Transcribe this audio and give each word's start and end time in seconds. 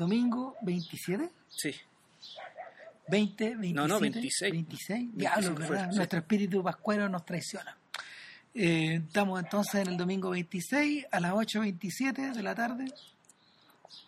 domingo 0.00 0.56
27. 0.62 1.30
Sí. 1.48 1.74
20, 3.08 3.56
27. 3.56 3.74
No, 3.74 3.88
no, 3.88 4.00
26. 4.00 4.52
26. 4.52 5.08
Diablo, 5.14 5.40
25 5.54 5.60
¿verdad? 5.60 5.84
fue, 5.84 5.92
sí. 5.92 5.96
Nuestro 5.96 6.18
espíritu 6.20 6.62
pascuero 6.62 7.08
nos 7.08 7.24
traiciona. 7.24 7.76
Eh, 8.54 9.00
estamos 9.06 9.40
entonces 9.42 9.74
en 9.82 9.88
el 9.88 9.96
domingo 9.96 10.30
26 10.30 11.06
a 11.10 11.20
las 11.20 11.32
8.27 11.32 12.32
de 12.34 12.42
la 12.42 12.54
tarde. 12.54 12.86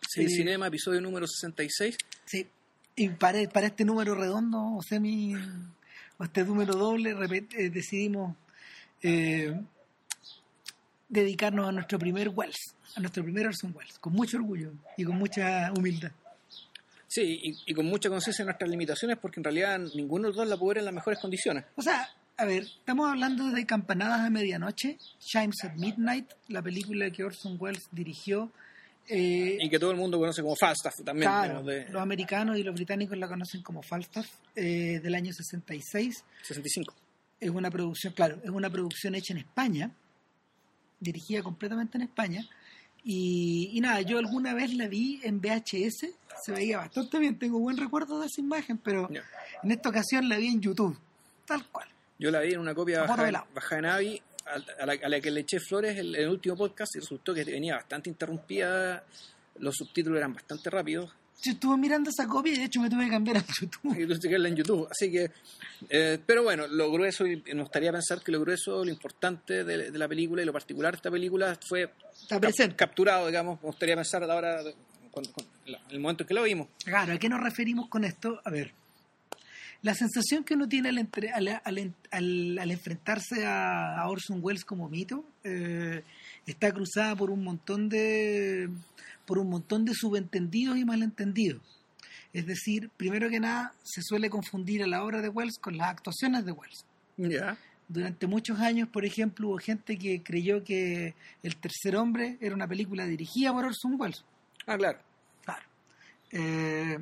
Sí, 0.09 0.23
Eh, 0.23 0.29
Cinema, 0.29 0.67
episodio 0.67 1.01
número 1.01 1.27
66. 1.27 1.97
Sí. 2.25 2.47
Y 2.95 3.09
para, 3.09 3.39
para 3.49 3.67
este 3.67 3.83
número 3.85 4.15
redondo 4.15 4.75
o 4.75 4.81
semi 4.81 5.33
o 6.17 6.23
este 6.23 6.43
número 6.43 6.75
doble 6.75 7.15
repet- 7.15 7.53
eh, 7.57 7.69
decidimos 7.69 8.35
eh, 9.01 9.59
dedicarnos 11.13 11.67
a 11.67 11.71
nuestro 11.71 11.99
primer 11.99 12.29
Wells, 12.29 12.75
a 12.95 12.99
nuestro 12.99 13.23
primer 13.23 13.47
Orson 13.47 13.73
Welles, 13.75 13.97
con 13.99 14.13
mucho 14.13 14.37
orgullo 14.37 14.71
y 14.97 15.03
con 15.05 15.15
mucha 15.17 15.71
humildad. 15.77 16.11
Sí, 17.07 17.39
y, 17.43 17.71
y 17.71 17.73
con 17.75 17.85
mucha 17.85 18.09
conciencia 18.09 18.43
de 18.43 18.47
nuestras 18.47 18.69
limitaciones, 18.69 19.17
porque 19.21 19.39
en 19.39 19.43
realidad 19.43 19.79
ninguno 19.93 20.23
de 20.23 20.27
los 20.29 20.37
dos 20.37 20.47
la 20.47 20.57
pudo 20.57 20.69
ver 20.69 20.77
en 20.79 20.85
las 20.85 20.93
mejores 20.93 21.19
condiciones. 21.19 21.63
O 21.75 21.81
sea, 21.81 22.09
a 22.37 22.45
ver, 22.45 22.63
estamos 22.63 23.07
hablando 23.09 23.51
de 23.51 23.65
Campanadas 23.67 24.21
a 24.21 24.29
Medianoche, 24.31 24.97
Chimes 25.19 25.63
at 25.63 25.75
Midnight, 25.75 26.31
la 26.47 26.61
película 26.63 27.09
que 27.11 27.23
Orson 27.23 27.55
Welles 27.59 27.83
dirigió. 27.91 28.51
eh, 29.07 29.57
Y 29.61 29.69
que 29.69 29.77
todo 29.77 29.91
el 29.91 29.97
mundo 29.97 30.17
conoce 30.17 30.41
como 30.41 30.55
Falstaff 30.55 30.95
también. 31.05 31.29
claro, 31.29 31.61
de 31.61 31.87
los 31.89 32.01
americanos 32.01 32.57
y 32.57 32.63
los 32.63 32.73
británicos 32.73 33.15
la 33.17 33.27
conocen 33.27 33.61
como 33.61 33.83
Falstaff, 33.83 34.27
eh, 34.55 34.99
del 35.03 35.13
año 35.13 35.31
66. 35.31 36.23
65. 36.41 36.95
es 37.39 37.49
una 37.51 37.69
producción, 37.69 38.13
claro, 38.13 38.39
es 38.43 38.49
una 38.49 38.71
producción 38.71 39.13
hecha 39.13 39.33
en 39.33 39.39
España, 39.39 39.91
dirigida 41.03 41.43
completamente 41.43 41.97
en 41.97 42.03
España. 42.03 42.47
Y, 43.03 43.69
y 43.73 43.81
nada, 43.81 44.01
yo 44.01 44.17
alguna 44.17 44.53
vez 44.53 44.73
la 44.73 44.87
vi 44.87 45.19
en 45.23 45.41
VHS, 45.41 46.07
se 46.41 46.51
veía 46.53 46.77
bastante 46.77 47.19
bien, 47.19 47.37
tengo 47.37 47.59
buen 47.59 47.77
recuerdo 47.77 48.19
de 48.21 48.27
esa 48.27 48.39
imagen, 48.39 48.77
pero 48.77 49.09
en 49.61 49.71
esta 49.71 49.89
ocasión 49.89 50.29
la 50.29 50.37
vi 50.37 50.47
en 50.47 50.61
YouTube, 50.61 50.97
tal 51.45 51.67
cual. 51.67 51.89
Yo 52.17 52.31
la 52.31 52.39
vi 52.39 52.53
en 52.53 52.59
una 52.59 52.73
copia 52.73 52.99
A 52.99 53.01
foto 53.01 53.09
bajada, 53.11 53.25
velado. 53.25 53.47
bajada 53.53 53.79
en 53.79 53.85
Avi, 53.85 54.21
a, 54.45 54.83
a 54.83 54.85
la, 54.85 54.93
a 54.93 55.09
la 55.09 55.19
que 55.19 55.31
le 55.31 55.41
eché 55.41 55.59
flores 55.59 55.97
en 55.97 56.15
el 56.15 56.29
último 56.29 56.55
podcast 56.55 56.95
y 56.95 56.99
resultó 56.99 57.33
que 57.33 57.43
venía 57.43 57.75
bastante 57.75 58.09
interrumpida. 58.09 59.03
Los 59.59 59.75
subtítulos 59.75 60.17
eran 60.17 60.33
bastante 60.33 60.69
rápidos. 60.69 61.11
Yo 61.41 61.51
estuve 61.51 61.75
mirando 61.77 62.09
esa 62.09 62.25
copia 62.27 62.53
y 62.53 62.57
de 62.57 62.63
hecho 62.65 62.79
me 62.79 62.89
tuve 62.89 63.05
que 63.05 63.09
cambiar 63.11 63.37
a 63.37 63.45
YouTube. 63.59 63.97
y 63.99 64.05
tuve 64.05 64.19
que 64.19 64.27
verla 64.29 64.47
en 64.49 64.55
YouTube. 64.55 64.87
Así 64.89 65.11
que, 65.11 65.29
eh, 65.89 66.17
pero 66.25 66.43
bueno, 66.43 66.67
lo 66.67 66.89
grueso, 66.91 67.25
y 67.27 67.41
me 67.53 67.61
gustaría 67.61 67.91
pensar 67.91 68.21
que 68.21 68.31
lo 68.31 68.39
grueso, 68.39 68.85
lo 68.85 68.89
importante 68.91 69.63
de, 69.65 69.91
de 69.91 69.97
la 69.97 70.07
película 70.07 70.41
y 70.41 70.45
lo 70.45 70.53
particular 70.53 70.93
de 70.93 70.97
esta 70.97 71.11
película 71.11 71.57
fue 71.67 71.83
Está 72.13 72.35
cap- 72.35 72.41
presente. 72.41 72.75
capturado, 72.77 73.27
digamos. 73.27 73.61
Me 73.61 73.67
gustaría 73.67 73.95
pensar 73.95 74.23
a 74.23 74.27
la 74.27 74.35
hora, 74.35 74.63
de- 74.63 74.75
cuando- 75.11 75.31
cuando- 75.33 75.51
en 75.65 75.75
el 75.91 75.99
momento 75.99 76.23
en 76.23 76.27
que 76.27 76.33
lo 76.33 76.43
vimos. 76.43 76.67
Claro, 76.85 77.13
¿a 77.13 77.17
qué 77.17 77.27
nos 77.27 77.41
referimos 77.41 77.89
con 77.89 78.03
esto? 78.05 78.39
A 78.45 78.49
ver, 78.49 78.71
la 79.81 79.93
sensación 79.95 80.45
que 80.45 80.53
uno 80.53 80.69
tiene 80.69 80.89
al, 80.89 80.97
entre- 80.97 81.31
al- 81.31 81.59
al- 81.65 81.93
al- 82.11 82.57
al 82.59 82.71
enfrentarse 82.71 83.45
a, 83.45 83.99
a 83.99 84.09
Orson 84.09 84.39
Welles 84.41 84.63
como 84.63 84.87
mito 84.87 85.25
eh, 85.43 86.03
está 86.45 86.71
cruzada 86.71 87.15
por 87.15 87.29
un 87.31 87.43
montón 87.43 87.89
de 87.89 88.69
por 89.25 89.37
un 89.37 89.49
montón 89.49 89.85
de 89.85 89.93
subentendidos 89.93 90.77
y 90.77 90.85
malentendidos. 90.85 91.61
Es 92.33 92.45
decir, 92.45 92.89
primero 92.97 93.29
que 93.29 93.39
nada, 93.39 93.73
se 93.83 94.01
suele 94.01 94.29
confundir 94.29 94.83
a 94.83 94.87
la 94.87 95.03
obra 95.03 95.21
de 95.21 95.29
Wells 95.29 95.59
con 95.59 95.77
las 95.77 95.89
actuaciones 95.89 96.45
de 96.45 96.51
Wells. 96.51 96.85
Durante 97.87 98.27
muchos 98.27 98.59
años, 98.59 98.89
por 98.89 99.05
ejemplo, 99.05 99.49
hubo 99.49 99.57
gente 99.57 99.97
que 99.97 100.23
creyó 100.23 100.63
que 100.63 101.13
El 101.43 101.55
Tercer 101.57 101.95
Hombre 101.95 102.37
era 102.41 102.55
una 102.55 102.67
película 102.67 103.05
dirigida 103.05 103.53
por 103.53 103.65
Orson 103.65 103.99
Welles. 103.99 104.25
Ah, 104.65 104.77
claro. 104.77 104.99
Claro. 105.45 105.63
Eh, 106.31 106.97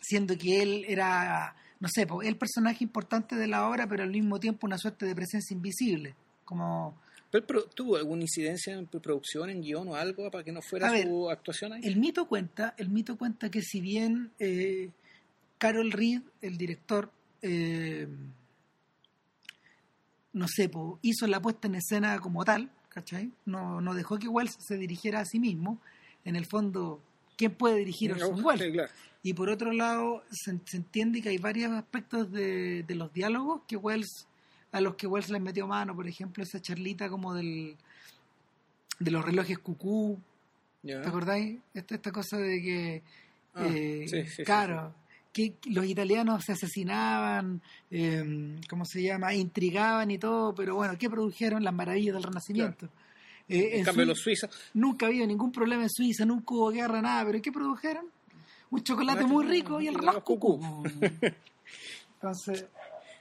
siendo 0.00 0.36
que 0.36 0.62
él 0.62 0.84
era, 0.88 1.54
no 1.78 1.88
sé, 1.88 2.06
el 2.24 2.36
personaje 2.36 2.82
importante 2.82 3.36
de 3.36 3.46
la 3.46 3.68
obra, 3.68 3.86
pero 3.86 4.02
al 4.02 4.10
mismo 4.10 4.40
tiempo 4.40 4.66
una 4.66 4.78
suerte 4.78 5.06
de 5.06 5.14
presencia 5.14 5.54
invisible. 5.54 6.16
Como 6.44 6.98
Pero, 7.30 7.64
¿Tuvo 7.64 7.96
alguna 7.96 8.22
incidencia 8.22 8.74
en 8.74 8.86
producción, 8.86 9.50
en 9.50 9.62
guion 9.62 9.88
o 9.88 9.94
algo 9.94 10.30
para 10.30 10.42
que 10.42 10.50
no 10.50 10.60
fuera 10.62 10.88
A 10.88 10.92
ver, 10.92 11.06
su 11.06 11.30
actuación 11.30 11.72
ahí? 11.74 11.80
el 11.84 11.96
mito 11.96 12.26
cuenta, 12.26 12.74
el 12.76 12.88
mito 12.88 13.16
cuenta 13.16 13.50
que 13.50 13.62
si 13.62 13.80
bien 13.80 14.32
eh, 14.40 14.90
Carol 15.58 15.92
Reed, 15.92 16.22
el 16.42 16.56
director, 16.56 17.12
eh, 17.42 18.08
no 20.32 20.48
sé, 20.48 20.68
po, 20.68 20.98
hizo 21.02 21.26
la 21.26 21.40
puesta 21.40 21.68
en 21.68 21.76
escena 21.76 22.18
como 22.18 22.44
tal, 22.44 22.70
¿cachai? 22.88 23.30
No, 23.46 23.80
no 23.80 23.94
dejó 23.94 24.18
que 24.18 24.28
Wells 24.28 24.56
se 24.58 24.76
dirigiera 24.76 25.20
a 25.20 25.24
sí 25.24 25.38
mismo. 25.38 25.80
En 26.24 26.34
el 26.36 26.46
fondo, 26.46 27.00
¿quién 27.36 27.52
puede 27.54 27.78
dirigir 27.78 28.12
a 28.12 28.14
Orson 28.16 28.44
Welles? 28.44 28.66
Sí, 28.66 28.72
claro. 28.72 28.92
Y 29.22 29.34
por 29.34 29.50
otro 29.50 29.72
lado, 29.72 30.24
se, 30.30 30.58
se 30.64 30.78
entiende 30.78 31.20
que 31.20 31.28
hay 31.28 31.38
varios 31.38 31.72
aspectos 31.72 32.32
de, 32.32 32.82
de 32.84 32.94
los 32.94 33.12
diálogos 33.12 33.62
que 33.68 33.76
Wells, 33.76 34.26
a 34.72 34.80
los 34.80 34.94
que 34.94 35.06
Wells 35.06 35.30
les 35.30 35.40
metió 35.40 35.66
mano, 35.66 35.94
por 35.94 36.06
ejemplo, 36.06 36.42
esa 36.42 36.60
charlita 36.60 37.08
como 37.08 37.34
del 37.34 37.76
de 38.98 39.10
los 39.10 39.24
relojes 39.24 39.58
cucú. 39.58 40.18
¿te 40.82 40.94
acordáis? 40.94 41.58
Esta, 41.74 41.94
esta 41.94 42.12
cosa 42.12 42.36
de 42.38 42.62
que, 42.62 43.02
Ah, 43.54 43.66
eh, 43.68 44.06
sí, 44.08 44.22
sí, 44.22 44.28
sí, 44.28 44.44
claro, 44.44 44.94
que 45.32 45.54
los 45.66 45.84
italianos 45.84 46.44
se 46.44 46.52
asesinaban, 46.52 47.60
eh, 47.90 48.56
¿cómo 48.68 48.84
se 48.84 49.02
llama? 49.02 49.34
Intrigaban 49.34 50.10
y 50.10 50.18
todo, 50.18 50.54
pero 50.54 50.76
bueno, 50.76 50.96
¿qué 50.96 51.10
produjeron? 51.10 51.64
Las 51.64 51.74
maravillas 51.74 52.14
del 52.14 52.22
Renacimiento. 52.22 52.86
Eh, 53.48 53.70
En 53.72 53.78
en 53.80 53.84
cambio, 53.84 54.04
los 54.04 54.20
suizos. 54.20 54.50
Nunca 54.74 55.06
había 55.06 55.26
ningún 55.26 55.50
problema 55.50 55.82
en 55.82 55.90
Suiza, 55.90 56.24
nunca 56.24 56.54
hubo 56.54 56.70
guerra, 56.70 57.02
nada, 57.02 57.24
pero 57.26 57.42
¿qué 57.42 57.50
produjeron? 57.50 58.06
Un 58.70 58.82
chocolate 58.84 59.24
muy 59.24 59.44
rico 59.44 59.80
y 59.80 59.88
el 59.88 59.96
reloj 59.96 60.22
cucú. 60.22 60.84
Entonces, 62.14 62.66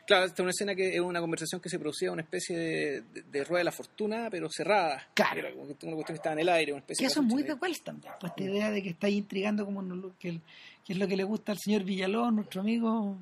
Claro, 0.09 0.25
esta 0.25 0.33
es 0.37 0.39
una 0.39 0.49
escena 0.49 0.73
que 0.73 0.95
es 0.95 0.99
una 1.01 1.19
conversación 1.21 1.61
que 1.61 1.69
se 1.69 1.77
producía 1.77 2.11
una 2.11 2.23
especie 2.23 2.57
de, 2.57 3.01
de- 3.13 3.21
de 3.31 3.43
rueda 3.43 3.59
de 3.59 3.65
la 3.65 3.71
fortuna, 3.71 4.27
pero 4.31 4.49
cerrada. 4.49 5.07
Claro. 5.13 5.39
Era 5.39 5.49
una 5.53 5.65
cuestión 5.67 6.03
que 6.03 6.13
estaba 6.13 6.33
en 6.33 6.39
el 6.39 6.49
aire, 6.49 6.71
una 6.71 6.79
especie 6.79 7.03
que 7.05 7.11
eso 7.11 7.21
es 7.21 7.27
muy 7.27 7.43
de. 7.43 7.53
Wells 7.53 7.83
también, 7.83 8.11
pues 8.19 8.31
esta 8.31 8.43
idea 8.43 8.71
de 8.71 8.81
que 8.81 8.89
está 8.89 9.05
ahí 9.05 9.17
intrigando 9.17 9.65
como 9.65 9.83
no 9.83 10.17
que, 10.17 10.39
que 10.83 10.93
es 10.93 10.97
lo 10.97 11.07
que 11.07 11.15
le 11.15 11.23
gusta 11.23 11.51
al 11.51 11.59
señor 11.59 11.83
Villalón, 11.83 12.37
nuestro 12.37 12.61
amigo 12.61 13.17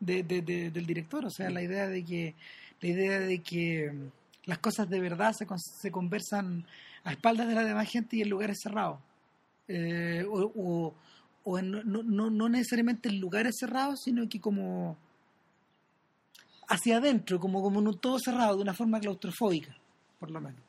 de- 0.00 0.22
de- 0.22 0.40
de- 0.40 0.70
del 0.70 0.86
director, 0.86 1.26
o 1.26 1.30
sea, 1.30 1.50
la 1.50 1.62
idea 1.62 1.86
de 1.86 2.02
que 2.02 2.34
la 2.80 2.88
idea 2.88 3.20
de 3.20 3.38
que 3.42 3.92
las 4.46 4.56
cosas 4.58 4.88
de 4.88 5.00
verdad 5.00 5.34
se, 5.34 5.46
se 5.80 5.90
conversan 5.90 6.64
a 7.04 7.12
espaldas 7.12 7.46
de 7.46 7.54
la 7.54 7.62
demás 7.64 7.90
gente 7.90 8.16
y 8.16 8.22
en 8.22 8.30
lugares 8.30 8.58
cerrados. 8.62 8.98
Eh, 9.68 10.24
o 10.26 10.50
o, 10.56 10.94
o 11.44 11.58
en- 11.58 11.70
no, 11.72 12.02
no, 12.02 12.30
no 12.30 12.48
necesariamente 12.48 13.10
en 13.10 13.20
lugares 13.20 13.56
cerrados, 13.60 14.00
sino 14.02 14.26
que 14.30 14.40
como 14.40 14.96
hacia 16.68 16.98
adentro, 16.98 17.38
como, 17.40 17.62
como 17.62 17.80
en 17.80 17.88
un 17.88 17.98
todo 17.98 18.18
cerrado, 18.18 18.56
de 18.56 18.62
una 18.62 18.74
forma 18.74 19.00
claustrofóbica, 19.00 19.76
por 20.18 20.30
lo 20.30 20.40
menos. 20.40 20.60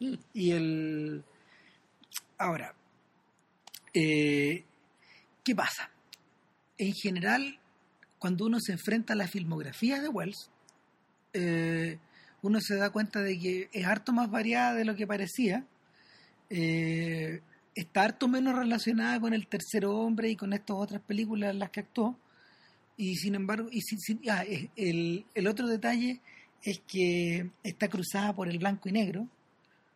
Mm. 0.00 0.14
Y 0.34 0.50
el. 0.52 1.24
Ahora, 2.38 2.74
eh, 3.92 4.64
¿qué 5.44 5.54
pasa? 5.54 5.90
En 6.78 6.92
general, 6.94 7.58
cuando 8.18 8.46
uno 8.46 8.58
se 8.60 8.72
enfrenta 8.72 9.12
a 9.12 9.16
la 9.16 9.28
filmografía 9.28 10.00
de 10.00 10.08
Wells, 10.08 10.50
eh, 11.32 11.98
uno 12.42 12.58
se 12.60 12.76
da 12.76 12.90
cuenta 12.90 13.20
de 13.20 13.38
que 13.38 13.68
es 13.72 13.86
harto 13.86 14.12
más 14.12 14.30
variada 14.30 14.74
de 14.74 14.84
lo 14.84 14.96
que 14.96 15.06
parecía. 15.06 15.66
eh, 16.48 17.42
está 17.74 18.02
harto 18.02 18.28
menos 18.28 18.56
relacionada 18.56 19.20
con 19.20 19.32
el 19.32 19.46
tercer 19.46 19.86
hombre 19.86 20.30
y 20.30 20.36
con 20.36 20.52
estas 20.52 20.76
otras 20.76 21.00
películas 21.02 21.50
en 21.50 21.58
las 21.60 21.70
que 21.70 21.80
actuó. 21.80 22.16
Y 23.02 23.16
sin 23.16 23.34
embargo, 23.34 23.68
y 23.72 23.80
sin- 23.80 23.98
sin- 23.98 24.20
ah, 24.30 24.44
eh, 24.44 24.68
el, 24.76 25.24
el 25.34 25.46
otro 25.46 25.66
detalle 25.66 26.20
es 26.62 26.80
que 26.86 27.48
está 27.62 27.88
cruzada 27.88 28.34
por 28.34 28.46
el 28.48 28.58
blanco 28.58 28.90
y 28.90 28.92
negro. 28.92 29.26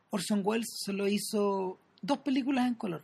Orson 0.09 0.41
Welles 0.43 0.69
solo 0.85 1.07
hizo 1.07 1.79
dos 2.01 2.19
películas 2.19 2.67
en 2.67 2.75
color, 2.77 3.03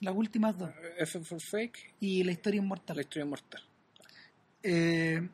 las 0.00 0.14
últimas 0.16 0.56
dos, 0.56 0.70
F 0.98 1.20
for 1.20 1.40
Fake, 1.42 1.92
y 2.00 2.22
La 2.24 2.32
historia 2.32 2.60
La 2.60 2.64
inmortal. 2.64 3.00
historia 3.00 3.26
mortal. 3.26 3.62
Eh, 4.62 5.28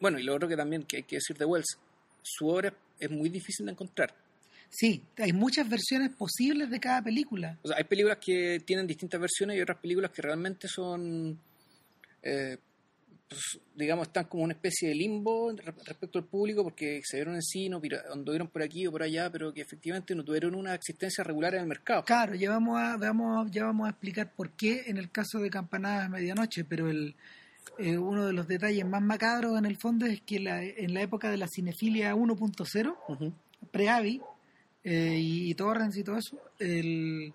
Bueno, 0.00 0.18
y 0.18 0.24
lo 0.24 0.34
otro 0.34 0.48
que 0.48 0.56
también 0.56 0.82
que 0.82 0.96
hay 0.96 1.02
que 1.04 1.16
decir 1.16 1.36
de 1.38 1.44
Wells, 1.44 1.78
su 2.22 2.48
obra 2.48 2.74
es 2.98 3.08
muy 3.10 3.28
difícil 3.28 3.66
de 3.66 3.72
encontrar. 3.72 4.12
sí, 4.70 5.02
hay 5.18 5.32
muchas 5.32 5.68
versiones 5.68 6.10
posibles 6.16 6.68
de 6.68 6.80
cada 6.80 7.00
película. 7.00 7.56
O 7.62 7.68
sea, 7.68 7.76
hay 7.78 7.84
películas 7.84 8.18
que 8.20 8.60
tienen 8.66 8.86
distintas 8.88 9.20
versiones 9.20 9.56
y 9.56 9.60
otras 9.60 9.78
películas 9.78 10.10
que 10.10 10.20
realmente 10.20 10.66
son, 10.68 11.38
eh, 12.22 12.58
pues, 13.28 13.60
digamos, 13.74 14.06
están 14.06 14.24
como 14.24 14.44
una 14.44 14.54
especie 14.54 14.88
de 14.88 14.94
limbo 14.94 15.52
re- 15.52 15.74
respecto 15.84 16.18
al 16.18 16.24
público 16.24 16.64
porque 16.64 17.00
se 17.04 17.18
vieron 17.18 17.34
en 17.34 17.42
cine, 17.42 17.74
o 17.76 17.80
pira- 17.80 18.02
anduvieron 18.12 18.48
por 18.48 18.62
aquí 18.62 18.86
o 18.86 18.90
por 18.90 19.02
allá, 19.02 19.30
pero 19.30 19.52
que 19.52 19.60
efectivamente 19.60 20.14
no 20.14 20.24
tuvieron 20.24 20.54
una 20.54 20.74
existencia 20.74 21.22
regular 21.22 21.54
en 21.54 21.60
el 21.62 21.66
mercado. 21.66 22.02
Claro, 22.04 22.34
ya 22.34 22.50
vamos 22.50 22.78
a, 22.80 22.96
vamos, 22.96 23.50
ya 23.50 23.64
vamos 23.64 23.86
a 23.86 23.90
explicar 23.90 24.32
por 24.34 24.50
qué 24.52 24.84
en 24.86 24.96
el 24.96 25.10
caso 25.10 25.38
de 25.40 25.50
Campanadas 25.50 26.06
a 26.06 26.08
Medianoche, 26.08 26.64
pero 26.64 26.88
el, 26.90 27.14
eh, 27.78 27.98
uno 27.98 28.26
de 28.26 28.32
los 28.32 28.48
detalles 28.48 28.86
más 28.86 29.02
macabros 29.02 29.58
en 29.58 29.66
el 29.66 29.76
fondo 29.76 30.06
es 30.06 30.20
que 30.22 30.40
la- 30.40 30.64
en 30.64 30.94
la 30.94 31.02
época 31.02 31.30
de 31.30 31.36
la 31.36 31.48
cinefilia 31.48 32.14
1.0, 32.16 32.96
Ujú. 33.08 33.32
pre-Avi 33.70 34.22
eh, 34.84 35.18
y, 35.20 35.50
y 35.50 35.54
Torrens 35.54 35.96
y 35.98 36.02
todo 36.04 36.16
eso, 36.16 36.38
el- 36.58 37.34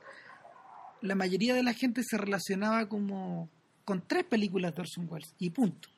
la 1.01 1.15
mayoría 1.15 1.53
de 1.53 1.61
la 1.63 1.73
gente 1.73 2.01
se 2.03 2.17
relacionaba 2.17 2.87
como 2.87 3.49
con 3.85 4.01
tres 4.07 4.23
películas 4.25 4.73
de 4.75 4.81
Orson 4.81 5.07
Welles 5.09 5.33
y 5.39 5.49
punto. 5.49 5.89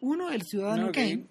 Uno, 0.00 0.30
El 0.30 0.42
Ciudadano 0.42 0.86
Ok. 0.88 0.94
Kane. 0.94 1.24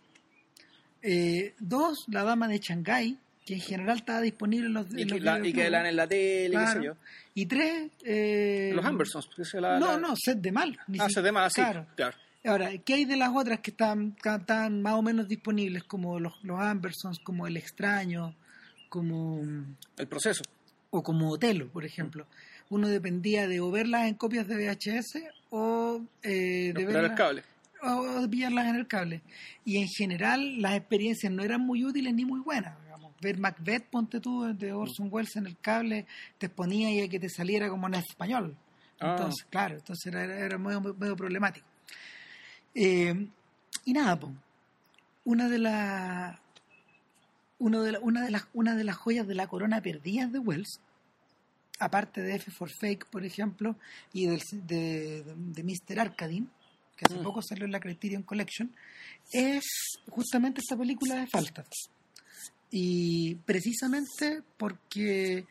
Eh, 1.02 1.54
dos, 1.60 2.06
La 2.08 2.24
Dama 2.24 2.48
de 2.48 2.58
Shanghái, 2.60 3.18
que 3.46 3.54
en 3.56 3.60
general 3.62 3.98
estaba 3.98 4.22
disponible 4.22 4.68
en 4.68 4.74
los, 4.74 4.88
Y 4.92 5.02
en 5.04 5.08
los 5.10 5.22
la, 5.22 5.48
y 5.48 5.54
que 5.54 5.70
la 5.70 5.88
en 5.88 5.96
la 5.96 6.08
tele, 6.08 6.46
qué 6.46 6.50
Claro. 6.52 6.80
sé 6.82 6.86
yo. 6.88 6.96
Y 7.36 7.46
tres, 7.46 7.92
eh, 8.04 8.72
Los 8.74 8.86
Ambersons. 8.86 9.30
la- 9.54 9.78
no, 9.80 10.00
no, 10.00 10.16
Set 10.16 10.40
de 10.40 10.52
Mal. 10.52 10.80
Ah, 11.00 11.08
si- 11.08 11.14
se 11.14 11.22
llama 11.22 11.46
así. 11.46 11.62
Claro. 11.62 11.86
Claro. 11.96 12.18
Ahora, 12.46 12.78
¿qué 12.80 12.94
hay 12.96 13.06
de 13.06 13.18
las 13.18 13.30
otras 13.36 13.60
que 13.60 13.72
están, 13.72 14.16
están 14.24 14.82
más 14.82 14.94
o 14.94 15.02
menos 15.02 15.28
disponibles, 15.28 15.84
como 15.84 16.20
los, 16.20 16.34
los 16.44 16.60
Ambersons, 16.60 17.20
como 17.20 17.46
El 17.48 17.58
Extraño, 17.58 18.36
como 18.90 19.42
El 19.98 20.08
proceso. 20.08 20.44
o 20.92 21.04
como 21.04 21.30
Otelo, 21.32 21.68
por 21.70 21.86
ejemplo? 21.86 22.26
Uno 22.70 22.88
dependía 22.88 23.48
de 23.48 23.60
o 23.62 23.70
verlas 23.72 24.08
en 24.08 24.16
copias 24.16 24.48
de 24.48 24.56
VHS 24.56 25.20
o 25.52 26.02
eh, 26.24 26.72
de 26.74 26.82
el 26.82 26.86
verlas 26.88 27.12
cable. 27.18 27.44
o 27.82 28.22
de 28.22 28.28
pillarlas 28.28 28.68
en 28.68 28.76
el 28.76 28.88
cable. 28.88 29.22
Y 29.64 29.78
en 29.78 29.88
general 29.88 30.62
las 30.62 30.76
experiencias 30.76 31.32
no 31.32 31.44
eran 31.44 31.62
muy 31.62 31.84
útiles 31.86 32.14
ni 32.14 32.26
muy 32.26 32.40
buenas. 32.40 32.76
digamos. 32.84 33.14
Ver 33.22 33.38
Macbeth, 33.38 33.86
ponte 33.86 34.20
tú, 34.20 34.44
de 34.54 34.74
Orson 34.74 35.08
Welles 35.12 35.36
en 35.36 35.46
el 35.46 35.58
cable, 35.60 36.06
te 36.38 36.48
exponía 36.48 36.92
y 36.92 37.02
a 37.02 37.08
que 37.08 37.20
te 37.20 37.30
saliera 37.30 37.70
como 37.70 37.88
en 37.88 37.94
español. 37.96 38.56
Ah. 39.00 39.16
Entonces, 39.18 39.46
claro, 39.50 39.76
entonces 39.76 40.14
era, 40.14 40.24
era 40.24 40.58
medio, 40.58 40.82
medio 40.82 41.16
problemático. 41.16 41.66
Eh, 42.74 43.28
y 43.86 43.94
nada, 43.94 44.20
po, 44.20 44.32
una 45.24 45.48
de 45.50 45.60
las 45.60 46.40
uno 47.58 47.84
de 47.84 47.94
la- 47.94 48.00
una 48.00 48.22
de 48.24 48.32
las 48.32 48.48
una 48.54 48.76
de 48.76 48.84
las 48.84 48.96
joyas 48.98 49.28
de 49.28 49.36
la 49.36 49.48
corona 49.48 49.82
perdidas 49.82 50.32
de 50.32 50.40
Wells, 50.40 50.82
aparte 51.80 52.22
de 52.22 52.36
F 52.36 52.52
for 52.52 52.70
Fake, 52.70 53.06
por 53.08 53.26
ejemplo, 53.26 53.76
y 54.14 54.28
del, 54.28 54.42
de, 54.52 55.24
de, 55.24 55.64
Mr. 55.64 56.00
Arcadine, 56.00 56.48
que 56.96 57.06
hace 57.06 57.20
Mm. 57.20 57.24
poco 57.24 57.42
salió 57.42 57.66
en 57.66 57.72
la 57.72 57.80
Criterion 57.80 58.24
Collection, 58.24 58.74
es 59.32 59.64
justamente 60.10 60.62
esta 60.62 60.78
película 60.78 61.16
de 61.16 61.28
Falstaff. 61.28 61.68
Y 62.72 63.36
precisamente 63.46 64.42
porque 64.58 65.46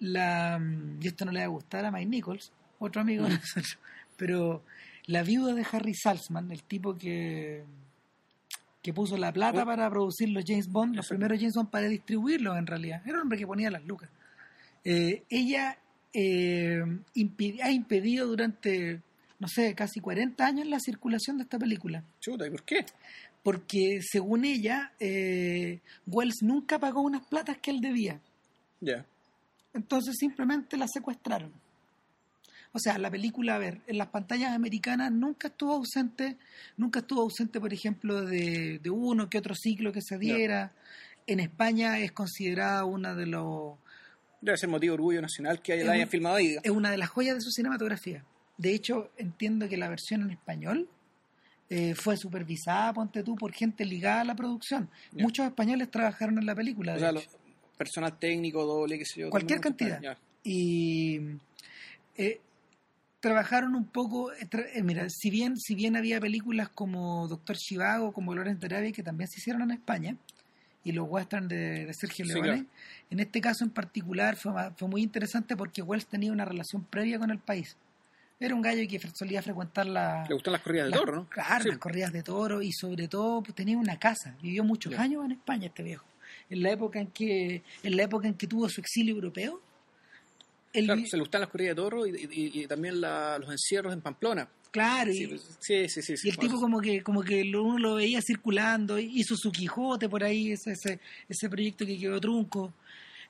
la 0.00 0.60
y 1.00 1.06
esto 1.06 1.24
no 1.24 1.32
le 1.32 1.40
va 1.40 1.44
a 1.46 1.48
gustar 1.48 1.84
a 1.84 1.90
Mike 1.90 2.06
Nichols, 2.06 2.52
otro 2.78 3.00
amigo 3.00 3.24
de 3.24 3.30
nosotros, 3.38 3.78
pero 4.16 4.62
la 5.06 5.22
viuda 5.22 5.54
de 5.54 5.66
Harry 5.70 5.94
Salzman, 5.94 6.50
el 6.50 6.62
tipo 6.62 6.96
que 6.96 7.64
que 8.82 8.92
puso 8.92 9.16
la 9.16 9.32
plata 9.32 9.64
para 9.64 9.88
producir 9.88 10.28
los 10.28 10.44
James 10.46 10.68
Bond, 10.68 10.94
los 10.94 11.08
primeros 11.08 11.38
James 11.38 11.54
Bond 11.54 11.70
para 11.70 11.88
distribuirlos 11.88 12.58
en 12.58 12.66
realidad. 12.66 13.00
Era 13.06 13.14
un 13.16 13.22
hombre 13.22 13.38
que 13.38 13.46
ponía 13.46 13.70
las 13.70 13.82
lucas. 13.84 14.10
Eh, 14.84 15.24
ella 15.30 15.78
eh, 16.12 16.82
ha 17.62 17.70
impedido 17.70 18.26
durante, 18.26 19.00
no 19.38 19.48
sé, 19.48 19.74
casi 19.74 20.00
40 20.00 20.46
años 20.46 20.66
la 20.66 20.78
circulación 20.78 21.38
de 21.38 21.44
esta 21.44 21.58
película. 21.58 22.04
Chuta, 22.20 22.46
¿y 22.46 22.50
por 22.50 22.62
qué? 22.64 22.84
Porque 23.42 24.00
según 24.02 24.44
ella, 24.44 24.92
eh, 25.00 25.80
Wells 26.06 26.42
nunca 26.42 26.78
pagó 26.78 27.02
unas 27.02 27.26
platas 27.26 27.58
que 27.58 27.70
él 27.70 27.80
debía. 27.80 28.20
Ya. 28.80 29.04
Entonces 29.72 30.16
simplemente 30.18 30.76
la 30.76 30.86
secuestraron. 30.86 31.52
O 32.72 32.78
sea, 32.78 32.98
la 32.98 33.10
película, 33.10 33.54
a 33.54 33.58
ver, 33.58 33.80
en 33.86 33.98
las 33.98 34.08
pantallas 34.08 34.52
americanas 34.52 35.12
nunca 35.12 35.48
estuvo 35.48 35.74
ausente, 35.74 36.36
nunca 36.76 37.00
estuvo 37.00 37.22
ausente, 37.22 37.60
por 37.60 37.72
ejemplo, 37.72 38.24
de, 38.24 38.80
de 38.82 38.90
uno 38.90 39.30
que 39.30 39.38
otro 39.38 39.54
ciclo 39.54 39.92
que 39.92 40.02
se 40.02 40.18
diera. 40.18 40.72
En 41.26 41.38
España 41.38 41.98
es 42.00 42.12
considerada 42.12 42.84
una 42.84 43.14
de 43.14 43.26
los 43.26 43.78
Debe 44.44 44.58
ser 44.58 44.68
motivo 44.68 44.92
de 44.92 44.94
orgullo 44.94 45.22
nacional 45.22 45.60
que 45.62 45.80
Es 45.80 45.86
la 45.86 45.92
hayan 45.92 46.08
filmado 46.08 46.36
ahí. 46.36 46.56
es 46.62 46.70
una 46.70 46.90
de 46.90 46.98
las 46.98 47.08
joyas 47.08 47.34
de 47.36 47.40
su 47.40 47.50
cinematografía. 47.50 48.24
De 48.58 48.74
hecho, 48.74 49.10
entiendo 49.16 49.68
que 49.68 49.76
la 49.76 49.88
versión 49.88 50.22
en 50.22 50.30
español 50.30 50.88
eh, 51.70 51.94
fue 51.94 52.16
supervisada, 52.16 52.92
ponte 52.92 53.22
tú, 53.22 53.36
por 53.36 53.52
gente 53.52 53.84
ligada 53.84 54.20
a 54.20 54.24
la 54.24 54.36
producción. 54.36 54.90
Muchos 55.12 55.46
españoles 55.46 55.90
trabajaron 55.90 56.38
en 56.38 56.46
la 56.46 56.54
película. 56.54 56.94
O 56.94 56.98
sea, 56.98 57.12
personal 57.78 58.18
técnico, 58.18 58.64
doble, 58.64 58.98
qué 58.98 59.04
sé 59.06 59.20
yo. 59.20 59.30
Cualquier 59.30 59.60
cantidad. 59.60 60.18
y 60.42 61.20
eh, 62.16 62.40
trabajaron 63.18 63.74
un 63.74 63.86
poco 63.86 64.30
eh, 64.32 64.82
mira 64.82 65.08
si 65.08 65.30
bien 65.30 65.56
si 65.56 65.74
bien 65.74 65.96
había 65.96 66.20
películas 66.20 66.68
como 66.68 67.26
Doctor 67.26 67.56
Chivago 67.56 68.12
como 68.12 68.34
Lawrence 68.34 68.60
de 68.60 68.66
Arabia 68.66 68.92
que 68.92 69.02
también 69.02 69.26
se 69.28 69.40
hicieron 69.40 69.62
en 69.62 69.70
España 69.70 70.16
y 70.84 70.92
los 70.92 71.06
western 71.08 71.48
de, 71.48 71.86
de 71.86 71.94
Sergio 71.94 72.24
Sí, 72.26 72.32
Leone 72.32 72.48
claro. 72.48 72.64
en 73.10 73.20
este 73.20 73.40
caso 73.40 73.64
en 73.64 73.70
particular 73.70 74.36
fue, 74.36 74.52
fue 74.76 74.86
muy 74.88 75.02
interesante 75.02 75.56
porque 75.56 75.82
Wells 75.82 76.06
tenía 76.06 76.30
una 76.30 76.44
relación 76.44 76.84
previa 76.84 77.18
con 77.18 77.30
el 77.30 77.38
país 77.38 77.76
era 78.40 78.54
un 78.54 78.62
gallo 78.62 78.86
que 78.88 78.98
solía 79.14 79.40
frecuentar 79.42 79.86
la 79.86 80.26
Le 80.28 80.34
gustan 80.34 80.52
las 80.52 80.60
corridas 80.62 80.90
de 80.90 80.96
toro, 80.98 81.14
¿no? 81.16 81.28
Claro, 81.30 81.62
Sí. 81.62 81.68
las 81.70 81.78
corridas 81.78 82.12
de 82.12 82.22
toro 82.22 82.60
y 82.62 82.72
sobre 82.72 83.08
todo 83.08 83.42
pues, 83.42 83.54
tenía 83.54 83.78
una 83.78 83.96
casa. 83.98 84.36
Vivió 84.42 84.64
muchos 84.64 84.92
Ya. 84.92 85.00
años 85.02 85.24
en 85.24 85.32
España 85.32 85.68
este 85.68 85.82
viejo. 85.84 86.04
En 86.50 86.62
la 86.62 86.72
época 86.72 86.98
en 87.00 87.06
que 87.06 87.62
en 87.82 87.96
la 87.96 88.02
época 88.02 88.26
en 88.28 88.34
que 88.34 88.46
tuvo 88.48 88.68
su 88.68 88.80
exilio 88.82 89.14
europeo, 89.14 89.62
Claro, 90.82 91.06
se 91.06 91.16
le 91.16 91.22
gustan 91.22 91.40
las 91.42 91.50
corridas 91.50 91.76
de 91.76 91.82
toro 91.82 92.06
y, 92.06 92.10
y- 92.10 92.60
y 92.62 92.66
también 92.66 93.00
la- 93.00 93.38
los 93.38 93.50
encierros 93.50 93.92
en 93.92 94.00
Pamplona. 94.00 94.48
claro, 94.70 95.12
y, 95.12 95.16
Sí, 95.18 95.26
pues, 95.28 95.42
sí, 95.60 95.88
sí. 95.88 96.02
sí, 96.02 96.16
sí. 96.16 96.26
y 96.26 96.30
el 96.30 96.36
tipo 96.38 96.58
como 96.60 96.80
que 96.80 97.00
como 97.02 97.22
que 97.22 97.42
uno 97.54 97.78
lo 97.78 97.94
veía 97.94 98.20
circulando, 98.20 98.98
hizo 98.98 99.36
su 99.36 99.52
Quijote 99.52 100.08
por 100.08 100.24
ahí, 100.24 100.50
ese 100.52 100.72
ese, 100.72 100.98
ese 101.28 101.48
proyecto 101.48 101.86
que 101.86 101.96
quedó 101.98 102.20
trunco. 102.20 102.72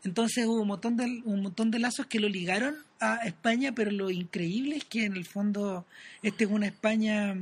Entonces 0.04 0.46
hubo 0.46 0.60
un 0.62 0.68
montón 0.68 0.96
de 0.96 1.04
un 1.24 1.42
montón 1.42 1.70
de 1.70 1.78
lazos 1.78 2.06
que 2.06 2.20
lo 2.20 2.28
ligaron 2.28 2.74
a 3.00 3.16
España, 3.26 3.72
pero 3.74 3.90
lo 3.90 4.10
increíble 4.10 4.76
es 4.76 4.84
que 4.84 5.04
en 5.04 5.16
el 5.16 5.24
fondo 5.26 5.84
este 6.22 6.44
es 6.44 6.50
una 6.50 6.66
España 6.66 7.34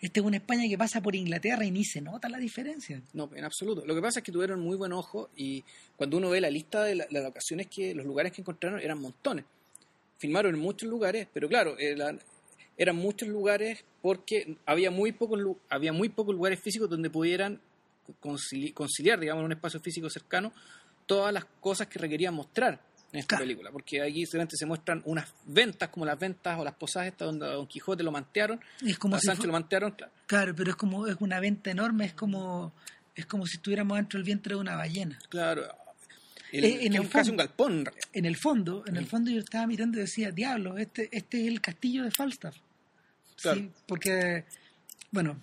este 0.00 0.20
es 0.20 0.26
una 0.26 0.36
España 0.36 0.64
que 0.68 0.76
pasa 0.78 1.00
por 1.00 1.14
Inglaterra 1.14 1.64
y 1.64 1.70
ni 1.70 1.84
se 1.84 2.00
nota 2.00 2.28
la 2.28 2.38
diferencia. 2.38 3.00
No, 3.12 3.30
en 3.34 3.44
absoluto. 3.44 3.84
Lo 3.86 3.94
que 3.94 4.02
pasa 4.02 4.20
es 4.20 4.24
que 4.24 4.32
tuvieron 4.32 4.60
muy 4.60 4.76
buen 4.76 4.92
ojo 4.92 5.30
y 5.36 5.64
cuando 5.96 6.16
uno 6.16 6.30
ve 6.30 6.40
la 6.40 6.50
lista 6.50 6.84
de 6.84 6.94
la- 6.96 7.06
las 7.10 7.24
locaciones 7.24 7.66
que 7.68 7.94
los 7.94 8.06
lugares 8.06 8.32
que 8.32 8.40
encontraron 8.42 8.80
eran 8.80 9.00
montones. 9.00 9.44
Filmaron 10.18 10.54
en 10.54 10.60
muchos 10.60 10.88
lugares, 10.88 11.26
pero 11.32 11.48
claro, 11.48 11.76
eran, 11.78 12.20
muchos 12.94 13.28
lugares 13.28 13.84
porque 14.02 14.56
había 14.66 14.90
muy 14.90 15.12
pocos 15.12 15.40
había 15.68 15.92
muy 15.92 16.08
pocos 16.08 16.34
lugares 16.34 16.60
físicos 16.60 16.88
donde 16.88 17.10
pudieran 17.10 17.60
concili- 18.22 18.72
conciliar, 18.72 19.18
digamos, 19.20 19.40
en 19.42 19.46
un 19.46 19.52
espacio 19.52 19.80
físico 19.80 20.08
cercano 20.08 20.52
todas 21.06 21.32
las 21.32 21.44
cosas 21.60 21.86
que 21.86 21.98
requerían 21.98 22.34
mostrar 22.34 22.80
en 23.12 23.20
esta 23.20 23.28
Claro. 23.36 23.44
película, 23.44 23.70
porque 23.70 24.02
aquí 24.02 24.26
solamente 24.26 24.56
se 24.56 24.66
muestran 24.66 25.00
unas 25.04 25.32
ventas 25.46 25.88
como 25.90 26.04
las 26.04 26.18
ventas 26.18 26.58
o 26.58 26.64
las 26.64 26.74
posadas 26.74 27.08
estas 27.08 27.26
donde 27.26 27.46
a 27.46 27.50
Don 27.50 27.66
Quijote 27.66 28.02
lo 28.02 28.10
mantearon, 28.12 28.60
es 28.84 28.98
como 28.98 29.16
a 29.16 29.20
si 29.20 29.26
Sancho 29.26 29.46
lo 29.46 29.52
mantearon, 29.52 29.92
claro. 29.92 30.12
claro, 30.26 30.54
pero 30.54 30.70
es 30.70 30.76
como 30.76 31.06
es 31.06 31.16
una 31.20 31.40
venta 31.40 31.70
enorme, 31.70 32.04
es 32.06 32.12
como 32.14 32.72
es 33.14 33.24
como 33.26 33.46
si 33.46 33.56
estuviéramos 33.56 33.96
dentro 33.96 34.18
del 34.18 34.24
vientre 34.24 34.54
de 34.54 34.60
una 34.60 34.76
ballena. 34.76 35.18
Claro. 35.30 35.62
El, 36.52 36.64
Eh, 36.64 36.86
en 36.86 36.94
el 36.94 37.06
fondo- 37.08 37.30
un 37.30 37.36
galpón, 37.38 37.84
en 38.12 38.24
el 38.26 38.36
fondo, 38.36 38.84
en 38.86 38.96
el 38.96 39.06
fondo 39.06 39.30
yo 39.30 39.38
estaba 39.40 39.66
mirando 39.66 39.98
y 39.98 40.02
decía, 40.02 40.30
diablo, 40.30 40.76
este 40.78 41.08
este 41.12 41.40
es 41.42 41.48
el 41.48 41.60
castillo 41.62 42.02
de 42.04 42.10
Falstaff. 42.10 42.56
Claro. 43.40 43.60
Sí, 43.60 43.70
porque 43.86 44.44
bueno, 45.10 45.38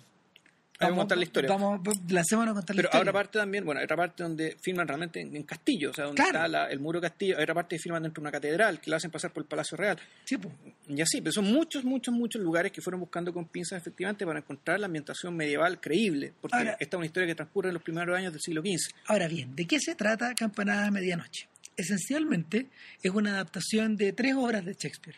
Vamos 0.80 0.96
a 0.96 1.00
contar 1.02 1.18
la 1.18 1.24
historia. 1.24 1.50
Vamos, 1.50 1.80
lancémonos 2.10 2.52
a 2.52 2.54
contar 2.56 2.74
la 2.74 2.78
Pero 2.82 2.88
historia. 2.88 2.98
ahora 2.98 3.12
parte 3.12 3.38
también, 3.38 3.64
bueno, 3.64 3.78
hay 3.80 3.84
otra 3.84 3.96
parte 3.96 4.22
donde 4.24 4.56
filman 4.60 4.88
realmente 4.88 5.20
en, 5.20 5.34
en 5.36 5.42
castillo, 5.44 5.90
o 5.90 5.94
sea, 5.94 6.06
donde 6.06 6.16
Claro. 6.22 6.36
está 6.38 6.48
la- 6.48 6.66
el 6.70 6.80
muro 6.80 7.00
castillo, 7.00 7.36
hay 7.36 7.42
otra 7.44 7.54
parte 7.54 7.76
que 7.76 7.80
filman 7.80 8.02
dentro 8.02 8.20
de 8.20 8.24
una 8.24 8.32
catedral, 8.32 8.80
que 8.80 8.90
la 8.90 8.96
hacen 8.96 9.10
pasar 9.10 9.32
por 9.32 9.42
el 9.44 9.48
Palacio 9.48 9.76
Real. 9.76 9.98
Sí, 10.24 10.36
po. 10.36 10.50
Y 10.88 11.00
así, 11.00 11.20
pero 11.20 11.32
son 11.32 11.44
muchos, 11.44 11.84
muchos, 11.84 12.12
muchos 12.12 12.42
lugares 12.42 12.72
que 12.72 12.80
fueron 12.82 13.00
buscando 13.00 13.32
con 13.32 13.46
pinzas 13.46 13.80
efectivamente 13.80 14.26
para 14.26 14.40
encontrar 14.40 14.80
la 14.80 14.86
ambientación 14.86 15.36
medieval 15.36 15.80
creíble, 15.80 16.32
porque 16.40 16.56
Ahora- 16.56 16.76
esta 16.80 16.96
es 16.96 16.98
una 16.98 17.06
historia 17.06 17.26
que 17.28 17.34
transcurre 17.36 17.68
en 17.68 17.74
los 17.74 17.82
primeros 17.82 18.16
años 18.18 18.32
del 18.32 18.40
siglo 18.42 18.60
XV. 18.60 18.92
Ahora 19.06 19.28
bien, 19.28 19.54
¿de 19.54 19.66
qué 19.66 19.78
se 19.78 19.94
trata 19.94 20.34
Campanada 20.34 20.86
a 20.86 20.90
Medianoche? 20.90 21.48
Esencialmente 21.76 22.68
es 23.02 23.10
una 23.12 23.32
adaptación 23.34 23.96
de 23.96 24.12
tres 24.12 24.34
obras 24.34 24.64
de 24.64 24.74
Shakespeare. 24.74 25.16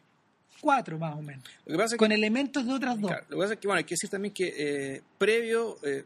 Cuatro 0.61 0.99
más 0.99 1.15
o 1.17 1.23
menos. 1.23 1.45
Lo 1.65 1.73
que 1.73 1.77
pasa 1.77 1.85
es 1.87 1.93
que, 1.93 1.97
Con 1.99 2.13
elementos 2.13 2.67
de 2.67 2.73
otras 2.73 3.01
dos. 3.01 3.11
claro, 3.11 3.27
lo 3.29 3.37
que, 3.37 3.43
pasa 3.43 3.55
es 3.55 3.61
que, 3.61 3.67
bueno, 3.69 3.79
hay 3.79 3.85
que 3.85 3.95
decir 3.95 4.11
también 4.11 4.33
que 4.35 4.55
eh, 4.97 5.03
previo, 5.19 5.79
eh, 5.83 6.05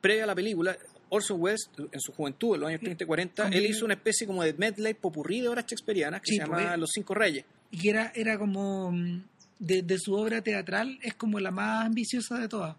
previo 0.00 0.24
a 0.24 0.26
la 0.26 0.34
película, 0.34 0.76
Orson 1.08 1.40
Welles, 1.40 1.68
en 1.90 2.00
su 2.00 2.12
juventud, 2.12 2.54
en 2.54 2.60
los 2.60 2.68
años 2.68 2.80
30 2.80 3.04
y 3.04 3.06
40, 3.06 3.42
Como- 3.44 3.54
él 3.56 3.66
hizo 3.66 3.84
una 3.84 3.94
especie 3.94 4.26
como 4.26 4.42
de 4.44 4.52
medley 4.54 4.94
popurrí 4.94 5.40
de 5.40 5.48
obras 5.48 5.66
shakespearianas 5.66 6.20
que 6.20 6.26
Sí, 6.30 6.36
se 6.36 6.42
llama 6.42 6.56
pues, 6.58 6.78
Los 6.78 6.90
Cinco 6.94 7.14
Reyes. 7.14 7.44
Y 7.72 7.78
que 7.78 7.90
era, 7.90 8.12
era 8.14 8.38
como, 8.38 8.92
mm, 8.92 9.22
de, 9.58 9.82
de 9.82 9.98
su 9.98 10.14
obra 10.14 10.40
teatral, 10.42 10.98
es 11.02 11.14
como 11.14 11.40
la 11.40 11.50
más 11.50 11.86
ambiciosa 11.86 12.38
de 12.38 12.48
todas. 12.48 12.76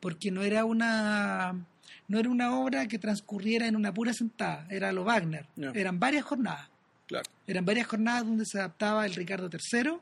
Porque 0.00 0.30
no 0.30 0.42
era 0.42 0.64
una 0.64 1.54
no 2.08 2.18
era 2.18 2.28
una 2.28 2.58
obra 2.58 2.86
que 2.88 2.98
transcurriera 2.98 3.66
en 3.66 3.74
una 3.76 3.94
pura 3.94 4.12
sentada, 4.12 4.66
era 4.68 4.92
lo 4.92 5.02
Wagner. 5.04 5.46
No. 5.56 5.72
Eran 5.72 5.98
varias 5.98 6.24
jornadas. 6.24 6.68
Claro. 7.06 7.24
Eran 7.46 7.64
varias 7.64 7.86
jornadas 7.86 8.26
donde 8.26 8.44
se 8.44 8.58
adaptaba 8.58 9.06
el 9.06 9.14
Ricardo 9.14 9.48
III, 9.50 9.92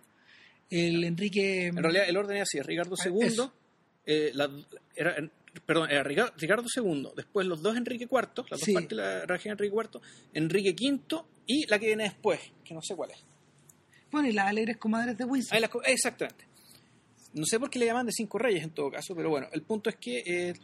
el 0.70 1.04
Enrique... 1.04 1.66
En 1.66 1.76
realidad 1.82 2.08
el 2.08 2.16
orden 2.16 2.36
es 2.38 2.42
así, 2.42 2.60
Ricardo 2.62 2.94
Ah, 2.98 3.08
II, 3.08 3.20
eso. 3.26 3.52
eh, 4.06 4.30
la- 4.34 4.50
era, 4.94 5.16
perdón, 5.66 5.90
era 5.90 6.02
Ricardo 6.02 6.66
II, 6.74 7.08
después 7.16 7.46
los 7.46 7.60
dos 7.62 7.76
Enrique 7.76 8.04
IV, 8.10 8.44
las 8.50 8.60
dos 8.60 8.68
partes 8.72 8.90
de 8.90 8.96
la 8.96 9.26
región 9.26 9.52
Enrique 9.52 9.74
IV, 9.74 10.00
Enrique 10.34 10.74
V 10.80 11.24
y 11.46 11.66
la 11.66 11.78
que 11.78 11.86
viene 11.86 12.04
después, 12.04 12.40
que 12.64 12.74
no 12.74 12.80
sé 12.82 12.94
cuál 12.94 13.10
es. 13.10 13.18
Bueno, 14.10 14.28
y 14.28 14.32
las 14.32 14.46
alegres 14.48 14.76
comadres 14.76 15.16
de 15.18 15.24
Windsor. 15.24 15.56
Ah, 15.56 15.60
las 15.60 15.70
exactamente. 15.86 16.44
No 17.34 17.44
sé 17.46 17.60
por 17.60 17.70
qué 17.70 17.78
le 17.78 17.86
llaman 17.86 18.06
de 18.06 18.12
Cinco 18.12 18.38
Reyes 18.38 18.62
en 18.64 18.70
todo 18.70 18.90
caso, 18.90 19.14
pero 19.14 19.30
bueno, 19.30 19.48
el 19.52 19.62
punto 19.62 19.88
es 19.90 19.96
que 19.96 20.22
eh, 20.26 20.54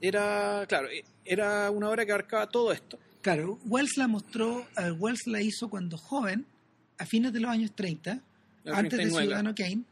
era, 0.00 0.64
claro, 0.68 0.88
eh, 0.90 1.04
era 1.24 1.70
una 1.70 1.88
obra 1.88 2.04
que 2.04 2.12
abarcaba 2.12 2.48
todo 2.48 2.72
esto. 2.72 2.98
Claro, 3.22 3.58
Wells 3.64 3.96
la 3.96 4.06
mostró, 4.08 4.66
Wells 4.98 5.26
la 5.26 5.40
hizo 5.42 5.68
cuando 5.70 5.96
joven, 5.98 6.46
a 6.98 7.06
fines 7.06 7.32
de 7.32 7.40
los 7.40 7.50
años 7.50 7.72
30, 7.74 8.14
Los 8.14 8.22
antes 8.74 8.92
de 8.92 9.04
39, 9.04 9.26
Ciudadano 9.26 9.54
Kane, 9.54 9.82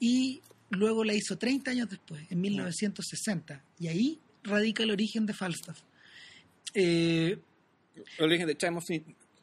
y 0.00 0.40
luego 0.70 1.04
la 1.04 1.14
hizo 1.14 1.36
30 1.36 1.70
años 1.70 1.88
después, 1.90 2.22
en 2.30 2.40
1960. 2.40 3.62
Y 3.78 3.88
ahí 3.88 4.18
radica 4.42 4.82
el 4.82 4.90
origen 4.90 5.26
de 5.26 5.34
Falstaff. 5.34 5.80
Eh, 6.74 7.38
El 8.18 8.24
origen 8.24 8.46
de 8.46 8.56
Chimes, 8.56 8.84
of 8.84 8.90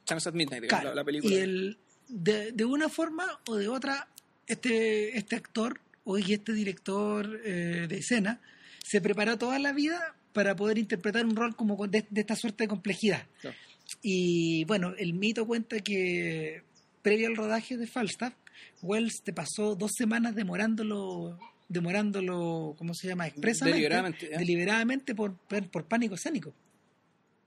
Chimes 0.05 0.27
at 0.27 0.33
Midnight, 0.33 0.63
digamos, 0.63 0.81
Claro, 0.81 0.89
la, 0.89 1.01
la 1.01 1.03
película. 1.03 1.33
Y 1.33 1.37
el, 1.37 1.77
de, 2.07 2.51
de 2.51 2.65
una 2.65 2.89
forma 2.89 3.25
o 3.47 3.55
de 3.55 3.67
otra, 3.67 4.07
este, 4.47 5.17
este 5.17 5.35
actor 5.35 5.79
o 6.03 6.17
y 6.17 6.33
este 6.33 6.53
director 6.53 7.41
eh, 7.43 7.87
de 7.89 7.97
escena 7.97 8.39
se 8.83 9.01
preparó 9.01 9.37
toda 9.37 9.57
la 9.57 9.73
vida 9.73 10.15
para 10.33 10.55
poder 10.55 10.77
interpretar 10.77 11.25
un 11.25 11.35
rol 11.35 11.55
como 11.55 11.87
de, 11.87 12.05
de 12.09 12.21
esta 12.21 12.35
suerte 12.35 12.65
de 12.65 12.67
complejidad. 12.67 13.25
Claro. 13.41 13.57
Y 14.01 14.65
bueno, 14.65 14.93
el 14.97 15.13
mito 15.13 15.47
cuenta 15.47 15.79
que 15.79 16.63
previo 17.01 17.27
al 17.27 17.35
rodaje 17.35 17.77
de 17.77 17.87
Falstaff, 17.87 18.33
Wells 18.81 19.21
te 19.23 19.33
pasó 19.33 19.75
dos 19.75 19.91
semanas 19.97 20.35
demorándolo, 20.35 21.37
demorándolo, 21.67 22.75
¿cómo 22.77 22.93
se 22.93 23.07
llama? 23.07 23.27
Expresamente, 23.27 23.75
Deliberadamente, 23.77 24.25
¿eh? 24.33 24.37
deliberadamente 24.37 25.15
por, 25.15 25.35
por, 25.37 25.67
por 25.69 25.85
pánico 25.85 26.15
escénico 26.15 26.53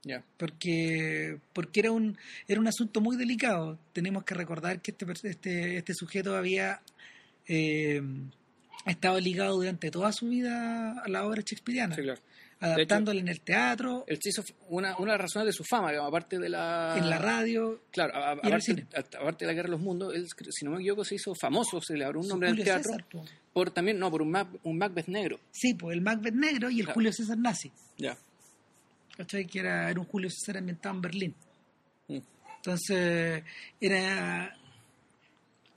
Ya. 0.05 0.23
porque 0.37 1.38
porque 1.53 1.81
era 1.81 1.91
un 1.93 2.17
era 2.47 2.61
un 2.61 2.69
asunto 2.69 3.00
muy 3.00 3.17
delicado 3.17 3.79
tenemos 3.93 4.23
que 4.25 4.35
recordar 4.35 4.81
que 4.81 4.93
este 4.93 5.29
este, 5.29 5.77
este 5.79 5.95
sujeto 5.95 6.37
había 6.37 6.81
eh, 7.47 8.00
estado 8.87 9.19
ligado 9.21 9.57
durante 9.57 9.91
toda 9.91 10.12
su 10.12 10.29
vida 10.29 10.93
a 11.05 11.09
la 11.09 11.27
obra 11.27 11.43
shakespeariana 11.43 11.95
Sí, 11.97 12.03
claro. 12.03 12.21
Adaptándola 12.61 13.21
en 13.21 13.29
el 13.29 13.41
teatro 13.41 14.05
Él 14.09 14.19
se 14.21 14.31
hizo 14.31 14.43
una, 14.69 14.97
una 14.99 15.12
de 15.12 15.19
las 15.19 15.21
razones 15.21 15.47
de 15.47 15.53
su 15.53 15.65
fama, 15.65 15.91
digamos, 15.91 16.09
aparte 16.09 16.38
de 16.38 16.49
la... 16.49 16.95
en 16.97 17.09
la 17.09 17.19
radio 17.19 17.83
Claro, 17.91 18.15
a- 18.17 18.31
a- 18.33 18.35
y 18.35 18.38
en 18.38 18.38
el 18.41 18.47
aparte, 18.47 18.65
cine. 18.65 18.87
a- 18.95 18.99
aparte 19.21 19.45
de 19.45 19.47
la 19.47 19.55
Guerra 19.55 19.67
de 19.67 19.71
los 19.73 19.81
Mundos, 19.81 20.15
él, 20.15 20.27
si 20.50 20.65
no 20.65 20.73
me 20.73 20.79
equivoco, 20.81 21.05
se 21.05 21.15
hizo 21.15 21.35
famoso, 21.41 21.81
se 21.81 21.97
le 21.97 22.05
abrió 22.05 22.21
un 22.21 22.29
nombre 22.29 22.49
Julio 22.50 22.65
teatro, 22.65 22.93
César, 22.93 23.05
po. 23.11 23.25
por 23.53 23.71
también, 23.71 23.99
no, 23.99 24.11
por 24.11 24.23
un, 24.23 24.31
Mac- 24.31 24.49
un 24.65 24.77
Macbeth 24.79 25.07
negro. 25.09 25.38
sí 25.53 25.75
pues 25.75 25.95
el 25.97 26.03
Macbeth 26.03 26.35
negro 26.35 26.69
y 26.71 26.79
el 26.81 26.87
Claro. 26.87 26.95
Julio 26.95 27.12
César 27.12 27.38
nazi 27.38 27.71
Ya. 27.97 28.17
¿cachai? 29.17 29.47
que 29.47 29.61
era, 29.61 29.91
era 29.91 30.00
un 30.00 30.07
Julio 30.07 30.29
César 30.31 30.57
ambientado 30.59 30.95
en 30.97 31.00
Berlín 31.00 31.35
Mm. 32.09 32.19
Entonces, 32.57 33.45
era 33.81 34.58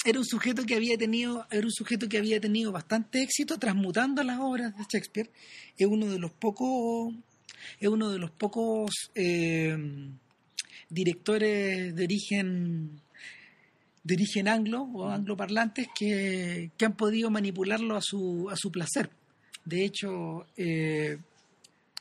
era 0.05 0.19
un 0.19 0.25
sujeto 0.25 0.65
que 0.65 0.75
había 0.75 0.97
tenido 0.97 1.45
era 1.51 1.65
un 1.65 1.71
sujeto 1.71 2.09
que 2.09 2.17
había 2.17 2.39
tenido 2.39 2.71
bastante 2.71 3.21
éxito 3.21 3.57
transmutando 3.57 4.23
las 4.23 4.39
obras 4.39 4.75
de 4.75 4.83
Shakespeare. 4.83 5.29
Es 5.77 5.87
uno 5.87 6.07
de 6.07 6.19
los 6.19 6.31
pocos 6.31 7.13
es 7.79 7.87
uno 7.87 8.09
de 8.09 8.19
los 8.19 8.31
pocos 8.31 8.91
eh, 9.15 9.77
directores 10.89 11.95
de 11.95 12.03
origen 12.03 13.01
de 14.03 14.15
origen 14.15 14.47
anglo 14.47 14.81
o 14.81 15.09
angloparlantes 15.09 15.87
que, 15.95 16.71
que 16.75 16.85
han 16.85 16.97
podido 16.97 17.29
manipularlo 17.29 17.95
a 17.95 18.01
su 18.01 18.49
a 18.49 18.55
su 18.55 18.71
placer. 18.71 19.11
De 19.63 19.85
hecho, 19.85 20.47
eh, 20.57 21.19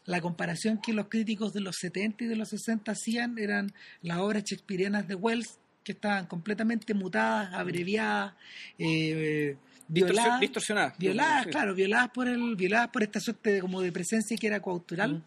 la 0.06 0.20
comparación 0.20 0.80
que 0.80 0.94
los 0.94 1.08
críticos 1.08 1.52
de 1.52 1.60
los 1.60 1.76
70 1.78 2.24
y 2.24 2.26
de 2.26 2.36
los 2.36 2.48
60 2.48 2.92
hacían 2.92 3.38
eran 3.38 3.72
las 4.02 4.18
obras 4.18 4.44
shakespearianas 4.44 5.06
de 5.06 5.14
Wells, 5.14 5.58
que 5.84 5.92
estaban 5.92 6.26
completamente 6.26 6.92
mutadas, 6.94 7.52
abreviadas, 7.54 8.34
eh, 8.78 9.56
violadas, 9.88 10.26
Distorsi- 10.26 10.40
distorsionada. 10.40 10.94
violadas, 10.98 11.44
Sí. 11.44 11.50
claro, 11.50 11.74
violadas 11.74 12.10
por 12.10 12.28
el, 12.28 12.56
violadas 12.56 12.88
por 12.90 13.02
esta 13.02 13.20
suerte 13.20 13.52
de, 13.54 13.60
como 13.60 13.80
de 13.80 13.90
presencia 13.92 14.36
que 14.36 14.46
era 14.46 14.60
coautoral, 14.60 15.22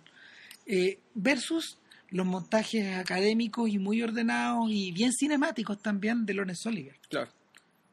eh, 0.65 0.99
versus 1.15 1.77
los 2.09 2.25
montajes 2.25 2.95
académicos 2.97 3.69
y 3.69 3.79
muy 3.79 4.01
ordenados 4.03 4.69
y 4.69 4.91
bien 4.91 5.11
cinemáticos 5.11 5.81
también 5.81 6.25
de 6.25 6.33
Lawrence 6.35 6.69
Oliver. 6.69 6.95
Claro. 7.09 7.31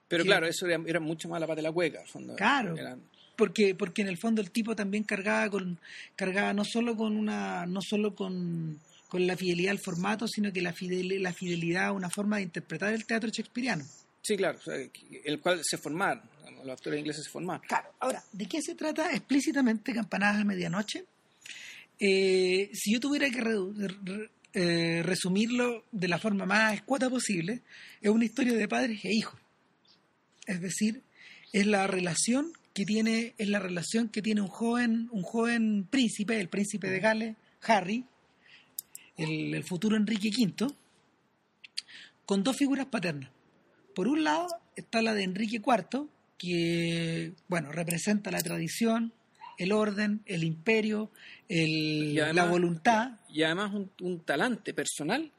Pero 0.08 0.24
claro, 0.24 0.46
eso 0.46 0.66
era, 0.66 0.82
era 0.86 1.00
mucho 1.00 1.28
más 1.28 1.40
la 1.40 1.46
pata 1.46 1.56
de 1.56 1.62
la 1.62 1.72
cueca. 1.72 2.00
al 2.00 2.06
fondo. 2.08 2.36
Claro. 2.36 2.76
Eran- 2.76 3.00
porque 3.36 3.74
porque 3.74 4.02
en 4.02 4.08
el 4.08 4.18
fondo 4.18 4.42
el 4.42 4.50
tipo 4.50 4.76
también 4.76 5.02
cargaba 5.04 5.48
con 5.48 5.78
cargaba 6.14 6.52
no 6.52 6.62
solo 6.62 6.94
con 6.94 7.16
una 7.16 7.64
no 7.64 7.80
solo 7.80 8.14
con, 8.14 8.78
con 9.10 9.26
la 9.26 9.36
fidelidad 9.36 9.72
al 9.72 9.78
formato 9.78 10.26
sino 10.26 10.50
que 10.52 10.62
la 10.62 10.72
fidel, 10.72 11.22
la 11.22 11.34
fidelidad 11.34 11.86
a 11.88 11.92
una 11.92 12.08
forma 12.08 12.36
de 12.38 12.44
interpretar 12.44 12.94
el 12.94 13.04
teatro 13.04 13.28
shakespeariano. 13.28 13.84
Sí, 14.22 14.36
claro, 14.36 14.58
el 15.24 15.40
cual 15.40 15.60
se 15.62 15.76
formaron, 15.76 16.22
los 16.64 16.68
actores 16.70 16.98
ingleses 17.00 17.24
se 17.24 17.30
formaron. 17.30 17.62
claro 17.66 17.88
ahora 18.00 18.22
de 18.32 18.46
qué 18.46 18.62
se 18.62 18.74
trata 18.74 19.10
explícitamente 19.12 19.92
campanadas 19.92 20.40
a 20.40 20.44
medianoche 20.44 21.04
Eh, 21.98 22.70
si 22.72 22.94
yo 22.94 23.00
tuviera 23.00 23.28
que 23.28 23.42
redu- 23.42 23.74
re- 24.04 24.30
eh, 24.54 25.02
resumirlo 25.02 25.84
de 25.92 26.08
la 26.08 26.18
forma 26.18 26.46
más 26.46 26.72
escueta 26.74 27.10
posible 27.10 27.60
es 28.00 28.10
una 28.10 28.24
historia 28.24 28.54
de 28.54 28.66
padres 28.68 29.04
e 29.04 29.12
hijos. 29.14 29.38
Es 30.46 30.60
decir 30.62 31.02
es 31.52 31.66
la 31.66 31.86
relación 31.86 32.52
que 32.72 32.84
tiene 32.84 33.34
es 33.36 33.48
la 33.48 33.58
relación 33.58 34.08
que 34.08 34.22
tiene 34.22 34.40
un 34.40 34.48
joven 34.48 35.08
un 35.12 35.22
joven 35.22 35.86
príncipe 35.90 36.40
el 36.40 36.48
príncipe 36.48 36.88
de 36.88 37.00
Gales 37.00 37.36
Harry 37.62 38.04
el, 39.22 39.54
el 39.54 39.64
futuro 39.64 39.96
Enrique 39.96 40.30
V 40.30 40.72
con 42.26 42.42
dos 42.42 42.56
figuras 42.56 42.86
paternas 42.86 43.30
por 43.94 44.08
un 44.08 44.24
lado 44.24 44.46
está 44.76 45.02
la 45.02 45.14
de 45.14 45.24
Enrique 45.24 45.56
IV 45.64 46.06
que 46.38 47.32
bueno 47.48 47.72
representa 47.72 48.30
la 48.30 48.40
tradición 48.40 49.12
el 49.58 49.72
orden 49.72 50.22
el 50.26 50.44
imperio 50.44 51.10
el- 51.48 52.18
además- 52.20 52.34
la 52.34 52.50
voluntad 52.50 53.10
Y 53.28 53.42
además 53.42 53.72
un, 53.74 53.90
un 54.00 54.20
talante 54.24 54.72
personal 54.74 55.30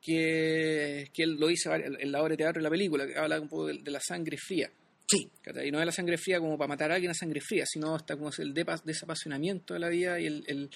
que, 0.00 1.10
que 1.12 1.22
él 1.24 1.36
lo 1.38 1.48
dice 1.48 1.68
vari- 1.68 1.96
en 1.98 2.12
la 2.12 2.20
obra 2.22 2.30
de 2.32 2.36
teatro 2.36 2.60
y 2.60 2.62
la 2.62 2.70
película, 2.70 3.06
que 3.06 3.16
habla 3.18 3.40
un 3.40 3.48
poco 3.48 3.66
de, 3.66 3.78
de 3.82 3.90
la 3.90 3.98
sangre 4.00 4.36
fría. 4.38 4.70
sí. 5.10 5.28
Y 5.64 5.70
no 5.72 5.80
es 5.80 5.86
la 5.86 5.90
sangre 5.92 6.16
fría 6.16 6.38
como 6.38 6.56
para 6.56 6.68
matar 6.68 6.92
a 6.92 6.94
alguien 6.94 7.10
a 7.10 7.14
sangre 7.14 7.40
fría, 7.40 7.64
sino 7.66 7.96
está 7.96 8.16
como 8.16 8.30
el 8.38 8.54
desapasionamiento 8.54 9.74
de 9.74 9.80
la 9.80 9.88
vida 9.88 10.20
y 10.20 10.26
el, 10.26 10.44
el- 10.46 10.70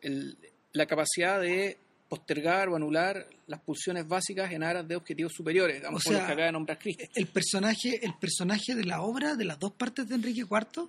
el- 0.00 0.36
la 0.72 0.86
capacidad 0.86 1.40
de 1.40 1.76
postergar 2.08 2.68
o 2.68 2.76
anular 2.76 3.26
las 3.46 3.60
pulsiones 3.60 4.06
básicas 4.06 4.52
en 4.52 4.62
aras 4.62 4.86
de 4.86 4.96
objetivos 4.96 5.32
superiores, 5.32 5.76
digamos, 5.76 6.02
O 6.02 6.04
por 6.04 6.12
los 6.12 6.18
sea, 6.20 6.26
que 6.26 6.32
acaba 6.32 6.46
de 6.46 6.52
nombrar 6.52 6.78
Cristo. 6.78 7.04
el 7.14 7.26
personaje 7.26 8.04
el 8.04 8.14
personaje 8.14 8.74
de 8.74 8.84
la 8.84 9.00
obra 9.02 9.34
de 9.34 9.44
las 9.46 9.58
dos 9.58 9.72
partes 9.72 10.08
de 10.08 10.14
Enrique 10.16 10.40
IV 10.42 10.88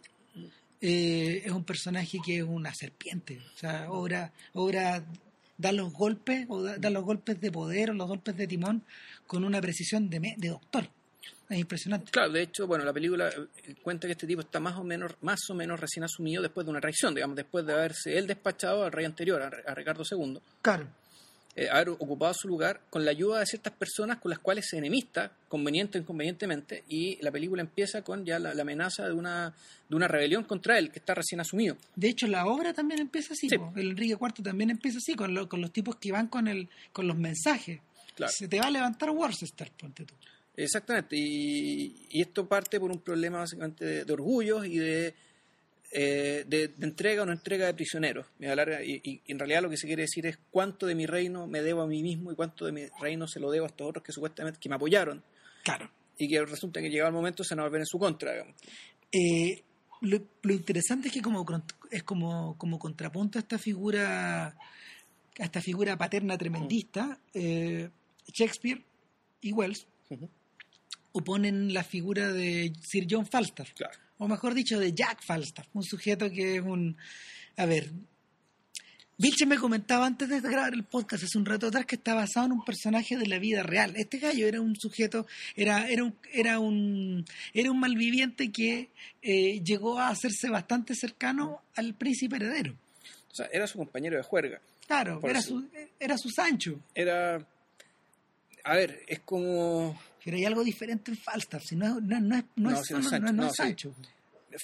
eh, 0.82 1.44
es 1.46 1.52
un 1.52 1.63
personaje 1.63 2.18
que 2.25 2.38
es 2.40 2.44
una 2.44 2.74
serpiente 2.74 3.40
o 3.56 3.58
sea 3.58 3.90
obra 3.90 4.34
obra 4.54 5.04
da 5.58 5.72
los 5.72 5.94
golpes 5.94 6.46
o 6.50 6.62
da, 6.62 6.78
da 6.78 6.90
los 6.90 7.04
golpes 7.06 7.40
de 7.40 7.52
poder 7.52 7.92
o 7.92 7.94
los 7.94 8.08
golpes 8.08 8.36
de 8.36 8.48
timón 8.48 8.84
con 9.25 9.46
una 9.46 9.62
precisión 9.62 10.10
de, 10.10 10.20
me- 10.20 10.36
de 10.38 10.50
doctor 10.50 10.90
es 11.54 11.60
impresionante 11.62 12.12
Claro, 12.12 12.32
de 12.32 12.42
hecho, 12.42 12.68
bueno, 12.68 12.84
la 12.84 12.94
película 12.94 13.30
eh, 13.30 13.76
cuenta 13.82 14.08
que 14.08 14.14
este 14.14 14.28
tipo 14.28 14.42
está 14.42 14.60
más 14.60 14.78
o 14.78 14.84
menos, 14.84 15.14
más 15.22 15.40
o 15.50 15.54
menos 15.54 15.80
recién 15.80 16.04
asumido 16.04 16.42
después 16.42 16.66
de 16.66 16.72
una 16.72 16.82
traición, 16.82 17.14
digamos, 17.16 17.36
después 17.36 17.66
de 17.66 17.74
haberse 17.74 18.18
él 18.18 18.28
despachado 18.28 18.84
al 18.84 18.92
rey 18.92 19.06
anterior, 19.06 19.42
a, 19.42 19.72
a 19.72 19.74
Ricardo 19.76 20.04
II, 20.10 20.40
claro 20.62 20.88
eh, 21.56 21.70
haber 21.70 21.90
ocupado 21.90 22.34
su 22.34 22.48
lugar 22.48 22.82
con 22.90 23.06
la 23.06 23.12
ayuda 23.12 23.40
de 23.42 23.46
ciertas 23.46 23.74
personas 23.74 24.18
con 24.18 24.32
las 24.32 24.40
cuales 24.40 24.66
se 24.68 24.78
enemista, 24.80 25.32
conveniente 25.48 26.00
o 26.00 26.02
inconvenientemente, 26.02 26.84
y 26.90 27.22
la 27.22 27.30
película 27.32 27.62
empieza 27.62 28.02
con 28.02 28.26
ya 28.26 28.40
la, 28.40 28.56
la 28.56 28.64
amenaza 28.64 29.06
de 29.06 29.14
una, 29.14 29.54
de 29.88 29.96
una 29.96 30.08
rebelión 30.08 30.46
contra 30.46 30.80
él, 30.80 30.90
que 30.92 30.98
está 30.98 31.14
recién 31.14 31.40
asumido. 31.42 31.78
De 31.96 32.10
hecho, 32.10 32.26
la 32.26 32.48
obra 32.48 32.74
también 32.74 33.02
empieza 33.02 33.34
así. 33.34 33.50
Sí. 33.50 33.56
El 33.76 33.92
Enrique 33.92 34.18
IV 34.20 34.42
también 34.44 34.72
empieza 34.72 34.98
así, 34.98 35.14
con, 35.14 35.32
lo- 35.36 35.48
con 35.48 35.62
los 35.62 35.72
tipos 35.72 35.98
que 35.98 36.12
van 36.12 36.26
con 36.28 36.48
el 36.48 36.68
con 36.92 37.06
los 37.08 37.18
mensajes. 37.18 37.82
Claro. 38.16 38.34
Se 38.36 38.48
te 38.48 38.60
va 38.60 38.66
a 38.66 38.72
levantar 38.72 39.12
Worcester, 39.12 39.70
ponte 39.80 40.06
tú. 40.06 40.16
Exactamente, 40.56 41.16
y, 41.18 42.06
y 42.12 42.22
esto 42.22 42.48
parte 42.48 42.80
por 42.80 42.92
un 42.92 43.00
problema 43.00 43.40
básicamente 43.40 43.84
de, 43.86 44.06
de 44.06 44.14
orgullos 44.14 44.66
y 44.68 44.78
de, 44.78 45.16
eh, 45.92 46.44
de, 46.48 46.68
de 46.68 46.86
entrega 46.86 47.24
o 47.24 47.26
no 47.26 47.32
entrega 47.32 47.66
de 47.66 47.74
prisioneros. 47.74 48.28
Y, 48.40 48.46
a 48.46 48.84
y- 48.84 49.02
y 49.04 49.22
en 49.32 49.40
realidad 49.40 49.64
lo 49.64 49.70
que 49.70 49.78
se 49.78 49.88
quiere 49.88 50.04
decir 50.04 50.26
es 50.28 50.38
cuánto 50.52 50.86
de 50.86 50.94
mi 50.96 51.08
reino 51.08 51.48
me 51.48 51.62
debo 51.62 51.82
a 51.82 51.88
mí 51.88 52.04
mismo 52.04 52.32
y 52.32 52.36
cuánto 52.36 52.66
de 52.66 52.72
mi 52.72 52.86
reino 53.02 53.28
se 53.28 53.40
lo 53.40 53.50
debo 53.50 53.66
a 53.66 53.70
estos 53.70 53.88
otros 53.90 54.04
que 54.04 54.12
supuestamente 54.12 54.60
que 54.60 54.70
me 54.70 54.76
apoyaron 54.76 55.24
Claro. 55.64 55.90
y 56.18 56.28
que 56.30 56.46
resulta 56.46 56.82
que 56.82 56.90
llegado 56.90 57.10
el 57.10 57.16
momento 57.16 57.44
se 57.44 57.56
nos 57.56 57.72
ven 57.72 57.82
en 57.82 57.86
su 57.88 57.98
contra. 57.98 58.34
digamos. 58.34 58.56
Eh, 59.12 59.64
lo, 60.02 60.20
lo 60.44 60.54
interesante 60.54 61.08
es 61.08 61.14
que 61.16 61.22
como 61.22 61.46
es 61.90 62.04
como, 62.04 62.56
como 62.60 62.78
contrapunto 62.78 63.40
a 63.40 63.42
esta 63.42 63.58
figura 63.58 64.48
a 65.40 65.44
esta 65.46 65.62
figura 65.62 65.98
paterna 65.98 66.38
tremendista, 66.38 67.18
eh, 67.34 67.90
Shakespeare 68.32 68.84
y 69.42 69.52
Wells 69.52 69.88
Ujú. 71.13 71.20
oponen 71.20 71.74
la 71.74 71.84
figura 71.84 72.32
de 72.32 72.74
Sir 72.82 73.05
John 73.10 73.25
Falstaff. 73.25 73.72
Claro. 73.74 73.98
o 74.17 74.27
mejor 74.27 74.53
dicho, 74.53 74.79
de 74.79 74.93
Jack 74.93 75.22
Falstaff, 75.24 75.67
un 75.74 75.84
sujeto 75.84 76.29
que 76.29 76.58
es 76.58 76.62
un... 76.62 76.96
A 77.58 77.65
ver, 77.65 77.91
Vilche 79.17 79.46
me 79.46 79.58
comentaba 79.58 80.08
antes 80.08 80.27
de 80.27 80.41
grabar 80.41 80.74
el 80.74 80.84
podcast 80.84 81.24
hace 81.24 81.38
un 81.38 81.46
rato 81.46 81.67
atrás 81.67 81.86
que 81.86 81.96
está 81.96 82.15
basado 82.15 82.48
en 82.48 82.51
un 82.53 82.65
personaje 82.65 83.15
de 83.15 83.27
la 83.27 83.38
vida 83.38 83.62
real. 83.62 83.93
Este 83.96 84.17
gallo 84.17 84.48
era 84.48 84.60
un 84.60 84.75
sujeto, 84.75 85.27
era, 85.55 85.88
era 85.88 86.03
un, 86.03 86.15
era 86.32 86.60
un, 86.60 87.24
era 87.53 87.70
un 87.70 87.79
malviviente 87.79 88.51
que 88.51 88.89
eh, 89.22 89.62
llegó 89.63 90.00
a 90.00 90.10
hacerse 90.10 90.50
bastante 90.50 90.96
cercano 90.96 91.62
al 91.75 91.93
príncipe 91.93 92.38
heredero. 92.38 92.75
O 93.32 93.36
sea, 93.36 93.48
era 93.51 93.67
su 93.67 93.77
compañero 93.77 94.17
de 94.17 94.24
juerga. 94.24 94.60
Claro, 94.88 95.22
era 95.24 95.41
su, 95.41 95.67
era 96.00 96.17
su 96.17 96.29
Sancho. 96.29 96.79
Era. 96.93 97.48
A 98.63 98.75
ver, 98.75 99.03
es 99.08 99.20
como. 99.20 100.00
Pero 100.24 100.38
hay 100.38 100.46
algo 100.46 100.63
diferente 100.63 101.12
en 101.12 101.18
Falstaff, 101.18 101.63
si 101.63 101.75
no, 101.75 102.00
no, 102.00 102.20
no 102.20 102.36
es, 102.38 102.44
no 102.56 102.70
No, 102.72 102.80
es 102.80 102.88
solo- 102.88 103.03
Sancho, 103.03 103.34
no- 103.34 103.46
es 103.48 103.51
sí. 103.51 103.58
Sancho. 103.58 103.96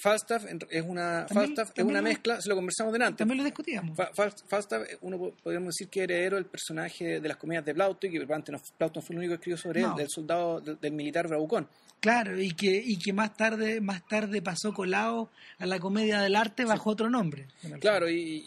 Falstaff 0.00 0.44
en- 0.46 0.60
es 0.70 0.82
una, 0.86 1.26
También- 1.26 1.56
Falstaff 1.56 1.72
es 1.76 1.84
una 1.84 1.98
lo- 1.98 2.04
mezcla, 2.04 2.40
se 2.40 2.48
lo 2.48 2.54
conversamos 2.54 2.92
delante. 2.92 3.18
También 3.18 3.38
lo 3.38 3.44
discutíamos. 3.44 3.96
Fa- 3.96 4.12
Fal- 4.12 4.34
Falstaff, 4.48 4.82
uno 5.00 5.18
po- 5.18 5.34
podríamos 5.42 5.74
decir 5.74 5.88
que 5.88 6.04
heredero 6.04 6.36
del 6.36 6.46
personaje 6.46 7.20
de 7.20 7.28
las 7.28 7.36
comedias 7.36 7.64
de 7.64 7.74
Plauto, 7.74 8.06
y 8.06 8.10
que 8.12 8.20
no, 8.20 8.60
Plauto 8.78 9.02
fue 9.02 9.14
el 9.14 9.18
único 9.18 9.30
que 9.32 9.34
escribió 9.36 9.56
sobre 9.56 9.80
No. 9.80 9.90
él, 9.90 9.96
del 9.96 10.08
soldado, 10.08 10.60
del, 10.60 10.78
del 10.78 10.92
militar 10.92 11.26
bravucón. 11.26 11.66
Claro, 11.98 12.40
y 12.40 12.52
que, 12.52 12.80
y 12.82 12.98
que 12.98 13.12
más 13.12 13.36
tarde, 13.36 13.80
más 13.80 14.06
tarde 14.06 14.40
pasó 14.40 14.72
colado 14.72 15.30
a 15.58 15.66
la 15.66 15.80
comedia 15.80 16.20
del 16.20 16.36
arte 16.36 16.64
bajo 16.64 16.88
otro 16.90 17.10
nombre. 17.10 17.48
en 17.64 17.78
Claro, 17.80 18.08
y, 18.08 18.46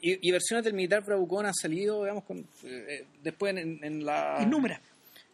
y, 0.00 0.28
y 0.28 0.30
versiones 0.30 0.64
del 0.64 0.74
militar 0.74 1.04
bravucón 1.04 1.46
han 1.46 1.54
salido, 1.54 2.02
digamos, 2.04 2.22
con, 2.24 2.38
eh, 2.38 2.44
eh, 2.62 3.06
después 3.24 3.56
en, 3.56 3.82
en 3.84 4.04
la... 4.06 4.36
fondo. 4.36 4.48
Innúmeras, 4.48 4.80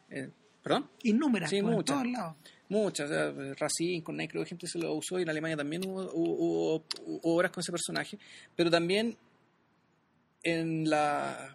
eh, 0.08 0.30
¿Perdón? 0.62 0.88
innúmeras, 1.02 1.50
Sí, 1.50 1.60
por 1.60 1.70
en 1.70 1.76
muchas. 1.76 1.96
todos 1.96 2.08
lados. 2.12 2.36
Muchas, 2.68 3.10
o 3.10 3.12
sea, 3.14 3.54
Racine, 3.58 4.02
con 4.02 4.16
creo 4.16 4.42
que 4.44 4.48
gente 4.50 4.66
se 4.66 4.78
lo 4.78 4.94
usó 4.94 5.18
y 5.18 5.22
en 5.22 5.28
Alemania 5.28 5.56
también 5.56 5.82
hubo, 5.86 6.02
hubo- 6.14 6.36
hubo- 6.36 6.84
hubo 7.06 7.34
obras 7.36 7.50
con 7.52 7.60
ese 7.60 7.70
personaje, 7.72 8.18
pero 8.56 8.70
también 8.70 9.16
en 10.42 10.88
la, 10.88 11.54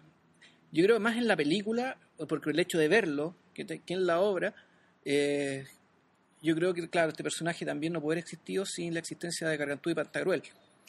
yo 0.72 0.84
creo 0.84 1.00
más 1.00 1.16
en 1.16 1.26
la 1.26 1.36
película, 1.36 1.98
porque 2.28 2.50
el 2.50 2.58
hecho 2.60 2.78
de 2.78 2.88
verlo, 2.88 3.34
que, 3.54 3.66
que 3.66 3.94
en 3.94 4.06
la 4.06 4.20
obra, 4.20 4.54
eh, 5.04 5.64
yo 6.42 6.54
creo 6.54 6.72
que, 6.72 6.88
claro, 6.88 7.10
este 7.10 7.22
personaje 7.24 7.66
también 7.66 7.92
no 7.92 8.00
puede 8.00 8.14
haber 8.18 8.24
existido 8.24 8.64
sin 8.64 8.94
la 8.94 9.00
existencia 9.00 9.48
de 9.48 9.56
Gargantú 9.56 9.90
y 9.90 9.94
Pantagruel, 9.94 10.42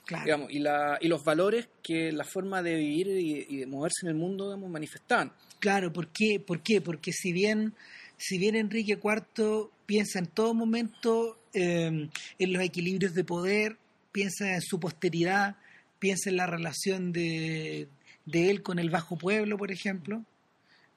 Claro. 0.05 0.23
digamos, 0.25 0.51
y, 0.51 0.59
la, 0.59 0.97
y 1.01 1.07
los 1.07 1.23
valores 1.23 1.67
que 1.83 2.11
la 2.11 2.23
forma 2.23 2.63
de 2.63 2.75
vivir 2.75 3.07
y, 3.07 3.45
y 3.49 3.57
de 3.57 3.65
moverse 3.67 4.05
en 4.05 4.09
el 4.09 4.15
mundo, 4.15 4.45
digamos, 4.45 4.69
manifestaban. 4.69 5.31
Claro, 5.59 5.91
¿por 5.91 6.07
qué? 6.07 6.39
¿Por 6.39 6.61
qué? 6.63 6.81
Porque 6.81 7.11
si 7.11 7.31
bien, 7.33 7.73
si 8.19 8.37
bien 8.37 8.55
Enrique 8.55 8.99
IV 9.01 9.69
piensa 9.87 10.19
en 10.19 10.27
todo 10.27 10.53
momento 10.53 11.39
eh, 11.53 12.07
en 12.37 12.53
los 12.53 12.61
equilibrios 12.61 13.15
de 13.15 13.23
poder, 13.23 13.77
piensa 14.11 14.53
en 14.53 14.61
su 14.61 14.79
posteridad, 14.79 15.55
piensa 15.97 16.29
en 16.29 16.37
la 16.37 16.45
relación 16.45 17.11
de, 17.11 17.87
de 18.25 18.49
él 18.51 18.61
con 18.61 18.77
el 18.77 18.91
bajo 18.91 19.17
pueblo, 19.17 19.57
por 19.57 19.71
ejemplo, 19.71 20.23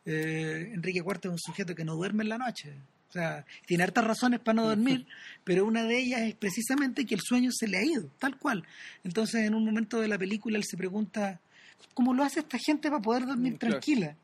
eh, 0.05 0.71
Enrique 0.75 0.99
IV 0.99 1.21
es 1.23 1.31
un 1.31 1.39
sujeto 1.39 1.75
que 1.75 1.85
no 1.85 1.95
duerme 1.97 2.25
en 2.25 2.29
la 2.29 2.39
noche. 2.39 2.75
O 3.09 3.13
sea, 3.13 3.45
tiene 3.67 3.85
hartas 3.85 4.05
razones 4.05 4.41
para 4.41 4.55
no 4.57 4.67
dormir, 4.67 5.07
pero 5.45 5.67
una 5.67 5.85
de 5.85 5.99
ellas 5.99 6.23
es 6.23 6.35
precisamente 6.35 7.05
que 7.05 7.15
el 7.15 7.21
sueño 7.21 7.51
se 7.53 7.69
le 7.69 7.77
ha 7.79 7.85
ido, 7.85 8.09
tal 8.19 8.39
cual. 8.39 8.65
Entonces, 9.05 9.47
en 9.47 9.55
un 9.55 9.65
momento 9.65 10.01
de 10.01 10.09
la 10.09 10.17
película, 10.19 10.57
él 10.57 10.65
se 10.65 10.79
pregunta, 10.79 11.39
¿cómo 11.95 12.15
lo 12.15 12.25
hace 12.25 12.41
esta 12.41 12.59
gente 12.59 12.89
para 12.91 13.03
poder 13.03 13.27
dormir 13.27 13.53
Mm, 13.53 13.57
claro. 13.57 13.73
tranquila? 13.75 14.17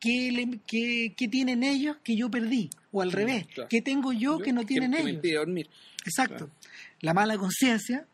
¿Qué, 0.00 0.30
le- 0.32 0.60
qué- 0.66 1.14
qué 1.16 1.28
tienen 1.28 1.62
ellos 1.62 1.96
que 2.04 2.16
yo 2.16 2.30
perdí? 2.30 2.70
O 2.92 3.02
al 3.02 3.12
revés, 3.12 3.46
claro. 3.46 3.68
¿qué 3.68 3.82
tengo 3.82 4.12
yo 4.12 4.38
que 4.38 4.52
no 4.52 4.64
tienen 4.64 4.90
que 4.92 4.96
me 4.98 5.02
ellos? 5.10 5.14
impide 5.16 5.34
dormir, 5.34 5.68
Exacto. 6.04 6.50
La 7.00 7.12
mala 7.14 7.36
conciencia, 7.36 8.06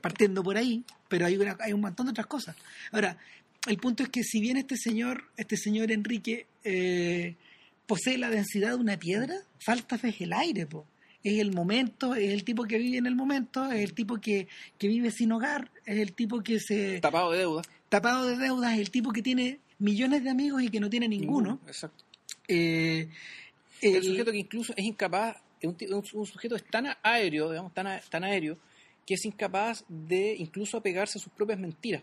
partiendo 0.00 0.42
por 0.42 0.56
ahí, 0.56 0.84
pero 1.08 1.26
hay, 1.26 1.36
una- 1.36 1.56
hay 1.60 1.72
un 1.72 1.80
montón 1.80 2.06
de 2.06 2.10
otras 2.10 2.26
cosas. 2.26 2.56
Ahora, 2.92 3.16
el 3.66 3.76
punto 3.78 4.02
es 4.02 4.08
que 4.08 4.22
si 4.22 4.40
bien 4.40 4.56
este 4.56 4.76
señor, 4.76 5.24
este 5.36 5.56
señor 5.56 5.90
Enrique, 5.92 6.46
eh, 6.64 7.36
posee 7.86 8.18
la 8.18 8.30
densidad 8.30 8.70
de 8.70 8.74
una 8.76 8.98
piedra, 8.98 9.34
falta 9.60 9.96
es 10.02 10.20
el 10.20 10.32
aire, 10.32 10.66
po. 10.66 10.86
es 11.24 11.40
el 11.40 11.52
momento, 11.52 12.14
es 12.14 12.30
el 12.32 12.44
tipo 12.44 12.64
que 12.64 12.78
vive 12.78 12.96
en 12.98 13.06
el 13.06 13.14
momento, 13.16 13.70
es 13.72 13.80
el 13.82 13.92
tipo 13.94 14.18
que, 14.18 14.46
que 14.78 14.88
vive 14.88 15.10
sin 15.10 15.32
hogar, 15.32 15.70
es 15.84 15.98
el 15.98 16.12
tipo 16.12 16.42
que 16.42 16.60
se 16.60 17.00
Tapado 17.00 17.32
de 17.32 17.38
deuda. 17.38 17.62
tapado 17.88 18.26
de 18.26 18.36
deudas, 18.36 18.74
es 18.74 18.80
el 18.80 18.90
tipo 18.90 19.10
que 19.12 19.20
tiene 19.22 19.58
millones 19.78 20.24
de 20.24 20.30
amigos 20.30 20.62
y 20.62 20.68
que 20.70 20.80
no 20.80 20.88
tiene 20.90 21.08
ninguno. 21.08 21.60
Exacto. 21.66 22.04
Eh, 22.46 23.08
el, 23.80 23.96
el- 23.96 24.02
sujeto 24.04 24.32
que 24.32 24.38
incluso 24.38 24.72
es 24.76 24.84
incapaz, 24.84 25.36
un, 25.62 25.76
un- 26.14 26.26
sujeto 26.26 26.56
es 26.56 26.64
tan 26.64 26.86
aéreo, 27.02 27.50
digamos, 27.50 27.72
tan, 27.74 27.86
a- 27.86 28.00
tan 28.00 28.24
aéreo, 28.24 28.58
que 29.06 29.14
es 29.14 29.24
incapaz 29.24 29.84
de 29.88 30.34
incluso 30.38 30.76
apegarse 30.76 31.18
a 31.18 31.22
sus 31.22 31.32
propias 31.32 31.58
mentiras. 31.58 32.02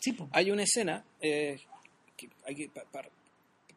sí, 0.00 0.12
po. 0.12 0.28
Hay 0.32 0.50
una 0.50 0.62
escena 0.62 1.04
eh, 1.20 1.58
que 2.16 2.28
hay 2.46 2.54
que 2.54 2.68
pa- 2.68 2.84
pa- 2.84 3.08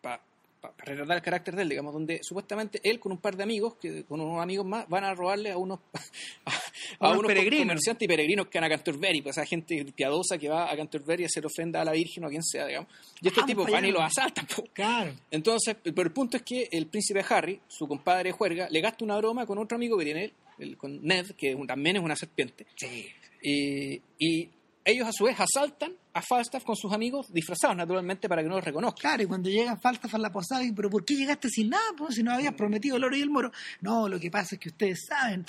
pa- 0.01 0.21
para 0.61 0.73
recordar 0.83 1.17
el 1.17 1.23
carácter 1.23 1.55
de 1.55 1.61
él, 1.63 1.69
digamos, 1.69 1.93
donde 1.93 2.19
supuestamente 2.23 2.79
él 2.83 2.99
con 2.99 3.11
un 3.11 3.17
par 3.17 3.35
de 3.37 3.43
amigos, 3.43 3.75
que 3.75 4.03
con 4.03 4.19
unos 4.19 4.41
amigos 4.41 4.65
más, 4.65 4.87
van 4.89 5.03
a 5.05 5.13
robarle 5.13 5.51
a 5.51 5.57
unos 5.57 5.79
a, 6.45 6.51
a 6.99 7.07
unos 7.09 7.19
unos 7.19 7.27
peregrinos. 7.27 7.67
comerciantes 7.67 8.05
y 8.05 8.07
peregrinos 8.07 8.47
que 8.47 8.59
van 8.59 8.65
a 8.65 8.69
Canterbury, 8.75 9.21
pues 9.21 9.37
esa 9.37 9.45
gente 9.45 9.85
piadosa 9.95 10.37
que 10.37 10.49
va 10.49 10.71
a 10.71 10.75
Canterbury 10.75 11.23
a 11.23 11.27
hacer 11.27 11.45
ofrenda 11.45 11.81
a 11.81 11.85
la 11.85 11.91
Virgen 11.93 12.23
o 12.23 12.27
a 12.27 12.29
quien 12.29 12.43
sea, 12.43 12.65
digamos. 12.67 12.89
Y 13.21 13.27
estos 13.27 13.41
Vamos 13.43 13.47
tipos 13.47 13.65
para 13.65 13.77
van 13.77 13.85
y 13.85 13.91
los 13.91 14.01
asaltan, 14.01 14.45
po. 14.47 14.63
Claro. 14.73 15.13
Entonces, 15.31 15.75
pero 15.83 16.01
el 16.03 16.11
punto 16.11 16.37
es 16.37 16.43
que 16.43 16.67
el 16.71 16.87
príncipe 16.87 17.23
Harry, 17.29 17.59
su 17.67 17.87
compadre 17.87 18.31
juerga, 18.31 18.67
le 18.69 18.81
gasta 18.81 19.05
una 19.05 19.17
broma 19.17 19.45
con 19.45 19.57
otro 19.57 19.75
amigo 19.75 19.97
que 19.97 20.05
tiene 20.05 20.23
él, 20.25 20.33
el- 20.59 20.77
con 20.77 21.01
Ned, 21.03 21.31
que 21.37 21.55
también 21.67 21.95
es 21.97 22.03
una 22.03 22.15
serpiente. 22.15 22.65
Y, 23.41 24.01
y 24.19 24.49
ellos 24.89 25.07
a 25.07 25.11
su 25.13 25.23
vez 25.25 25.37
asaltan 25.39 25.93
a 26.13 26.21
Falstaff 26.21 26.63
con 26.63 26.75
sus 26.75 26.91
amigos, 26.91 27.31
disfrazados 27.31 27.77
naturalmente 27.77 28.27
para 28.27 28.41
que 28.41 28.49
no 28.49 28.55
los 28.55 28.63
reconozcan. 28.65 28.99
Claro, 28.99 29.23
y 29.23 29.25
cuando 29.25 29.49
llegan 29.49 29.79
faltas 29.79 30.13
a 30.13 30.17
la 30.17 30.31
posada, 30.31 30.63
y, 30.63 30.71
pero 30.71 30.89
¿por 30.89 31.05
qué 31.05 31.15
llegaste 31.15 31.49
sin 31.49 31.69
nada? 31.69 31.83
Pues, 31.97 32.15
si 32.15 32.23
no 32.23 32.31
habías 32.31 32.53
prometido 32.53 32.97
el 32.97 33.03
oro 33.03 33.15
y 33.15 33.21
el 33.21 33.29
moro. 33.29 33.51
No, 33.81 34.07
lo 34.09 34.19
que 34.19 34.29
pasa 34.31 34.55
es 34.55 34.59
que 34.61 34.69
ustedes 34.69 35.05
saben, 35.07 35.45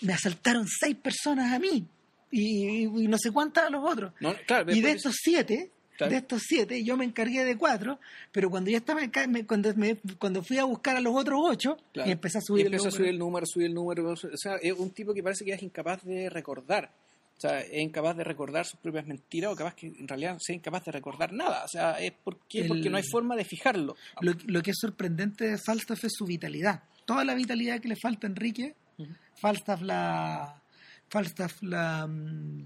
me 0.00 0.12
asaltaron 0.12 0.66
seis 0.66 0.96
personas 0.96 1.52
a 1.52 1.58
mí 1.58 1.86
y, 2.30 2.84
y 2.84 3.08
no 3.08 3.16
sé 3.18 3.30
cuántas 3.30 3.64
a 3.66 3.70
los 3.70 3.84
otros. 3.88 4.12
No, 4.20 4.34
claro, 4.46 4.72
Y 4.72 4.80
de 4.80 4.90
estos 4.92 5.14
siete, 5.22 5.70
Claro. 5.96 6.10
de 6.10 6.18
estos 6.18 6.42
siete, 6.44 6.82
yo 6.82 6.96
me 6.96 7.04
encargué 7.04 7.44
de 7.44 7.56
cuatro, 7.56 8.00
pero 8.32 8.50
cuando 8.50 8.68
ya 8.68 8.78
estaba, 8.78 9.00
me- 9.28 9.46
cuando, 9.46 9.72
me- 9.76 9.94
cuando 10.18 10.42
fui 10.42 10.58
a 10.58 10.64
buscar 10.64 10.96
a 10.96 11.00
los 11.00 11.14
otros 11.14 11.38
ocho, 11.40 11.76
claro. 11.92 12.08
y 12.08 12.12
empecé 12.12 12.38
a 12.38 12.40
subir 12.40 12.64
Y 12.64 12.68
el 12.68 12.74
a 12.74 12.78
subir 12.80 12.92
número. 12.94 13.10
el 13.12 13.18
número, 13.20 13.46
subir 13.46 13.66
el 13.68 13.74
número. 13.74 14.10
O 14.10 14.16
sea, 14.36 14.56
es 14.60 14.72
un 14.72 14.90
tipo 14.90 15.14
que 15.14 15.22
parece 15.22 15.44
que 15.44 15.52
es 15.52 15.62
incapaz 15.62 16.02
de 16.02 16.28
recordar. 16.30 16.90
Sea, 17.48 17.60
es 17.60 17.82
incapaz 17.82 18.16
de 18.16 18.24
recordar 18.24 18.64
sus 18.64 18.78
propias 18.80 19.06
mentiras 19.06 19.52
o 19.52 19.56
capaz 19.56 19.74
que 19.74 19.86
en 19.88 20.08
realidad 20.08 20.36
sea 20.40 20.54
incapaz 20.56 20.84
de 20.84 20.92
recordar 20.92 21.32
nada. 21.32 21.64
O 21.64 21.68
sea, 21.68 22.00
es 22.00 22.12
porque, 22.24 22.60
El- 22.62 22.68
porque 22.68 22.88
no 22.90 22.96
hay 22.96 23.02
forma 23.02 23.36
de 23.36 23.44
fijarlo. 23.44 23.96
Lo, 24.20 24.32
lo 24.46 24.62
que 24.62 24.70
es 24.70 24.76
sorprendente 24.80 25.46
de 25.48 25.58
Falstaff 25.58 26.04
es 26.04 26.12
su 26.16 26.24
vitalidad. 26.24 26.82
Toda 27.04 27.24
la 27.24 27.34
vitalidad 27.34 27.80
que 27.80 27.88
le 27.88 27.96
falta 27.96 28.26
a 28.26 28.30
Enrique, 28.30 28.74
Ujú. 28.98 29.12
Falstaff 29.40 29.82
la, 29.82 30.62
Falstaff 31.08 31.62
la, 31.62 32.06
mm, 32.06 32.64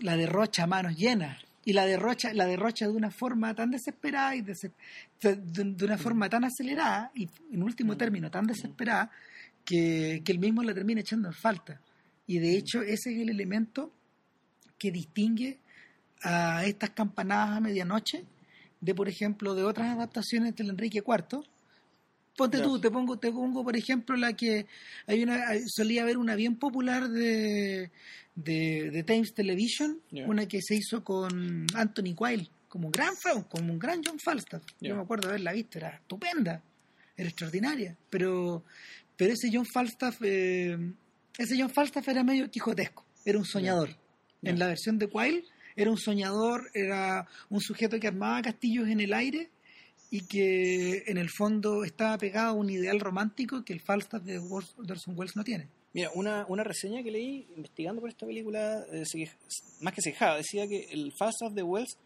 la 0.00 0.16
derrocha 0.16 0.64
a 0.64 0.66
manos 0.66 0.96
llenas. 0.96 1.38
Y 1.64 1.74
la 1.74 1.84
derrocha, 1.84 2.32
la 2.32 2.46
derrocha 2.46 2.86
de 2.86 2.92
una 2.92 3.10
forma 3.10 3.54
tan 3.54 3.70
desesperada 3.70 4.34
y 4.34 4.40
de 4.40 5.84
una 5.84 5.98
forma 5.98 6.28
tan 6.28 6.44
acelerada 6.44 7.12
y 7.14 7.28
en 7.52 7.62
último 7.62 7.96
término 7.96 8.30
tan 8.30 8.46
desesperada 8.46 9.10
que, 9.64 10.22
que 10.24 10.32
él 10.32 10.38
mismo 10.38 10.62
la 10.62 10.72
termina 10.74 11.02
echando 11.02 11.28
en 11.28 11.34
falta. 11.34 11.78
Y 12.26 12.38
de 12.38 12.56
hecho 12.56 12.80
ese 12.80 13.12
es 13.12 13.20
el 13.20 13.28
elemento 13.28 13.92
que 14.80 14.90
distingue 14.90 15.58
a 16.22 16.64
estas 16.64 16.90
campanadas 16.90 17.58
a 17.58 17.60
medianoche 17.60 18.24
de, 18.80 18.94
por 18.94 19.08
ejemplo, 19.08 19.54
de 19.54 19.62
otras 19.62 19.94
adaptaciones 19.94 20.56
del 20.56 20.70
Enrique 20.70 21.02
IV. 21.06 21.44
Ponte 22.36 22.60
tú, 22.60 22.80
te 22.80 22.90
pongo, 22.90 23.18
te 23.18 23.30
pongo, 23.30 23.62
por 23.62 23.76
ejemplo, 23.76 24.16
la 24.16 24.32
que 24.32 24.66
hay 25.06 25.22
una, 25.22 25.44
solía 25.66 26.02
haber 26.02 26.16
una 26.16 26.34
bien 26.34 26.56
popular 26.56 27.08
de, 27.08 27.90
de, 28.34 28.90
de 28.90 29.02
Times 29.02 29.34
Television, 29.34 30.00
una 30.26 30.46
que 30.46 30.62
se 30.62 30.76
hizo 30.76 31.04
con 31.04 31.66
Anthony 31.74 32.14
Quayle, 32.16 32.48
como 32.68 32.86
un 32.86 32.92
gran 32.92 33.14
como 33.48 33.72
un 33.72 33.78
gran 33.78 34.00
John 34.02 34.18
Falstaff. 34.18 34.62
Yo 34.80 34.96
me 34.96 35.02
acuerdo 35.02 35.28
de 35.28 35.34
haberla 35.34 35.52
visto, 35.52 35.78
era 35.78 35.90
estupenda, 35.90 36.62
era 37.14 37.28
extraordinaria, 37.28 37.94
pero, 38.08 38.64
pero 39.16 39.34
ese 39.34 39.50
John 39.52 39.66
Falstaff, 39.66 40.16
eh, 40.22 40.78
ese 41.36 41.60
John 41.60 41.68
Falstaff 41.68 42.08
era 42.08 42.24
medio 42.24 42.50
quijotesco, 42.50 43.04
era 43.26 43.38
un 43.38 43.44
soñador. 43.44 43.99
En 44.42 44.58
la 44.58 44.66
versión 44.68 44.98
de 44.98 45.08
Quayle 45.08 45.44
era 45.76 45.90
un 45.90 45.98
soñador, 45.98 46.70
era 46.74 47.26
un 47.48 47.60
sujeto 47.60 47.98
que 48.00 48.08
armaba 48.08 48.42
castillos 48.42 48.88
en 48.88 49.00
el 49.00 49.12
aire 49.12 49.50
y 50.10 50.26
que 50.26 51.04
en 51.06 51.18
el 51.18 51.28
fondo 51.30 51.84
estaba 51.84 52.18
pegado 52.18 52.50
a 52.50 52.52
un 52.52 52.68
ideal 52.70 52.98
romántico 53.00 53.64
que 53.64 53.72
el 53.72 53.80
Falstaff 53.80 54.22
de 54.22 54.38
Orson 54.38 55.16
Welles 55.16 55.36
no 55.36 55.44
tiene. 55.44 55.68
Mira, 55.92 56.10
una, 56.14 56.46
una 56.48 56.64
reseña 56.64 57.02
que 57.02 57.10
leí 57.10 57.46
investigando 57.56 58.00
por 58.00 58.10
esta 58.10 58.26
película, 58.26 58.84
eh, 58.92 59.04
se 59.04 59.30
más 59.80 59.92
que 59.94 60.02
se 60.02 60.12
quejaba, 60.12 60.36
decía 60.36 60.66
que 60.68 60.86
el 60.90 61.12
Falstaff 61.12 61.52
de 61.52 61.62
Wells, 61.62 61.96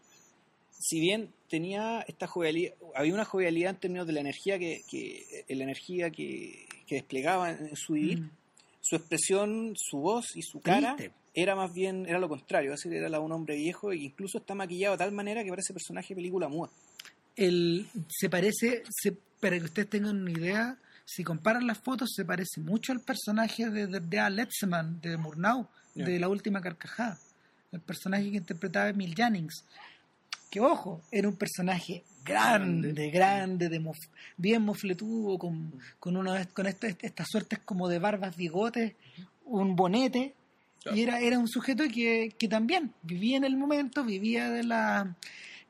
si 0.71 0.99
bien 0.99 1.29
tenía 1.49 2.01
esta 2.07 2.27
jovialidad, 2.27 2.73
había 2.95 3.13
una 3.13 3.25
jovialidad 3.25 3.71
en 3.71 3.79
términos 3.79 4.07
de 4.07 4.13
la 4.13 4.21
energía 4.21 4.57
que, 4.59 4.81
que 4.89 5.45
la 5.49 5.63
energía 5.63 6.09
que, 6.09 6.67
que 6.87 6.95
desplegaba 6.95 7.51
en 7.51 7.75
su 7.75 7.93
vivir, 7.93 8.19
Mm. 8.21 8.31
su 8.81 8.95
expresión, 8.95 9.73
su 9.75 9.97
voz 9.97 10.35
y 10.35 10.41
su 10.41 10.59
cara 10.61 10.95
Triste. 10.95 11.15
Era 11.35 11.55
más 11.55 11.73
bien, 11.73 12.05
era 12.07 12.17
lo 12.19 12.29
contrario, 12.29 12.73
es 12.73 12.81
decir, 12.81 12.93
era 12.97 13.19
un 13.19 13.31
hombre 13.31 13.55
viejo 13.57 13.91
e 13.91 13.97
incluso 13.97 14.37
está 14.39 14.55
maquillado 14.55 14.93
de 14.93 14.99
tal 14.99 15.11
manera 15.11 15.43
que 15.43 15.49
parece 15.49 15.73
personaje 15.73 16.09
de 16.09 16.15
película 16.15 16.47
muda. 16.47 16.69
El, 17.35 17.87
se 18.07 18.29
parece, 18.29 18.83
se, 18.89 19.11
para 19.39 19.57
que 19.59 19.65
ustedes 19.65 19.89
tengan 19.89 20.15
una 20.21 20.31
idea, 20.31 20.77
si 21.03 21.23
comparan 21.23 21.67
las 21.67 21.77
fotos, 21.77 22.11
se 22.15 22.23
parece 22.25 22.61
mucho 22.61 22.91
al 22.93 23.01
personaje 23.01 23.69
de, 23.69 23.87
de, 23.87 23.99
de 23.99 24.47
de 25.01 25.17
Murnau, 25.17 25.67
de 25.93 26.19
La 26.19 26.29
Última 26.29 26.61
Carcajada. 26.61 27.19
El 27.71 27.81
personaje 27.81 28.31
que 28.31 28.37
interpretaba 28.37 28.89
Emil 28.89 29.13
Jannings. 29.15 29.65
Que 30.49 30.61
ojo, 30.61 31.01
era 31.11 31.27
un 31.27 31.35
personaje 31.35 32.03
grande, 32.23 32.93
Grande. 32.93 33.11
grande, 33.11 33.69
de 33.69 33.81
mof- 33.81 34.09
bien 34.37 34.61
mofletudo, 34.61 35.37
con, 35.37 35.73
con, 35.99 36.15
uno 36.15 36.33
con 36.53 36.65
este- 36.67 36.95
estas 37.01 37.27
suertes 37.29 37.59
como 37.65 37.89
de 37.89 37.99
barbas, 37.99 38.35
bigotes, 38.37 38.93
un 39.43 39.75
bonete. 39.75 40.33
Claro. 40.85 40.97
Y 40.97 41.01
era, 41.01 41.19
era 41.19 41.39
un 41.39 41.47
sujeto 41.47 41.83
que, 41.91 42.31
que 42.37 42.47
también 42.47 42.93
vivía 43.01 43.37
en 43.37 43.43
el 43.43 43.57
momento, 43.57 44.03
vivía 44.05 44.49
de 44.51 44.63
la 44.63 45.15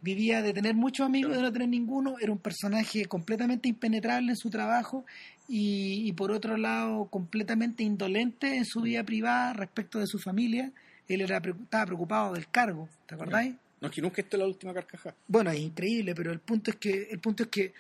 vivía 0.02 0.42
de 0.44 0.54
tener 0.54 0.76
muchos 0.76 1.06
amigos, 1.08 1.30
Claro. 1.32 1.42
de 1.42 1.48
no 1.48 1.54
tener 1.54 1.70
ninguno, 1.70 2.16
era 2.22 2.32
un 2.32 2.38
personaje 2.38 3.06
completamente 3.06 3.70
impenetrable 3.70 4.32
en 4.32 4.36
su 4.36 4.50
trabajo 4.50 5.06
y, 5.48 6.08
y 6.08 6.12
por 6.12 6.32
otro 6.32 6.58
lado 6.58 7.06
completamente 7.10 7.82
indolente 7.84 8.58
en 8.58 8.66
su 8.66 8.82
vida 8.82 9.04
privada 9.04 9.54
respecto 9.54 9.98
de 10.00 10.06
su 10.06 10.20
familia. 10.20 10.72
Él 11.08 11.22
era, 11.22 11.38
estaba 11.38 11.86
preocupado 11.86 12.34
del 12.34 12.50
cargo, 12.50 12.90
¿te 13.08 13.16
acordáis? 13.16 13.56
No 13.82 13.88
es 13.88 13.94
que 13.96 14.02
nunca 14.02 14.22
esté 14.22 14.38
la 14.38 14.46
última 14.46 14.74
carcajada. 14.74 15.16
Bueno, 15.28 15.50
es 15.52 15.60
increíble, 15.60 16.14
pero 16.14 16.32
el 16.34 16.40
punto 16.40 16.72
es 16.72 16.78
que 16.78 17.08
el 17.10 17.20
punto 17.20 17.44
es 17.44 17.50
que 17.50 17.74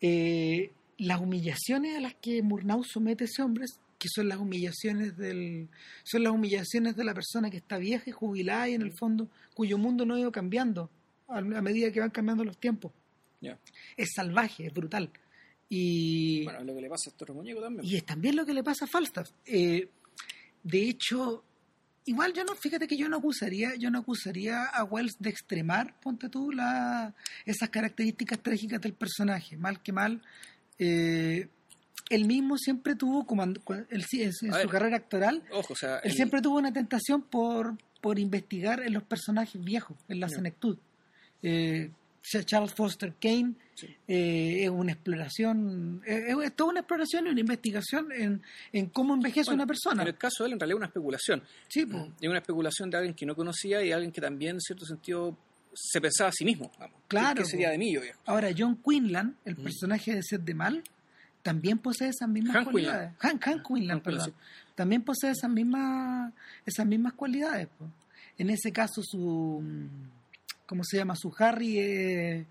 eh, 0.00 0.70
las 0.98 1.20
humillaciones 1.20 1.96
a 1.96 2.00
las 2.00 2.14
que 2.14 2.42
Murnau 2.42 2.82
somete 2.84 3.24
a 3.24 3.26
ese 3.26 3.42
hombre, 3.42 3.64
que 4.00 4.08
son 4.08 4.28
las 4.28 4.38
humillaciones 4.38 5.16
del 5.16 5.68
son 6.02 6.24
las 6.24 6.32
humillaciones 6.32 6.96
de 6.96 7.04
la 7.04 7.14
persona 7.14 7.50
que 7.50 7.58
está 7.58 7.78
vieja 7.78 8.04
y 8.06 8.12
jubilada 8.12 8.68
y 8.68 8.74
en 8.74 8.82
el 8.82 8.92
fondo 8.98 9.28
cuyo 9.54 9.78
mundo 9.78 10.04
no 10.04 10.14
ha 10.14 10.20
ido 10.20 10.32
cambiando 10.32 10.90
a, 11.28 11.38
a 11.38 11.62
medida 11.62 11.92
que 11.92 12.00
van 12.00 12.10
cambiando 12.10 12.42
los 12.42 12.58
tiempos. 12.58 12.90
Es 13.96 14.08
salvaje, 14.16 14.66
es 14.66 14.74
brutal. 14.74 15.10
Y 15.68 16.44
Bueno, 16.44 16.60
es 16.60 16.66
lo 16.66 16.74
que 16.74 16.80
le 16.80 16.88
pasa 16.88 17.08
a 17.08 17.10
este 17.10 17.24
otro 17.24 17.34
muñeco 17.34 17.60
también. 17.60 17.86
y 17.86 17.96
es 17.96 18.04
también 18.04 18.34
lo 18.34 18.44
que 18.44 18.54
le 18.54 18.64
pasa 18.64 18.86
a 18.86 18.88
Falstaff. 18.88 19.30
Eh, 19.46 19.88
de 20.62 20.88
hecho, 20.88 21.44
igual 22.06 22.32
yo 22.32 22.44
no, 22.44 22.54
fíjate 22.56 22.88
que 22.88 22.96
yo 22.96 23.08
no 23.08 23.18
acusaría, 23.18 23.76
yo 23.76 23.90
no 23.90 24.00
acusaría 24.00 24.64
a 24.64 24.82
Wells 24.84 25.16
de 25.18 25.30
extremar, 25.30 25.98
ponte 26.00 26.28
tú, 26.28 26.50
la, 26.50 27.14
esas 27.46 27.68
características 27.68 28.40
trágicas 28.42 28.80
del 28.80 28.94
personaje. 28.94 29.56
Mal 29.56 29.80
que 29.82 29.92
mal, 29.92 30.22
eh, 30.78 31.48
él 32.10 32.26
mismo 32.26 32.58
siempre 32.58 32.94
tuvo, 32.96 33.24
como 33.24 33.42
en, 33.44 33.54
su 33.56 34.46
ver. 34.50 34.68
carrera 34.68 34.96
actoral, 34.98 35.42
Ojo, 35.52 35.72
o 35.72 35.76
sea, 35.76 35.96
él 36.00 36.10
el- 36.10 36.16
siempre 36.16 36.42
tuvo 36.42 36.58
una 36.58 36.72
tentación 36.72 37.22
por, 37.22 37.76
por 38.02 38.18
investigar 38.18 38.82
en 38.82 38.92
los 38.92 39.02
personajes 39.04 39.62
viejos, 39.64 39.96
en 40.08 40.20
la 40.20 40.28
senectud. 40.28 40.76
Eh, 41.42 41.90
Ch- 42.22 42.44
Charles 42.44 42.74
Foster 42.74 43.14
Kane 43.18 43.54
Sí. 43.74 43.86
eh, 44.08 44.64
es 44.64 44.68
una 44.68 44.92
exploración, 44.92 46.02
eh, 46.06 46.24
es, 46.28 46.36
es 46.44 46.54
toda 46.54 46.70
una 46.70 46.80
exploración 46.80 47.26
y 47.26 47.30
una 47.30 47.40
investigación 47.40 48.12
en, 48.12 48.42
en 48.74 48.86
cómo 48.90 49.14
envejece 49.14 49.46
bueno, 49.50 49.62
una 49.62 49.66
persona. 49.66 50.02
En 50.02 50.08
el 50.08 50.18
caso 50.18 50.42
de 50.44 50.48
él, 50.48 50.52
en 50.52 50.60
realidad, 50.60 50.74
es 50.76 50.80
una 50.80 50.86
especulación. 50.86 51.42
Sí, 51.68 51.86
pues. 51.86 52.02
Es 52.20 52.28
una 52.28 52.38
especulación 52.40 52.90
de 52.90 52.96
alguien 52.98 53.14
que 53.14 53.24
no 53.24 53.34
conocía 53.34 53.82
y 53.82 53.86
de 53.88 53.94
alguien 53.94 54.12
que 54.12 54.20
también, 54.20 54.56
en 54.56 54.60
cierto 54.60 54.84
sentido, 54.84 55.34
se 55.72 55.98
pensaba 55.98 56.28
a 56.28 56.32
sí 56.32 56.44
mismo. 56.44 56.70
Vamos. 56.78 56.94
Claro, 57.08 57.42
¿Qué 57.42 57.48
sería 57.48 57.70
de 57.70 57.78
mí, 57.78 57.94
yo 57.94 58.02
viejo? 58.02 58.20
Ahora, 58.26 58.50
John 58.56 58.78
Quinlan, 58.86 59.36
el 59.46 59.56
Mm. 59.56 59.62
personaje 59.62 60.14
de 60.14 60.22
Seth 60.22 60.42
de 60.42 60.52
Mal, 60.54 60.82
también 61.42 61.78
posee 61.78 62.08
esas 62.08 62.28
mismas 62.28 62.54
Hank 62.56 62.70
cualidades. 62.70 63.12
Hank, 63.18 63.44
Hank 63.44 63.62
Hank 63.66 64.02
perdón. 64.02 64.34
También 64.74 65.02
posee 65.02 65.30
esas 65.30 65.50
mismas, 65.50 66.32
esas 66.64 66.86
mismas 66.86 67.12
cualidades. 67.14 67.66
po. 67.78 67.86
En 68.38 68.50
ese 68.50 68.72
caso, 68.72 69.02
su. 69.02 69.62
¿Cómo 70.66 70.84
se 70.84 70.96
llama? 70.98 71.14
Su 71.16 71.34
Harry 71.38 71.78
es. 71.78 72.46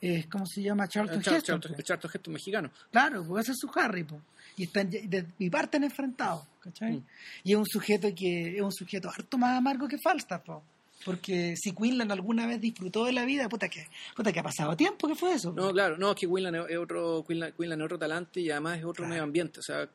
es- 0.00 0.26
¿Cómo 0.26 0.44
se 0.46 0.62
llama? 0.62 0.86
Charlton 0.88 1.22
Char- 1.22 1.36
Heston. 1.36 1.60
Charlton- 1.60 1.82
Charlton 1.84 2.10
Heston 2.14 2.34
mexicano. 2.34 2.70
Claro, 2.90 3.24
pues 3.24 3.44
ese 3.44 3.52
es 3.52 3.58
su 3.58 3.70
Harry, 3.78 4.04
po. 4.04 4.20
Y 4.56 4.64
están 4.64 4.90
ya- 4.90 5.00
de 5.02 5.26
mi 5.38 5.48
parte 5.48 5.76
han 5.78 5.84
enfrentado, 5.84 6.46
¿cachai? 6.60 6.98
Mm. 6.98 7.04
Y 7.44 7.52
es 7.52 7.58
un 7.58 7.66
sujeto 7.66 8.08
que 8.14 8.56
es 8.56 8.62
un 8.62 8.72
sujeto 8.72 9.08
harto 9.08 9.38
más 9.38 9.56
amargo 9.56 9.88
que 9.88 9.96
Falstaff, 9.98 10.42
po. 10.44 10.62
Porque 11.04 11.54
si 11.56 11.72
Quinlan 11.72 12.10
alguna 12.12 12.46
vez 12.46 12.60
disfrutó 12.60 13.04
de 13.04 13.12
la 13.12 13.24
vida, 13.24 13.48
puta 13.48 13.68
que, 13.68 13.86
puta 14.14 14.32
que 14.32 14.40
ha 14.40 14.42
pasado 14.42 14.76
tiempo, 14.76 15.08
¿qué 15.08 15.14
fue 15.14 15.34
eso? 15.34 15.52
No, 15.52 15.72
claro, 15.72 15.96
no, 15.98 16.10
es 16.12 16.16
que 16.16 16.26
Quinlan 16.26 16.54
es 16.68 16.76
otro, 16.78 17.24
Quinlan, 17.26 17.52
Quinlan 17.52 17.80
es 17.80 17.84
otro 17.84 17.98
talante 17.98 18.40
y 18.40 18.50
además 18.50 18.78
es 18.78 18.84
otro 18.84 19.02
Claro. 19.02 19.08
medio 19.10 19.22
ambiente. 19.24 19.60
O 19.60 19.62
sea, 19.62 19.88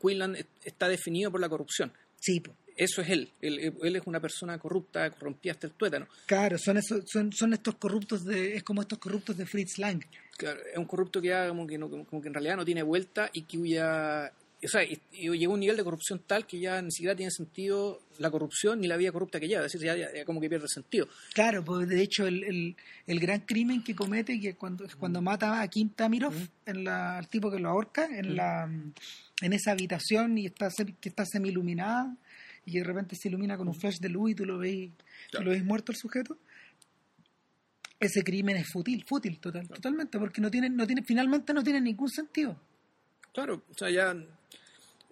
Quinlan 0.00 0.36
es- 0.36 0.46
está 0.64 0.88
definido 0.88 1.30
por 1.30 1.40
la 1.40 1.48
corrupción. 1.48 1.92
Sí, 2.20 2.40
po. 2.40 2.54
Eso 2.74 3.02
es 3.02 3.10
él. 3.10 3.30
él. 3.42 3.74
él 3.82 3.96
es 3.96 4.02
una 4.06 4.18
persona 4.18 4.58
corrupta, 4.58 5.10
corrompida 5.10 5.52
hasta 5.52 5.66
el 5.66 5.74
tuétano. 5.74 6.06
Claro, 6.24 6.56
son 6.58 6.78
esos, 6.78 7.04
son, 7.06 7.30
son 7.32 7.52
estos 7.52 7.74
corruptos 7.74 8.24
de, 8.24 8.56
es 8.56 8.62
como 8.62 8.80
estos 8.80 8.98
corruptos 8.98 9.36
de 9.36 9.44
Fritz 9.44 9.76
Lang. 9.78 10.02
Claro, 10.38 10.58
es 10.72 10.78
un 10.78 10.86
corrupto 10.86 11.20
que, 11.20 11.28
ya 11.28 11.48
como 11.48 11.66
que, 11.66 11.76
no, 11.76 11.90
como, 11.90 12.22
que 12.22 12.28
en 12.28 12.34
realidad 12.34 12.56
no 12.56 12.64
tiene 12.64 12.82
vuelta 12.82 13.28
y 13.32 13.42
que 13.42 13.58
ya... 13.68 14.32
O 14.64 14.68
sea, 14.68 14.84
y, 14.84 14.96
y 15.12 15.28
llegó 15.36 15.52
a 15.52 15.54
un 15.54 15.60
nivel 15.60 15.76
de 15.76 15.82
corrupción 15.82 16.20
tal 16.24 16.46
que 16.46 16.60
ya 16.60 16.80
ni 16.80 16.92
siquiera 16.92 17.16
tiene 17.16 17.32
sentido 17.32 18.00
la 18.18 18.30
corrupción 18.30 18.80
ni 18.80 18.86
la 18.86 18.96
vida 18.96 19.10
corrupta 19.10 19.40
que 19.40 19.48
lleva. 19.48 19.66
Es 19.66 19.72
decir, 19.72 19.86
ya, 19.86 19.96
ya- 19.96 20.14
ya 20.14 20.24
como 20.24 20.40
que 20.40 20.48
pierde 20.48 20.68
sentido. 20.68 21.08
Claro, 21.34 21.64
pues 21.64 21.88
de 21.88 22.00
hecho 22.00 22.26
el, 22.28 22.44
el, 22.44 22.76
el 23.08 23.18
gran 23.20 23.40
crimen 23.40 23.82
que 23.82 23.96
comete 23.96 24.38
que 24.38 24.54
cuando, 24.54 24.84
es 24.84 24.94
cuando 24.94 25.20
mata 25.20 25.60
a 25.60 25.66
Kim 25.68 25.88
Tamirov, 25.90 26.32
Mm. 26.32 26.48
en 26.66 26.84
la, 26.84 27.18
al 27.18 27.28
tipo 27.28 27.50
que 27.50 27.58
lo 27.58 27.70
ahorca, 27.70 28.06
en 28.06 28.32
Mm. 28.32 28.36
la 28.36 28.70
en 29.40 29.52
esa 29.52 29.72
habitación 29.72 30.38
y 30.38 30.46
está 30.46 30.68
que 31.00 31.08
está 31.08 31.26
semi 31.26 31.48
iluminada 31.48 32.16
y 32.64 32.78
de 32.78 32.84
repente 32.84 33.16
se 33.16 33.28
ilumina 33.28 33.56
con 33.56 33.66
un 33.66 33.74
flash 33.74 33.98
de 33.98 34.08
luz 34.10 34.30
y 34.30 34.34
tú 34.36 34.44
lo 34.44 34.58
ves, 34.58 34.90
tú 34.96 35.04
Claro. 35.32 35.46
lo 35.46 35.50
ves 35.50 35.64
muerto 35.64 35.90
el 35.90 35.98
sujeto. 35.98 36.38
Ese 37.98 38.22
crimen 38.22 38.56
es 38.56 38.68
fútil, 38.72 39.04
fútil 39.04 39.40
total, 39.40 39.68
totalmente, 39.68 40.18
porque 40.20 40.40
no 40.40 40.50
tiene, 40.50 40.68
no 40.70 40.86
tiene, 40.86 41.02
finalmente 41.04 41.52
no 41.52 41.62
tiene 41.64 41.80
ningún 41.80 42.08
sentido. 42.08 42.56
Claro, 43.32 43.62
o 43.68 43.74
sea, 43.74 43.90
ya... 43.90 44.14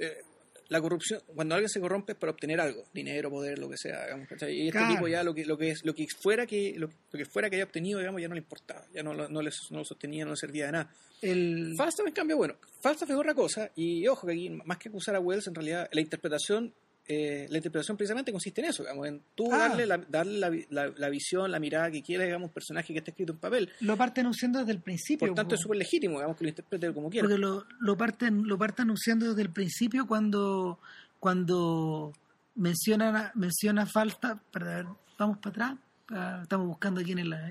eh, 0.00 0.22
la 0.68 0.80
corrupción, 0.80 1.20
cuando 1.34 1.56
alguien 1.56 1.68
se 1.68 1.80
corrompe 1.80 2.12
es 2.12 2.18
para 2.18 2.30
obtener 2.30 2.60
algo, 2.60 2.84
dinero, 2.94 3.28
poder, 3.28 3.58
lo 3.58 3.68
que 3.68 3.76
sea, 3.76 4.04
digamos, 4.04 4.28
¿cachai? 4.28 4.54
y 4.54 4.68
este 4.68 4.78
Claro. 4.78 4.94
tipo 4.94 5.08
ya 5.08 5.24
lo 5.24 5.34
que 5.34 5.44
lo 5.44 5.58
que 5.58 5.70
es 5.70 5.84
lo 5.84 5.92
que 5.94 6.06
fuera 6.22 6.46
que 6.46 6.74
lo, 6.76 6.86
lo 6.86 7.18
que 7.18 7.24
fuera 7.24 7.50
que 7.50 7.56
haya 7.56 7.64
obtenido, 7.64 7.98
digamos, 7.98 8.20
ya 8.20 8.28
no 8.28 8.34
le 8.34 8.40
importaba, 8.40 8.86
ya 8.94 9.02
no, 9.02 9.12
no, 9.12 9.26
le, 9.42 9.50
no 9.70 9.78
lo 9.78 9.84
sostenía, 9.84 10.24
no 10.24 10.30
le 10.30 10.36
servía 10.36 10.66
de 10.66 10.72
nada. 10.72 10.94
El, 11.22 11.74
Falstaff, 11.76 12.06
en 12.06 12.12
cambio, 12.12 12.36
bueno, 12.36 12.54
Falstaff 12.80 13.10
es 13.10 13.16
otra 13.16 13.34
cosa, 13.34 13.70
y 13.74 14.06
ojo 14.06 14.26
que 14.28 14.32
aquí, 14.32 14.48
más 14.64 14.78
que 14.78 14.88
acusar 14.90 15.16
a 15.16 15.20
Wells, 15.20 15.48
en 15.48 15.54
realidad 15.56 15.88
la 15.92 16.00
interpretación, 16.00 16.72
eh, 17.12 17.48
la 17.50 17.56
interpretación 17.56 17.96
precisamente 17.96 18.30
consiste 18.30 18.60
en 18.60 18.68
eso, 18.68 18.84
digamos, 18.84 19.06
en 19.08 19.20
tú 19.34 19.52
Ah. 19.52 19.58
darle, 19.68 19.84
la, 19.84 19.98
darle 19.98 20.38
la, 20.38 20.50
la- 20.70 20.94
la 20.96 21.08
visión, 21.08 21.50
la 21.50 21.58
mirada 21.58 21.90
que 21.90 22.02
quieras, 22.02 22.26
digamos, 22.28 22.46
a 22.46 22.48
un 22.50 22.54
personaje 22.54 22.92
que 22.92 22.98
está 23.00 23.10
escrito 23.10 23.32
en 23.32 23.38
papel. 23.38 23.68
lo 23.80 23.96
parte 23.96 24.20
anunciando 24.20 24.60
desde 24.60 24.72
el 24.72 24.80
principio. 24.80 25.26
Por 25.26 25.34
tanto, 25.34 25.56
es 25.56 25.60
súper 25.60 25.78
legítimo, 25.78 26.18
digamos, 26.18 26.36
que 26.36 26.44
lo 26.44 26.48
interprete 26.50 26.92
como 26.94 27.10
quiera. 27.10 27.26
Porque 27.26 27.38
lo, 27.40 27.66
lo 27.80 27.96
parten, 27.96 28.46
lo 28.46 28.56
parten 28.56 28.84
anunciando 28.84 29.28
desde 29.30 29.42
el 29.42 29.50
principio 29.50 30.06
cuando, 30.06 30.78
cuando 31.18 32.12
mencionan 32.54 33.16
a, 33.16 33.32
menciona 33.34 33.86
falta, 33.86 34.40
para 34.52 34.66
ver, 34.76 34.86
vamos 35.18 35.38
para 35.38 35.50
atrás, 35.50 36.42
estamos 36.42 36.66
buscando 36.66 37.00
aquí 37.00 37.12
en, 37.12 37.28
la- 37.30 37.50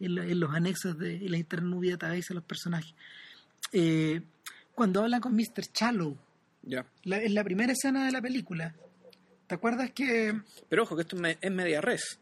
en, 0.00 0.14
la- 0.14 0.24
en 0.26 0.40
los 0.40 0.52
anexos 0.54 0.98
de 0.98 1.16
en 1.24 1.30
la 1.30 1.38
database 1.92 2.26
de 2.30 2.34
los 2.34 2.44
personajes. 2.44 2.92
Eh, 3.72 4.20
cuando 4.74 5.02
hablan 5.02 5.20
con 5.20 5.34
Mr. 5.34 5.64
Shallow, 5.72 6.16
la, 7.04 7.22
en 7.22 7.34
la 7.34 7.44
primera 7.44 7.72
escena 7.72 8.04
de 8.06 8.12
la 8.12 8.20
película, 8.20 8.74
¿te 9.46 9.54
acuerdas 9.54 9.90
que 9.92 10.32
Pero 10.68 10.82
ojo, 10.84 10.96
que 10.96 11.02
esto 11.02 11.16
es, 11.16 11.22
me- 11.22 11.38
es 11.40 11.50
media 11.50 11.80
res. 11.80 12.18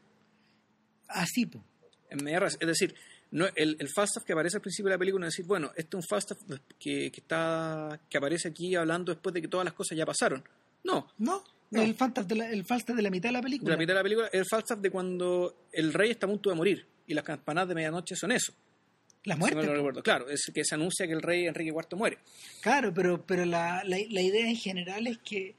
así, 1.09 1.47
po, 1.47 1.63
en 2.11 2.25
media 2.25 2.41
res. 2.41 2.57
Es 2.61 2.67
decir, 2.67 2.95
no, 3.31 3.47
el, 3.57 3.77
el 3.79 3.89
Falstaff 3.89 4.25
que 4.25 4.33
aparece 4.33 4.57
al 4.59 4.63
principio 4.63 4.89
de 4.91 4.95
la 4.95 4.99
película 4.99 5.23
no 5.25 5.29
es 5.29 5.33
decir, 5.35 5.47
bueno, 5.47 5.71
este 5.77 5.97
es 5.97 6.03
un 6.03 6.09
Falstaff 6.09 6.39
que, 6.79 7.11
que, 7.11 7.21
está, 7.21 8.01
que 8.09 8.19
aparece 8.19 8.49
aquí 8.49 8.75
hablando 8.75 9.13
después 9.13 9.33
de 9.35 9.43
que 9.43 9.49
todas 9.49 9.65
las 9.65 9.75
cosas 9.75 9.97
ya 9.99 10.07
pasaron. 10.07 10.43
No, 10.85 11.09
¿no? 11.19 11.43
No. 11.71 11.83
El 11.83 11.95
Falstaff 11.95 12.27
de 12.27 12.35
la, 12.37 12.51
el 12.51 12.65
Falstaff 12.65 12.95
de 12.95 13.03
la 13.03 13.11
mitad 13.11 13.31
de 13.31 13.33
la 13.33 13.39
de 13.39 13.45
película. 13.45 13.71
la 13.73 13.77
mitad 13.79 13.95
de 13.95 13.99
la 13.99 14.03
película 14.03 14.27
es 14.29 14.35
el 14.35 14.47
Falstaff 14.49 14.79
de 14.79 14.91
cuando 14.91 15.67
el 15.73 15.93
rey 15.93 16.11
está 16.11 16.27
a 16.27 16.29
punto 16.29 16.51
de 16.51 16.57
morir 16.57 16.87
y 17.07 17.15
las 17.15 17.25
campanadas 17.25 17.69
de 17.71 17.75
medianoche 17.75 18.15
son 18.15 18.31
eso. 18.31 18.53
la 19.25 19.35
Si 19.35 19.41
muerte. 19.41 19.57
mal 19.57 19.67
no 19.67 19.75
recuerdo. 19.75 20.03
Claro, 20.03 20.29
es 20.29 20.51
que 20.55 20.65
se 20.65 20.75
anuncia 20.77 21.07
que 21.07 21.15
el 21.15 21.23
rey 21.23 21.47
Enrique 21.47 21.71
IV 21.71 21.97
muere. 21.99 22.19
Claro, 22.61 22.93
pero, 22.95 23.27
pero 23.27 23.45
la, 23.45 23.83
la, 23.85 23.97
la 24.09 24.21
idea 24.23 24.47
en 24.49 24.57
general 24.57 25.07
es 25.09 25.19
que 25.19 25.57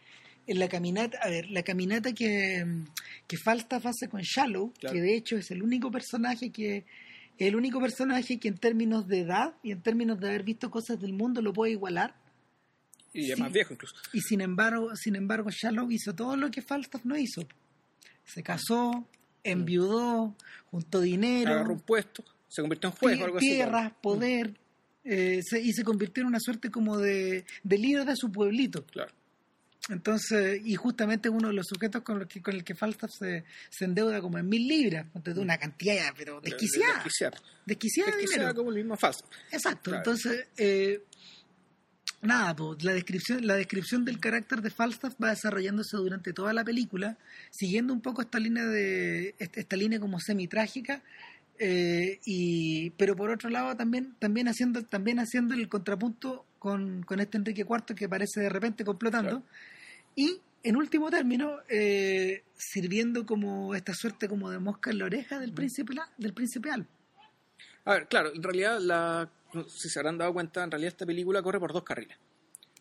en 0.48 0.60
la 0.60 0.68
caminata, 0.70 1.18
a 1.22 1.30
ver, 1.30 1.50
la 1.50 1.64
caminata 1.64 2.14
que, 2.14 2.64
que 3.28 3.38
Falstaff 3.38 3.86
hace 3.86 4.08
con 4.10 4.22
Shallow, 4.22 4.72
Claro. 4.80 4.94
que 4.96 5.02
de 5.02 5.16
hecho 5.16 5.38
es 5.38 5.50
el 5.52 5.64
único 5.64 5.90
personaje 5.92 6.52
que 6.52 6.86
el 7.38 7.56
único 7.56 7.82
personaje 7.82 8.40
que 8.40 8.48
en 8.48 8.58
términos 8.58 9.08
de 9.08 9.20
edad 9.22 9.56
y 9.62 9.72
en 9.72 9.82
términos 9.82 10.20
de 10.20 10.28
haber 10.30 10.44
visto 10.44 10.72
cosas 10.72 11.00
del 11.02 11.12
mundo 11.14 11.42
lo 11.42 11.52
puede 11.52 11.74
igualar 11.74 12.16
Y 13.14 13.30
es 13.32 13.36
Sí. 13.36 13.42
más 13.42 13.52
viejo 13.52 13.74
incluso. 13.74 13.96
y 14.14 14.22
sin 14.22 14.42
embargo, 14.42 14.96
sin 14.96 15.16
embargo 15.16 15.50
Shallow 15.50 15.90
hizo 15.92 16.14
todo 16.16 16.36
lo 16.38 16.50
que 16.52 16.62
Falstaff 16.62 17.04
no 17.06 17.18
hizo. 17.18 17.46
Se 18.26 18.42
casó, 18.44 19.08
enviudó, 19.44 20.36
juntó 20.72 21.02
dinero, 21.02 21.52
Agarró 21.54 21.74
un 21.74 21.80
puesto, 21.82 22.24
se 22.48 22.62
convirtió 22.62 22.90
en 22.90 22.96
juez 22.96 23.22
o 23.22 23.26
algo 23.26 23.38
tierras, 23.40 23.94
poder, 24.02 24.54
eh, 25.04 25.42
se- 25.44 25.62
y 25.62 25.72
se 25.74 25.84
convirtió 25.84 26.22
en 26.22 26.28
una 26.28 26.40
suerte 26.40 26.70
como 26.72 26.98
de, 26.98 27.46
de 27.64 27.78
líder 27.78 28.06
de 28.06 28.16
su 28.16 28.32
pueblito. 28.32 28.86
Claro. 28.86 29.12
Entonces, 29.90 30.62
y 30.66 30.76
justamente 30.76 31.30
uno 31.30 31.50
de 31.50 31.54
los 31.54 31.68
sujetos 31.68 32.02
con, 32.02 32.18
los 32.20 32.28
que, 32.28 32.42
con 32.42 32.56
el 32.56 32.64
que 32.64 32.74
Falstaff 32.74 33.12
se, 33.20 33.44
se 33.70 33.86
endeuda 33.86 34.20
como 34.20 34.38
en 34.40 34.50
mil 34.50 34.68
libras, 34.68 35.06
de 35.14 35.40
una 35.40 35.58
cantidad 35.58 36.12
pero 36.18 36.42
desquiciada. 36.42 36.96
Desquiciada. 36.96 37.38
Desquiciada, 37.66 38.12
de 38.12 38.18
Desquiciada 38.18 38.44
dinero. 38.50 38.56
como 38.56 38.70
el 38.72 38.78
mismo 38.78 38.98
Falstaff. 38.98 39.30
Exacto, 39.52 39.92
Claro. 39.92 39.98
entonces, 39.98 40.48
eh, 40.58 41.04
nada, 42.24 42.56
pues, 42.56 42.84
la, 42.84 42.94
descripción, 42.94 43.46
la 43.46 43.56
descripción 43.56 44.06
del 44.06 44.20
carácter 44.20 44.62
de 44.64 44.72
Falstaff 44.72 45.14
va 45.24 45.30
desarrollándose 45.30 45.98
durante 45.98 46.34
toda 46.34 46.52
la 46.52 46.64
película, 46.64 47.18
siguiendo 47.52 47.94
un 47.94 48.02
poco 48.02 48.24
esta 48.24 48.40
línea 48.40 48.66
de 48.66 49.36
esta, 49.38 49.60
esta 49.60 49.76
línea 49.76 50.00
como 50.00 50.20
semi-trágica, 50.20 51.04
eh, 51.60 52.20
y, 52.26 52.90
pero 52.92 53.16
por 53.16 53.30
otro 53.30 53.50
lado 53.52 53.76
también, 53.78 54.16
también, 54.20 54.48
haciendo, 54.48 54.84
también 54.84 55.20
haciendo 55.20 55.54
el 55.54 55.70
contrapunto 55.70 56.46
con, 56.60 57.04
con 57.04 57.20
este 57.20 57.38
Enrique 57.38 57.62
IV 57.70 57.96
que 57.96 58.06
aparece 58.06 58.42
de 58.42 58.50
repente 58.50 58.84
complotando, 58.84 59.42
Claro. 59.42 59.46
Y 60.16 60.40
en 60.64 60.76
último 60.78 61.10
término, 61.12 61.60
eh, 61.70 62.44
sirviendo 62.58 63.26
como 63.26 63.76
esta 63.76 63.94
suerte 63.94 64.28
como 64.28 64.50
de 64.50 64.60
mosca 64.60 64.90
en 64.92 65.00
la 65.00 65.06
oreja 65.06 65.40
del 65.40 65.54
príncipe, 65.54 65.94
del 66.18 66.34
príncipe 66.34 66.72
Al. 66.72 66.88
A 67.86 67.94
ver, 67.94 68.08
claro, 68.08 68.34
en 68.34 68.42
realidad, 68.42 68.80
la, 68.80 69.30
si 69.68 69.90
se 69.90 70.00
habrán 70.00 70.18
dado 70.18 70.34
cuenta, 70.34 70.64
en 70.64 70.72
realidad 70.72 70.88
esta 70.94 71.06
película 71.06 71.42
corre 71.44 71.60
por 71.60 71.72
dos 71.72 71.84
carriles. 71.84 72.18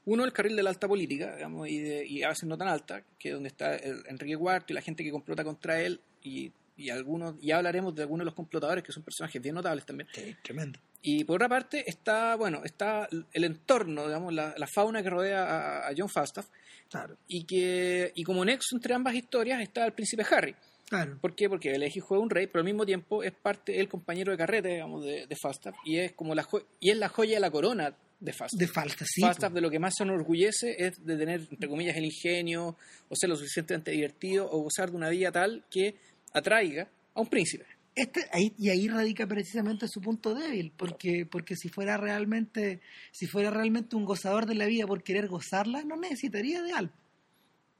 Uno, 0.06 0.24
el 0.24 0.32
carril 0.32 0.56
de 0.56 0.62
la 0.62 0.70
alta 0.70 0.88
política, 0.88 1.34
digamos, 1.36 1.68
y, 1.68 1.78
de- 1.78 2.06
y 2.06 2.22
a 2.22 2.28
veces 2.30 2.44
no 2.44 2.56
tan 2.56 2.68
alta, 2.68 3.02
que 3.18 3.28
es 3.28 3.34
donde 3.34 3.48
está 3.48 3.74
el 3.76 4.02
Enrique 4.06 4.32
IV 4.34 4.64
y 4.68 4.72
la 4.72 4.80
gente 4.82 5.02
que 5.04 5.10
complota 5.10 5.44
contra 5.44 5.80
él, 5.80 6.00
y, 6.22 6.52
y 6.76 6.88
algunos, 6.90 7.34
ya 7.40 7.58
hablaremos 7.58 7.94
de 7.94 8.02
algunos 8.02 8.20
de 8.22 8.26
los 8.26 8.34
complotadores, 8.34 8.82
que 8.84 8.92
son 8.92 9.02
personajes 9.02 9.40
bien 9.42 9.54
notables 9.54 9.84
también. 9.84 10.08
tremendo. 10.42 10.78
Y 11.02 11.24
por 11.24 11.36
otra 11.36 11.50
parte 11.50 11.88
está, 11.88 12.34
bueno, 12.36 12.62
está 12.64 13.08
el 13.32 13.44
entorno, 13.44 14.06
digamos, 14.06 14.32
la, 14.32 14.54
la 14.56 14.66
fauna 14.66 15.02
que 15.02 15.10
rodea 15.10 15.44
a, 15.44 15.88
a 15.88 15.92
John 15.96 16.08
Falstaff, 16.08 16.48
Claro, 16.94 17.16
y 17.26 17.44
que 17.44 18.12
y 18.14 18.22
como 18.22 18.44
nexo 18.44 18.76
entre 18.76 18.94
ambas 18.94 19.14
historias 19.14 19.60
está 19.60 19.84
el 19.84 19.92
príncipe 19.94 20.24
Harry. 20.30 20.54
claro. 20.88 21.18
¿Por 21.20 21.34
qué? 21.34 21.48
Porque 21.48 21.74
hijo 21.92 22.14
de 22.14 22.20
un 22.20 22.30
rey, 22.30 22.46
pero 22.46 22.60
al 22.60 22.64
mismo 22.64 22.86
tiempo 22.86 23.24
es 23.24 23.32
parte, 23.32 23.80
el 23.80 23.88
compañero 23.88 24.30
de 24.30 24.38
carrete, 24.38 24.68
digamos, 24.68 25.04
de, 25.04 25.26
de 25.26 25.36
Falstaff, 25.36 25.74
y 25.84 25.98
es 25.98 26.12
como 26.12 26.36
la 26.36 26.44
jo- 26.44 26.62
y 26.78 26.90
es 26.90 26.96
la 26.96 27.08
joya 27.08 27.34
de 27.34 27.40
la 27.40 27.50
corona 27.50 27.96
de 28.20 28.32
Falstaff. 28.32 28.60
De 28.60 28.68
falta, 28.68 29.04
sí. 29.04 29.20
Falstaff 29.20 29.50
po. 29.50 29.54
de 29.56 29.60
lo 29.60 29.70
que 29.70 29.80
más 29.80 29.94
se 29.98 30.04
enorgullece 30.04 30.76
es 30.78 31.04
de 31.04 31.16
tener, 31.16 31.40
entre 31.50 31.68
comillas, 31.68 31.96
el 31.96 32.04
ingenio, 32.04 32.76
o 33.08 33.16
ser 33.16 33.28
lo 33.28 33.34
suficientemente 33.36 33.90
divertido, 33.90 34.48
o 34.48 34.60
gozar 34.62 34.90
de 34.92 34.96
una 34.96 35.08
vida 35.10 35.32
tal 35.32 35.64
que 35.68 35.96
atraiga 36.32 36.88
a 37.14 37.20
un 37.20 37.26
príncipe. 37.26 37.64
Este, 37.94 38.26
ahí, 38.32 38.52
y 38.58 38.70
ahí 38.70 38.88
radica 38.88 39.26
precisamente 39.26 39.86
su 39.86 40.00
punto 40.00 40.34
débil, 40.34 40.72
porque, 40.76 41.26
porque 41.26 41.54
si 41.54 41.68
fuera 41.68 41.96
realmente, 41.96 42.80
si 43.12 43.26
fuera 43.26 43.50
realmente 43.50 43.94
un 43.94 44.04
gozador 44.04 44.46
de 44.46 44.56
la 44.56 44.66
vida 44.66 44.86
por 44.86 45.02
querer 45.04 45.28
gozarla, 45.28 45.82
no 45.84 45.96
necesitaría 45.96 46.60
de 46.62 46.72
algo. 46.72 46.92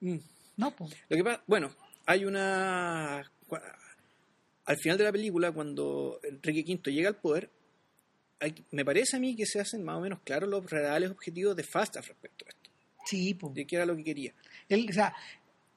Mm. 0.00 0.18
No, 0.57 0.77
po. 0.77 0.88
Lo 1.09 1.16
que 1.16 1.24
pasa, 1.24 1.42
bueno, 1.48 1.74
hay 2.07 2.24
una. 2.24 3.29
Al 4.66 4.77
final 4.79 4.96
de 4.98 5.05
la 5.05 5.12
película, 5.12 5.53
cuando 5.53 6.20
Enrique 6.22 6.64
V 6.74 6.92
llega 6.92 7.09
al 7.09 7.16
poder, 7.16 7.50
hay- 8.40 8.55
me 8.70 8.85
parece 8.85 9.16
a 9.16 9.20
mí 9.20 9.35
que 9.37 9.46
se 9.46 9.61
hacen 9.61 9.83
más 9.85 9.96
o 9.96 10.00
menos 10.00 10.20
claros 10.24 10.48
los 10.48 10.70
reales 10.70 11.11
objetivos 11.11 11.55
de 11.57 11.64
Falstaff 11.64 12.07
respecto 12.09 12.44
a 12.46 12.50
esto, 12.50 12.70
Sí, 13.05 13.35
po. 13.35 13.50
de 13.50 13.66
qué 13.66 13.77
era 13.77 13.85
lo 13.87 13.96
que 13.96 14.05
quería. 14.05 14.33
Él, 14.68 14.87
o 14.88 14.92
sea, 14.92 15.12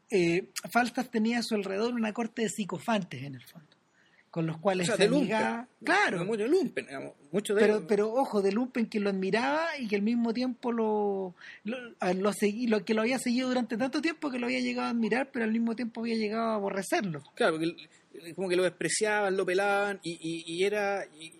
eh, 0.09 0.49
Falstaff 0.69 1.09
tenía 1.09 1.39
a 1.39 1.43
su 1.43 1.55
alrededor 1.55 1.93
una 1.93 2.13
corte 2.13 2.43
de 2.43 2.49
psicofantes 2.49 3.23
en 3.23 3.35
el 3.35 3.43
fondo, 3.43 3.67
con 4.31 4.45
los 4.45 4.57
O 4.57 4.61
cuales 4.61 4.87
sea, 4.87 4.95
se 4.97 5.03
de 5.03 5.09
lumpen. 5.09 5.67
Claro, 5.83 6.25
Mucho 6.25 6.43
de 6.43 6.49
lumpen, 6.49 6.85
digamos, 6.85 7.13
mucho 7.31 7.55
de 7.55 7.61
pero, 7.61 7.87
pero 7.87 8.13
ojo, 8.13 8.41
de 8.41 8.51
Lumpen 8.51 8.85
que 8.87 8.99
lo 8.99 9.09
admiraba 9.09 9.77
y 9.79 9.87
que 9.87 9.95
al 9.95 10.01
mismo 10.01 10.33
tiempo 10.33 10.71
lo, 10.71 11.33
lo, 11.63 11.77
lo 11.89 12.31
segui- 12.33 12.67
lo- 12.67 12.83
que 12.85 12.93
lo 12.93 13.01
había 13.01 13.17
seguido 13.19 13.47
durante 13.47 13.77
tanto 13.77 14.01
tiempo 14.01 14.29
que 14.29 14.37
lo 14.39 14.45
había 14.47 14.59
llegado 14.59 14.87
a 14.87 14.91
admirar, 14.91 15.29
pero 15.31 15.45
al 15.45 15.51
mismo 15.51 15.75
tiempo 15.75 16.01
había 16.01 16.15
llegado 16.15 16.49
a 16.51 16.55
aborrecerlo. 16.55 17.23
Claro, 17.35 17.57
porque 17.57 18.33
como 18.35 18.49
que 18.49 18.55
lo 18.55 18.63
despreciaban, 18.63 19.37
lo 19.37 19.45
pelaban, 19.45 19.99
y, 20.03 20.11
y- 20.21 20.43
y 20.55 20.63
era. 20.63 21.05
Y, 21.19 21.33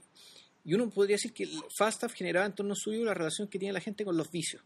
y 0.64 0.74
uno 0.74 0.90
podría 0.90 1.16
decir 1.16 1.34
que 1.34 1.48
Falstaff 1.78 2.14
generaba 2.14 2.46
en 2.46 2.54
torno 2.54 2.74
suyo 2.76 3.04
la 3.06 3.14
relación 3.14 3.48
que 3.48 3.58
tiene 3.60 3.74
la 3.74 3.80
gente 3.82 4.04
con 4.06 4.18
los 4.18 4.30
vicios. 4.32 4.62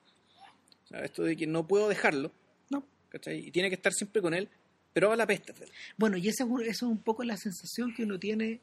O 0.86 0.88
sea, 0.88 1.00
esto 1.02 1.24
de 1.24 1.36
que 1.36 1.46
no 1.48 1.68
puedo 1.68 1.88
dejarlo, 1.90 2.32
No. 2.70 2.84
¿cachai? 3.10 3.38
Y 3.48 3.52
tiene 3.52 3.70
que 3.70 3.76
estar 3.76 3.94
siempre 3.94 4.22
con 4.22 4.34
él, 4.34 4.50
pero 4.93 5.12
a 5.12 5.15
la 5.15 5.25
peste. 5.27 5.54
él. 5.60 5.69
Bueno, 5.97 6.17
y 6.17 6.27
esa 6.27 6.45
es 6.65 6.82
un- 6.82 6.97
poco 6.99 7.23
la 7.23 7.38
sensación 7.38 7.93
que 7.93 8.04
uno 8.04 8.19
tiene 8.19 8.60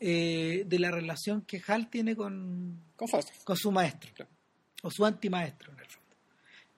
eh, 0.00 0.64
de 0.66 0.78
la 0.78 0.92
relación 0.92 1.42
que 1.42 1.60
Hal 1.66 1.90
tiene 1.90 2.14
con, 2.14 2.80
Con 2.94 3.08
con 3.44 3.56
su 3.56 3.72
maestro, 3.72 4.10
Claro. 4.14 4.30
o 4.82 4.90
su 4.92 5.04
antimaestro 5.04 5.72
en 5.72 5.78
el 5.80 5.86
fondo. 5.86 6.08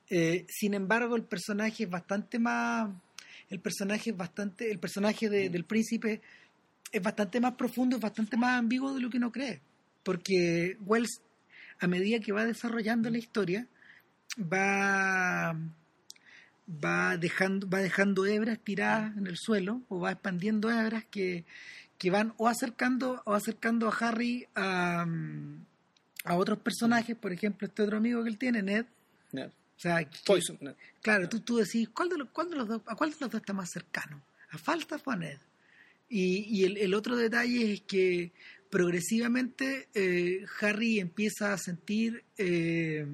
Eh, 0.09 0.47
sin 0.49 0.73
embargo, 0.73 1.17
el 1.17 1.25
personaje 1.25 1.85
es 1.85 1.91
bastante 1.91 2.39
más, 2.39 2.89
el 3.51 3.61
personaje 3.61 4.11
es 4.11 4.17
bastante, 4.17 4.71
el 4.71 4.79
personaje 4.79 5.29
de- 5.29 5.51
del 5.51 5.65
príncipe 5.67 6.23
es 6.91 7.03
bastante 7.03 7.41
más 7.41 7.55
profundo, 7.57 7.97
es 7.97 8.03
bastante 8.03 8.37
más 8.39 8.59
ambiguo 8.59 8.95
de 8.95 9.01
lo 9.01 9.11
que 9.11 9.19
uno 9.19 9.31
cree, 9.31 9.61
porque 10.03 10.79
Wells, 10.81 11.21
a 11.79 11.87
medida 11.87 12.21
que 12.21 12.33
va 12.33 12.47
desarrollando 12.47 13.11
la 13.11 13.19
historia, 13.19 13.67
va 14.41 15.55
va 16.85 17.17
dejando 17.17 17.69
va 17.69 17.79
dejando 17.81 18.27
hebras 18.27 18.59
tiradas 18.63 19.17
en 19.17 19.27
el 19.27 19.37
suelo 19.37 19.83
o 19.89 20.01
va 20.01 20.13
expandiendo 20.13 20.71
hebras 20.71 21.05
que, 21.11 21.45
que 21.99 22.11
van 22.11 22.33
o 22.37 22.49
acercando 22.49 23.23
o 23.25 23.35
acercando 23.35 23.89
a 23.89 23.97
Harry 23.97 24.47
a, 24.55 25.07
a 26.25 26.35
otros 26.37 26.59
personajes 26.61 27.17
por 27.17 27.33
ejemplo 27.33 27.67
este 27.67 27.83
otro 27.83 27.97
amigo 27.97 28.23
que 28.23 28.29
él 28.31 28.39
tiene 28.39 28.63
Ned 28.63 28.87
Ya. 29.33 29.47
o 29.47 29.51
sea 29.81 30.05
que- 30.05 30.19
Poison. 30.27 30.59
claro 31.03 31.29
tú, 31.29 31.41
tú 31.41 31.57
decís 31.57 31.89
¿cuál 31.89 32.09
de 32.09 32.19
los, 32.19 32.29
cuál 32.31 32.51
de 32.51 32.57
los 32.57 32.69
dos, 32.69 32.83
a 32.87 32.95
cuál 32.95 33.11
de 33.11 33.17
los 33.21 33.31
dos 33.31 33.41
está 33.41 33.53
más 33.53 33.71
cercano 33.71 34.23
a 34.51 34.59
Falstaff 34.59 35.07
o 35.07 35.11
a 35.11 35.17
Ned 35.17 35.39
y, 36.09 36.45
y 36.61 36.65
el, 36.65 36.77
el 36.77 36.95
otro 36.95 37.17
detalle 37.17 37.73
es 37.73 37.81
que 37.83 38.33
progresivamente 38.69 39.89
eh, 39.95 40.45
Harry 40.61 41.01
empieza 41.01 41.53
a 41.53 41.59
sentir 41.59 42.25
eh, 42.39 43.07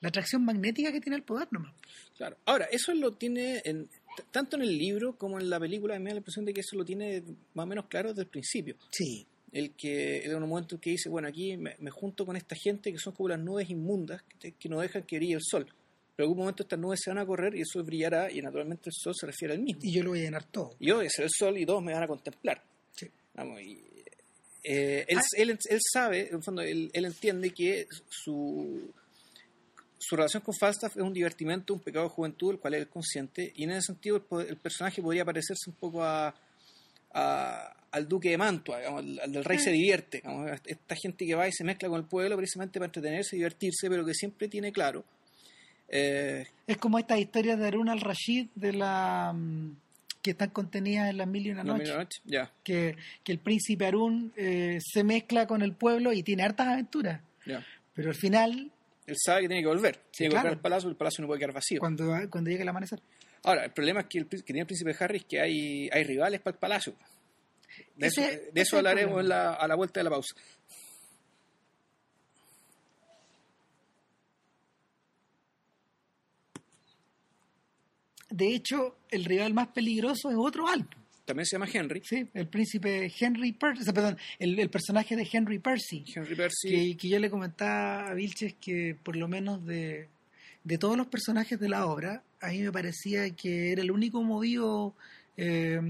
la 0.00 0.08
atracción 0.10 0.44
magnética 0.44 0.92
que 0.92 1.00
tiene 1.00 1.16
el 1.16 1.22
poder 1.22 1.48
nomás 1.50 1.74
Claro. 2.16 2.36
Ahora, 2.46 2.66
eso 2.70 2.94
lo 2.94 3.12
tiene 3.14 3.60
en- 3.64 3.88
tanto 4.30 4.56
en 4.56 4.62
el 4.62 4.78
libro 4.78 5.16
como 5.18 5.38
en 5.38 5.50
la 5.50 5.60
película. 5.60 5.98
Me 5.98 6.10
da 6.10 6.14
la 6.14 6.18
impresión 6.20 6.46
de 6.46 6.54
que 6.54 6.60
eso 6.60 6.74
lo 6.76 6.84
tiene 6.84 7.22
más 7.52 7.64
o 7.64 7.66
menos 7.66 7.86
claro 7.86 8.08
desde 8.10 8.22
el 8.22 8.28
principio. 8.28 8.76
sí 8.90 9.26
El 9.52 9.72
que 9.72 10.24
en 10.24 10.34
un 10.42 10.48
momento 10.48 10.74
en 10.76 10.80
que 10.80 10.90
dice, 10.90 11.08
bueno, 11.10 11.28
aquí 11.28 11.56
me, 11.58 11.76
me 11.78 11.90
junto 11.90 12.24
con 12.26 12.36
esta 12.36 12.56
gente 12.56 12.90
que 12.92 12.98
son 12.98 13.12
como 13.14 13.28
las 13.28 13.38
nubes 13.38 13.68
inmundas 13.70 14.22
que, 14.40 14.54
no 14.68 14.80
dejan 14.80 15.02
que 15.04 15.16
brille 15.16 15.34
el 15.34 15.42
sol. 15.42 15.64
Pero 15.64 16.24
en 16.26 16.30
algún 16.30 16.38
momento 16.38 16.62
estas 16.62 16.78
nubes 16.78 17.00
se 17.02 17.10
van 17.10 17.18
a 17.18 17.26
correr 17.26 17.54
y 17.54 17.60
el 17.60 17.66
sol 17.66 17.82
brillará 17.82 18.30
y 18.30 18.40
naturalmente 18.40 18.88
el 18.88 18.94
sol 18.94 19.12
se 19.14 19.26
refiere 19.26 19.52
al 19.54 19.60
mismo. 19.60 19.80
y 19.82 19.92
yo 19.92 20.02
lo 20.02 20.10
voy 20.10 20.20
a 20.20 20.22
llenar 20.24 20.44
todo 20.44 20.74
Y 20.80 20.86
yo 20.88 20.96
voy 20.96 21.06
a 21.06 21.10
ser 21.10 21.24
el 21.26 21.30
sol 21.30 21.56
y 21.58 21.66
todos 21.66 21.82
me 21.82 21.92
van 21.92 22.02
a 22.02 22.06
contemplar. 22.08 22.62
Sí. 22.92 23.06
Vamos, 23.34 23.60
y, 23.60 23.78
eh, 24.64 25.04
él, 25.08 25.18
Ah. 25.18 25.22
él, 25.36 25.50
él 25.68 25.78
sabe, 25.92 26.28
en 26.28 26.36
el 26.36 26.42
fondo, 26.42 26.62
él, 26.62 26.90
él 26.94 27.04
entiende 27.04 27.50
que 27.50 27.86
su, 28.08 28.90
su 29.98 30.16
relación 30.16 30.42
con 30.42 30.54
Falstaff 30.54 30.96
es 30.96 31.02
un 31.02 31.12
divertimento, 31.12 31.72
un 31.74 31.80
pecado 31.80 32.04
de 32.04 32.10
juventud, 32.10 32.52
el 32.52 32.58
cual 32.58 32.74
él 32.74 32.82
es 32.82 32.88
consciente, 32.88 33.52
y 33.56 33.64
en 33.64 33.70
ese 33.70 33.82
sentido 33.88 34.16
el, 34.16 34.56
personaje 34.56 35.00
podría 35.02 35.24
parecerse 35.24 35.70
un 35.70 35.76
poco 35.76 36.02
a, 36.04 36.34
a- 37.14 37.72
al 37.92 38.08
duque 38.08 38.28
de 38.30 38.36
Mantua, 38.38 38.78
digamos, 38.78 39.00
al, 39.02 39.20
al 39.20 39.32
del 39.32 39.44
rey 39.44 39.58
se 39.58 39.70
divierte, 39.70 40.18
digamos, 40.18 40.50
esta 40.66 40.94
gente 40.96 41.24
que 41.26 41.34
va 41.34 41.48
y 41.48 41.52
se 41.52 41.64
mezcla 41.64 41.88
con 41.88 41.98
el 41.98 42.04
pueblo 42.06 42.36
precisamente 42.36 42.78
para 42.78 42.86
entretenerse 42.86 43.36
y 43.36 43.38
divertirse, 43.38 43.88
pero 43.88 44.04
que 44.04 44.12
siempre 44.12 44.48
tiene 44.48 44.70
claro 44.70 45.02
eh, 45.88 46.46
Es 46.66 46.76
como 46.78 46.98
estas 46.98 47.18
historias 47.18 47.58
de 47.58 47.66
Harun 47.68 47.88
al-Rashid 47.88 48.48
de 48.54 48.72
la 48.72 49.32
mm, 49.34 49.76
que 50.20 50.32
están 50.32 50.50
contenidas 50.50 51.08
en 51.08 51.16
las 51.18 51.28
mil 51.28 51.46
y 51.46 51.50
una 51.52 51.62
la 51.64 51.72
noches. 51.72 51.88
medianoche, 51.88 52.20
ya, 52.24 52.50
Que, 52.64 52.96
que 53.22 53.32
el 53.32 53.38
príncipe 53.38 53.86
Harun 53.86 54.32
eh, 54.36 54.78
se 54.82 55.04
mezcla 55.04 55.46
con 55.46 55.62
el 55.62 55.72
pueblo 55.72 56.12
y 56.12 56.22
tiene 56.22 56.42
hartas 56.42 56.66
aventuras. 56.68 57.20
ya. 57.46 57.64
Pero 57.94 58.10
al 58.10 58.16
final, 58.16 58.70
Él 59.06 59.14
sabe 59.18 59.42
que 59.42 59.48
tiene 59.48 59.62
que 59.62 59.68
volver, 59.68 59.96
tiene 60.10 60.28
que 60.28 60.34
claro. 60.34 60.42
volver 60.48 60.56
al 60.58 60.62
palacio, 60.62 60.88
el 60.90 60.96
palacio 60.96 61.22
no 61.22 61.28
puede 61.28 61.38
quedar 61.40 61.52
vacío. 61.54 61.78
cuando, 61.80 62.12
cuando 62.30 62.50
llega 62.50 62.62
el 62.62 62.68
amanecer. 62.68 63.00
Ahora, 63.44 63.64
el 63.66 63.72
problema 63.72 64.00
es 64.00 64.06
que, 64.08 64.18
el, 64.18 64.26
que 64.28 64.42
tiene 64.42 64.60
el 64.62 64.66
príncipe 64.66 64.96
Harry 64.98 65.18
es 65.18 65.24
que 65.24 65.40
hay, 65.40 65.88
hay 65.92 66.02
rivales 66.04 66.40
para 66.40 66.54
el 66.54 66.58
palacio. 66.58 66.94
De 67.94 68.06
Ese- 68.08 68.24
eso, 68.24 68.40
de 68.52 68.60
es 68.60 68.68
eso 68.68 68.76
hablaremos 68.78 69.24
la- 69.24 69.54
a 69.54 69.68
la 69.68 69.74
vuelta 69.76 70.00
de 70.00 70.04
la 70.04 70.10
pausa. 70.10 70.34
De 78.30 78.54
hecho, 78.54 78.96
el 79.10 79.24
rival 79.24 79.54
más 79.54 79.68
peligroso 79.68 80.30
es 80.30 80.36
otro 80.36 80.68
alto. 80.68 80.96
También 81.26 81.44
se 81.44 81.56
llama 81.56 81.68
Henry. 81.70 82.02
Sí, 82.04 82.26
el 82.32 82.46
príncipe 82.48 83.12
Henry 83.20 83.52
Percy, 83.52 83.92
perdón, 83.92 84.16
el, 84.38 84.58
el 84.58 84.70
personaje 84.70 85.16
de 85.16 85.28
Henry 85.30 85.58
Percy. 85.58 86.04
Henry 86.14 86.36
Percy. 86.36 86.68
que, 86.68 86.96
que 86.96 87.08
yo 87.08 87.18
le 87.18 87.28
comentaba 87.28 88.08
a 88.08 88.14
Vilches 88.14 88.54
que 88.54 88.96
por 89.02 89.16
lo 89.16 89.26
menos 89.26 89.66
de, 89.66 90.08
de 90.62 90.78
todos 90.78 90.96
los 90.96 91.08
personajes 91.08 91.58
de 91.58 91.68
la 91.68 91.86
obra, 91.86 92.22
a 92.40 92.48
mí 92.50 92.62
me 92.62 92.70
parecía 92.70 93.28
que 93.30 93.72
era 93.72 93.82
el 93.82 93.90
único 93.90 94.22
movido 94.22 94.94
eh, 95.36 95.80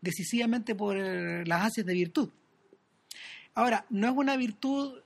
decisivamente 0.00 0.74
por 0.76 0.96
eh, 0.96 1.44
las 1.46 1.64
ansias 1.64 1.84
de 1.84 1.92
virtud. 1.92 2.30
Ahora, 3.54 3.86
no 3.90 4.08
es 4.08 4.14
una 4.16 4.36
virtud, 4.36 5.00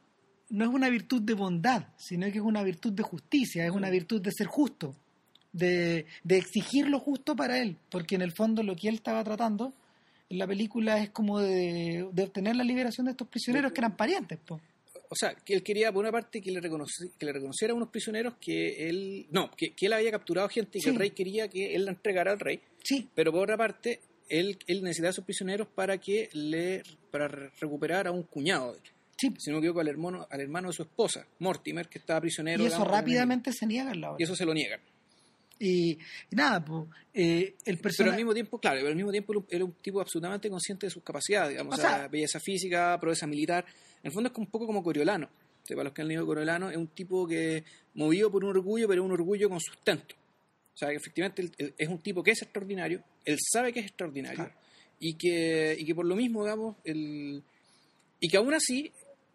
no 0.50 0.64
es 0.64 0.70
una 0.70 0.90
virtud 0.90 1.22
de 1.22 1.34
bondad, 1.34 1.84
sino 1.96 2.26
que 2.30 2.38
es 2.38 2.44
una 2.44 2.62
virtud 2.62 2.92
de 2.92 3.02
justicia, 3.02 3.64
es 3.64 3.70
una 3.70 3.88
virtud 3.88 4.20
de 4.20 4.30
ser 4.32 4.46
justo. 4.46 4.94
De, 5.52 6.06
de 6.24 6.36
exigir 6.36 6.88
lo 6.88 6.98
justo 7.00 7.34
para 7.36 7.58
él, 7.60 7.76
porque 7.90 8.14
en 8.14 8.22
el 8.22 8.32
fondo 8.32 8.62
lo 8.62 8.76
que 8.76 8.88
él 8.88 8.96
estaba 8.96 9.22
tratando 9.24 9.72
en 10.28 10.38
la 10.38 10.46
película 10.46 10.98
es 11.02 11.10
como 11.10 11.40
de, 11.40 12.08
de 12.12 12.22
obtener 12.22 12.54
la 12.56 12.64
liberación 12.64 13.06
de 13.06 13.12
estos 13.12 13.26
prisioneros 13.28 13.72
que 13.72 13.80
eran 13.80 13.96
parientes. 13.96 14.38
po. 14.38 14.60
O 15.12 15.16
sea, 15.16 15.34
que 15.34 15.54
él 15.54 15.64
quería, 15.64 15.90
por 15.90 16.02
una 16.04 16.12
parte, 16.12 16.40
que 16.40 16.52
le, 16.52 16.60
reconoci- 16.60 17.10
que 17.18 17.26
le 17.26 17.32
reconociera 17.32 17.72
a 17.72 17.76
unos 17.76 17.88
prisioneros 17.88 18.34
que 18.40 18.88
él. 18.88 19.26
No, 19.32 19.50
que, 19.50 19.72
que 19.72 19.86
él 19.86 19.92
había 19.92 20.12
capturado 20.12 20.48
gente 20.48 20.78
y 20.78 20.80
que 20.82 20.90
el 20.90 20.94
rey 20.96 21.10
quería 21.10 21.48
que 21.48 21.74
él 21.74 21.84
la 21.84 21.90
entregara 21.90 22.30
al 22.30 22.38
rey. 22.38 22.60
Sí, 22.84 23.08
Pero 23.12 23.32
por 23.32 23.42
otra 23.42 23.56
parte, 23.56 23.98
él, 24.28 24.56
él 24.68 24.82
necesitaba 24.84 25.08
a 25.08 25.10
esos 25.10 25.24
prisioneros 25.24 25.66
para 25.66 25.98
que 25.98 26.28
le. 26.32 26.84
para 27.10 27.26
re- 27.26 27.50
recuperar 27.60 28.06
a 28.06 28.12
un 28.12 28.22
cuñado 28.22 28.70
de 28.70 28.78
él. 28.78 28.84
sí. 29.18 29.34
Si 29.36 29.50
no 29.50 29.56
me 29.56 29.62
equivoco, 29.62 29.80
al 29.80 29.88
hermano, 29.88 30.28
al 30.30 30.40
hermano 30.40 30.68
de 30.68 30.74
su 30.74 30.82
esposa, 30.82 31.26
Mortimer, 31.40 31.88
que 31.88 31.98
estaba 31.98 32.20
prisionero. 32.20 32.62
Y 32.62 32.66
eso 32.66 32.76
digamos, 32.76 32.92
rápidamente 32.96 33.52
se 33.52 33.66
niega 33.66 33.92
la 33.96 34.06
Y 34.06 34.10
obra. 34.10 34.16
eso 34.24 34.36
se 34.36 34.44
lo 34.44 34.54
niegan. 34.54 34.78
Y, 35.62 35.92
y 35.92 35.98
nada, 36.36 36.64
pues, 36.64 36.84
eh, 37.12 37.54
el 37.66 37.76
Pero 37.76 37.82
personaje... 37.82 38.12
al 38.14 38.16
mismo 38.16 38.32
tiempo, 38.32 38.58
claro, 38.58 38.78
pero 38.78 38.88
al 38.88 38.96
mismo 38.96 39.10
tiempo 39.12 39.44
era 39.50 39.62
un- 39.64 39.74
tipo 39.74 40.00
absolutamente 40.00 40.48
consciente 40.48 40.86
de 40.86 40.90
sus 40.90 41.02
capacidades, 41.02 41.50
digamos, 41.50 41.74
O 41.74 41.78
o 41.78 41.80
sea, 41.80 41.96
sea- 41.98 42.08
belleza 42.08 42.40
física, 42.40 42.98
proeza 42.98 43.26
militar. 43.26 43.66
En 44.02 44.06
el 44.06 44.12
fondo 44.12 44.30
es 44.32 44.38
un 44.38 44.46
poco 44.46 44.66
como 44.66 44.82
Coriolano. 44.82 45.26
O 45.26 45.66
sea, 45.66 45.76
para 45.76 45.84
los 45.84 45.92
que 45.92 46.00
han 46.00 46.08
leído 46.08 46.24
Coriolano, 46.24 46.70
es 46.70 46.78
un 46.78 46.88
tipo 46.88 47.26
que 47.28 47.62
movido 47.94 48.30
por 48.30 48.42
un 48.42 48.50
orgullo, 48.50 48.88
pero 48.88 49.04
un 49.04 49.12
orgullo 49.12 49.50
con 49.50 49.60
sustento. 49.60 50.14
O 50.74 50.76
sea, 50.80 50.88
que 50.88 50.96
efectivamente 50.96 51.50
es 51.76 51.88
un 51.88 51.98
tipo 51.98 52.22
que 52.22 52.30
es 52.30 52.40
extraordinario, 52.40 53.04
él 53.26 53.36
sabe 53.52 53.70
que 53.72 53.80
es 53.80 53.86
extraordinario, 53.86 54.36
Claro. 54.36 54.54
y, 54.98 55.14
que, 55.14 55.76
y 55.78 55.84
que 55.84 55.94
por 55.94 56.06
lo 56.06 56.16
mismo, 56.16 56.42
digamos, 56.44 56.76
él, 56.84 57.42
y 58.18 58.28
que 58.28 58.36
aún 58.38 58.54
así 58.54 58.90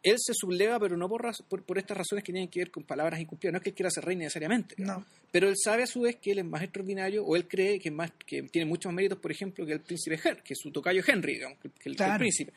él 0.06 0.15
se 0.20 0.34
subleva, 0.36 0.80
pero 0.80 0.96
no 0.96 1.10
por, 1.10 1.24
por, 1.48 1.63
por 1.63 1.78
estas 1.78 1.98
razones 1.98 2.24
que 2.24 2.32
tienen 2.32 2.50
que 2.50 2.60
ver 2.60 2.72
con 2.72 2.84
palabras 2.84 3.20
incumplidas. 3.20 3.54
No 3.54 3.58
es 3.58 3.63
que 3.63 3.70
él 3.72 3.76
quiera 3.76 3.89
ser 3.89 4.06
rey 4.06 4.15
necesariamente. 4.15 4.76
No, 4.78 5.04
Pero 5.32 5.50
él 5.50 5.56
sabe 5.62 5.84
a 5.84 5.88
su 5.88 6.02
vez 6.02 6.18
que 6.18 6.32
él 6.32 6.39
es 6.39 6.46
más 6.46 6.62
extraordinario 6.62 7.26
o 7.26 7.36
él 7.36 7.48
cree 7.48 7.80
que, 7.80 7.89
más, 7.91 8.12
que 8.26 8.44
tiene 8.44 8.65
muchos 8.68 8.91
más 8.91 8.96
méritos, 8.98 9.18
por 9.20 9.32
ejemplo, 9.32 9.65
que 9.65 9.74
el 9.74 9.82
príncipe 9.82 10.20
Henry, 10.24 10.41
que 10.44 10.56
su 10.56 10.72
tocayo 10.72 11.02
Henry, 11.06 11.34
digamos, 11.34 11.58
que, 11.60 11.68
el, 11.70 11.74
que 11.74 11.89
el 11.89 11.96
Claro. 11.96 12.20
príncipe. 12.20 12.54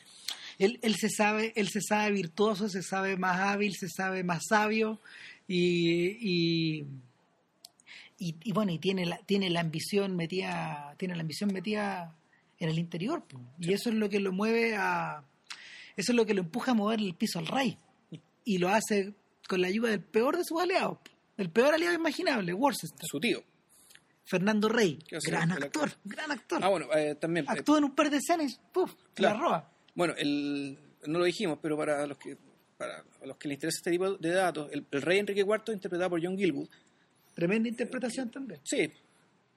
él, 0.58 0.78
él 0.82 0.94
se 0.96 1.08
sabe, 1.08 1.52
él 1.56 1.68
se 1.68 1.80
sabe 1.80 2.12
virtuoso, 2.12 2.68
se 2.68 2.82
sabe 2.82 3.16
más 3.16 3.38
hábil, 3.40 3.74
se 3.74 3.88
sabe 3.88 4.22
más 4.24 4.42
sabio 4.48 5.00
y, 5.46 6.08
y, 6.20 6.86
y, 8.18 8.34
y 8.44 8.52
bueno, 8.52 8.72
y 8.72 8.78
tiene 8.78 9.06
la, 9.06 9.18
tiene 9.18 9.48
la 9.50 9.60
ambición 9.60 10.16
metida, 10.16 10.94
tiene 10.98 11.14
la 11.14 11.22
ambición 11.22 11.52
metida 11.52 12.14
en 12.60 12.68
el 12.68 12.78
interior, 12.78 13.22
y 13.60 13.72
eso 13.72 13.88
es 13.90 13.94
lo 13.94 14.08
que 14.10 14.18
lo 14.20 14.32
mueve 14.32 14.74
a, 14.76 15.22
eso 15.98 16.12
es 16.12 16.16
lo 16.16 16.24
que 16.24 16.34
lo 16.34 16.40
empuja 16.40 16.70
a 16.70 16.74
mover 16.74 17.00
el 17.00 17.14
piso 17.14 17.38
al 17.38 17.46
rey, 17.46 17.78
y 18.44 18.58
lo 18.58 18.68
hace 18.70 19.14
con 19.48 19.60
la 19.60 19.66
ayuda 19.68 19.90
del 19.90 20.00
peor 20.02 20.36
de 20.36 20.44
sus 20.44 20.60
aliados, 20.60 20.98
el 21.36 21.50
peor 21.50 21.74
aliado 21.74 21.94
imaginable, 21.94 22.52
Worcester, 22.54 23.06
Su 23.06 23.20
tío. 23.20 23.42
Fernando 24.24 24.68
Rey, 24.68 24.98
gran 25.26 25.52
actor, 25.52 25.90
gran 26.04 26.30
actor, 26.30 26.60
Ah, 26.62 26.68
bueno, 26.68 26.86
eh, 26.94 27.14
también. 27.14 27.46
eh, 27.46 27.48
actúa 27.52 27.78
en 27.78 27.84
un 27.84 27.94
par 27.94 28.10
de 28.10 28.18
escenas, 28.18 28.60
¡puf! 28.72 28.94
Claro. 29.14 29.36
la 29.36 29.42
roba. 29.42 29.72
bueno, 29.94 30.14
el, 30.18 30.78
no 31.06 31.18
lo 31.18 31.24
dijimos, 31.24 31.58
pero 31.62 31.76
para 31.78 32.06
los 32.06 32.18
que 32.18 32.36
para 32.76 33.02
los 33.24 33.36
que 33.38 33.48
les 33.48 33.56
interesa 33.56 33.78
este 33.78 33.90
tipo 33.90 34.12
de 34.12 34.30
datos, 34.30 34.70
el, 34.70 34.86
el 34.90 35.02
rey 35.02 35.18
Enrique 35.18 35.40
IV, 35.40 35.72
interpretado 35.72 36.10
por 36.10 36.22
John 36.24 36.36
Gilwood, 36.36 36.68
Tremenda 37.34 37.68
interpretación 37.68 38.30
también. 38.30 38.60
sí, 38.64 38.90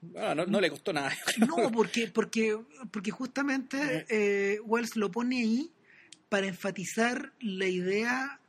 bueno, 0.00 0.34
no, 0.34 0.46
no 0.46 0.60
le 0.60 0.70
costó 0.70 0.92
nada. 0.92 1.12
No, 1.38 1.70
porque, 1.70 2.08
porque, 2.08 2.58
porque 2.90 3.10
justamente 3.12 4.06
eh, 4.08 4.58
Wells 4.64 4.96
lo 4.96 5.10
pone 5.12 5.36
ahí 5.40 5.70
para 6.32 6.46
enfatizar 6.46 7.30
la 7.40 7.66
idea, 7.66 8.40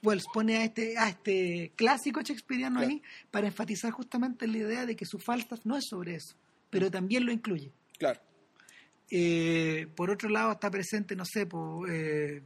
Wells 0.00 0.26
pone 0.32 0.58
a 0.58 0.64
este, 0.64 0.96
a 0.96 1.08
este 1.08 1.72
clásico 1.74 2.20
shakespeariano 2.22 2.78
Claro. 2.78 2.92
ahí 2.94 3.02
para 3.32 3.48
enfatizar 3.48 3.90
justamente 3.90 4.46
la 4.46 4.58
idea 4.58 4.86
de 4.86 4.94
que 4.94 5.04
su 5.04 5.18
Falstaff 5.18 5.58
no 5.64 5.76
es 5.76 5.86
sobre 5.90 6.14
eso, 6.14 6.36
pero 6.70 6.88
también 6.88 7.26
lo 7.26 7.32
incluye. 7.32 7.72
Claro. 7.98 8.20
Eh, 9.10 9.88
por 9.96 10.08
otro 10.12 10.28
lado 10.28 10.52
está 10.52 10.70
presente, 10.70 11.16
no 11.16 11.24
sé, 11.24 11.48
eh, 11.90 12.42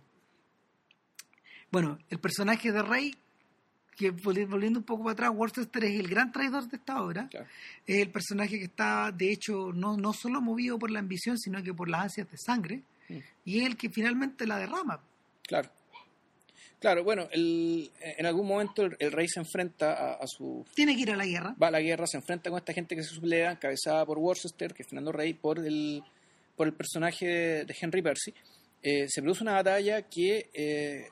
bueno, 1.70 1.98
el 2.08 2.18
personaje 2.18 2.72
de 2.72 2.80
Rey, 2.82 3.14
que 3.96 4.14
volvi- 4.14 4.48
volviendo 4.48 4.78
un 4.78 4.84
poco 4.86 5.02
para 5.04 5.12
atrás, 5.12 5.30
Worcester 5.34 5.84
es 5.84 6.00
el 6.00 6.08
gran 6.08 6.32
traidor 6.32 6.66
de 6.70 6.76
esta 6.78 7.02
obra, 7.02 7.28
Claro. 7.28 7.46
es 7.86 7.98
el 8.00 8.08
personaje 8.10 8.58
que 8.58 8.64
está, 8.64 9.12
de 9.12 9.30
hecho, 9.30 9.72
no, 9.74 9.98
no 9.98 10.14
solo 10.14 10.40
movido 10.40 10.78
por 10.78 10.90
la 10.90 11.00
ambición, 11.00 11.36
sino 11.38 11.62
que 11.62 11.74
por 11.74 11.90
las 11.90 12.04
ansias 12.04 12.30
de 12.30 12.38
sangre, 12.38 12.82
Mm. 13.08 13.18
y 13.44 13.60
es 13.60 13.66
el 13.66 13.76
que 13.76 13.90
finalmente 13.90 14.46
la 14.46 14.58
derrama. 14.58 15.02
Claro. 15.42 15.70
Claro, 16.78 17.04
bueno, 17.04 17.26
el- 17.32 17.90
en 18.00 18.26
algún 18.26 18.46
momento 18.46 18.82
el, 18.82 18.96
el 18.98 19.10
rey 19.12 19.26
se 19.28 19.40
enfrenta 19.40 19.92
a, 19.94 20.14
a 20.14 20.26
su 20.26 20.64
Tiene 20.74 20.94
que 20.94 21.02
ir 21.02 21.10
a 21.10 21.16
la 21.16 21.24
guerra. 21.26 21.54
va 21.60 21.68
a 21.68 21.70
la 21.70 21.80
guerra, 21.80 22.06
se 22.06 22.18
enfrenta 22.18 22.50
con 22.50 22.58
esta 22.58 22.72
gente 22.72 22.94
que 22.94 23.02
se 23.02 23.14
subleva, 23.14 23.50
encabezada 23.52 24.04
por 24.04 24.18
Worcester, 24.18 24.74
que 24.74 24.82
es 24.82 24.88
Fernando 24.88 25.10
Rey, 25.12 25.32
por 25.34 25.58
el, 25.58 26.02
por 26.54 26.66
el 26.66 26.74
personaje 26.74 27.26
de, 27.26 27.64
de 27.64 27.76
Henry 27.80 28.02
Percy. 28.02 28.34
Eh, 28.82 29.06
se 29.08 29.22
produce 29.22 29.42
una 29.42 29.54
batalla 29.54 30.02
que 30.02 30.50
eh, 30.52 31.06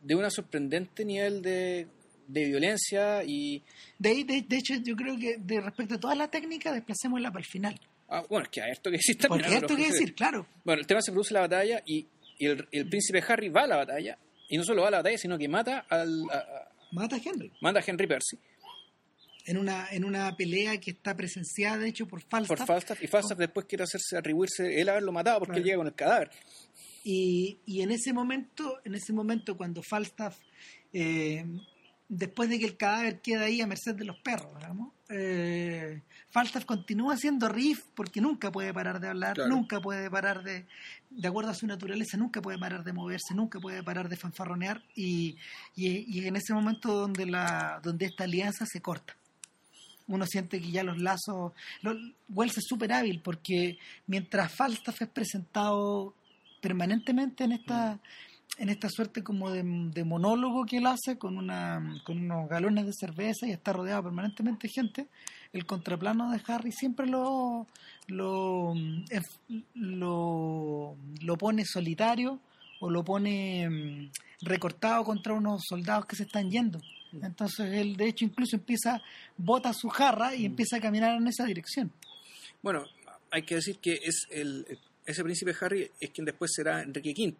de 0.00 0.14
un 0.14 0.30
sorprendente 0.30 1.04
nivel 1.04 1.42
de, 1.42 1.88
de 2.28 2.44
violencia 2.46 3.24
y... 3.24 3.62
De, 3.98 4.24
de, 4.24 4.42
de 4.42 4.56
hecho, 4.56 4.74
yo 4.76 4.94
creo 4.94 5.16
que 5.18 5.36
de 5.38 5.60
respecto 5.60 5.96
a 5.96 6.00
toda 6.00 6.14
la 6.14 6.28
técnica, 6.28 6.72
desplacémosla 6.72 7.30
para 7.32 7.40
el 7.40 7.46
final. 7.50 7.80
Ah, 8.08 8.24
bueno, 8.28 8.44
es 8.44 8.48
que 8.50 8.62
hay 8.62 8.70
esto 8.72 8.90
que 8.90 8.96
decir 8.96 9.16
también. 9.18 9.42
Porque 9.42 9.54
esto 9.56 9.66
Pero- 9.68 9.78
que 9.78 9.92
decir, 9.92 10.14
claro. 10.14 10.46
Bueno, 10.64 10.80
el 10.80 10.86
tema 10.86 11.00
se 11.02 11.12
produce 11.12 11.34
la 11.34 11.40
batalla 11.40 11.82
y, 11.86 12.06
y 12.38 12.46
el, 12.46 12.68
el 12.72 12.88
príncipe 12.88 13.22
Harry 13.26 13.48
va 13.48 13.62
a 13.62 13.66
la 13.66 13.76
batalla, 13.76 14.18
y 14.48 14.56
no 14.56 14.64
solo 14.64 14.82
va 14.82 14.88
a 14.88 14.90
la 14.92 14.96
batalla, 14.98 15.18
sino 15.18 15.36
que 15.38 15.48
mata, 15.48 15.86
al, 15.88 16.22
a- 16.30 16.36
a- 16.36 16.68
Mata 16.92 17.16
a 17.16 17.20
Henry. 17.22 17.52
manda 17.60 17.80
a 17.80 17.84
Henry 17.86 18.06
Percy 18.06 18.38
En 19.44 19.58
una, 19.58 19.88
en 19.90 20.04
una 20.06 20.34
pelea 20.36 20.78
que 20.80 20.92
está 20.92 21.14
presenciada, 21.14 21.76
de 21.78 21.88
hecho, 21.90 22.06
por 22.08 22.22
Falstaff. 22.22 22.56
por 22.58 22.66
Falstaff, 22.66 23.02
y 23.02 23.06
Falstaff 23.06 23.36
después 23.38 23.66
quiere 23.66 23.84
hacerse 23.84 24.16
atribuirse 24.16 24.80
él 24.80 24.88
haberlo 24.88 25.12
matado 25.12 25.38
porque 25.40 25.52
Claro. 25.52 25.58
él 25.60 25.64
llega 25.64 25.76
con 25.76 25.86
el 25.88 25.94
cadáver. 25.94 26.30
Y, 27.04 27.58
y 27.66 27.82
en 27.82 27.90
ese 27.90 28.12
momento, 28.14 28.80
en 28.84 28.94
ese 28.94 29.12
momento 29.12 29.56
cuando 29.56 29.82
Falstaff, 29.82 30.38
eh, 30.92 31.44
después 32.08 32.48
de 32.48 32.58
que 32.58 32.64
el 32.66 32.76
cadáver 32.78 33.20
queda 33.20 33.44
ahí 33.44 33.60
a 33.60 33.66
merced 33.66 33.94
de 33.94 34.04
los 34.06 34.18
perros, 34.20 34.54
digamos, 34.56 34.92
eh, 35.10 36.02
Falstaff 36.30 36.64
continúa 36.66 37.16
siendo 37.16 37.48
riff 37.48 37.84
porque 37.94 38.20
nunca 38.20 38.52
puede 38.52 38.72
parar 38.74 39.00
de 39.00 39.08
hablar, 39.08 39.34
Claro. 39.34 39.48
nunca 39.50 39.80
puede 39.80 40.10
parar 40.10 40.42
de, 40.42 40.66
de 41.10 41.28
acuerdo 41.28 41.50
a 41.50 41.54
su 41.54 41.66
naturaleza, 41.66 42.16
nunca 42.18 42.42
puede 42.42 42.58
parar 42.58 42.84
de 42.84 42.92
moverse, 42.92 43.34
nunca 43.34 43.58
puede 43.58 43.82
parar 43.82 44.08
de 44.08 44.16
fanfarronear 44.16 44.82
y, 44.94 45.36
y, 45.74 46.18
y 46.20 46.26
en 46.26 46.36
ese 46.36 46.52
momento 46.52 46.92
donde, 46.94 47.24
la, 47.26 47.80
donde 47.82 48.06
esta 48.06 48.24
alianza 48.24 48.66
se 48.66 48.80
corta. 48.82 49.16
Uno 50.06 50.26
siente 50.26 50.60
que 50.60 50.70
ya 50.70 50.82
los 50.82 50.98
lazos... 51.00 51.52
lo- 51.82 51.96
Wells 52.28 52.58
es 52.58 52.64
súper 52.66 52.92
hábil 52.92 53.20
porque 53.22 53.78
mientras 54.06 54.54
Falstaff 54.54 55.00
es 55.02 55.08
presentado 55.08 56.14
permanentemente 56.60 57.44
en 57.44 57.52
esta 57.52 57.98
en 58.58 58.70
esta 58.70 58.88
suerte 58.90 59.22
como 59.22 59.50
de, 59.50 59.62
de 59.62 60.04
monólogo 60.04 60.64
que 60.64 60.78
él 60.78 60.86
hace 60.86 61.16
con 61.16 61.36
una 61.38 62.00
con 62.04 62.18
unos 62.18 62.48
galones 62.48 62.86
de 62.86 62.92
cerveza 62.92 63.46
y 63.46 63.52
está 63.52 63.72
rodeado 63.72 64.02
permanentemente 64.04 64.66
de 64.66 64.72
gente 64.72 65.06
el 65.52 65.66
contraplano 65.66 66.30
de 66.30 66.40
Harry 66.46 66.72
siempre 66.72 67.06
lo 67.06 67.66
lo 68.08 68.72
enf- 68.74 69.64
lo, 69.74 70.96
lo 71.20 71.36
pone 71.36 71.64
solitario 71.64 72.38
o 72.80 72.90
lo 72.90 73.04
pone 73.04 73.68
mm, 73.68 74.10
recortado 74.42 75.04
contra 75.04 75.32
unos 75.34 75.62
soldados 75.68 76.06
que 76.06 76.16
se 76.16 76.22
están 76.24 76.50
yendo. 76.50 76.80
Entonces 77.22 77.72
él 77.72 77.96
de 77.96 78.08
hecho 78.08 78.24
incluso 78.24 78.56
empieza 78.56 79.02
bota 79.36 79.72
su 79.72 79.88
jarra 79.88 80.34
y 80.34 80.44
empieza 80.44 80.76
a 80.76 80.80
caminar 80.80 81.16
en 81.16 81.26
esa 81.26 81.44
dirección. 81.44 81.90
Bueno, 82.62 82.84
hay 83.30 83.42
que 83.42 83.54
decir 83.56 83.78
que 83.78 83.94
es 84.02 84.26
el, 84.30 84.78
ese 85.06 85.22
príncipe 85.24 85.54
Harry 85.60 85.90
es 86.00 86.10
quien 86.10 86.24
después 86.24 86.50
será 86.54 86.82
Enrique 86.82 87.14
V, 87.16 87.34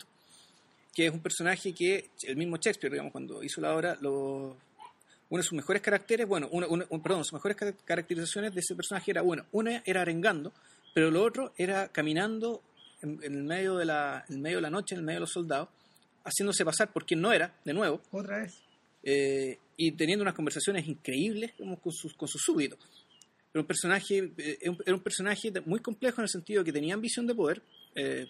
que 0.95 1.07
es 1.07 1.13
un 1.13 1.21
personaje 1.21 1.73
que 1.73 2.11
el 2.23 2.37
mismo 2.37 2.57
Shakespeare, 2.57 2.93
digamos, 2.93 3.13
cuando 3.13 3.43
hizo 3.43 3.61
la 3.61 3.75
obra, 3.75 3.97
lo, 4.01 4.57
uno 5.31 5.39
de 5.43 5.45
sus 5.45 5.53
mejores 5.55 5.83
caracteres, 5.83 6.27
bueno, 6.27 6.49
una, 6.53 6.67
una- 6.69 6.87
un- 6.89 7.03
perdón, 7.03 7.25
sus 7.25 7.35
mejores 7.35 7.57
car- 7.57 7.75
caracterizaciones 7.85 8.55
de 8.55 8.61
ese 8.61 8.75
personaje 8.75 9.11
era, 9.11 9.23
bueno, 9.23 9.47
una 9.53 9.83
era 9.85 10.03
arengando, 10.03 10.53
pero 10.95 11.11
lo 11.11 11.23
otro 11.23 11.53
era 11.57 11.89
caminando 11.89 12.63
en, 13.03 13.21
en 13.23 13.35
el 13.35 13.45
medio 13.45 13.77
de 13.77 13.85
la, 13.85 14.25
en 14.29 14.41
medio 14.41 14.57
de 14.57 14.63
la 14.63 14.71
noche, 14.71 14.95
en 14.95 15.01
el 15.01 15.05
medio 15.05 15.17
de 15.19 15.21
los 15.21 15.33
soldados, 15.33 15.69
haciéndose 16.25 16.65
pasar 16.65 16.93
por 16.93 17.05
quien 17.07 17.21
no 17.21 17.33
era, 17.33 17.55
de 17.65 17.73
nuevo, 17.75 18.01
otra 18.11 18.39
vez 18.39 18.61
eh, 19.05 19.59
y 19.77 19.93
teniendo 19.93 20.23
unas 20.23 20.35
conversaciones 20.35 20.87
increíbles 20.89 21.53
como 21.57 21.81
con 21.81 21.93
sus, 21.93 22.15
con 22.15 22.27
sus 22.29 22.43
súbditos. 22.43 22.79
Era 23.55 23.61
un 23.61 23.67
personaje, 23.67 24.33
eh, 24.37 24.59
era 24.85 24.95
un- 24.97 25.01
personaje 25.03 25.53
muy 25.65 25.81
complejo 25.81 26.21
en 26.21 26.25
el 26.25 26.29
sentido 26.29 26.63
de 26.63 26.67
que 26.67 26.73
tenía 26.73 26.95
ambición 26.95 27.27
de 27.27 27.35
poder, 27.35 27.63
eh, 27.95 28.27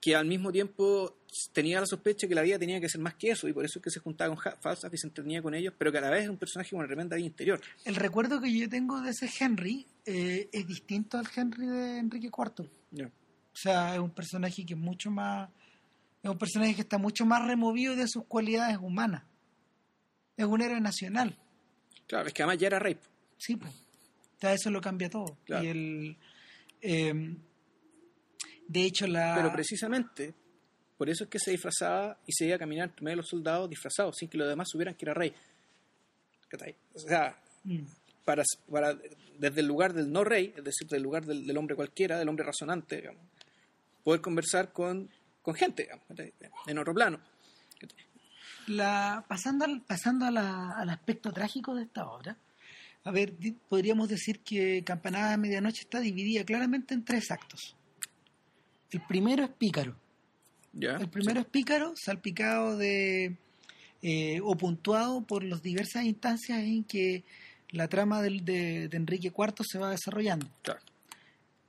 que 0.00 0.16
al 0.16 0.26
mismo 0.26 0.50
tiempo 0.50 1.16
tenía 1.52 1.80
la 1.80 1.86
sospecha 1.86 2.28
que 2.28 2.34
la 2.34 2.42
vida 2.42 2.58
tenía 2.58 2.80
que 2.80 2.88
ser 2.88 3.00
más 3.00 3.14
que 3.14 3.30
eso, 3.30 3.48
y 3.48 3.52
por 3.52 3.64
eso 3.64 3.78
es 3.78 3.84
que 3.84 3.90
se 3.90 4.00
juntaba 4.00 4.34
con 4.34 4.52
Falstaff 4.60 4.92
y 4.92 4.98
se 4.98 5.06
entretenía 5.06 5.40
con 5.40 5.54
ellos, 5.54 5.72
pero 5.78 5.92
que 5.92 5.98
a 5.98 6.00
la 6.00 6.10
vez 6.10 6.24
es 6.24 6.28
un 6.28 6.36
personaje 6.36 6.70
con 6.70 6.80
una 6.80 6.88
tremenda 6.88 7.16
vida 7.16 7.26
interior. 7.26 7.60
El 7.84 7.94
recuerdo 7.94 8.40
que 8.40 8.52
yo 8.52 8.68
tengo 8.68 9.00
de 9.00 9.10
ese 9.10 9.30
Henry 9.40 9.86
eh, 10.04 10.48
es 10.52 10.66
distinto 10.66 11.18
al 11.18 11.28
Henry 11.34 11.66
de 11.66 11.98
Enrique 11.98 12.26
IV. 12.26 12.68
O 13.52 13.56
sea, 13.56 13.94
es 13.94 14.00
un 14.00 14.10
personaje 14.10 14.64
que 14.64 14.74
es 14.74 14.80
mucho 14.80 15.10
más. 15.10 15.50
Es 16.22 16.30
un 16.30 16.38
personaje 16.38 16.74
que 16.74 16.80
está 16.80 16.98
mucho 16.98 17.26
más 17.26 17.46
removido 17.46 17.94
de 17.94 18.08
sus 18.08 18.24
cualidades 18.24 18.78
humanas. 18.78 19.24
Es 20.36 20.46
un 20.46 20.62
héroe 20.62 20.80
nacional. 20.80 21.38
Claro, 22.06 22.28
es 22.28 22.34
que 22.34 22.42
además 22.42 22.58
ya 22.58 22.68
era 22.68 22.78
rey. 22.78 22.96
Sí, 23.36 23.56
pues. 23.56 23.72
sea, 24.40 24.54
eso 24.54 24.70
lo 24.70 24.80
cambia 24.80 25.10
todo. 25.10 25.36
Claro. 25.44 25.64
Y 25.64 25.68
el, 25.68 26.16
eh, 26.80 27.36
de 28.68 28.82
hecho, 28.84 29.06
la... 29.06 29.34
Pero 29.36 29.52
precisamente 29.52 30.34
por 30.96 31.08
eso 31.10 31.24
es 31.24 31.30
que 31.30 31.38
se 31.38 31.50
disfrazaba 31.50 32.18
y 32.26 32.32
se 32.32 32.46
iba 32.46 32.56
a 32.56 32.58
caminar 32.58 32.88
entre 32.88 33.02
medio 33.04 33.14
de 33.14 33.22
los 33.22 33.28
soldados 33.28 33.68
disfrazados, 33.68 34.14
sin 34.16 34.28
que 34.28 34.38
los 34.38 34.48
demás 34.48 34.68
supieran 34.70 34.94
que 34.94 35.04
era 35.04 35.14
rey. 35.14 35.34
O 36.94 36.98
sea, 36.98 37.38
Mm. 37.64 37.78
para, 38.24 38.42
para, 38.70 38.94
desde 39.38 39.60
el 39.60 39.66
lugar 39.66 39.92
del 39.94 40.10
no 40.12 40.22
rey, 40.24 40.52
es 40.56 40.64
decir, 40.64 40.86
del 40.88 41.02
lugar 41.02 41.24
del, 41.24 41.46
del 41.46 41.56
hombre 41.56 41.74
cualquiera, 41.76 42.18
del 42.18 42.28
hombre 42.28 42.44
razonante, 42.44 42.96
digamos, 42.96 43.22
poder 44.04 44.20
conversar 44.20 44.72
con, 44.72 45.08
con 45.42 45.54
gente, 45.54 45.84
digamos, 45.84 46.58
en 46.66 46.78
otro 46.78 46.92
plano. 46.92 47.20
La, 48.68 49.24
pasando 49.28 49.64
al, 49.64 49.80
pasando 49.82 50.26
a 50.26 50.30
la- 50.30 50.72
al 50.76 50.90
aspecto 50.90 51.32
trágico 51.32 51.74
de 51.74 51.82
esta 51.84 52.06
obra, 52.06 52.36
a 53.04 53.10
ver, 53.10 53.32
podríamos 53.68 54.08
decir 54.08 54.40
que 54.40 54.82
Campanada 54.84 55.32
de 55.32 55.38
Medianoche 55.38 55.80
está 55.82 55.98
dividida 56.00 56.44
claramente 56.44 56.94
en 56.94 57.04
tres 57.04 57.30
actos. 57.32 57.74
El 58.92 59.00
primero 59.06 59.42
es 59.44 59.50
Pícaro. 59.50 59.96
El 61.00 61.08
primero 61.08 61.40
es 61.40 61.46
Pícaro, 61.46 61.92
salpicado 61.96 62.76
de 62.76 63.36
eh, 64.02 64.40
o 64.42 64.54
puntuado 64.56 65.20
por 65.22 65.44
las 65.44 65.62
diversas 65.62 66.04
instancias 66.04 66.58
en 66.60 66.84
que 66.84 67.24
la 67.70 67.88
trama 67.88 68.20
del- 68.22 68.44
de, 68.44 68.88
de 68.88 68.96
Enrique 68.96 69.28
IV 69.36 69.54
se 69.66 69.78
va 69.78 69.90
desarrollando. 69.90 70.48
Claro. 70.62 70.80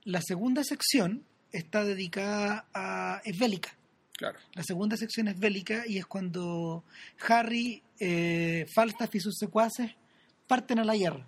La 0.04 0.20
segunda 0.22 0.64
sección 0.64 1.22
está 1.52 1.84
dedicada 1.84 2.66
a 2.74 3.20
es 3.24 3.38
bélica. 3.38 3.74
Claro. 4.16 4.38
La 4.54 4.62
segunda 4.62 4.96
sección 4.96 5.28
es 5.28 5.38
bélica 5.38 5.84
y 5.86 5.98
es 5.98 6.06
cuando 6.06 6.84
Harry, 7.28 7.82
eh, 8.00 8.66
Falstaff 8.74 9.14
y 9.14 9.20
sus 9.20 9.36
secuaces 9.38 9.92
parten 10.46 10.78
a 10.78 10.84
la 10.84 10.94
guerra. 10.96 11.26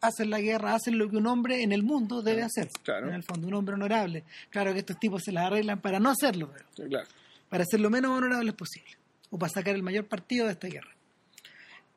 Hacen 0.00 0.30
la 0.30 0.40
guerra, 0.40 0.74
hacen 0.74 0.96
lo 0.96 1.08
que 1.10 1.16
un 1.16 1.26
hombre 1.26 1.62
en 1.62 1.72
el 1.72 1.82
mundo 1.82 2.22
debe 2.22 2.42
hacer. 2.42 2.68
Claro. 2.82 3.08
En 3.08 3.14
el 3.14 3.24
fondo, 3.24 3.48
un 3.48 3.54
hombre 3.54 3.74
honorable. 3.74 4.24
Claro 4.50 4.72
que 4.72 4.78
estos 4.80 4.98
tipos 5.00 5.22
se 5.24 5.32
las 5.32 5.46
arreglan 5.46 5.80
para 5.80 5.98
no 5.98 6.10
hacerlo, 6.10 6.52
pero 6.52 6.88
Claro. 6.88 7.08
para 7.48 7.64
ser 7.64 7.80
lo 7.80 7.90
menos 7.90 8.12
honorables 8.16 8.54
posible. 8.54 8.90
O 9.30 9.38
para 9.38 9.50
sacar 9.52 9.74
el 9.74 9.82
mayor 9.82 10.06
partido 10.06 10.46
de 10.46 10.52
esta 10.52 10.68
guerra. 10.68 10.94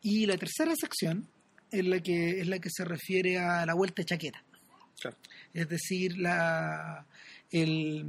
Y 0.01 0.25
la 0.25 0.35
tercera 0.37 0.73
sección 0.75 1.27
es 1.69 1.85
la 1.85 1.99
que, 2.01 2.41
es 2.41 2.47
la 2.47 2.57
que 2.59 2.69
se 2.71 2.83
refiere 2.83 3.37
a 3.37 3.65
la 3.65 3.73
vuelta 3.75 4.01
de 4.01 4.05
chaqueta 4.05 4.43
Claro. 4.99 5.15
es 5.53 5.69
decir, 5.69 6.17
la, 6.17 7.05
el, 7.51 8.05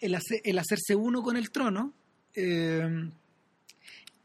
el, 0.00 0.14
hace- 0.14 0.40
el 0.44 0.58
hacerse 0.58 0.94
uno 0.96 1.22
con 1.22 1.36
el 1.36 1.50
trono, 1.50 1.92
eh, 2.34 3.08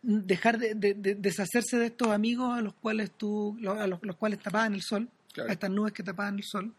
dejar 0.02 0.58
de, 0.58 0.74
de- 0.76 0.94
de- 0.96 1.16
deshacerse 1.16 1.78
de 1.78 1.88
estos 1.88 2.08
amigos 2.10 2.58
a 2.58 2.62
los 2.62 2.74
cuales 2.74 3.12
tú, 3.12 3.58
a 3.68 3.86
los, 3.88 4.00
los 4.02 4.16
cuales 4.16 4.40
tapaban 4.40 4.74
el 4.74 4.82
sol, 4.82 5.10
Claro. 5.34 5.50
a 5.50 5.54
estas 5.54 5.70
nubes 5.72 5.94
que 5.94 6.04
tapaban 6.04 6.36
el 6.38 6.44
sol. 6.44 6.74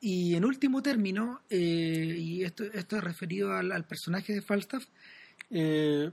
Y 0.00 0.34
en 0.36 0.44
último 0.44 0.82
término, 0.82 1.40
eh, 1.50 2.16
y 2.18 2.44
esto, 2.44 2.64
esto 2.64 2.96
es 2.96 3.04
referido 3.04 3.52
al, 3.52 3.72
al 3.72 3.84
personaje 3.86 4.32
de 4.34 4.42
Falstaff, 4.42 4.84
eh, 5.50 6.10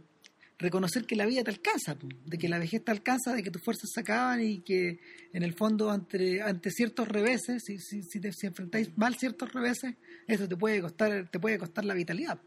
reconocer 0.58 1.06
que 1.06 1.16
la 1.16 1.26
vida 1.26 1.44
te 1.44 1.52
alcanza, 1.52 1.96
de 2.26 2.38
que 2.38 2.50
la 2.50 2.60
vejez 2.60 2.84
te 2.84 2.92
alcanza, 2.92 3.34
de 3.34 3.42
que 3.44 3.50
tus 3.52 3.64
fuerzas 3.64 3.90
se 3.94 4.00
acaban 4.02 4.42
y 4.42 4.60
que 4.62 5.00
en 5.32 5.44
el 5.44 5.54
fondo 5.54 5.90
ante, 5.92 6.42
ante 6.42 6.70
ciertos 6.72 7.08
reveses, 7.08 7.64
si, 7.66 7.78
si, 7.80 8.02
si 8.04 8.20
te 8.20 8.32
si 8.34 8.48
enfrentáis 8.48 8.96
mal 8.98 9.16
ciertos 9.16 9.52
reveses, 9.54 9.96
eso 10.28 10.48
te 10.48 10.56
puede 10.58 10.82
costar, 10.82 11.30
te 11.30 11.40
puede 11.40 11.58
costar 11.58 11.86
la 11.86 11.94
vitalidad, 11.94 12.40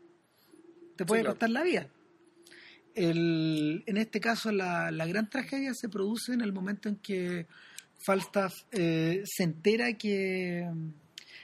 te 0.97 1.05
puede 1.07 1.22
claro. 1.22 1.34
costar 1.34 1.51
la 1.51 1.62
vida. 1.62 1.88
El- 2.95 3.82
en 3.86 3.97
este 3.97 4.20
caso 4.20 4.53
la, 4.53 4.90
la 4.90 5.07
gran 5.07 5.28
tragedia 5.30 5.72
se 5.74 5.88
produce 5.88 6.32
en 6.34 6.40
el 6.43 6.53
momento 6.53 6.88
en 6.88 6.97
que 6.97 7.47
Falstaff 7.99 8.55
eh, 8.72 9.22
se 9.24 9.45
entera 9.45 9.93
que 9.95 10.68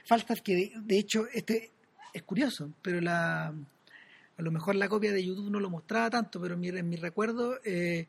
Falstaff 0.05 0.41
que 0.41 0.55
de, 0.55 0.71
de 0.81 0.99
hecho 0.99 1.25
este 1.33 1.71
es 2.13 2.23
curioso 2.23 2.71
pero 2.81 3.01
la 3.01 3.47
a 3.47 4.41
lo 4.41 4.51
mejor 4.51 4.75
la 4.75 4.87
copia 4.89 5.11
de 5.11 5.25
YouTube 5.25 5.49
no 5.49 5.59
lo 5.59 5.69
mostraba 5.69 6.09
tanto 6.09 6.39
pero 6.41 6.53
en 6.55 6.89
mi, 6.89 6.95
recuerdo 6.97 7.59
eh, 7.63 8.07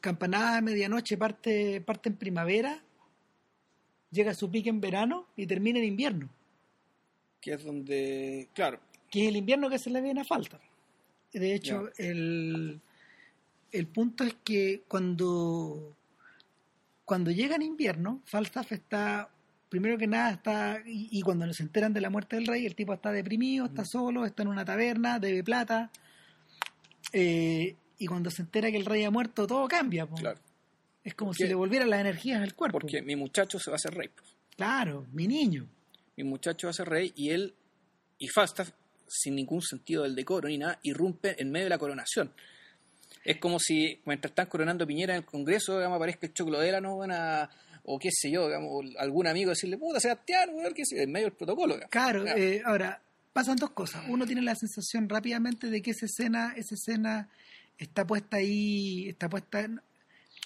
Campanada 0.00 0.56
de 0.56 0.62
Medianoche 0.62 1.16
parte 1.16 1.80
parte 1.80 2.08
en 2.08 2.16
primavera 2.16 2.82
llega 4.10 4.30
a 4.32 4.34
su 4.34 4.50
pique 4.50 4.68
en 4.70 4.80
verano 4.80 5.26
y 5.36 5.46
termina 5.46 5.78
en 5.78 5.86
invierno 5.86 6.28
Que 7.40 7.54
es 7.54 7.64
donde, 7.64 8.48
claro, 8.54 8.78
que 9.10 9.22
es 9.22 9.28
el 9.28 9.36
invierno 9.36 9.68
que 9.68 9.78
se 9.78 9.90
le 9.90 10.00
viene 10.00 10.20
a 10.20 10.24
falta. 10.24 10.60
De 11.32 11.54
hecho, 11.54 11.90
el, 11.96 12.80
el 13.70 13.86
punto 13.86 14.24
es 14.24 14.34
que 14.44 14.82
cuando, 14.88 15.96
cuando 17.04 17.30
llega 17.30 17.56
en 17.56 17.62
invierno, 17.62 18.20
Falstaff 18.26 18.72
está, 18.72 19.30
primero 19.68 19.96
que 19.96 20.06
nada, 20.06 20.32
está, 20.32 20.82
y, 20.86 21.08
y 21.10 21.22
cuando 21.22 21.50
se 21.54 21.62
enteran 21.62 21.92
de 21.94 22.00
la 22.02 22.10
muerte 22.10 22.36
del 22.36 22.46
rey, 22.46 22.66
el 22.66 22.74
tipo 22.74 22.92
está 22.92 23.10
deprimido, 23.12 23.66
está 23.66 23.84
solo, 23.84 24.26
está 24.26 24.42
en 24.42 24.48
una 24.48 24.64
taberna, 24.64 25.18
debe 25.18 25.42
plata, 25.42 25.90
eh, 27.12 27.76
y 27.98 28.06
cuando 28.06 28.30
se 28.30 28.42
entera 28.42 28.70
que 28.70 28.76
el 28.76 28.84
rey 28.86 29.04
ha 29.04 29.10
muerto, 29.10 29.46
todo 29.46 29.66
cambia. 29.68 30.06
po. 30.06 30.16
claro. 30.16 30.40
Es 31.04 31.14
como 31.14 31.30
Porque- 31.30 31.44
si 31.44 31.48
le 31.48 31.54
volvieran 31.54 31.90
las 31.90 32.00
energías 32.00 32.40
al 32.42 32.54
cuerpo. 32.54 32.78
Porque 32.78 33.02
mi 33.02 33.16
muchacho 33.16 33.58
se 33.58 33.70
va 33.70 33.74
a 33.74 33.76
hacer 33.76 33.94
rey. 33.94 34.08
Claro, 34.56 35.06
mi 35.12 35.26
niño. 35.26 35.66
Mi 36.16 36.22
muchacho 36.24 36.68
va 36.68 36.70
a 36.70 36.74
ser 36.74 36.88
rey 36.88 37.12
y 37.16 37.30
él, 37.30 37.54
y 38.18 38.28
Falstaff, 38.28 38.70
sin 39.12 39.34
ningún 39.36 39.62
sentido 39.62 40.02
del 40.04 40.14
decoro 40.14 40.48
ni 40.48 40.58
nada, 40.58 40.78
irrumpe 40.82 41.40
en 41.40 41.50
medio 41.50 41.66
de 41.66 41.70
la 41.70 41.78
coronación. 41.78 42.32
Es 43.24 43.36
como 43.38 43.58
si, 43.60 44.00
mientras 44.04 44.30
están 44.32 44.46
coronando 44.46 44.84
a 44.84 44.86
Piñera 44.86 45.14
en 45.14 45.18
el 45.20 45.24
Congreso, 45.24 45.76
digamos, 45.76 45.96
aparezca 45.96 46.26
el 46.26 46.32
Choclo 46.34 46.58
¿no? 46.80 46.96
Van 46.98 47.12
a- 47.12 47.50
o 47.84 47.98
qué 47.98 48.10
sé 48.12 48.30
yo, 48.30 48.46
digamos, 48.46 48.84
algún 48.98 49.26
amigo 49.26 49.50
decirle, 49.50 49.76
puta, 49.76 50.00
Sebastián, 50.00 50.50
qué 50.74 50.84
sé 50.84 50.96
yo, 50.96 51.02
en 51.02 51.12
medio 51.12 51.26
del 51.26 51.36
protocolo. 51.36 51.74
digamos. 51.74 51.90
Claro, 51.90 52.26
eh, 52.26 52.62
ahora, 52.64 53.00
pasan 53.32 53.56
dos 53.56 53.70
cosas. 53.70 54.04
Uno 54.08 54.26
tiene 54.26 54.42
la 54.42 54.54
sensación 54.54 55.08
rápidamente 55.08 55.68
de 55.68 55.82
que 55.82 55.90
esa 55.92 56.06
escena, 56.06 56.54
esa 56.56 56.74
escena 56.74 57.28
está 57.78 58.06
puesta 58.06 58.36
ahí, 58.38 59.08
está 59.08 59.28
puesta 59.28 59.60
en- 59.60 59.80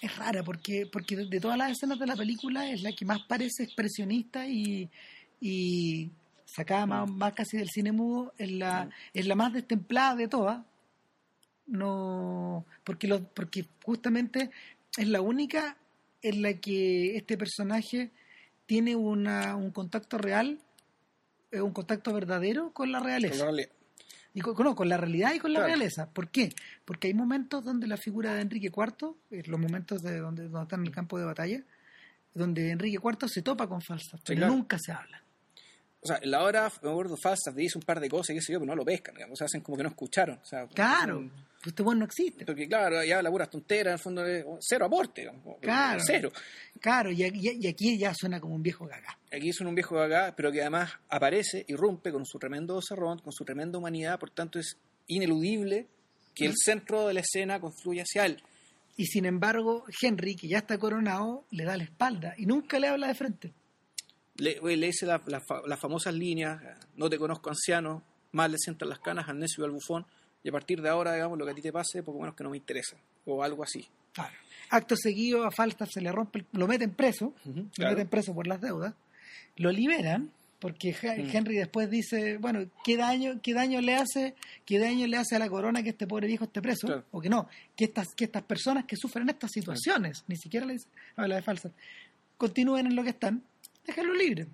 es 0.01 0.15
rara 0.17 0.43
porque 0.43 0.85
porque 0.91 1.15
de, 1.15 1.25
de 1.25 1.39
todas 1.39 1.57
las 1.57 1.71
escenas 1.71 1.97
de 1.99 2.05
la 2.05 2.15
película 2.15 2.69
es 2.69 2.81
la 2.83 2.91
que 2.91 3.03
más 3.05 3.19
parece 3.27 3.63
expresionista 3.63 4.47
y, 4.47 4.89
y 5.41 6.11
sacada 6.47 6.85
más, 6.85 7.09
más 7.09 7.33
casi 7.33 7.57
del 7.57 7.69
cine 7.69 7.91
mudo, 7.91 8.33
es 8.37 8.51
la, 8.51 8.89
es 9.13 9.27
la 9.27 9.35
más 9.35 9.53
destemplada 9.53 10.15
de 10.15 10.27
todas. 10.27 10.65
No, 11.67 12.65
porque 12.83 13.07
lo, 13.07 13.23
porque 13.23 13.65
justamente 13.83 14.49
es 14.97 15.07
la 15.07 15.21
única 15.21 15.77
en 16.21 16.41
la 16.41 16.53
que 16.53 17.17
este 17.17 17.37
personaje 17.37 18.11
tiene 18.65 18.95
una, 18.95 19.55
un 19.55 19.71
contacto 19.71 20.17
real, 20.17 20.59
eh, 21.51 21.61
un 21.61 21.73
contacto 21.73 22.13
verdadero 22.13 22.71
con 22.71 22.91
la 22.91 22.99
realeza. 22.99 23.31
Con 23.31 23.39
la 23.39 23.45
realidad. 23.45 23.69
Y 24.33 24.41
con, 24.41 24.55
no, 24.63 24.75
con 24.75 24.87
la 24.87 24.97
realidad 24.97 25.33
y 25.33 25.39
con 25.39 25.51
la 25.51 25.65
realeza. 25.65 26.09
¿Por 26.09 26.29
qué? 26.29 26.53
Porque 26.85 27.07
hay 27.07 27.13
momentos 27.13 27.65
donde 27.65 27.87
la 27.87 27.97
figura 27.97 28.33
de 28.35 28.41
Enrique 28.41 28.67
IV, 28.67 29.15
eh, 29.31 29.43
los 29.47 29.59
momentos 29.59 30.01
de 30.03 30.19
donde, 30.19 30.43
donde 30.43 30.63
está 30.63 30.75
en 30.75 30.85
el 30.85 30.91
campo 30.91 31.17
de 31.17 31.25
batalla, 31.25 31.63
donde 32.33 32.71
Enrique 32.71 32.99
IV 33.03 33.27
se 33.27 33.41
topa 33.41 33.67
con 33.67 33.81
Falstaff, 33.81 34.21
pero 34.23 34.37
claro. 34.37 34.53
nunca 34.53 34.77
se 34.79 34.91
habla. 34.91 35.23
O 36.11 36.13
sea, 36.15 36.19
en 36.23 36.31
la 36.31 36.43
hora, 36.43 36.71
me 36.81 36.89
acuerdo, 36.89 37.15
Falstaff 37.17 37.53
dice 37.55 37.77
un 37.77 37.83
par 37.83 37.99
de 37.99 38.09
cosas 38.09 38.29
y 38.31 38.33
qué 38.35 38.41
sé 38.41 38.53
yo, 38.53 38.59
pero 38.59 38.67
no 38.71 38.75
lo 38.75 38.85
pescan, 38.85 39.13
digamos, 39.15 39.33
o 39.33 39.35
sea, 39.37 39.45
hacen 39.45 39.61
como 39.61 39.77
que 39.77 39.83
no 39.83 39.89
escucharon. 39.89 40.39
O 40.41 40.45
sea, 40.45 40.65
Claro, 40.67 41.15
son- 41.15 41.31
este 41.65 41.83
bueno 41.83 41.99
no 41.99 42.05
existe. 42.05 42.45
Porque 42.45 42.67
claro, 42.67 43.03
ya 43.03 43.21
la 43.21 43.29
pura 43.29 43.45
tontera, 43.47 43.89
en 43.91 43.93
el 43.95 43.99
fondo, 43.99 44.25
es 44.25 44.45
cero 44.61 44.85
aporte, 44.85 45.21
digamos, 45.21 45.57
Claro. 45.59 46.01
cero. 46.05 46.31
Claro, 46.79 47.11
y, 47.11 47.23
y- 47.23 47.57
y 47.61 47.67
aquí 47.67 47.97
ya 47.97 48.13
suena 48.13 48.39
como 48.39 48.55
un 48.55 48.63
viejo 48.63 48.85
gaga. 48.85 49.17
Aquí 49.31 49.49
es 49.49 49.59
un 49.59 49.75
viejo 49.75 49.99
acá, 49.99 50.33
pero 50.35 50.51
que 50.51 50.61
además 50.61 50.91
aparece, 51.09 51.65
irrumpe 51.67 52.11
con 52.11 52.25
su 52.25 52.39
tremendo 52.39 52.79
cerrón, 52.81 53.19
con 53.19 53.33
su 53.33 53.43
tremenda 53.43 53.77
humanidad, 53.77 54.17
por 54.19 54.29
tanto 54.29 54.59
es 54.59 54.77
ineludible 55.07 55.87
que 56.35 56.45
el 56.45 56.53
centro 56.55 57.07
de 57.07 57.15
la 57.15 57.21
escena 57.21 57.59
confluya 57.59 58.03
hacia 58.03 58.25
él. 58.27 58.41
Y 58.95 59.05
sin 59.07 59.25
embargo, 59.25 59.85
Henry, 60.01 60.35
que 60.35 60.47
ya 60.47 60.59
está 60.59 60.77
coronado, 60.77 61.43
le 61.51 61.65
da 61.65 61.77
la 61.77 61.83
espalda 61.83 62.33
y 62.37 62.45
nunca 62.45 62.79
le 62.79 62.87
habla 62.87 63.07
de 63.07 63.15
frente. 63.15 63.53
Le, 64.37 64.59
le 64.77 64.85
dice 64.87 65.05
la- 65.05 65.21
la 65.27 65.41
las 65.65 65.79
famosas 65.79 66.13
líneas, 66.13 66.61
no 66.95 67.09
te 67.09 67.17
conozco 67.17 67.49
anciano, 67.49 68.03
más 68.31 68.49
le 68.51 68.57
sientan 68.57 68.89
las 68.89 68.99
canas 68.99 69.27
al 69.29 69.39
necio 69.39 69.63
y 69.63 69.65
al 69.65 69.71
bufón, 69.71 70.05
y 70.43 70.49
a 70.49 70.51
partir 70.51 70.81
de 70.81 70.89
ahora, 70.89 71.13
digamos, 71.13 71.37
lo 71.37 71.45
que 71.45 71.51
a 71.51 71.55
ti 71.55 71.61
te 71.61 71.71
pase, 71.73 72.03
poco 72.03 72.19
menos 72.19 72.35
que 72.35 72.43
no 72.43 72.49
me 72.51 72.57
interesa, 72.57 72.97
o 73.25 73.43
algo 73.43 73.63
así. 73.63 73.87
Claro. 74.13 74.33
Acto 74.69 74.95
seguido 74.95 75.43
a 75.45 75.51
Falstaff 75.51 75.89
se 75.91 76.01
le 76.01 76.11
rompe, 76.11 76.45
lo 76.51 76.67
meten 76.67 76.91
preso, 76.91 77.33
lo 77.45 77.53
claro. 77.71 77.91
meten 77.95 78.07
preso 78.09 78.33
por 78.33 78.47
las 78.47 78.61
deudas, 78.61 78.93
lo 79.57 79.71
liberan 79.71 80.31
porque 80.59 80.91
Mm. 80.91 81.35
Henry 81.35 81.55
después 81.57 81.87
dice, 81.89 82.37
bueno, 82.37 82.65
¿qué 82.83 82.97
daño, 82.97 83.39
qué 83.43 83.53
daño 83.53 83.79
le 83.79 83.93
hace, 83.95 84.33
qué 84.65 84.79
daño 84.79 85.05
le 85.05 85.17
hace 85.17 85.35
a 85.35 85.39
la 85.39 85.49
corona 85.49 85.83
que 85.83 85.89
este 85.89 86.07
pobre 86.07 86.25
viejo 86.27 86.45
esté 86.45 86.61
preso? 86.63 86.87
Claro. 86.87 87.05
O 87.11 87.21
que 87.21 87.29
no, 87.29 87.47
que 87.75 87.85
estas, 87.85 88.07
que 88.15 88.25
estas 88.25 88.41
personas 88.43 88.85
que 88.85 88.95
sufren 88.97 89.29
estas 89.29 89.51
situaciones, 89.51 90.23
ni 90.27 90.35
siquiera 90.35 90.65
le 90.65 90.73
dice, 90.73 90.87
habla 91.15 91.35
de 91.35 91.41
falsa, 91.43 91.69
continúen 92.37 92.87
en 92.87 92.95
lo 92.95 93.03
que 93.03 93.09
están, 93.11 93.43
déjenlo 93.87 94.13
libre. 94.13 94.45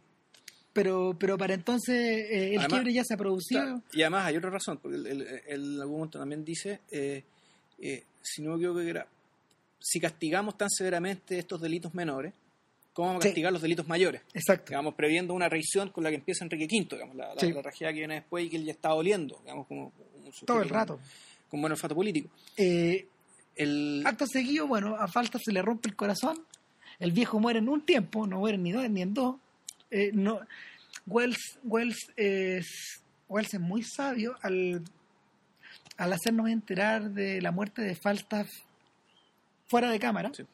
Pero, 0.71 1.15
pero 1.19 1.37
para 1.37 1.53
entonces 1.53 1.95
eh, 1.95 2.51
el 2.53 2.59
Además, 2.59 2.67
quiebre 2.67 2.93
ya 2.93 3.03
se 3.03 3.13
ha 3.13 3.17
producido. 3.17 3.61
Claro, 3.61 3.81
Y 3.93 4.01
además 4.01 4.25
hay 4.25 4.37
otra 4.37 4.49
razón, 4.49 4.79
porque 4.81 4.97
él, 4.97 5.27
en 5.47 5.79
algún 5.81 5.97
momento 5.97 6.17
también 6.19 6.43
dice, 6.43 6.79
eh, 6.89 7.23
eh, 7.79 8.03
si 8.23 8.41
no 8.41 8.51
me 8.51 8.55
equivoco 8.57 8.79
que 8.79 8.89
era, 8.89 9.05
si 9.79 9.99
castigamos 9.99 10.57
tan 10.57 10.69
severamente 10.71 11.37
estos 11.37 11.61
delitos 11.61 11.93
menores, 11.93 12.33
cómo 12.93 13.09
vamos 13.09 13.21
a 13.21 13.23
Sí. 13.23 13.29
castigar 13.29 13.53
los 13.53 13.61
delitos 13.61 13.87
mayores. 13.87 14.21
Exacto. 14.33 14.69
Digamos, 14.69 14.95
previendo 14.95 15.33
una 15.35 15.47
reacción 15.49 15.89
con 15.89 16.03
la 16.03 16.09
que 16.09 16.15
empieza 16.15 16.43
Enrique 16.43 16.65
V, 16.65 16.95
digamos, 16.95 17.15
la, 17.15 17.35
la, 17.35 17.39
Sí. 17.39 17.51
la 17.51 17.61
tragedia 17.61 17.91
que 17.93 17.99
viene 17.99 18.15
después 18.15 18.45
y 18.45 18.49
que 18.49 18.57
él 18.57 18.65
ya 18.65 18.71
estaba 18.71 18.95
oliendo, 18.95 19.39
digamos, 19.43 19.67
como 19.67 19.91
un 20.15 20.31
Todo 20.45 20.57
el 20.61 20.69
con- 20.69 20.73
rato. 20.77 20.99
Con 21.49 21.61
buen 21.61 21.71
olfato 21.71 21.93
político. 21.93 22.29
Eh, 22.57 23.05
El, 23.55 24.01
acto 24.07 24.25
seguido, 24.25 24.65
bueno, 24.65 24.95
a 24.95 25.07
Falstaff 25.07 25.41
se 25.45 25.51
le 25.51 25.61
rompe 25.61 25.87
el 25.87 25.95
corazón. 25.95 26.35
El 27.03 27.11
viejo 27.11 27.37
muere 27.37 27.59
en 27.59 27.67
un 27.67 27.81
tiempo, 27.81 28.25
no 28.25 28.39
muere 28.39 28.57
ni 28.57 28.71
dos 28.71 28.89
ni 28.89 29.01
en 29.01 29.13
dos. 29.13 29.35
Eh, 29.91 30.11
no, 30.13 30.39
Wells, 31.05 31.59
Wells, 31.65 32.09
es, 32.15 33.01
Wells 33.27 33.53
es 33.53 33.59
muy 33.59 33.83
sabio 33.83 34.37
al, 34.41 34.81
al 35.97 36.13
hacernos 36.13 36.47
enterar 36.47 37.11
de 37.11 37.41
la 37.41 37.51
muerte 37.51 37.81
de 37.81 37.93
Falstaff 37.95 38.49
fuera 39.67 39.91
de 39.91 39.99
cámara. 39.99 40.31
Sí. 40.33 40.45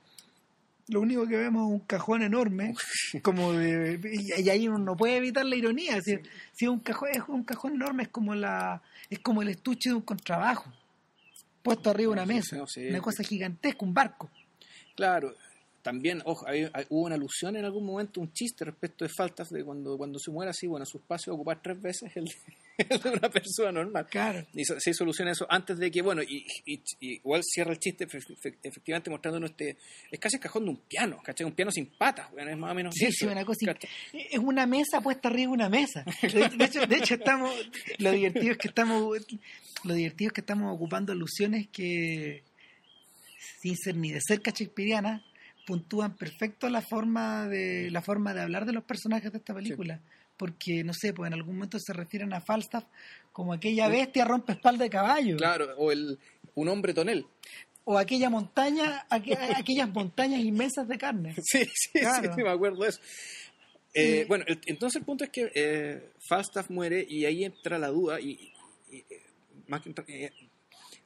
Lo 0.87 1.01
único 1.01 1.27
que 1.27 1.37
vemos 1.37 1.67
es 1.67 1.71
un 1.71 1.85
cajón 1.85 2.23
enorme, 2.23 2.73
como 3.21 3.53
de, 3.53 3.99
y, 4.11 4.49
ahí 4.49 4.67
uno 4.67 4.79
no 4.79 4.97
puede 4.97 5.17
evitar 5.17 5.45
la 5.45 5.55
ironía. 5.55 6.01
Si, 6.01 6.17
si 6.51 6.65
es 6.65 6.69
un 6.69 6.79
cajón, 6.79 7.09
es 7.13 7.21
un 7.27 7.43
cajón 7.43 7.75
enorme, 7.75 8.01
es 8.01 8.09
como 8.09 8.33
la, 8.33 8.81
es 9.07 9.19
como 9.19 9.43
el 9.43 9.49
estuche 9.49 9.89
de 9.89 9.95
un 9.95 10.01
contrabajo, 10.01 10.73
puesto 11.61 11.91
arriba 11.91 12.15
de 12.15 12.23
una 12.23 12.25
mesa, 12.25 12.55
no, 12.55 12.65
sí. 12.65 12.87
una 12.87 13.01
cosa 13.01 13.23
gigantesca, 13.23 13.85
un 13.85 13.93
barco. 13.93 14.31
Claro, 14.95 15.35
también, 15.81 16.21
ojo, 16.25 16.45
hay- 16.47 16.69
hay- 16.73 16.85
hubo 16.89 17.05
una 17.05 17.15
alusión 17.15 17.55
en 17.55 17.65
algún 17.65 17.85
momento, 17.85 18.19
un 18.21 18.31
chiste 18.33 18.65
respecto 18.65 19.05
de 19.05 19.09
faltas 19.15 19.49
de 19.49 19.63
cuando, 19.63 19.97
cuando 19.97 20.19
se 20.19 20.31
muere 20.31 20.51
así, 20.51 20.67
bueno, 20.67 20.85
su 20.85 20.97
espacio 20.97 21.31
va 21.31 21.35
a 21.35 21.37
ocupar 21.37 21.61
tres 21.61 21.81
veces 21.81 22.11
el, 22.15 22.25
el 22.89 22.99
de 23.01 23.09
una 23.09 23.29
persona 23.29 23.71
normal. 23.71 24.07
Claro. 24.09 24.45
Y 24.53 24.65
se, 24.65 24.79
se 24.79 24.93
soluciona 24.93 25.31
eso 25.31 25.45
antes 25.49 25.77
de 25.77 25.89
que, 25.91 26.01
bueno, 26.01 26.21
y, 26.21 26.45
y- 26.65 26.81
y 26.99 27.13
igual 27.15 27.41
cierra 27.43 27.71
el 27.71 27.79
chiste 27.79 28.07
efe- 28.07 28.19
efe- 28.41 28.57
efectivamente 28.63 29.09
mostrándonos 29.09 29.51
este, 29.51 29.77
es 30.11 30.19
casi 30.19 30.35
el 30.37 30.41
cajón 30.41 30.65
de 30.65 30.71
un 30.71 30.77
piano, 30.87 31.19
¿cachai? 31.23 31.45
Un 31.45 31.53
piano 31.53 31.71
sin 31.71 31.85
patas, 31.87 32.29
bueno, 32.31 32.51
es 32.51 32.57
más 32.57 32.71
o 32.71 32.75
menos 32.75 32.93
Sí, 32.95 33.11
sí, 33.11 33.25
una 33.25 33.45
cosa. 33.45 33.59
Es 34.13 34.39
una 34.39 34.65
mesa 34.65 35.01
puesta 35.01 35.27
arriba 35.29 35.49
de 35.49 35.53
una 35.53 35.69
mesa. 35.69 36.03
De, 36.21 36.49
de 36.49 36.65
hecho, 36.65 36.85
de 36.85 36.95
hecho 36.97 37.13
estamos. 37.15 37.53
Lo 37.99 38.11
divertido 38.11 38.51
es 38.51 38.57
que 38.57 38.67
estamos. 38.67 39.25
Lo 39.83 39.93
divertido 39.93 40.27
es 40.29 40.33
que 40.33 40.41
estamos 40.41 40.73
ocupando 40.75 41.13
alusiones 41.13 41.67
que, 41.71 42.43
sin 43.61 43.75
ser 43.77 43.95
ni 43.95 44.11
de 44.11 44.19
cerca 44.21 44.51
shakespearianas, 44.51 45.21
puntúan 45.69 46.15
perfecto 46.15 46.67
la 46.67 46.81
forma 46.81 47.47
de 47.47 47.91
la 47.91 48.01
forma 48.01 48.33
de 48.33 48.41
hablar 48.41 48.65
de 48.65 48.73
los 48.73 48.83
personajes 48.83 49.31
de 49.31 49.37
esta 49.37 49.53
película. 49.53 50.01
Porque, 50.35 50.83
no 50.83 50.93
sé, 50.93 51.13
pues 51.13 51.27
en 51.27 51.33
algún 51.35 51.55
momento 51.55 51.77
se 51.79 51.93
refieren 51.93 52.33
a 52.33 52.41
Falstaff 52.41 52.85
como 53.31 53.53
aquella 53.53 53.87
bestia 53.87 54.25
rompe 54.25 54.53
espalda 54.53 54.83
de 54.85 54.89
caballo. 54.89 55.37
Claro, 55.37 55.75
o 55.77 55.91
el, 55.91 56.17
un 56.55 56.69
hombre 56.69 56.93
tonel. 56.95 57.25
O 57.83 57.97
aquella 57.99 58.29
montaña, 58.31 59.05
aqu- 59.09 59.37
aquellas 59.61 59.89
montañas 59.89 60.39
inmensas 60.41 60.87
de 60.87 60.97
carne. 60.97 61.35
Sí, 61.43 61.61
sí, 61.73 61.99
Claro. 61.99 62.33
sí, 62.35 62.41
me 62.41 62.49
acuerdo 62.49 62.81
de 62.83 62.89
eso. 62.89 62.99
Eh, 63.93 64.25
Bueno, 64.27 64.45
el- 64.47 64.59
entonces 64.65 64.99
el 65.01 65.05
punto 65.05 65.23
es 65.25 65.29
que 65.29 65.51
eh, 65.53 66.09
Falstaff 66.27 66.69
muere 66.71 67.05
y 67.07 67.25
ahí 67.25 67.43
entra 67.43 67.77
la 67.77 67.89
duda 67.89 68.19
y, 68.19 68.51
eh, 68.91 69.03
más 69.67 69.81
que 69.81 69.89
entrar- 69.89 70.09
eh, 70.09 70.31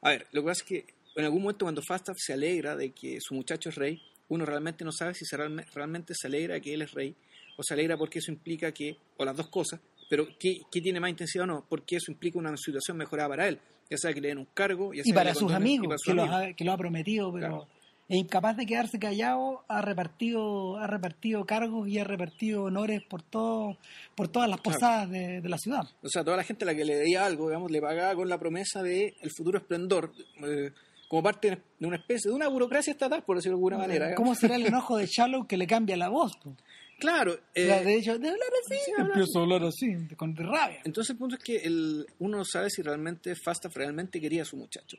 a 0.01 0.09
ver, 0.11 0.27
lo 0.31 0.41
que 0.41 0.47
pasa 0.47 0.61
es 0.63 0.67
que 0.69 0.85
en 1.15 1.25
algún 1.25 1.41
momento 1.43 1.65
cuando 1.65 1.81
Falstaff 1.81 2.17
se 2.19 2.33
alegra 2.33 2.75
de 2.75 2.91
que 2.91 3.17
su 3.21 3.33
muchacho 3.35 3.69
es 3.69 3.75
rey, 3.75 4.01
uno 4.33 4.45
realmente 4.45 4.83
no 4.83 4.91
sabe 4.91 5.13
si 5.13 5.25
se 5.25 5.37
realme- 5.37 5.65
realmente 5.73 6.13
se 6.15 6.27
alegra 6.27 6.59
que 6.59 6.73
él 6.73 6.81
es 6.81 6.91
rey 6.91 7.15
o 7.57 7.63
se 7.63 7.73
alegra 7.73 7.95
porque 7.97 8.19
eso 8.19 8.31
implica 8.31 8.71
que, 8.71 8.97
o 9.17 9.25
las 9.25 9.37
dos 9.37 9.47
cosas, 9.47 9.79
pero 10.09 10.27
¿qué, 10.39 10.61
qué 10.71 10.81
tiene 10.81 10.99
más 10.99 11.09
intensidad 11.09 11.43
o 11.43 11.47
no? 11.47 11.65
Porque 11.69 11.95
eso 11.97 12.11
implica 12.11 12.37
una 12.39 12.55
situación 12.57 12.97
mejorada 12.97 13.29
para 13.29 13.47
él, 13.47 13.59
ya 13.89 13.97
sea 13.97 14.13
que 14.13 14.21
le 14.21 14.29
den 14.29 14.39
un 14.39 14.47
cargo, 14.53 14.93
ya 14.93 15.01
y 15.01 15.03
sea 15.03 15.13
que 15.13 15.15
para 15.15 15.33
sus 15.35 15.51
amigos, 15.53 15.85
y 15.85 15.87
para 15.87 15.97
sus 15.97 16.05
que, 16.07 16.13
los 16.13 16.29
ha, 16.29 16.53
que 16.53 16.63
lo 16.65 16.71
ha 16.71 16.77
prometido, 16.77 17.31
pero 17.31 17.47
Claro. 17.47 17.67
es 18.09 18.17
incapaz 18.17 18.57
de 18.57 18.65
quedarse 18.65 18.99
callado, 18.99 19.63
ha 19.67 19.81
repartido, 19.81 20.77
ha 20.77 20.87
repartido 20.87 21.45
cargos 21.45 21.87
y 21.87 21.99
ha 21.99 22.03
repartido 22.03 22.63
honores 22.63 23.01
por 23.03 23.21
todo, 23.21 23.77
por 24.15 24.27
todas 24.27 24.49
las 24.49 24.59
Claro. 24.61 24.79
posadas 24.79 25.09
de, 25.09 25.41
de 25.41 25.49
la 25.49 25.57
ciudad. 25.57 25.83
O 26.01 26.09
sea, 26.09 26.23
toda 26.23 26.37
la 26.37 26.43
gente 26.43 26.65
a 26.65 26.67
la 26.67 26.75
que 26.75 26.85
le 26.85 26.95
debía 26.95 27.25
algo, 27.25 27.47
digamos, 27.47 27.71
le 27.71 27.81
pagaba 27.81 28.13
con 28.15 28.27
la 28.29 28.37
promesa 28.39 28.81
de 28.83 29.15
el 29.21 29.31
futuro 29.31 29.57
esplendor, 29.59 30.11
eh, 30.43 30.71
como 31.13 31.21
parte 31.21 31.61
de 31.77 31.85
una 31.85 31.97
especie, 31.97 32.29
de 32.31 32.35
una 32.35 32.47
burocracia 32.47 32.89
estatal, 32.89 33.21
por 33.23 33.35
decirlo 33.35 33.55
de 33.57 33.59
alguna 33.59 33.77
manera. 33.77 34.15
¿Cómo 34.15 34.33
será 34.33 34.55
el 34.55 34.65
enojo 34.65 34.97
de 34.97 35.05
Shallow 35.05 35.45
que 35.45 35.57
le 35.57 35.67
cambia 35.67 35.95
la 35.95 36.09
voz? 36.09 36.35
po? 36.37 36.57
Claro. 36.97 37.37
eh, 37.53 37.65
de 37.85 37.95
hecho, 37.97 38.17
de 38.17 38.29
hablar 38.29 38.49
así, 38.65 38.75
sí, 38.83 38.91
empiezo 38.97 39.37
a 39.37 39.41
hablar 39.43 39.63
así, 39.63 40.15
con 40.15 40.35
rabia. 40.35 40.81
entonces 40.85 41.11
el 41.11 41.17
punto 41.17 41.35
es 41.35 41.43
que 41.43 41.57
el, 41.57 42.07
uno 42.17 42.37
no 42.39 42.43
sabe 42.45 42.71
si 42.71 42.81
realmente 42.81 43.35
Falstaff 43.35 43.75
realmente 43.75 44.19
quería 44.19 44.41
a 44.41 44.45
su 44.45 44.57
muchacho. 44.57 44.97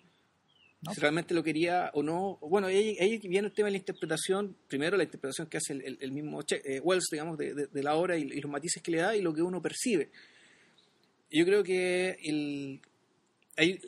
¿no? 0.83 0.95
Si 0.95 1.01
realmente 1.01 1.35
lo 1.35 1.43
quería 1.43 1.91
o 1.95 2.03
no. 2.05 2.39
Bueno, 2.43 2.69
ahí, 2.69 2.97
ahí 3.01 3.19
viene 3.19 3.49
el 3.49 3.53
tema 3.53 3.67
de 3.67 3.73
la 3.73 3.79
interpretación. 3.79 4.55
Primero, 4.69 4.97
la 4.97 5.03
interpretación 5.03 5.49
que 5.49 5.57
hace 5.57 5.73
el, 5.73 5.83
el- 5.83 5.99
el 6.01 6.13
mismo 6.13 6.43
Che- 6.43 6.63
eh, 6.65 6.79
Wells, 6.81 7.09
digamos, 7.11 7.37
de, 7.39 7.55
de- 7.55 7.67
de 7.67 7.83
la 7.83 7.97
obra 7.97 8.17
y, 8.17 8.23
y 8.23 8.41
los 8.41 8.53
matices 8.53 8.81
que 8.85 8.93
le 8.93 8.99
da 8.99 9.17
y 9.17 9.21
lo 9.21 9.35
que 9.35 9.43
uno 9.43 9.61
percibe. 9.61 10.11
Yo 11.33 11.45
creo 11.45 11.65
que 11.65 12.17
el, 12.23 12.81
ahí 13.57 13.81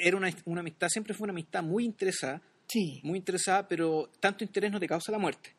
era 0.00 0.16
una, 0.16 0.30
una 0.44 0.60
amistad, 0.60 0.88
siempre 0.88 1.14
fue 1.14 1.24
una 1.24 1.32
amistad 1.32 1.62
muy 1.62 1.84
interesada, 1.84 2.42
Sí, 2.70 3.00
muy 3.02 3.18
interesada, 3.18 3.66
pero 3.66 4.08
tanto 4.20 4.44
interés 4.44 4.70
no 4.70 4.78
te 4.78 4.86
causa 4.86 5.10
la 5.10 5.18
muerte, 5.18 5.56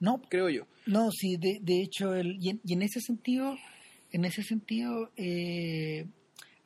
no, 0.00 0.22
creo 0.30 0.48
yo. 0.48 0.66
No, 0.86 1.10
sí, 1.10 1.36
de, 1.36 1.58
de 1.60 1.82
hecho, 1.82 2.14
el, 2.14 2.38
y, 2.40 2.48
en, 2.48 2.60
y 2.64 2.72
en 2.72 2.80
ese 2.80 3.02
sentido, 3.02 3.54
en 4.12 4.24
ese 4.24 4.42
sentido, 4.42 5.10
eh, 5.16 6.06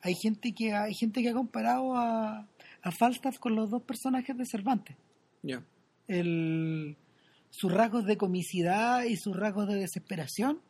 hay 0.01 0.15
gente 0.15 0.53
que 0.53 0.71
ha, 0.71 0.83
hay 0.83 0.93
gente 0.93 1.21
que 1.21 1.29
ha 1.29 1.33
comparado 1.33 1.97
a, 1.97 2.47
a 2.81 2.91
Falstaff 2.91 3.39
con 3.39 3.55
los 3.55 3.71
dos 3.71 3.83
personajes 3.83 4.37
de 4.37 4.45
Cervantes. 4.45 4.95
Ya. 5.41 5.61
El, 6.07 6.95
sus 7.49 7.69
rasgos 7.69 8.05
de 8.05 8.15
comicidad 8.15 9.03
y 9.03 9.17
sus 9.17 9.35
rasgos 9.35 9.67
de 9.67 9.75
desesperación, 9.75 10.61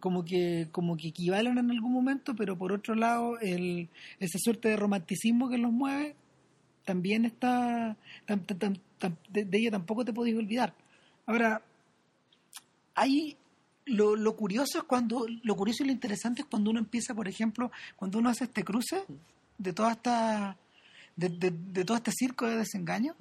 como 0.00 0.24
que, 0.24 0.68
como 0.72 0.96
que 0.96 1.08
equivalen 1.08 1.58
en 1.58 1.70
algún 1.70 1.92
momento, 1.92 2.34
pero 2.36 2.56
por 2.56 2.72
otro 2.72 2.94
lado, 2.94 3.38
el, 3.40 3.88
esa 4.20 4.38
suerte 4.38 4.68
de 4.68 4.76
romanticismo 4.76 5.48
que 5.48 5.58
los 5.58 5.72
mueve 5.72 6.14
también 6.84 7.24
está, 7.24 7.96
tam- 8.26 8.44
tam- 8.46 8.80
tam- 9.00 9.16
de, 9.28 9.44
de 9.44 9.58
ello 9.58 9.70
tampoco 9.70 10.04
te 10.04 10.12
podéis 10.12 10.36
olvidar. 10.36 10.74
Ahora, 11.26 11.62
ahí 12.94 13.36
lo, 13.86 14.16
lo 14.16 14.36
curioso 14.36 14.78
es 14.78 14.84
cuando, 14.84 15.26
lo 15.42 15.56
curioso 15.56 15.82
y 15.82 15.86
lo 15.86 15.92
interesante 15.92 16.42
es 16.42 16.48
cuando 16.48 16.70
uno 16.70 16.78
empieza, 16.78 17.14
por 17.14 17.28
ejemplo, 17.28 17.70
cuando 17.96 18.18
uno 18.18 18.28
hace 18.30 18.44
este 18.44 18.64
cruce 18.64 19.04
de 19.58 19.72
toda 19.72 19.92
esta, 19.92 20.56
de, 21.16 21.28
de- 21.28 21.50
de 21.72 21.84
todo 21.84 21.96
este 21.96 22.12
circo 22.12 22.46
de 22.46 22.58
desengaño, 22.58 23.14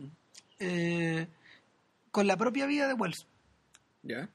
eh, 0.59 1.27
con 2.11 2.27
la 2.27 2.37
propia 2.37 2.65
vida 2.65 2.87
de 2.87 2.93
Wells. 2.93 3.25
Ya. 4.03 4.29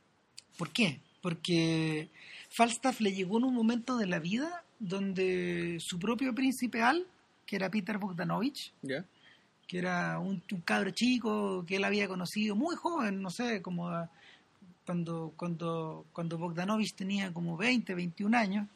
¿Por 0.59 0.71
qué? 0.73 1.01
Porque 1.31 2.09
Falstaff 2.51 3.01
le 3.01 3.13
llegó 3.13 3.39
en 3.39 3.45
un 3.45 3.55
momento 3.55 3.97
de 3.97 4.07
la 4.07 4.21
vida 4.21 4.63
donde 4.79 5.77
su 5.81 5.99
propio 5.99 6.33
príncipe 6.33 6.83
Al, 6.83 7.05
que 7.45 7.57
era 7.57 7.69
Peter 7.69 7.99
Bogdanovich, 7.99 8.73
que 9.67 9.79
era 9.79 10.21
un, 10.21 10.41
un 10.53 10.61
cabro 10.61 10.91
chico 10.93 11.65
que 11.67 11.75
él 11.77 11.85
había 11.85 12.07
conocido 12.07 12.55
muy 12.55 12.77
joven, 12.77 13.21
no 13.21 13.31
sé, 13.31 13.61
como 13.61 13.89
a- 13.89 14.09
cuando, 14.85 15.33
cuando, 15.37 16.05
cuando 16.13 16.39
Bogdanovich 16.39 16.95
tenía 16.95 17.33
como 17.33 17.57
20, 17.57 17.93
21 17.93 18.37
años, 18.39 18.69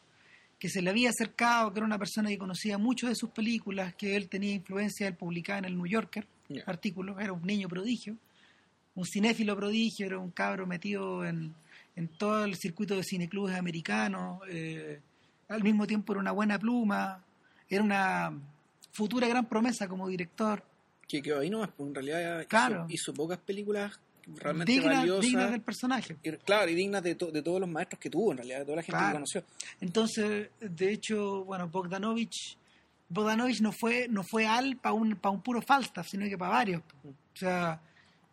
que 0.58 0.68
se 0.68 0.82
le 0.82 0.90
había 0.90 1.10
acercado, 1.10 1.72
que 1.72 1.78
era 1.78 1.86
una 1.86 1.98
persona 2.00 2.30
que 2.30 2.36
conocía 2.38 2.78
mucho 2.78 3.06
de 3.06 3.14
sus 3.14 3.30
películas, 3.30 3.94
que 3.94 4.16
él 4.16 4.28
tenía 4.28 4.52
influencia, 4.54 5.06
él 5.06 5.14
publicaba 5.14 5.60
en 5.60 5.66
el 5.66 5.76
New 5.76 5.86
Yorker 5.86 6.26
artículos, 6.66 7.16
era 7.20 7.32
un 7.32 7.42
niño 7.46 7.68
prodigio, 7.68 8.16
un 8.96 9.06
cinéfilo 9.06 9.54
prodigio, 9.54 10.06
era 10.06 10.18
un 10.18 10.32
cabro 10.32 10.66
metido 10.66 11.24
en, 11.24 11.54
en 11.96 12.08
todo 12.08 12.44
el 12.44 12.56
circuito 12.56 12.94
de 12.96 13.02
cineclubes 13.04 13.56
americanos, 13.56 14.40
eh, 14.48 15.00
al 15.48 15.62
mismo 15.62 15.86
tiempo 15.86 16.12
era 16.12 16.20
una 16.20 16.32
buena 16.32 16.58
pluma, 16.58 17.24
era 17.68 17.82
una 17.82 18.32
futura 18.92 19.28
gran 19.28 19.46
promesa 19.46 19.86
como 19.88 20.08
director, 20.08 20.62
Que 21.08 21.20
quedó 21.22 21.40
ahí 21.40 21.50
nomás, 21.50 21.70
pues 21.76 21.88
en 21.88 21.94
realidad 21.94 22.38
hizo, 22.40 22.48
Claro. 22.48 22.86
hizo 22.88 23.12
pocas 23.14 23.38
películas 23.38 23.98
realmente 24.36 24.80
valiosas. 24.80 25.22
digna 25.26 25.50
del 25.50 25.60
personaje. 25.60 26.16
y- 26.22 26.30
claro, 26.38 26.70
y 26.70 26.74
dignas 26.76 27.02
de, 27.02 27.16
to- 27.16 27.32
de 27.32 27.42
todos 27.42 27.60
los 27.60 27.68
maestros 27.68 27.98
que 28.00 28.08
tuvo, 28.10 28.30
en 28.30 28.36
realidad, 28.38 28.58
de 28.60 28.64
toda 28.64 28.76
la 28.76 28.82
gente 28.82 28.92
Claro. 28.96 29.08
que 29.08 29.12
conoció. 29.14 29.44
Entonces, 29.80 30.50
de 30.60 30.92
hecho, 30.92 31.44
bueno, 31.44 31.68
Bogdanovich, 31.68 32.56
Bogdanovich 33.08 33.60
no 33.60 33.72
fue, 33.72 34.06
no 34.08 34.22
fue 34.22 34.46
al 34.46 34.76
para 34.76 34.92
un, 34.92 35.16
pa 35.16 35.30
un 35.30 35.42
puro 35.42 35.60
Falstaff, 35.60 36.06
sino 36.08 36.26
que 36.28 36.38
para 36.38 36.52
varios. 36.52 36.82
O 37.04 37.12
sea, 37.36 37.80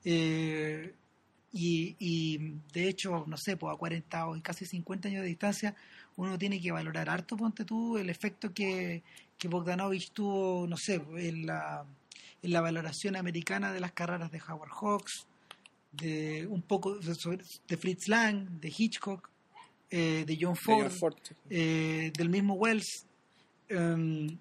eh, 0.05 0.93
y, 1.54 1.95
y 2.00 2.56
de 2.74 2.88
hecho, 2.88 3.26
no 3.28 3.38
sé, 3.38 3.58
pues 3.58 3.74
a 3.74 3.78
40 3.78 4.28
o 4.28 4.41
casi 4.41 4.66
50 4.66 5.08
años 5.08 5.22
de 5.22 5.30
distancia, 5.30 5.76
uno 6.18 6.38
tiene 6.38 6.60
que 6.60 6.72
valorar 6.72 7.10
harto, 7.10 7.38
ponte 7.38 7.64
tú, 7.64 7.98
el 7.98 8.10
efecto 8.10 8.54
que, 8.54 9.04
que 9.38 9.48
Bogdanovich 9.48 10.12
tuvo, 10.12 10.68
no 10.68 10.78
sé, 10.78 11.02
en 11.16 11.45
la, 11.45 11.86
en 12.41 12.52
la 12.52 12.62
valoración 12.62 13.16
americana 13.16 13.72
de 13.72 13.80
las 13.80 13.91
carreras 13.91 14.32
de 14.32 14.41
Howard 14.41 14.72
Hawks, 14.72 15.28
de 15.91 16.48
un 16.48 16.62
poco 16.62 16.95
de, 16.95 17.78
Fritz 17.78 18.08
Lang, 18.08 18.60
de 18.60 18.74
Hitchcock, 18.76 19.30
eh, 19.89 20.26
de 20.28 20.38
John 20.39 20.54
De 20.54 20.60
Ford, 20.60 20.88
John 20.89 21.00
Ford, 21.00 21.16
sí. 21.24 21.36
eh, 21.50 22.12
del 22.16 22.30
mismo 22.30 22.56
Wells 22.56 23.06
em, 23.70 24.38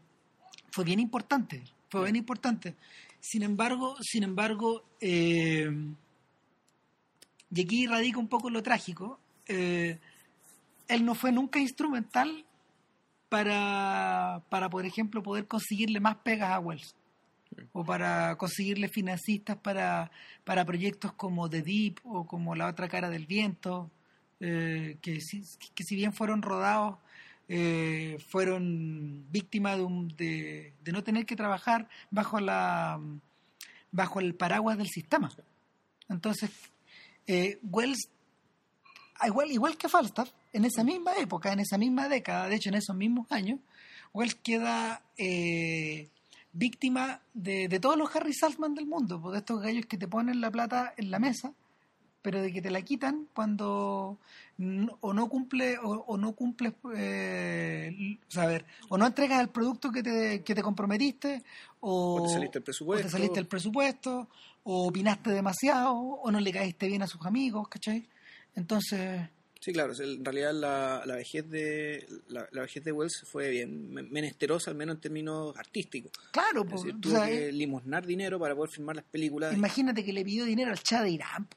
fue 0.72 0.84
bien 0.84 0.98
importante 0.98 1.62
fue 1.88 2.02
bien 2.02 2.16
importante 2.16 2.74
sin 3.20 3.44
embargo 3.44 3.96
sin 4.02 4.24
embargo 4.24 4.82
em, 5.00 5.94
y 7.54 7.62
aquí 7.62 7.86
radica 7.86 8.18
un 8.18 8.28
poco 8.28 8.50
lo 8.50 8.62
trágico, 8.62 9.18
eh, 9.46 9.98
él 10.88 11.04
no 11.04 11.14
fue 11.14 11.32
nunca 11.32 11.58
instrumental 11.58 12.44
para, 13.28 14.42
para, 14.48 14.70
por 14.70 14.86
ejemplo, 14.86 15.22
poder 15.22 15.46
conseguirle 15.46 16.00
más 16.00 16.16
pegas 16.16 16.50
a 16.50 16.60
Wells 16.60 16.94
o 17.72 17.84
para 17.84 18.36
conseguirle 18.36 18.88
financistas 18.88 19.56
para, 19.56 20.10
para 20.44 20.64
proyectos 20.64 21.12
como 21.12 21.48
The 21.48 21.62
Deep 21.62 22.00
o 22.04 22.26
como 22.26 22.54
La 22.54 22.68
otra 22.68 22.88
cara 22.88 23.08
del 23.10 23.26
viento, 23.26 23.90
eh, 24.40 24.98
que, 25.00 25.20
si, 25.20 25.42
que 25.74 25.84
si 25.84 25.96
bien 25.96 26.12
fueron 26.12 26.42
rodados, 26.42 26.98
eh, 27.48 28.18
fueron 28.28 29.24
víctimas 29.30 29.78
de, 29.78 29.84
de, 30.16 30.72
de, 30.82 30.92
no 30.92 31.02
tener 31.02 31.24
que 31.26 31.36
trabajar 31.36 31.88
bajo, 32.10 32.40
la, 32.40 33.00
bajo 33.92 34.20
el 34.20 34.34
paraguas 34.34 34.76
del 34.76 34.88
sistema. 34.88 35.30
Entonces, 36.08 36.50
eh, 37.26 37.58
Wells, 37.62 38.08
igual, 39.26 39.50
igual 39.50 39.76
que 39.76 39.88
Falstaff, 39.88 40.30
en 40.52 40.64
esa 40.64 40.84
misma 40.84 41.14
época, 41.14 41.52
en 41.52 41.60
esa 41.60 41.78
misma 41.78 42.08
década, 42.08 42.48
de 42.48 42.56
hecho 42.56 42.68
en 42.68 42.76
esos 42.76 42.96
mismos 42.96 43.30
años, 43.30 43.60
Wells 44.12 44.34
queda 44.34 45.02
eh, 45.16 46.08
víctima 46.52 47.20
de, 47.34 47.68
de, 47.68 47.80
todos 47.80 47.96
los 47.96 48.14
Harry 48.14 48.32
Salzman 48.32 48.74
del 48.74 48.86
mundo, 48.86 49.20
pues, 49.20 49.32
de 49.32 49.38
estos 49.38 49.60
gallos 49.60 49.86
que 49.86 49.98
te 49.98 50.08
ponen 50.08 50.40
la 50.40 50.50
plata 50.50 50.94
en 50.96 51.10
la 51.10 51.18
mesa, 51.18 51.52
pero 52.26 52.42
de 52.42 52.52
que 52.52 52.60
te 52.60 52.70
la 52.70 52.82
quitan 52.82 53.28
cuando 53.32 54.18
o 55.00 55.12
no 55.14 55.28
cumple 55.28 55.78
o, 55.78 55.90
o 56.08 56.16
no 56.16 56.32
cumples 56.32 56.72
eh, 56.96 58.18
saber 58.26 58.64
o 58.88 58.98
no 58.98 59.06
entregas 59.06 59.40
el 59.40 59.48
producto 59.48 59.92
que 59.92 60.02
te, 60.02 60.42
que 60.42 60.52
te 60.52 60.60
comprometiste 60.60 61.44
o, 61.78 62.20
o, 62.20 62.26
te 62.26 62.32
saliste 62.32 62.58
el 62.58 62.64
presupuesto 62.64 63.00
o 63.00 63.06
te 63.06 63.12
saliste 63.12 63.38
el 63.38 63.46
presupuesto 63.46 64.28
o 64.64 64.88
opinaste 64.88 65.30
demasiado 65.30 65.94
o 65.94 66.28
no 66.32 66.40
le 66.40 66.50
caíste 66.50 66.88
bien 66.88 67.02
a 67.02 67.06
sus 67.06 67.24
amigos 67.24 67.68
¿cachai? 67.68 68.08
entonces 68.56 69.28
Sí, 69.60 69.72
claro, 69.72 69.92
en 69.96 70.24
realidad 70.24 70.52
la, 70.52 71.02
la 71.06 71.16
vejez 71.16 71.48
de 71.48 72.06
la, 72.28 72.46
la, 72.52 72.62
vejez 72.62 72.84
de 72.84 72.92
Wells 72.92 73.24
fue 73.24 73.50
bien 73.50 73.90
menesterosa, 73.90 74.70
al 74.70 74.76
menos 74.76 74.96
en 74.96 75.00
términos 75.00 75.56
artísticos. 75.56 76.12
Claro, 76.30 76.64
pues, 76.64 76.82
tuvo 77.00 77.24
que 77.24 77.50
limosnar 77.50 78.06
dinero 78.06 78.38
para 78.38 78.54
poder 78.54 78.70
filmar 78.70 78.94
las 78.94 79.06
películas. 79.06 79.52
imagínate 79.54 80.04
que 80.04 80.12
le 80.12 80.24
pidió 80.24 80.44
dinero 80.44 80.70
al 80.70 80.78
Shah 80.78 81.02
de 81.02 81.10
Irán. 81.10 81.48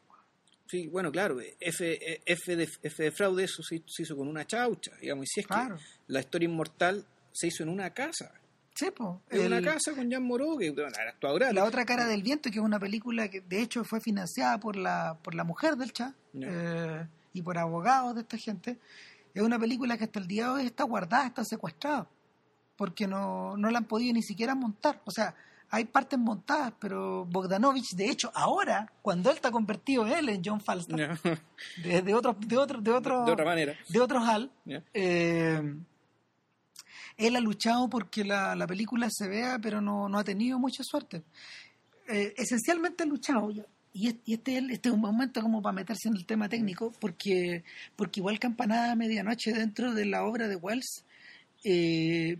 Sí, 0.69 0.87
bueno, 0.87 1.11
claro, 1.11 1.39
F, 1.59 2.21
F, 2.25 2.55
de, 2.55 2.69
F 2.83 3.03
de 3.03 3.11
fraude 3.11 3.43
eso 3.45 3.63
se, 3.63 3.81
se 3.87 4.03
hizo 4.03 4.15
con 4.15 4.27
una 4.27 4.45
chaucha, 4.45 4.91
digamos, 5.01 5.25
y 5.25 5.27
si 5.27 5.39
es 5.39 5.47
Claro. 5.47 5.77
que 5.77 5.83
la 6.07 6.19
historia 6.19 6.47
inmortal 6.47 7.05
se 7.31 7.47
hizo 7.47 7.63
en 7.63 7.69
una 7.69 7.89
casa. 7.91 8.31
Sí. 8.75 8.85
En 9.31 9.47
una 9.47 9.57
El- 9.57 9.65
casa 9.65 9.93
con 9.93 10.09
Jean 10.09 10.23
Moreau, 10.23 10.57
que 10.57 10.69
bueno, 10.71 10.89
era 10.89 11.09
actuador 11.09 11.39
gratis. 11.39 11.55
La 11.55 11.65
otra 11.65 11.85
cara 11.85 12.05
del 12.05 12.21
viento, 12.23 12.49
que 12.51 12.59
es 12.59 12.63
una 12.63 12.79
película 12.79 13.29
que 13.29 13.41
de 13.41 13.61
hecho 13.61 13.83
fue 13.83 13.99
financiada 13.99 14.59
por 14.59 14.75
la, 14.75 15.17
por 15.23 15.33
la 15.35 15.43
mujer 15.43 15.75
del 15.75 15.91
Cha 15.91 16.13
eh, 16.35 17.05
y 17.33 17.41
por 17.41 17.57
abogados 17.57 18.15
de 18.15 18.21
esta 18.21 18.37
gente, 18.37 18.77
es 19.33 19.41
una 19.41 19.59
película 19.59 19.97
que 19.97 20.03
hasta 20.05 20.19
el 20.19 20.27
día 20.27 20.43
de 20.45 20.49
hoy 20.51 20.65
está 20.67 20.83
guardada, 20.83 21.25
está 21.27 21.43
secuestrada, 21.43 22.07
porque 22.77 23.05
no, 23.07 23.57
no 23.57 23.69
la 23.71 23.79
han 23.79 23.85
podido 23.85 24.13
ni 24.13 24.21
siquiera 24.23 24.53
montar. 24.55 25.01
O 25.05 25.11
sea, 25.11 25.35
hay 25.71 25.85
partes 25.85 26.17
montadas, 26.19 26.73
pero 26.79 27.25
Bogdanovich, 27.25 27.95
de 27.95 28.09
hecho, 28.09 28.31
ahora, 28.33 28.91
cuando 29.01 29.29
él 29.29 29.35
está 29.35 29.51
convertido 29.51 30.05
él 30.07 30.29
en 30.29 30.41
John 30.43 30.59
Falstaff, 30.61 31.23
de, 31.83 32.01
de 32.01 32.13
otro, 32.13 32.35
de 32.39 32.57
otro, 32.57 32.81
de 32.81 32.91
otro, 32.91 33.25
De 33.25 33.31
otra 33.31 33.45
manera. 33.45 33.75
de 33.87 33.99
otro 33.99 34.19
HAL, 34.19 34.51
eh, 34.93 35.75
él 37.17 37.35
ha 37.35 37.39
luchado 37.39 37.89
porque 37.89 38.23
la, 38.23 38.55
la 38.55 38.65
película 38.67 39.07
se 39.11 39.27
vea, 39.27 39.59
pero 39.61 39.81
no, 39.81 40.07
no 40.09 40.17
ha 40.19 40.23
tenido 40.23 40.57
mucha 40.57 40.83
suerte. 40.83 41.23
Eh, 42.07 42.33
esencialmente 42.37 43.03
ha 43.03 43.05
luchado, 43.05 43.51
y, 43.51 43.61
y 43.93 44.07
es- 44.07 44.15
y 44.25 44.33
este, 44.35 44.57
este 44.71 44.89
es 44.89 44.95
un 44.95 45.01
momento 45.01 45.41
como 45.41 45.61
para 45.61 45.73
meterse 45.73 46.07
en 46.07 46.15
el 46.15 46.25
tema 46.25 46.47
técnico, 46.49 46.91
porque, 46.99 47.63
porque 47.95 48.19
igual 48.21 48.39
Campanada 48.39 48.93
a 48.93 48.95
Medianoche 48.95 49.51
dentro 49.53 49.93
de 49.93 50.05
la 50.05 50.23
obra 50.23 50.47
de 50.47 50.55
Wells 50.55 51.05
eh, 51.65 52.39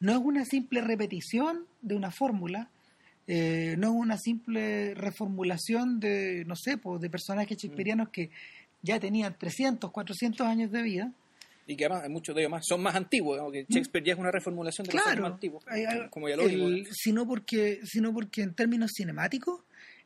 no 0.00 0.12
es 0.12 0.18
una 0.18 0.44
simple 0.44 0.80
repetición 0.80 1.66
de 1.82 1.94
una 1.94 2.10
fórmula, 2.10 2.68
eh, 3.26 3.76
no 3.78 3.88
es 3.88 3.94
una 3.94 4.16
simple 4.18 4.94
reformulación 4.94 6.00
de, 6.00 6.44
no 6.46 6.56
sé, 6.56 6.76
pues, 6.78 7.00
de 7.00 7.08
personajes 7.10 7.56
shakespearianos 7.58 8.08
que 8.08 8.30
ya 8.82 8.98
tenían 8.98 9.36
300, 9.38 9.90
400 9.90 10.46
años 10.46 10.72
de 10.72 10.82
vida, 10.82 11.12
Y 11.66 11.76
que 11.76 11.84
además 11.84 12.08
muchos 12.10 12.34
de 12.34 12.40
ellos 12.42 12.50
más 12.50 12.66
son 12.66 12.82
más 12.82 12.96
antiguos, 12.96 13.36
digamos, 13.36 13.52
que 13.52 13.64
Shakespeare 13.68 14.04
ya 14.04 14.12
es 14.14 14.18
una 14.18 14.32
reformulación 14.32 14.86
de 14.88 14.92
los 14.94 15.02
Mm. 15.02 15.04
Claro, 15.06 15.22
más 15.22 15.32
antiguos, 15.32 15.64
hay- 15.68 15.84
hay- 15.84 16.08
como 16.10 16.28
ya 16.28 16.36
lo 16.36 16.42
el-. 16.42 16.82
¿no? 16.82 16.88
sino 16.90 17.26
porque 17.28 17.78
sino 17.84 18.12
porque 18.12 18.42
en 18.42 18.54
términos 18.54 18.90
cinemáticos 18.96 19.60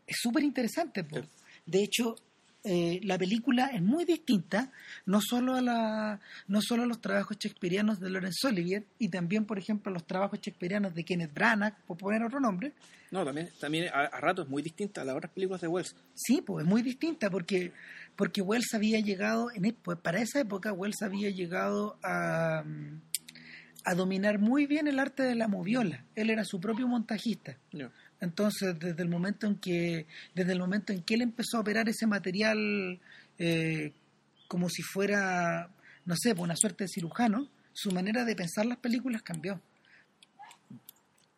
es 0.07 0.17
súper 0.21 0.43
interesante. 0.43 1.03
Sí. 1.11 1.21
de 1.67 1.83
hecho 1.83 2.17
eh, 2.67 2.99
la 3.03 3.19
película 3.19 3.67
es 3.67 3.83
muy 3.83 4.07
distinta 4.07 4.73
no 5.05 5.21
solo 5.21 5.55
a 5.55 5.61
la 5.61 6.21
no 6.49 6.63
solo 6.63 6.85
a 6.85 6.87
los 6.87 6.99
trabajos 6.99 7.37
shakespearianos 7.39 8.01
de 8.01 8.09
Laurence 8.09 8.47
Olivier 8.47 8.85
y 8.99 9.11
también 9.11 9.45
por 9.45 9.59
ejemplo 9.59 9.91
a 9.91 9.93
los 9.93 10.07
trabajos 10.07 10.41
shakespearianos 10.41 10.95
de 10.95 11.05
Kenneth 11.05 11.35
Branagh 11.35 11.77
por 11.87 11.99
poner 11.99 12.23
otro 12.23 12.41
nombre 12.41 12.73
No, 13.11 13.23
también, 13.23 13.51
también 13.61 13.89
a, 13.93 14.07
a 14.07 14.21
ratos 14.21 14.47
es 14.47 14.51
muy 14.51 14.63
distinta 14.63 15.03
a 15.03 15.05
las 15.05 15.15
otras 15.15 15.31
películas 15.33 15.61
de 15.61 15.69
Wells. 15.69 15.95
Sí, 16.15 16.41
pues 16.41 16.65
es 16.65 16.69
muy 16.69 16.81
distinta 16.81 17.29
porque 17.29 17.73
porque 18.17 18.41
Wells 18.41 18.73
había 18.73 18.99
llegado 19.01 19.51
en 19.53 19.77
pues, 19.83 19.99
para 19.99 20.23
esa 20.23 20.41
época 20.41 20.73
Wells 20.73 21.03
había 21.03 21.29
llegado 21.29 21.99
a 22.03 22.65
a 23.85 23.95
dominar 23.95 24.39
muy 24.39 24.67
bien 24.67 24.89
el 24.89 24.99
arte 24.99 25.23
de 25.23 25.35
la 25.35 25.47
moviola. 25.47 26.05
Él 26.15 26.31
era 26.31 26.45
su 26.45 26.59
propio 26.59 26.89
montajista. 26.89 27.59
Entonces, 28.21 28.79
desde 28.79 29.03
el 29.03 29.09
momento 29.09 29.47
en 29.47 29.57
que 29.57 30.07
desde 30.35 30.53
el 30.53 30.59
momento 30.59 30.93
en 30.93 31.03
que 31.03 31.15
él 31.15 31.23
empezó 31.23 31.59
a 31.59 31.61
operar 31.61 31.89
ese 31.89 32.07
material 32.07 33.01
eh, 33.39 33.93
como 34.49 34.69
si 34.69 34.83
fuera, 34.83 35.71
no 36.05 36.15
sé, 36.17 36.35
pues, 36.35 36.45
una 36.45 36.57
suerte 36.57 36.85
de 36.85 36.89
cirujano, 36.89 37.49
su 37.73 37.91
manera 37.91 38.25
de 38.25 38.37
pensar 38.37 38.67
las 38.67 38.79
películas 38.79 39.23
cambió. 39.23 39.61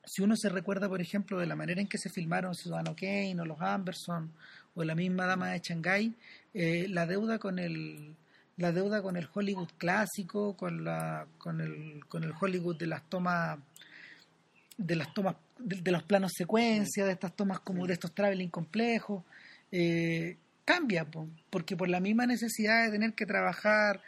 Si 0.04 0.22
uno 0.22 0.36
se 0.36 0.48
recuerda, 0.48 0.88
por 0.88 1.00
ejemplo, 1.00 1.38
de 1.38 1.46
la 1.46 1.56
manera 1.56 1.80
en 1.80 1.88
que 1.88 1.98
se 1.98 2.10
filmaron 2.10 2.54
Ciudadano 2.54 2.94
Kane 2.94 3.40
o 3.40 3.44
los 3.44 3.60
Amberson 3.60 4.32
o 4.74 4.84
la 4.84 4.94
misma 4.94 5.26
Dama 5.26 5.50
de 5.50 5.60
Shanghái, 5.60 6.14
eh, 6.54 6.86
la 6.88 7.06
deuda 7.06 7.38
con 7.38 7.58
el 7.58 8.14
la 8.58 8.72
deuda 8.72 9.02
con 9.02 9.16
el 9.16 9.28
Hollywood 9.32 9.68
clásico, 9.76 10.56
con 10.56 10.84
la 10.84 11.26
con 11.38 11.60
el 11.60 12.04
con 12.06 12.22
el 12.24 12.32
Hollywood 12.38 12.76
de 12.76 12.86
las 12.86 13.02
tomas 13.08 13.58
de 14.78 14.96
las 14.96 15.12
tomas 15.12 15.36
de, 15.58 15.76
de 15.82 15.90
los 15.90 16.02
planos 16.02 16.32
secuencia, 16.36 17.04
de 17.04 17.12
estas 17.12 17.34
tomas 17.34 17.60
como 17.60 17.86
de 17.86 17.94
estos 17.94 18.14
traveling 18.14 18.48
complejos, 18.50 19.24
eh, 19.72 20.36
cambia, 20.64 21.04
po, 21.04 21.28
porque 21.50 21.76
por 21.76 21.88
la 21.88 22.00
misma 22.00 22.26
necesidad 22.26 22.84
de 22.86 22.90
tener 22.92 23.14
que 23.14 23.26
trabajar 23.26 24.00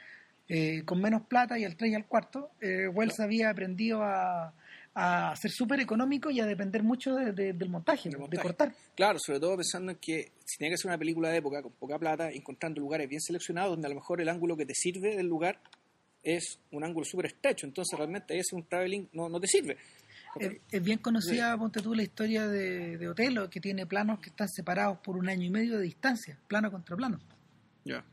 eh, 0.49 0.83
con 0.85 1.01
menos 1.01 1.23
plata 1.27 1.59
y 1.59 1.65
al 1.65 1.77
3 1.77 1.93
y 1.93 1.95
al 1.95 2.07
cuarto, 2.07 2.51
eh, 2.61 2.89
Wells 2.89 3.21
había 3.21 3.51
aprendido 3.51 4.03
a, 4.03 4.53
a 4.95 5.37
ser 5.37 5.51
súper 5.51 5.79
económico 5.81 6.31
y 6.31 6.41
a 6.41 6.47
depender 6.47 6.83
mucho 6.83 7.15
de- 7.15 7.33
de- 7.33 7.53
del 7.53 7.69
montaje, 7.69 8.09
de 8.09 8.17
cortar. 8.43 8.73
Claro, 8.95 9.19
sobre 9.21 9.41
todo 9.41 9.57
pensando 9.57 9.93
en 9.93 9.99
que 9.99 10.33
si 10.45 10.57
tiene 10.59 10.73
que 10.73 10.79
ser 10.79 10.89
una 10.89 10.99
película 10.99 11.29
de 11.29 11.37
época 11.39 11.61
con 11.63 11.73
poca 11.73 11.99
plata, 11.99 12.31
encontrando 12.31 12.81
lugares 12.81 13.09
bien 13.09 13.21
seleccionados 13.21 13.73
donde 13.73 13.87
a 13.87 13.91
lo 13.91 13.97
mejor 13.97 14.21
el 14.21 14.29
ángulo 14.29 14.57
que 14.57 14.65
te 14.67 14.75
sirve 14.75 15.17
del 15.17 15.27
lugar 15.27 15.61
es 16.23 16.59
un 16.73 16.83
ángulo 16.85 17.05
súper 17.05 17.27
estrecho, 17.27 17.67
entonces 17.67 17.97
realmente 17.97 18.33
ahí 18.35 18.41
hacer 18.41 18.57
un 18.59 18.65
traveling 18.67 19.09
no, 19.13 19.29
no 19.29 19.39
te 19.41 19.47
sirve. 19.47 19.77
Es, 20.37 20.59
es 20.71 20.83
bien 20.83 20.99
conocida, 20.99 21.57
ponte 21.57 21.81
tú, 21.81 21.95
la 21.95 22.03
historia 22.03 22.47
de, 22.47 22.99
de 22.99 23.09
Otelo, 23.09 23.49
que 23.49 23.61
tiene 23.61 23.87
planos 23.87 24.21
que 24.21 24.31
están 24.31 24.49
separados 24.49 24.99
por 24.99 25.17
un 25.17 25.29
año 25.29 25.45
y 25.45 25.51
medio 25.51 25.79
de 25.79 25.85
distancia, 25.85 26.39
plano 26.47 26.71
contra 26.71 26.97
plano. 26.97 27.19
Ya. 27.85 28.05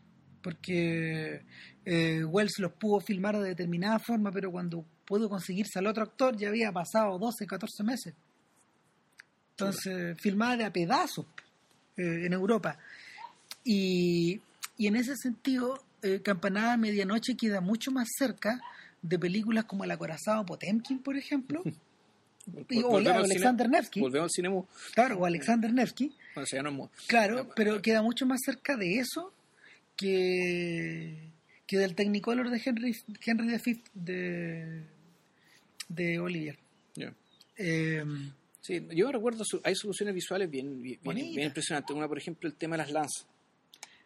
porque 0.42 1.42
eh, 1.84 2.24
Wells 2.24 2.60
los 2.60 2.72
pudo 2.74 3.02
filmar 3.02 3.38
de 3.38 3.50
determinada 3.50 4.00
forma, 4.00 4.32
pero 4.32 4.52
cuando 4.52 4.86
pudo 5.04 5.28
conseguirse 5.28 5.80
al 5.80 5.88
otro 5.88 6.04
actor 6.04 6.38
ya 6.38 6.50
había 6.50 6.72
pasado 6.72 7.18
12, 7.18 7.46
14 7.46 7.84
meses. 7.84 8.14
Entonces, 9.52 10.18
filmaba 10.22 10.58
de 10.58 10.66
a 10.66 10.72
pedazos 10.72 11.26
eh, 11.98 12.26
en 12.26 12.34
Europa. 12.34 12.78
Y, 13.64 14.40
y 14.78 14.88
en 14.88 14.96
ese 14.96 15.16
sentido, 15.16 15.84
eh, 16.02 16.22
Campanada 16.22 16.74
a 16.74 16.78
Medianoche 16.78 17.36
queda 17.36 17.62
mucho 17.62 17.90
más 17.92 18.08
cerca 18.16 18.62
de 19.02 19.18
películas 19.18 19.66
como 19.66 19.84
El 19.84 19.92
Acorazado 19.92 20.46
Potemkin, 20.46 21.00
por 21.00 21.18
ejemplo, 21.18 21.64
o 22.84 22.98
Alexander 22.98 23.70
Nevsky, 23.70 24.00
Volvemos 24.00 24.26
al 24.26 24.30
cine 24.32 24.64
claro, 24.94 25.18
o 25.20 25.26
Alexander 25.26 25.74
Nevsky, 25.74 26.08
Bueno, 26.36 26.46
eso 26.46 26.56
ya 26.56 26.64
no 26.64 26.70
es 26.70 26.76
mudo. 26.76 26.92
Claro, 27.08 27.50
pero 27.56 27.82
queda 27.82 28.02
mucho 28.02 28.26
más 28.26 28.40
cerca 28.46 28.76
de 28.78 29.00
eso 29.00 29.34
que, 29.96 31.30
que 31.68 31.78
del 31.78 31.96
Technicolor 31.96 32.50
de 32.50 32.62
Henry, 32.64 32.96
Henry 33.26 33.56
V 33.56 33.82
de, 33.94 34.82
de 35.90 36.20
Olivier. 36.20 36.58
Eh, 37.58 38.04
Sí, 38.62 38.84
yo 38.96 39.12
recuerdo, 39.12 39.44
su- 39.46 39.62
hay 39.64 39.76
soluciones 39.76 40.16
visuales 40.16 40.50
bien, 40.50 40.82
bien, 40.82 40.82
bien, 40.82 41.00
Bonita. 41.04 41.36
bien 41.36 41.48
impresionantes. 41.50 41.96
Una, 41.96 42.08
por 42.08 42.18
ejemplo, 42.18 42.50
el 42.50 42.56
tema 42.56 42.76
de 42.76 42.82
las 42.82 42.92
lanzas. 42.92 43.28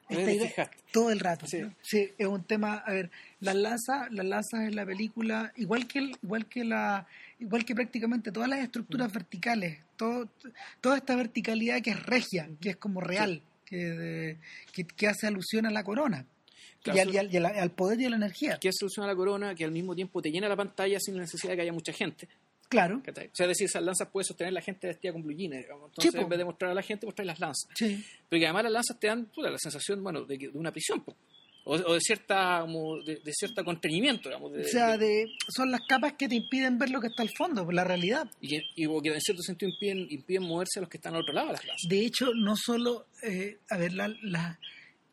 ¿No 0.10 0.20
esta 0.20 0.26
te 0.32 0.36
idea- 0.36 0.72
todo 0.92 1.12
el 1.12 1.20
rato. 1.22 1.48
Sí. 1.48 1.60
¿no? 1.62 1.74
Sí, 1.82 2.10
es 2.18 2.28
un 2.28 2.44
tema, 2.44 2.84
a 2.86 2.92
ver, 2.92 3.10
las 3.40 3.56
lanzas, 3.56 4.12
las 4.12 4.26
lanzas 4.26 4.60
en 4.68 4.76
la 4.76 4.86
película, 4.86 5.54
igual 5.56 5.88
que 5.88 6.00
el- 6.00 6.18
igual 6.22 6.46
que 6.48 6.66
la 6.66 7.08
igual 7.40 7.66
que 7.66 7.74
prácticamente 7.76 8.32
todas 8.32 8.50
las 8.50 8.60
Mm. 8.60 8.64
estructuras 8.64 9.12
verticales, 9.14 9.80
todo, 9.98 10.30
toda 10.82 10.98
esta 10.98 11.16
verticalidad 11.16 11.82
que 11.82 11.92
es 11.92 12.04
regia, 12.06 12.50
que 12.62 12.70
es 12.72 12.76
como 12.78 13.02
real, 13.02 13.42
que, 13.66 13.78
de- 13.78 14.38
que, 14.74 14.84
que 14.86 15.08
hace 15.08 15.28
alusión 15.28 15.66
a 15.66 15.72
la 15.72 15.84
corona 15.84 16.26
Claro, 16.82 16.98
y, 16.98 17.02
al, 17.02 17.08
eso- 17.10 17.16
y 17.16 17.18
al- 17.18 17.34
y 17.34 17.38
al- 17.38 17.46
al 17.60 17.72
poder 17.72 18.00
y 18.02 18.06
a 18.06 18.10
la 18.10 18.16
energía. 18.16 18.58
Que 18.60 18.72
soluciona 18.72 19.08
la 19.08 19.16
corona, 19.16 19.54
que 19.56 19.66
al 19.66 19.72
mismo 19.72 19.96
tiempo 19.96 20.22
te 20.22 20.32
llena 20.32 20.48
la 20.48 20.56
pantalla 20.56 20.98
sin 21.00 21.16
la 21.16 21.22
necesidad 21.22 21.52
de 21.52 21.56
que 21.58 21.62
haya 21.64 21.74
mucha 21.74 21.92
gente. 21.94 22.28
Claro. 22.70 23.02
O 23.02 23.14
sea, 23.14 23.24
es 23.24 23.48
decir, 23.48 23.66
esas 23.66 23.82
lanzas 23.84 24.08
puede 24.10 24.26
sostener 24.26 24.54
la 24.54 24.62
gente 24.62 24.86
vestida 24.88 25.12
con 25.12 25.24
blue 25.24 25.36
jeans, 25.36 25.56
digamos. 25.58 25.90
Entonces, 25.90 26.14
po. 26.14 26.22
en 26.22 26.30
vez 26.30 26.38
de 26.38 26.46
mostrar 26.46 26.72
a 26.72 26.74
la 26.76 26.84
gente, 26.84 27.06
mostrar 27.08 27.26
las 27.26 27.40
lanzas. 27.40 27.68
sí. 27.76 28.06
Pero 28.30 28.40
que 28.40 28.46
además 28.46 28.64
las 28.64 28.72
lanzas 28.74 29.00
te 29.00 29.08
dan 29.08 29.28
la 29.38 29.58
sensación, 29.58 30.04
bueno, 30.04 30.24
de, 30.24 30.38
que- 30.38 30.50
de 30.50 30.58
una 30.58 30.72
prisión, 30.72 31.02
po. 31.04 31.16
O, 31.70 31.74
o 31.76 31.93
de 31.93 31.99
cierta 32.01 32.61
como 32.61 32.97
de, 33.03 33.17
de 33.17 33.32
digamos. 34.30 34.51
de- 34.53 34.61
O 34.61 34.67
sea, 34.67 34.97
de- 34.97 35.28
son 35.55 35.70
las 35.72 35.82
capas 35.88 36.13
que 36.13 36.28
te 36.28 36.36
impiden 36.36 36.78
ver 36.80 36.89
lo 36.89 36.99
que 36.99 37.07
está 37.07 37.22
al 37.22 37.30
fondo, 37.38 37.72
la 37.72 37.84
realidad. 37.84 38.28
y, 38.41 38.47
que, 38.49 38.61
y 38.76 38.86
como 38.86 39.01
que 39.01 39.09
en 39.09 39.22
cierto 39.22 39.43
sentido 39.43 39.70
impiden, 39.72 40.07
impiden 40.09 40.43
moverse 40.43 40.80
a 40.80 40.82
los 40.82 40.89
que 40.89 40.97
están 40.97 41.13
al 41.13 41.22
otro 41.22 41.34
lado 41.34 41.47
de 41.47 41.53
las 41.53 41.65
lanzas. 41.65 41.88
De 41.89 42.05
hecho, 42.05 42.34
no 42.34 42.55
solo, 42.55 43.05
eh, 43.24 43.57
a 43.70 43.78
ver, 43.78 43.93
la, 43.93 44.07
la- 44.24 44.59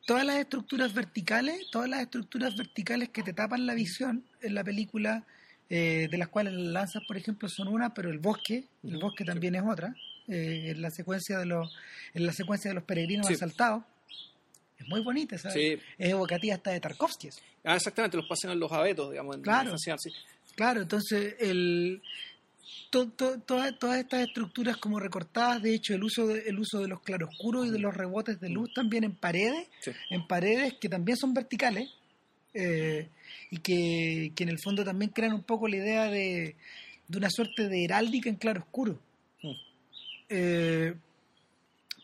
todas 0.07 0.25
las 0.25 0.37
estructuras 0.37 0.95
verticales, 0.95 1.67
todas 1.71 1.89
las 1.91 2.01
estructuras 2.01 2.57
verticales 2.57 3.09
que 3.11 3.23
te 3.23 3.33
tapan 3.33 3.67
la 3.67 3.75
visión 3.75 4.25
en 4.41 4.55
la 4.55 4.65
película, 4.65 5.27
eh, 5.69 6.09
de 6.11 6.17
las 6.19 6.29
cuales 6.29 6.53
las 6.55 6.73
lanzas, 6.73 7.03
por 7.09 7.17
ejemplo, 7.17 7.49
son 7.49 7.69
una, 7.69 7.93
pero 7.93 8.09
el 8.11 8.19
bosque, 8.21 8.65
el 8.85 8.99
bosque 8.99 9.25
sí. 9.25 9.29
también 9.31 9.57
es 9.57 9.63
otra, 9.69 9.95
eh, 10.29 10.71
en 10.71 10.81
la 10.81 10.91
secuencia 10.91 11.39
de 11.39 11.47
los, 11.47 11.71
en 12.15 12.25
la 12.25 12.33
secuencia 12.33 12.71
de 12.71 12.77
los 12.77 12.85
peregrinos 12.85 13.27
Sí. 13.27 13.35
asaltados. 13.35 13.83
Es 14.79 14.87
muy 14.89 15.01
bonita, 15.01 15.39
¿sabes? 15.39 15.55
Sí. 15.57 15.83
Es 15.99 16.11
evocativa 16.11 16.55
hasta 16.55 16.71
de 16.71 16.81
Tarkovsky. 16.81 17.29
eso. 17.29 17.41
Ah, 17.65 17.77
exactamente, 17.77 18.17
los 18.17 18.27
pasan 18.29 18.51
en 18.53 18.61
los 18.61 18.71
abetos, 18.73 19.11
digamos, 19.11 19.37
en 19.37 19.43
Claro. 19.43 19.71
en 19.73 19.79
sí. 19.99 20.11
Claro, 20.55 20.83
entonces 20.83 21.35
el, 21.41 22.03
to- 22.91 23.09
to- 23.11 23.39
todas, 23.41 23.79
todas 23.79 23.99
estas 23.99 24.27
estructuras 24.27 24.77
como 24.77 25.01
recortadas, 25.01 25.63
de 25.63 25.75
hecho 25.75 25.95
el 25.95 26.05
uso 26.05 26.27
de, 26.27 26.41
el 26.49 26.59
uso 26.59 26.81
de 26.81 26.89
los 26.89 27.01
claroscuros 27.03 27.67
y 27.67 27.71
de 27.71 27.79
los 27.79 27.95
rebotes 27.95 28.39
de 28.41 28.49
luz 28.51 28.73
también 28.75 29.05
en 29.05 29.15
paredes, 29.17 29.69
Sí. 29.81 29.91
en 30.11 30.27
paredes 30.27 30.75
que 30.75 30.89
también 30.89 31.17
son 31.19 31.35
verticales 31.35 31.91
eh, 32.55 33.09
y 33.51 33.59
que, 33.59 34.33
que 34.35 34.43
en 34.45 34.49
el 34.51 34.59
fondo 34.59 34.85
también 34.85 35.11
crean 35.11 35.33
un 35.35 35.43
poco 35.43 35.69
la 35.69 35.77
idea 35.77 36.05
de, 36.11 36.57
de 37.09 37.19
una 37.19 37.29
suerte 37.31 37.69
de 37.69 37.85
heráldica 37.85 38.29
en 38.31 38.37
claroscuro. 38.37 38.99
Mm. 39.43 39.53
Eh, 40.31 40.95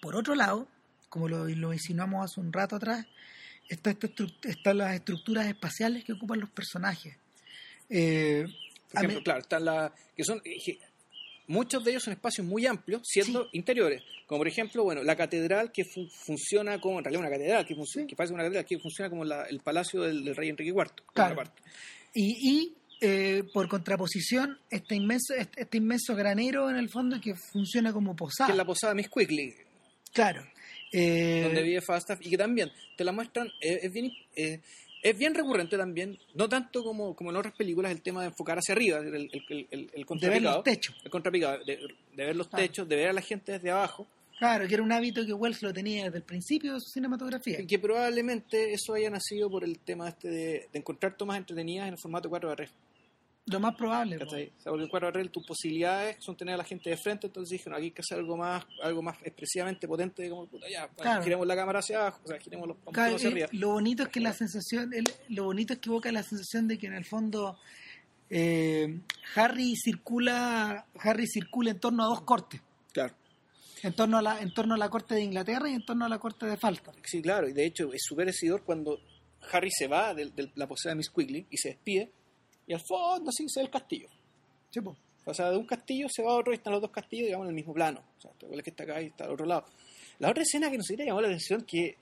por 0.00 0.16
otro 0.16 0.34
lado, 0.34 0.68
como 1.12 1.28
lo, 1.28 1.46
lo 1.46 1.74
insinuamos 1.74 2.24
hace 2.24 2.40
un 2.40 2.50
rato 2.50 2.76
atrás, 2.76 3.06
está 3.68 3.90
esta 3.90 4.08
están 4.44 4.78
las 4.78 4.94
estructuras 4.94 5.46
espaciales 5.46 6.04
que 6.04 6.14
ocupan 6.14 6.40
los 6.40 6.48
personajes. 6.48 7.14
Eh, 7.90 8.46
Por 8.90 9.04
ejemplo, 9.04 9.22
claro, 9.22 9.40
están 9.40 9.64
la, 9.66 9.92
que 10.16 10.24
son 10.24 10.40
eh, 10.42 10.78
muchos 11.48 11.84
de 11.84 11.90
ellos 11.90 12.02
son 12.04 12.14
espacios 12.14 12.46
muy 12.46 12.64
amplios, 12.66 13.02
siendo 13.04 13.50
interiores, 13.52 14.02
como 14.26 14.38
por 14.38 14.48
ejemplo, 14.48 14.84
bueno, 14.84 15.02
la 15.02 15.14
catedral 15.14 15.70
que 15.70 15.84
fu- 15.84 16.08
funciona 16.08 16.80
como 16.80 16.98
en 16.98 17.04
realidad 17.04 17.20
una 17.26 17.30
catedral 17.30 17.66
que, 17.66 17.76
func- 17.76 18.06
que 18.06 18.16
parece 18.16 18.32
una 18.32 18.44
catedral 18.44 18.64
que 18.64 18.78
funciona 18.78 19.10
como 19.10 19.24
la- 19.26 19.44
el 19.44 19.60
palacio 19.60 20.00
del, 20.00 20.24
del 20.24 20.34
rey 20.34 20.48
Enrique 20.48 20.70
IV, 20.70 20.86
Claro. 21.12 21.36
parte. 21.36 21.62
Y, 22.14 22.50
y, 22.50 22.74
eh, 23.02 23.42
por 23.52 23.68
contraposición, 23.68 24.58
este 24.70 24.94
inmenso, 24.94 25.34
este, 25.34 25.60
este 25.62 25.76
inmenso 25.76 26.14
granero 26.16 26.70
en 26.70 26.76
el 26.76 26.88
fondo 26.88 27.20
que 27.20 27.34
funciona 27.34 27.92
como 27.92 28.16
posada. 28.16 28.46
que 28.46 28.52
es 28.52 28.56
la 28.56 28.64
posada 28.64 28.94
Miss 28.94 29.10
Quigley, 29.10 29.54
Claro. 30.14 30.46
Eh, 30.92 31.40
donde 31.44 31.62
vive 31.62 31.80
Falstaff 31.80 32.20
y 32.22 32.30
que 32.30 32.36
también 32.36 32.70
te 32.96 33.04
la 33.04 33.12
muestran 33.12 33.48
eh, 33.60 33.80
es 33.82 33.92
bien 33.92 34.12
eh, 34.36 34.60
es 35.02 35.18
bien 35.18 35.34
recurrente 35.34 35.76
también 35.78 36.18
no 36.34 36.48
tanto 36.48 36.84
como, 36.84 37.16
como 37.16 37.30
en 37.30 37.36
otras 37.36 37.54
películas 37.54 37.90
el 37.92 38.02
tema 38.02 38.20
de 38.20 38.28
enfocar 38.28 38.58
hacia 38.58 38.74
arriba 38.74 38.98
el, 38.98 39.14
el, 39.14 39.30
el, 39.48 39.66
el, 39.70 39.90
el 39.94 40.04
de 40.20 40.28
ver 40.28 40.42
los 40.42 40.56
contrapicado 40.56 40.62
techos. 40.62 40.94
el 41.02 41.10
contrapicado 41.10 41.64
de, 41.64 41.76
de 42.14 42.24
ver 42.26 42.36
los 42.36 42.48
Claro. 42.48 42.62
techos 42.64 42.88
de 42.88 42.96
ver 42.96 43.08
a 43.08 43.12
la 43.14 43.22
gente 43.22 43.52
desde 43.52 43.70
abajo 43.70 44.06
Claro, 44.38 44.66
que 44.66 44.74
era 44.74 44.82
un 44.82 44.90
hábito 44.90 45.24
que 45.24 45.32
Wells 45.32 45.62
lo 45.62 45.72
tenía 45.72 46.04
desde 46.06 46.16
el 46.18 46.24
principio 46.24 46.74
de 46.74 46.80
su 46.80 46.90
cinematografía. 46.90 47.60
y 47.60 47.66
que 47.66 47.78
probablemente 47.78 48.72
eso 48.72 48.92
haya 48.94 49.08
nacido 49.08 49.48
por 49.48 49.62
el 49.62 49.78
tema 49.78 50.08
este 50.08 50.28
de, 50.28 50.68
de 50.72 50.78
encontrar 50.78 51.16
tomas 51.16 51.38
entretenidas 51.38 51.86
en 51.86 51.94
el 51.94 51.98
formato 52.00 52.28
4 52.28 52.48
barres 52.48 52.70
Lo 53.46 53.58
más 53.58 53.74
probable. 53.74 54.18
¿cachai? 54.18 54.52
O 54.56 54.60
sea, 54.60 54.70
porque 54.70 54.84
en 54.84 54.88
4 54.90 55.08
barres 55.08 55.32
tus 55.32 55.44
posibilidades 55.44 56.16
son 56.20 56.36
tener 56.36 56.54
a 56.54 56.58
la 56.58 56.64
gente 56.64 56.90
de 56.90 56.96
frente 56.96 57.26
entonces 57.26 57.50
dijeron 57.50 57.74
aquí 57.76 57.86
hay 57.86 57.90
que 57.90 58.00
hacer 58.00 58.18
algo 58.18 58.36
más 58.36 58.64
algo 58.82 59.02
más 59.02 59.16
expresivamente 59.24 59.88
potente 59.88 60.28
como 60.30 60.46
puta 60.46 60.68
ya 60.70 60.86
Claro. 60.88 61.22
giremos 61.24 61.46
la 61.46 61.56
cámara 61.56 61.80
hacia 61.80 61.98
abajo 61.98 62.20
o 62.24 62.28
sea 62.28 62.38
giremos 62.38 62.68
los 62.68 62.76
Claro, 62.92 63.16
hacia 63.16 63.28
arriba 63.30 63.48
lo 63.52 63.70
bonito 63.70 64.04
es 64.04 64.08
que 64.10 64.20
la 64.20 64.32
sensación, 64.32 64.92
el- 64.94 65.10
lo 65.28 65.44
bonito 65.44 65.72
es 65.72 65.80
que 65.80 65.88
evoca 65.90 66.12
la 66.12 66.22
sensación 66.22 66.68
de 66.68 66.78
que 66.78 66.86
en 66.86 66.94
el 66.94 67.04
fondo 67.04 67.58
eh, 68.30 69.00
Harry 69.34 69.74
circula, 69.76 70.86
Harry 71.00 71.26
circula 71.26 71.72
en 71.72 71.80
torno 71.80 72.04
a 72.04 72.06
dos 72.06 72.22
cortes, 72.22 72.60
claro 72.92 73.14
en 73.82 73.92
torno 73.94 74.18
a 74.18 74.22
la, 74.22 74.40
en 74.40 74.54
torno 74.54 74.74
a 74.74 74.78
la 74.78 74.88
corte 74.88 75.16
de 75.16 75.22
Inglaterra 75.22 75.68
y 75.68 75.72
en 75.74 75.84
torno 75.84 76.04
a 76.04 76.08
la 76.08 76.20
corte 76.20 76.46
de 76.46 76.56
Falstaff. 76.56 76.94
Sí, 77.02 77.20
claro, 77.20 77.48
y 77.48 77.52
de 77.52 77.66
hecho 77.66 77.92
es 77.92 78.00
súper 78.04 78.32
cuando 78.64 79.00
Harry 79.50 79.72
se 79.72 79.88
va 79.88 80.14
de, 80.14 80.26
de 80.30 80.52
la 80.54 80.68
posada 80.68 80.92
de 80.92 80.98
Miss 80.98 81.10
Quigley 81.10 81.48
y 81.50 81.56
se 81.56 81.70
despide, 81.70 82.12
y 82.66 82.72
al 82.74 82.80
fondo 82.80 83.30
sí 83.32 83.44
se 83.48 83.60
ve 83.60 83.64
el 83.66 83.70
castillo. 83.70 84.08
Sí. 84.70 84.80
O 85.24 85.34
sea, 85.34 85.50
de 85.50 85.56
un 85.56 85.66
castillo 85.66 86.08
se 86.10 86.22
va 86.22 86.32
a 86.32 86.36
otro 86.36 86.52
y 86.52 86.56
están 86.56 86.72
los 86.72 86.82
dos 86.82 86.90
castillos, 86.90 87.26
digamos, 87.26 87.44
en 87.46 87.50
el 87.50 87.54
mismo 87.54 87.72
plano. 87.74 88.02
O 88.18 88.20
sea, 88.20 88.30
es 88.50 88.62
que 88.62 88.70
está 88.70 88.82
acá 88.84 89.00
y 89.02 89.06
está 89.06 89.24
al 89.24 89.30
otro 89.32 89.46
lado. 89.46 89.64
La 90.18 90.30
otra 90.30 90.42
escena 90.42 90.70
que 90.70 90.78
nos 90.78 90.88
hubiera 90.88 91.04
llamado 91.04 91.22
la 91.22 91.28
atención 91.28 91.62
que 91.64 91.96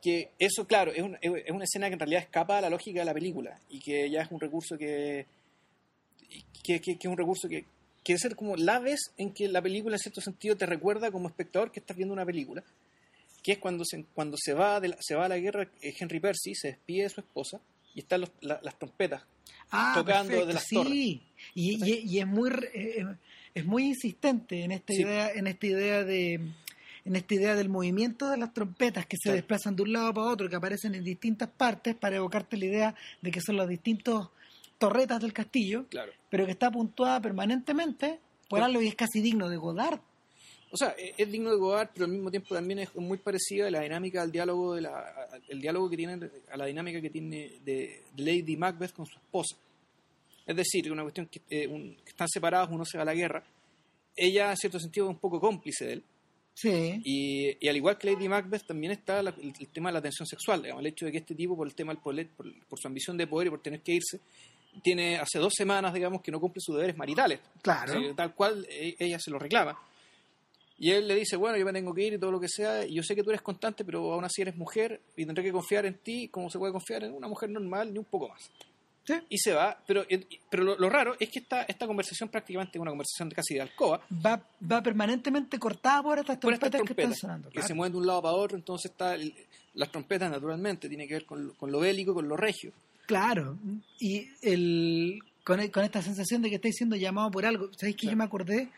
que 0.00 0.30
eso, 0.38 0.64
claro, 0.64 0.92
es, 0.92 1.02
un- 1.02 1.18
es 1.20 1.50
una 1.50 1.64
escena 1.64 1.88
que 1.88 1.94
en 1.94 1.98
realidad 1.98 2.22
escapa 2.22 2.58
a 2.58 2.60
la 2.60 2.70
lógica 2.70 3.00
de 3.00 3.04
la 3.04 3.12
película 3.14 3.58
y 3.68 3.80
que 3.80 4.08
ya 4.08 4.22
es 4.22 4.30
un 4.30 4.38
recurso 4.38 4.78
que 4.78 5.26
que, 6.62 6.80
que- 6.80 6.96
que 6.96 7.08
es 7.08 7.10
un 7.10 7.16
recurso 7.16 7.48
que 7.48 7.64
quiere 8.04 8.18
ser 8.20 8.36
como 8.36 8.54
la 8.56 8.78
vez 8.78 9.00
en 9.16 9.32
que 9.32 9.48
la 9.48 9.60
película 9.60 9.96
en 9.96 9.98
cierto 9.98 10.20
sentido 10.20 10.56
te 10.56 10.66
recuerda 10.66 11.10
como 11.10 11.26
espectador 11.28 11.72
que 11.72 11.80
estás 11.80 11.96
viendo 11.96 12.12
una 12.14 12.24
película 12.24 12.62
que 13.42 13.52
es 13.52 13.58
cuando 13.58 13.84
se, 13.84 14.04
cuando 14.14 14.36
se 14.38 14.52
va 14.54 14.78
de 14.78 14.88
la, 14.88 14.96
se 15.00 15.16
va 15.16 15.24
a 15.24 15.28
la 15.28 15.38
guerra 15.38 15.68
eh, 15.82 15.92
Henry 15.98 16.20
Percy 16.20 16.54
se 16.54 16.68
despide 16.68 17.02
de 17.04 17.08
su 17.10 17.20
esposa 17.20 17.60
y 17.98 18.02
están 18.02 18.20
los- 18.22 18.30
la- 18.40 18.60
las 18.62 18.78
trompetas 18.78 19.22
Ah, 19.70 19.92
Tocando 19.94 20.28
perfecto, 20.28 20.46
de 20.46 20.54
las 20.54 20.64
sí. 20.64 20.74
torres. 20.76 20.92
Y, 20.94 21.20
y- 21.54 21.98
y 22.08 22.18
es 22.20 22.26
muy 22.26 22.50
eh, 22.72 23.04
es 23.54 23.64
muy 23.66 23.86
insistente 23.86 24.62
en 24.62 24.70
esta 24.72 24.94
Sí. 24.94 25.02
idea, 25.02 25.30
en 25.32 25.46
esta 25.48 25.66
idea 25.66 26.04
de 26.04 26.34
en 27.04 27.16
esta 27.16 27.34
idea 27.34 27.54
del 27.54 27.68
movimiento 27.68 28.28
de 28.30 28.36
las 28.36 28.52
trompetas 28.54 29.06
que 29.06 29.16
se 29.22 29.32
desplazan 29.32 29.74
de 29.76 29.82
un 29.82 29.92
lado 29.94 30.12
para 30.14 30.26
otro, 30.28 30.48
que 30.48 30.56
aparecen 30.56 30.94
en 30.94 31.02
distintas 31.04 31.48
partes 31.48 31.94
para 31.96 32.16
evocarte 32.16 32.56
la 32.56 32.66
idea 32.66 32.94
de 33.22 33.30
que 33.30 33.40
son 33.40 33.56
los 33.56 33.68
distintos 33.68 34.28
torretas 34.78 35.20
del 35.20 35.32
castillo, 35.32 35.86
claro 35.88 36.12
pero 36.30 36.44
que 36.46 36.52
está 36.52 36.70
puntuada 36.70 37.20
permanentemente 37.20 38.20
por 38.48 38.60
algo 38.62 38.80
que 38.80 38.88
es 38.88 38.94
casi 38.94 39.20
digno 39.20 39.48
de 39.48 39.56
Godard. 39.56 40.00
O 40.70 40.76
sea 40.76 40.90
es, 40.98 41.14
es 41.16 41.30
digno 41.30 41.50
de 41.50 41.56
Godard 41.56 41.90
pero 41.92 42.04
al 42.06 42.12
mismo 42.12 42.30
tiempo 42.30 42.54
también 42.54 42.80
es 42.80 42.94
muy 42.96 43.18
parecida 43.18 43.66
a 43.68 43.70
la 43.70 43.80
dinámica 43.80 44.20
del 44.22 44.32
diálogo 44.32 44.74
de 44.74 44.82
la, 44.82 44.98
a- 44.98 45.38
el 45.48 45.60
diálogo 45.60 45.88
que 45.90 45.96
tiene 45.96 46.18
a 46.50 46.56
la 46.56 46.66
dinámica 46.66 47.00
que 47.00 47.10
tiene 47.10 47.52
de, 47.64 48.02
Lady 48.16 48.56
Macbeth 48.56 48.92
con 48.92 49.06
su 49.06 49.16
esposa 49.18 49.56
es 50.46 50.56
decir 50.56 50.90
una 50.92 51.02
cuestión 51.02 51.26
que, 51.26 51.40
eh, 51.50 51.66
un- 51.66 51.94
que 52.04 52.10
están 52.10 52.28
separados 52.28 52.68
uno 52.70 52.84
se 52.84 52.96
va 52.98 53.02
a 53.02 53.06
la 53.06 53.14
guerra 53.14 53.42
ella 54.16 54.50
en 54.50 54.56
cierto 54.56 54.78
sentido 54.80 55.06
es 55.06 55.14
un 55.14 55.20
poco 55.20 55.40
cómplice 55.40 55.84
de 55.86 55.92
él 55.94 56.04
Sí. 56.60 57.00
Y, 57.04 57.56
y 57.64 57.68
al 57.68 57.76
igual 57.76 57.96
que 57.96 58.10
Lady 58.12 58.28
Macbeth, 58.28 58.66
también 58.66 58.90
está 58.90 59.22
la- 59.22 59.30
el, 59.30 59.52
el 59.60 59.68
tema 59.68 59.90
de 59.90 59.92
la 59.94 60.02
tensión 60.02 60.26
sexual, 60.26 60.60
digamos, 60.60 60.80
el 60.80 60.88
hecho 60.88 61.06
de 61.06 61.12
que 61.12 61.18
este 61.18 61.36
tipo, 61.36 61.56
por 61.56 61.68
el 61.68 61.72
tema 61.76 61.92
del 61.92 62.02
poder, 62.02 62.26
por, 62.36 62.52
por 62.66 62.80
su 62.80 62.88
ambición 62.88 63.16
de 63.16 63.28
poder 63.28 63.46
y 63.46 63.50
por 63.50 63.62
tener 63.62 63.80
que 63.80 63.92
irse, 63.92 64.18
tiene 64.82 65.18
hace 65.18 65.38
dos 65.38 65.52
semanas, 65.56 65.94
digamos, 65.94 66.20
que 66.20 66.32
no 66.32 66.40
cumple 66.40 66.60
sus 66.60 66.74
deberes 66.74 66.96
maritales. 66.96 67.38
Claro. 67.62 67.92
Sí, 68.00 68.08
tal 68.16 68.34
cual 68.34 68.66
e- 68.68 68.96
ella 68.98 69.20
se 69.20 69.30
lo 69.30 69.38
reclama. 69.38 69.78
Y 70.80 70.90
él 70.92 71.08
le 71.08 71.14
dice, 71.16 71.36
bueno, 71.36 71.58
yo 71.58 71.64
me 71.64 71.72
tengo 71.72 71.92
que 71.92 72.06
ir 72.06 72.12
y 72.14 72.18
todo 72.18 72.30
lo 72.30 72.38
que 72.40 72.48
sea, 72.48 72.86
y 72.86 72.94
yo 72.94 73.02
sé 73.02 73.16
que 73.16 73.22
tú 73.24 73.30
eres 73.30 73.42
constante, 73.42 73.84
pero 73.84 74.12
aún 74.12 74.24
así 74.24 74.42
eres 74.42 74.56
mujer 74.56 75.00
y 75.16 75.26
tendré 75.26 75.42
que 75.42 75.50
confiar 75.52 75.86
en 75.86 75.94
ti 75.94 76.28
como 76.28 76.48
se 76.50 76.58
puede 76.58 76.72
confiar 76.72 77.02
en 77.04 77.12
una 77.14 77.26
mujer 77.26 77.50
normal, 77.50 77.92
ni 77.92 77.98
un 77.98 78.04
poco 78.04 78.28
más. 78.28 78.48
Sí. 79.04 79.14
Y 79.30 79.38
se 79.38 79.54
va, 79.54 79.76
pero, 79.86 80.04
pero 80.50 80.62
lo, 80.64 80.76
lo 80.78 80.90
raro 80.90 81.16
es 81.18 81.30
que 81.30 81.38
esta, 81.38 81.62
esta 81.62 81.86
conversación 81.86 82.28
prácticamente 82.28 82.76
es 82.76 82.82
una 82.82 82.90
conversación 82.90 83.30
casi 83.30 83.54
de 83.54 83.62
alcoba, 83.62 84.02
Va, 84.24 84.40
va 84.70 84.82
permanentemente 84.82 85.58
cortada 85.58 86.02
por 86.02 86.18
estas 86.18 86.36
por 86.36 86.52
estas 86.52 86.70
trompetas 86.70 86.86
que 86.86 86.92
están 86.92 87.04
trompetas 87.06 87.18
sonando. 87.20 87.48
que 87.48 87.54
claro. 87.54 87.66
se 87.68 87.74
mueven 87.74 87.92
de 87.92 87.98
un 87.98 88.06
lado 88.06 88.22
para 88.22 88.34
otro, 88.34 88.56
entonces 88.58 88.90
está 88.90 89.14
el- 89.14 89.34
las 89.74 89.90
trompetas 89.90 90.30
naturalmente, 90.30 90.88
tiene 90.88 91.08
que 91.08 91.14
ver 91.14 91.24
con, 91.24 91.50
con 91.54 91.72
lo 91.72 91.80
bélico, 91.80 92.12
con 92.14 92.28
lo 92.28 92.36
regio. 92.36 92.72
Claro, 93.06 93.56
y 93.98 94.28
el, 94.42 95.18
con, 95.42 95.66
con 95.68 95.84
esta 95.84 96.02
sensación 96.02 96.42
de 96.42 96.50
que 96.50 96.56
estáis 96.56 96.76
siendo 96.76 96.94
llamado 96.96 97.30
por 97.30 97.46
algo. 97.46 97.70
¿Sabéis 97.76 97.96
que 97.96 98.02
Claro. 98.02 98.12
yo 98.12 98.18
me 98.18 98.24
acordé? 98.24 98.68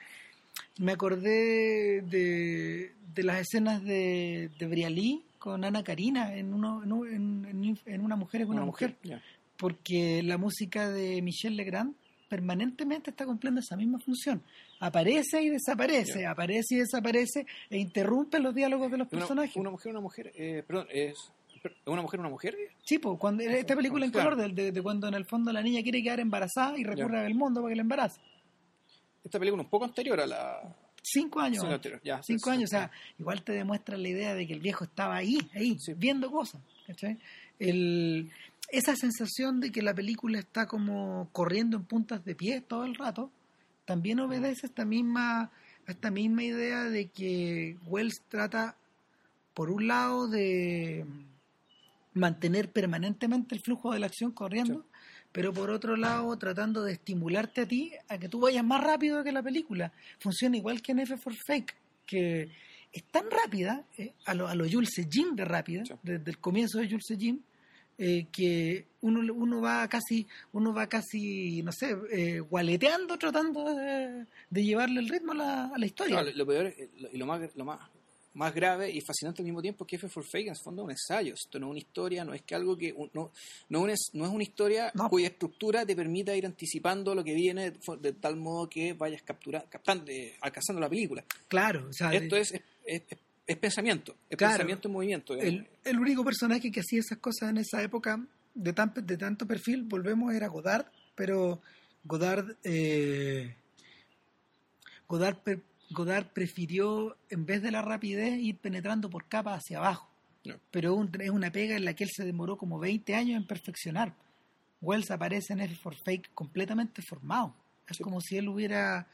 Me 0.81 0.93
acordé 0.93 2.01
de, 2.03 2.93
de 3.15 3.23
las 3.23 3.41
escenas 3.43 3.83
de, 3.85 4.51
de 4.59 4.67
Brialí 4.67 5.23
con 5.39 5.63
Ana 5.65 5.83
Karina 5.85 6.35
en, 6.35 6.55
uno, 6.55 6.83
en, 7.07 7.45
en- 7.45 7.79
en- 7.85 8.01
Una 8.01 8.17
mujer 8.17 8.43
es 8.43 8.49
una, 8.49 8.65
mujer, 8.65 8.97
porque 9.59 10.23
la 10.23 10.39
música 10.39 10.89
de 10.91 11.21
Michel 11.23 11.57
Legrand 11.57 11.95
permanentemente 12.31 13.11
está 13.11 13.27
cumpliendo 13.27 13.61
esa 13.61 13.77
misma 13.77 13.99
función. 13.99 14.43
Aparece 14.79 15.43
y 15.43 15.51
desaparece, 15.51 16.27
aparece 16.27 16.77
y 16.77 16.79
desaparece 16.79 17.47
e 17.69 17.79
interrumpe 17.79 18.39
los 18.39 18.55
diálogos 18.55 18.91
de 18.91 18.99
los 18.99 19.09
personajes. 19.09 19.57
una 19.57 19.71
mujer, 19.71 19.91
una 19.93 20.01
mujer, 20.01 20.33
eh, 20.35 20.63
perdón, 20.67 20.87
es 20.91 21.15
una 21.85 22.01
mujer, 22.01 22.21
una 22.21 22.29
mujer. 22.31 22.57
Sí, 22.85 22.99
pues, 22.99 23.19
cuando, 23.19 23.43
esta 23.43 23.77
película 23.77 24.07
en 24.07 24.13
Claro. 24.13 24.31
color, 24.31 24.55
de, 24.55 24.63
de- 24.63 24.73
de 24.73 24.83
cuando 24.83 25.09
en 25.09 25.15
el 25.15 25.27
fondo 25.27 25.53
la 25.53 25.61
niña 25.61 25.83
quiere 25.83 26.03
quedar 26.03 26.21
embarazada 26.21 26.79
y 26.79 26.85
recurre 26.85 27.15
Ya. 27.17 27.21
a 27.21 27.23
Belmondo 27.25 27.61
para 27.61 27.73
que 27.73 27.77
la 27.77 27.83
embarace. 27.83 28.21
Esta 29.25 29.39
película 29.39 29.63
un 29.63 29.69
poco 29.69 29.85
anterior 29.85 30.21
a 30.21 30.27
la, 30.27 30.77
cinco 31.03 31.41
años. 31.41 31.65
Anterior, 31.65 32.01
ya, 32.03 32.23
Cinco 32.23 32.51
años, 32.51 32.71
o 32.71 32.73
sea, 32.77 32.91
igual 33.19 33.43
te 33.43 33.53
demuestra 33.53 33.97
la 33.97 34.09
idea 34.09 34.35
de 34.35 34.47
que 34.47 34.55
el 34.55 34.61
viejo 34.61 34.85
estaba 34.85 35.17
ahí, 35.17 35.39
ahí, 35.55 35.79
Sí. 35.79 35.95
viendo 35.95 36.31
cosas. 36.31 36.61
¿cachai? 36.87 37.19
El, 37.59 38.31
esa 38.71 38.97
sensación 38.97 39.61
de 39.61 39.71
que 39.71 39.83
la 39.83 39.95
película 39.95 40.39
está 40.39 40.67
como 40.67 41.29
corriendo 41.33 41.77
en 41.77 41.85
puntas 41.85 42.25
de 42.25 42.35
pie 42.35 42.61
todo 42.61 42.85
el 42.85 42.95
rato, 42.95 43.31
también 43.85 44.21
obedece 44.21 44.67
a 44.67 44.69
esta 44.69 44.85
misma, 44.85 45.43
a 45.87 45.91
esta 45.91 46.11
misma 46.11 46.43
idea 46.45 46.85
de 46.85 47.09
que 47.09 47.77
Wells 47.87 48.23
trata, 48.29 48.77
por 49.55 49.71
un 49.71 49.87
lado, 49.89 50.29
de 50.29 51.05
mantener 52.15 52.71
permanentemente 52.73 53.55
el 53.55 53.61
flujo 53.61 53.93
de 53.93 54.01
la 54.01 54.07
acción 54.07 54.33
corriendo, 54.33 54.85
pero 55.33 55.53
por 55.53 55.71
otro 55.71 55.97
lado 55.97 56.37
tratando 56.39 56.83
de 56.83 56.93
estimularte 56.93 57.63
a 57.63 57.67
ti 57.69 57.93
a 58.09 58.19
que 58.19 58.29
tú 58.29 58.41
vayas 58.41 58.65
más 58.65 58.83
rápido 58.83 59.23
que 59.25 59.33
la 59.33 59.43
película. 59.43 59.93
Funciona 60.19 60.57
igual 60.57 60.83
que 60.83 60.93
en 60.93 61.01
F 61.01 61.17
for 61.17 61.35
Fake, 61.47 61.75
que 62.07 62.51
es 62.93 63.05
tan 63.05 63.31
rápida, 63.31 63.85
eh, 63.97 64.13
a 64.27 64.35
lo, 64.35 64.49
a 64.49 64.55
lo 64.55 64.69
Jules 64.69 64.91
Jim 65.11 65.37
de 65.37 65.45
rápida, 65.45 65.85
Sí. 65.85 65.95
desde 66.03 66.31
el 66.31 66.39
comienzo 66.39 66.79
de 66.79 66.87
Jules 66.89 67.07
Jim, 67.19 67.41
eh, 67.99 68.27
que 68.33 68.87
uno, 69.03 69.21
uno 69.35 69.61
va 69.61 69.87
casi, 69.89 70.27
uno 70.53 70.73
va 70.73 70.87
casi, 70.89 71.63
no 71.63 71.71
sé, 71.71 71.95
eh, 72.11 72.41
gualeteando, 72.41 73.19
tratando 73.19 73.75
de, 73.77 74.25
de 74.49 74.65
llevarle 74.65 75.01
el 75.01 75.09
ritmo 75.09 75.33
a 75.33 75.35
la, 75.37 75.65
a 75.67 75.79
la 75.79 75.87
historia. 75.87 76.17
No, 76.17 76.23
lo, 76.23 76.31
lo 76.35 76.47
peor 76.47 76.67
es- 76.67 76.89
lo- 76.99 77.11
y 77.13 77.19
lo 77.19 77.27
más, 77.27 77.41
lo 77.55 77.65
más, 77.67 77.79
más 78.35 78.55
grave 78.55 78.91
y 78.91 79.01
fascinante 79.01 79.43
al 79.43 79.45
mismo 79.47 79.61
tiempo 79.61 79.85
es 79.85 79.89
que 79.89 79.97
F 79.97 80.09
for 80.09 80.25
Fake 80.25 80.47
en 80.47 80.53
el 80.53 80.59
fondo 80.63 80.83
es 80.83 80.85
un 80.85 80.91
ensayo. 80.93 81.35
Esto 81.35 81.59
no 81.59 81.67
es 81.67 81.71
una 81.71 81.79
historia, 81.81 82.25
no 82.25 82.33
es 82.33 82.43
que 82.43 82.55
algo 82.55 82.77
que. 82.77 82.95
No, 83.13 83.33
no, 83.69 83.89
es, 83.89 84.11
no 84.13 84.25
es 84.25 84.31
una 84.31 84.43
historia 84.43 84.91
No. 84.95 85.09
cuya 85.09 85.29
estructura 85.29 85.85
te 85.85 85.97
permita 85.97 86.35
ir 86.37 86.47
anticipando 86.47 87.15
lo 87.15 87.25
que 87.25 87.35
viene 87.35 87.73
de, 88.01 88.13
tal 88.13 88.37
modo 88.37 88.69
que 88.71 88.93
vayas 88.93 89.23
captura, 89.23 89.65
captando, 89.69 90.11
eh, 90.11 90.37
alcanzando 90.41 90.81
la 90.81 90.89
película. 90.89 91.25
Claro, 91.49 91.89
o 91.89 91.93
sea, 91.93 92.13
Esto 92.13 92.37
es, 92.37 92.53
es, 92.53 92.63
es- 92.85 93.19
es 93.47 93.57
pensamiento, 93.57 94.15
es 94.29 94.37
Claro. 94.39 94.53
pensamiento 94.59 94.87
en 94.87 94.93
movimiento. 94.93 95.35
el, 95.35 95.67
el 95.83 95.99
único 95.99 96.23
personaje 96.25 96.71
que 96.71 96.81
hacía 96.81 97.01
esas 97.01 97.19
cosas 97.19 97.51
en 97.51 97.57
esa 97.59 97.83
época 97.83 98.25
de, 98.55 98.73
tan, 98.73 98.93
de 98.95 99.17
tanto 99.17 99.45
perfil, 99.45 99.83
volvemos, 99.83 100.33
era 100.33 100.47
Godard, 100.47 100.87
pero 101.17 101.61
Godard, 102.05 102.55
eh, 102.63 103.57
Godard, 105.09 105.39
Godard 105.91 106.29
prefirió, 106.33 107.17
en 107.29 107.47
vez 107.47 107.63
de 107.63 107.71
la 107.71 107.83
rapidez, 107.83 108.39
ir 108.39 108.57
penetrando 108.59 109.11
por 109.11 109.27
capas 109.27 109.59
hacia 109.59 109.79
abajo. 109.79 110.09
No. 110.45 110.55
Pero 110.71 110.95
un- 110.95 111.11
es 111.21 111.31
una 111.31 111.51
pega 111.51 111.77
en 111.77 111.85
la 111.85 111.95
que 111.95 112.05
él 112.05 112.11
se 112.11 112.25
demoró 112.25 112.57
como 112.57 112.79
20 112.79 113.15
años 113.15 113.37
en 113.37 113.47
perfeccionar. 113.47 114.15
Wells 114.81 115.11
aparece 115.11 115.53
en 115.53 115.61
F 115.61 115.75
for 115.77 115.95
Fake 115.95 116.31
completamente 116.33 117.03
formado. 117.03 117.55
Es 117.89 117.97
Sí. 117.99 118.03
como 118.03 118.21
si 118.21 118.37
él 118.37 118.49
hubiera 118.49 119.07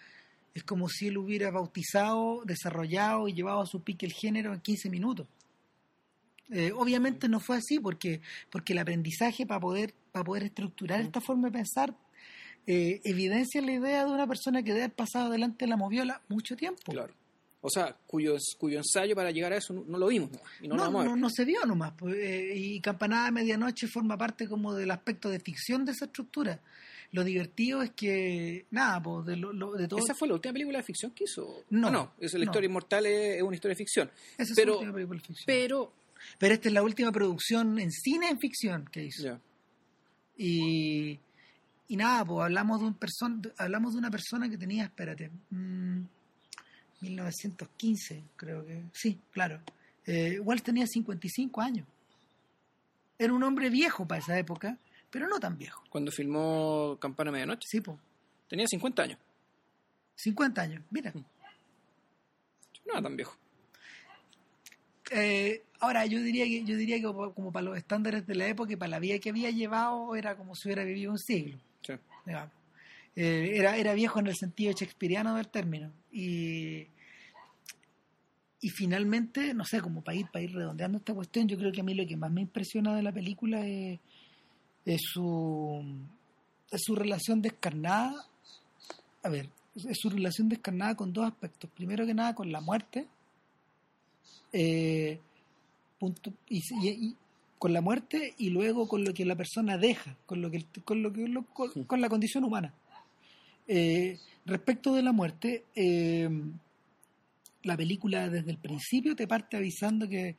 es 0.54 0.64
como 0.64 0.88
si 0.88 1.08
él 1.08 1.18
hubiera 1.18 1.50
bautizado, 1.50 2.40
desarrollado 2.46 3.28
y 3.28 3.34
llevado 3.34 3.60
a 3.60 3.66
su 3.66 3.82
pique 3.82 4.06
el 4.06 4.12
género 4.14 4.54
en 4.54 4.60
15 4.60 4.88
minutos. 4.88 5.26
Eh, 6.50 6.72
obviamente 6.74 7.28
no 7.28 7.40
fue 7.40 7.56
así 7.58 7.78
porque, 7.78 8.22
porque 8.50 8.72
el 8.72 8.78
aprendizaje 8.78 9.44
para 9.44 9.60
poder, 9.60 9.92
para 10.12 10.24
poder 10.24 10.44
estructurar 10.44 11.00
esta 11.00 11.20
forma 11.20 11.48
de 11.48 11.52
pensar 11.58 11.94
eh, 12.66 13.00
evidencia 13.04 13.60
la 13.62 13.72
idea 13.72 14.04
de 14.04 14.10
una 14.10 14.26
persona 14.26 14.62
que 14.62 14.70
debe 14.72 14.84
haber 14.84 14.96
pasado 14.96 15.30
delante 15.30 15.64
de 15.64 15.68
la 15.70 15.76
moviola 15.76 16.20
mucho 16.28 16.56
tiempo. 16.56 16.92
Claro. 16.92 17.12
O 17.62 17.70
sea, 17.70 17.96
cuyo, 18.06 18.36
cuyo 18.58 18.78
ensayo 18.78 19.16
para 19.16 19.30
llegar 19.32 19.52
a 19.52 19.56
eso 19.56 19.72
no, 19.72 19.82
no 19.88 19.98
lo 19.98 20.06
vimos 20.08 20.30
¿no? 20.30 20.38
y 20.62 20.68
no, 20.68 21.16
No, 21.16 21.30
se 21.30 21.44
vio 21.44 21.64
nomás. 21.66 21.92
pues, 21.98 22.14
eh, 22.16 22.52
y 22.54 22.80
Campanada 22.80 23.26
de 23.26 23.32
Medianoche 23.32 23.88
forma 23.88 24.16
parte 24.16 24.46
como 24.46 24.72
del 24.74 24.90
aspecto 24.90 25.28
de 25.30 25.40
ficción 25.40 25.84
de 25.84 25.92
esa 25.92 26.04
estructura. 26.04 26.60
Lo 27.12 27.24
divertido 27.24 27.82
es 27.82 27.90
que, 27.92 28.66
nada, 28.70 29.02
pues, 29.02 29.26
de, 29.26 29.36
lo- 29.36 29.52
lo- 29.52 29.72
de 29.72 29.88
todo. 29.88 29.98
¿Esa 30.00 30.14
fue 30.14 30.28
la 30.28 30.34
última 30.34 30.52
película 30.52 30.78
de 30.78 30.84
ficción 30.84 31.12
que 31.12 31.24
hizo? 31.24 31.64
No, 31.70 31.88
Ah, 31.88 31.90
no, 31.90 32.12
es 32.20 32.34
la 32.34 32.44
historia 32.44 32.66
inmortal 32.68 33.06
es, 33.06 33.36
es 33.36 33.42
una 33.42 33.54
historia 33.54 33.74
de 33.74 33.78
ficción. 33.78 34.10
esa 34.36 34.42
es 34.52 34.56
pero- 34.56 34.72
su 34.74 34.78
última 34.80 34.94
película 34.94 35.20
de 35.20 35.26
ficción. 35.26 35.44
Pero, 35.46 35.92
Pero 36.38 36.54
esta 36.54 36.68
es 36.68 36.74
la 36.74 36.82
última 36.82 37.10
producción 37.12 37.78
en 37.78 37.90
cine 37.90 38.28
en 38.28 38.38
ficción 38.38 38.84
que 38.92 39.04
hizo. 39.04 39.22
ya, 39.24 39.40
Y, 40.36 41.18
y 41.88 41.96
nada, 41.96 42.24
pues 42.24 42.44
hablamos 42.44 42.80
de 42.80 42.86
un 42.86 42.94
person 42.94 43.42
hablamos 43.58 43.92
de 43.94 43.98
una 43.98 44.10
persona 44.10 44.48
que 44.48 44.58
tenía, 44.58 44.84
espérate, 44.84 45.30
mm, 45.50 46.00
1915, 47.00 48.24
creo 48.36 48.64
que. 48.64 48.82
Sí, 48.92 49.20
claro. 49.30 49.60
Eh, 50.06 50.40
Walsh 50.40 50.62
tenía 50.62 50.86
55 50.86 51.60
años. 51.60 51.86
Era 53.18 53.32
un 53.32 53.42
hombre 53.42 53.70
viejo 53.70 54.06
para 54.06 54.20
esa 54.20 54.38
época, 54.38 54.78
pero 55.10 55.28
no 55.28 55.38
tan 55.40 55.56
viejo. 55.58 55.82
cuando 55.90 56.10
filmó 56.10 56.96
Campana 57.00 57.30
Medianoche, 57.32 57.66
Sí, 57.68 57.80
pues. 57.80 57.98
tenía 58.48 58.66
50 58.66 59.02
años. 59.02 59.18
50 60.16 60.62
años, 60.62 60.82
mira. 60.90 61.12
No 61.14 62.92
era 62.92 63.02
tan 63.02 63.16
viejo. 63.16 63.36
Eh, 65.12 65.62
ahora, 65.80 66.04
yo 66.06 66.20
diría 66.20 66.44
que 66.46 66.64
yo 66.64 66.76
diría 66.76 66.96
que 66.96 67.04
como, 67.04 67.32
como 67.32 67.52
para 67.52 67.64
los 67.64 67.76
estándares 67.76 68.26
de 68.26 68.34
la 68.34 68.48
época 68.48 68.72
y 68.72 68.76
para 68.76 68.90
la 68.90 68.98
vida 68.98 69.18
que 69.18 69.30
había 69.30 69.50
llevado, 69.50 70.14
era 70.16 70.36
como 70.36 70.54
si 70.54 70.68
hubiera 70.68 70.84
vivido 70.84 71.12
un 71.12 71.18
siglo. 71.18 71.58
Eh, 73.14 73.52
era, 73.54 73.76
era 73.76 73.94
viejo 73.94 74.18
en 74.20 74.26
el 74.26 74.36
sentido 74.36 74.72
shakespeariano 74.72 75.34
del 75.36 75.48
término. 75.48 75.90
Y, 76.12 76.86
y 78.60 78.68
finalmente, 78.70 79.54
no 79.54 79.64
sé, 79.64 79.80
como 79.80 80.02
ir, 80.12 80.26
para 80.26 80.42
ir 80.44 80.52
redondeando 80.54 80.98
esta 80.98 81.14
cuestión, 81.14 81.48
yo 81.48 81.56
creo 81.56 81.72
que 81.72 81.80
a 81.80 81.84
mí 81.84 81.94
lo 81.94 82.06
que 82.06 82.16
más 82.16 82.30
me 82.30 82.42
impresiona 82.42 82.94
de 82.94 83.02
la 83.02 83.12
película 83.12 83.66
es, 83.66 84.00
su, 85.00 85.82
es 86.70 86.82
su 86.84 86.94
relación 86.94 87.40
descarnada. 87.42 88.26
A 89.22 89.28
ver, 89.28 89.48
es 89.74 89.98
su 89.98 90.10
relación 90.10 90.48
descarnada 90.48 90.94
con 90.94 91.12
dos 91.12 91.26
aspectos. 91.26 91.70
Primero 91.74 92.06
que 92.06 92.14
nada, 92.14 92.34
con 92.34 92.50
la 92.52 92.60
muerte. 92.60 93.06
eh, 94.52 95.18
punto, 95.98 96.32
y- 96.48 97.16
con 97.66 97.72
la 97.72 97.80
muerte 97.80 98.32
y 98.38 98.50
luego 98.50 98.86
con 98.86 99.02
lo 99.02 99.12
que 99.12 99.24
la 99.24 99.34
persona 99.34 99.76
deja, 99.76 100.14
con 100.24 100.40
lo 100.40 100.52
que 100.52 100.64
con 100.84 101.02
lo 101.02 101.12
que 101.12 101.26
lo- 101.26 101.42
con, 101.46 101.72
Sí. 101.72 101.82
con 101.82 102.00
la 102.00 102.08
condición 102.08 102.44
humana. 102.44 102.72
Eh, 103.66 104.20
respecto 104.44 104.94
de 104.94 105.02
la 105.02 105.10
muerte, 105.10 105.64
eh, 105.74 106.30
la 107.64 107.76
película 107.76 108.28
desde 108.28 108.52
el 108.52 108.58
principio 108.58 109.16
te 109.16 109.26
parte 109.26 109.56
avisando 109.56 110.08
que, 110.08 110.36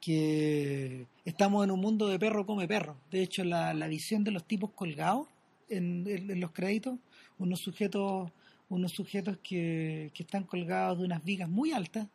que 0.00 1.04
estamos 1.26 1.64
en 1.64 1.70
un 1.70 1.80
mundo 1.80 2.08
de 2.08 2.18
perro 2.18 2.46
come 2.46 2.66
perro. 2.66 2.96
De 3.10 3.20
hecho, 3.22 3.44
la, 3.44 3.74
la 3.74 3.86
visión 3.86 4.24
de 4.24 4.30
los 4.30 4.44
tipos 4.46 4.70
colgados 4.70 5.28
en, 5.68 6.06
en- 6.08 6.30
en 6.30 6.40
los 6.40 6.52
créditos, 6.52 6.98
unos 7.38 7.60
sujetos, 7.60 8.30
unos 8.70 8.92
sujetos 8.92 9.36
que, 9.42 10.10
que 10.14 10.22
están 10.22 10.44
colgados 10.44 10.98
de 10.98 11.04
unas 11.04 11.22
vigas 11.22 11.50
muy 11.50 11.72
altas, 11.72 12.06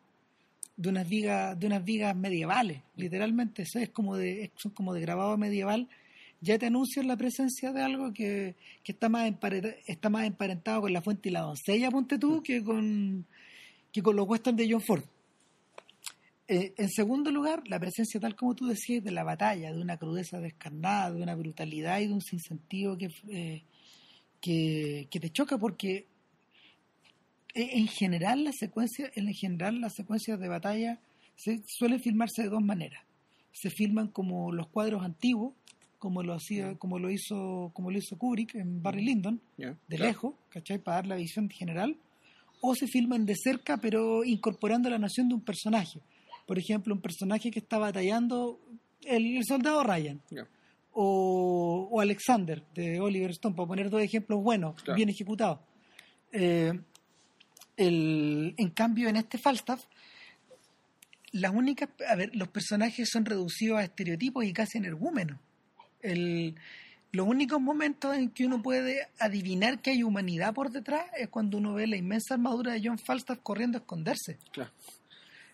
de 0.75 0.89
unas 0.89 1.07
vigas, 1.07 1.59
de 1.59 1.67
unas 1.67 1.83
vigas 1.83 2.15
medievales, 2.15 2.81
literalmente, 2.95 3.63
eso 3.63 3.79
es 3.79 3.89
como 3.89 4.15
de, 4.17 4.51
son 4.55 4.71
como 4.71 4.93
de 4.93 5.01
grabado 5.01 5.37
medieval, 5.37 5.87
ya 6.41 6.57
te 6.59 6.65
anuncian 6.65 7.07
la 7.07 7.15
presencia 7.15 7.71
de 7.71 7.81
algo 7.81 8.11
que, 8.13 8.55
que 8.83 8.91
está 8.91 9.07
más 9.07 9.27
emparentado, 9.27 9.75
está 9.87 10.09
más 10.09 10.25
emparentado 10.25 10.81
con 10.81 10.93
la 10.93 11.01
fuente 11.01 11.29
y 11.29 11.31
la 11.31 11.41
doncella, 11.41 11.89
ponte 11.89 12.17
tú, 12.17 12.43
que 12.43 12.63
con 12.63 13.25
que 13.93 14.01
con 14.01 14.15
los 14.15 14.27
westerns 14.27 14.57
de 14.57 14.67
John 14.69 14.81
Ford. 14.81 15.03
Eh, 16.47 16.73
en 16.77 16.89
segundo 16.89 17.31
lugar, 17.31 17.63
la 17.67 17.79
presencia, 17.79 18.19
tal 18.19 18.35
como 18.35 18.55
tú 18.55 18.65
decías, 18.65 19.03
de 19.03 19.11
la 19.11 19.23
batalla, 19.23 19.71
de 19.71 19.79
una 19.79 19.97
crudeza 19.97 20.41
descarnada, 20.41 21.11
de 21.11 21.21
una 21.21 21.35
brutalidad 21.35 21.99
y 21.99 22.07
de 22.07 22.13
un 22.13 22.21
sinsentido 22.21 22.97
que, 22.97 23.09
eh, 23.29 23.63
que, 24.41 25.07
que 25.09 25.19
te 25.19 25.29
choca 25.29 25.57
porque 25.57 26.07
en 27.53 27.87
general 27.87 28.43
las 28.43 28.55
secuencias, 28.57 29.11
en 29.15 29.31
general 29.33 29.79
las 29.81 29.93
secuencias 29.95 30.39
de 30.39 30.47
batalla 30.47 30.99
se 31.35 31.61
suelen 31.67 31.99
filmarse 31.99 32.43
de 32.43 32.49
dos 32.49 32.61
maneras. 32.61 33.03
Se 33.51 33.69
filman 33.69 34.07
como 34.07 34.51
los 34.51 34.67
cuadros 34.67 35.03
antiguos, 35.03 35.53
como 35.99 36.21
lo 36.23 36.33
hacía, 36.33 36.75
como 36.75 36.99
lo 36.99 37.09
hizo, 37.09 37.71
como 37.73 37.89
lo 37.91 37.97
hizo 37.97 38.17
Kubrick 38.17 38.55
en 38.55 38.81
Barry 38.83 39.03
Lyndon, 39.05 39.39
Ya, 39.57 39.75
de 39.87 39.97
lejos, 39.97 40.33
¿cachai? 40.49 40.77
Para 40.79 40.97
dar 40.97 41.07
la 41.07 41.15
visión 41.15 41.49
general, 41.49 41.95
o 42.61 42.75
se 42.75 42.87
filman 42.87 43.25
de 43.25 43.35
cerca, 43.35 43.77
pero 43.77 44.23
incorporando 44.23 44.89
la 44.89 44.97
noción 44.97 45.29
de 45.29 45.35
un 45.35 45.41
personaje. 45.41 45.99
Por 46.45 46.57
ejemplo, 46.59 46.93
un 46.93 47.01
personaje 47.01 47.51
que 47.51 47.59
está 47.59 47.77
batallando, 47.77 48.59
el, 49.05 49.37
el 49.37 49.43
soldado 49.45 49.83
Ryan, 49.83 50.19
Ya. 50.29 50.45
o, 50.91 51.87
o 51.91 51.99
Alexander, 52.01 52.63
de 52.73 52.99
Oliver 52.99 53.31
Stone, 53.31 53.55
para 53.55 53.67
poner 53.67 53.89
dos 53.89 54.01
ejemplos 54.01 54.41
buenos, 54.43 54.75
bien 54.95 55.09
ejecutados. 55.09 55.59
Eh, 56.31 56.73
el- 57.77 58.53
en 58.57 58.69
cambio, 58.69 59.09
en 59.09 59.15
este 59.15 59.37
Falstaff, 59.37 59.83
las 61.31 61.51
únicas, 61.53 61.89
a 62.07 62.15
ver, 62.15 62.35
los 62.35 62.47
personajes 62.49 63.09
son 63.09 63.25
reducidos 63.25 63.79
a 63.79 63.83
estereotipos 63.83 64.45
y 64.45 64.53
casi 64.53 64.77
energúmenos. 64.77 65.39
El, 66.01 66.55
los 67.11 67.27
únicos 67.27 67.59
momentos 67.59 68.15
en 68.15 68.29
que 68.29 68.45
uno 68.45 68.61
puede 68.61 69.07
adivinar 69.19 69.81
que 69.81 69.91
hay 69.91 70.03
humanidad 70.03 70.53
por 70.53 70.69
detrás 70.71 71.05
es 71.17 71.29
cuando 71.29 71.57
uno 71.57 71.73
ve 71.73 71.87
la 71.87 71.97
inmensa 71.97 72.35
armadura 72.35 72.73
de 72.73 72.81
John 72.83 72.99
Falstaff 72.99 73.39
corriendo 73.41 73.77
a 73.77 73.81
esconderse. 73.81 74.37
Claro. 74.51 74.71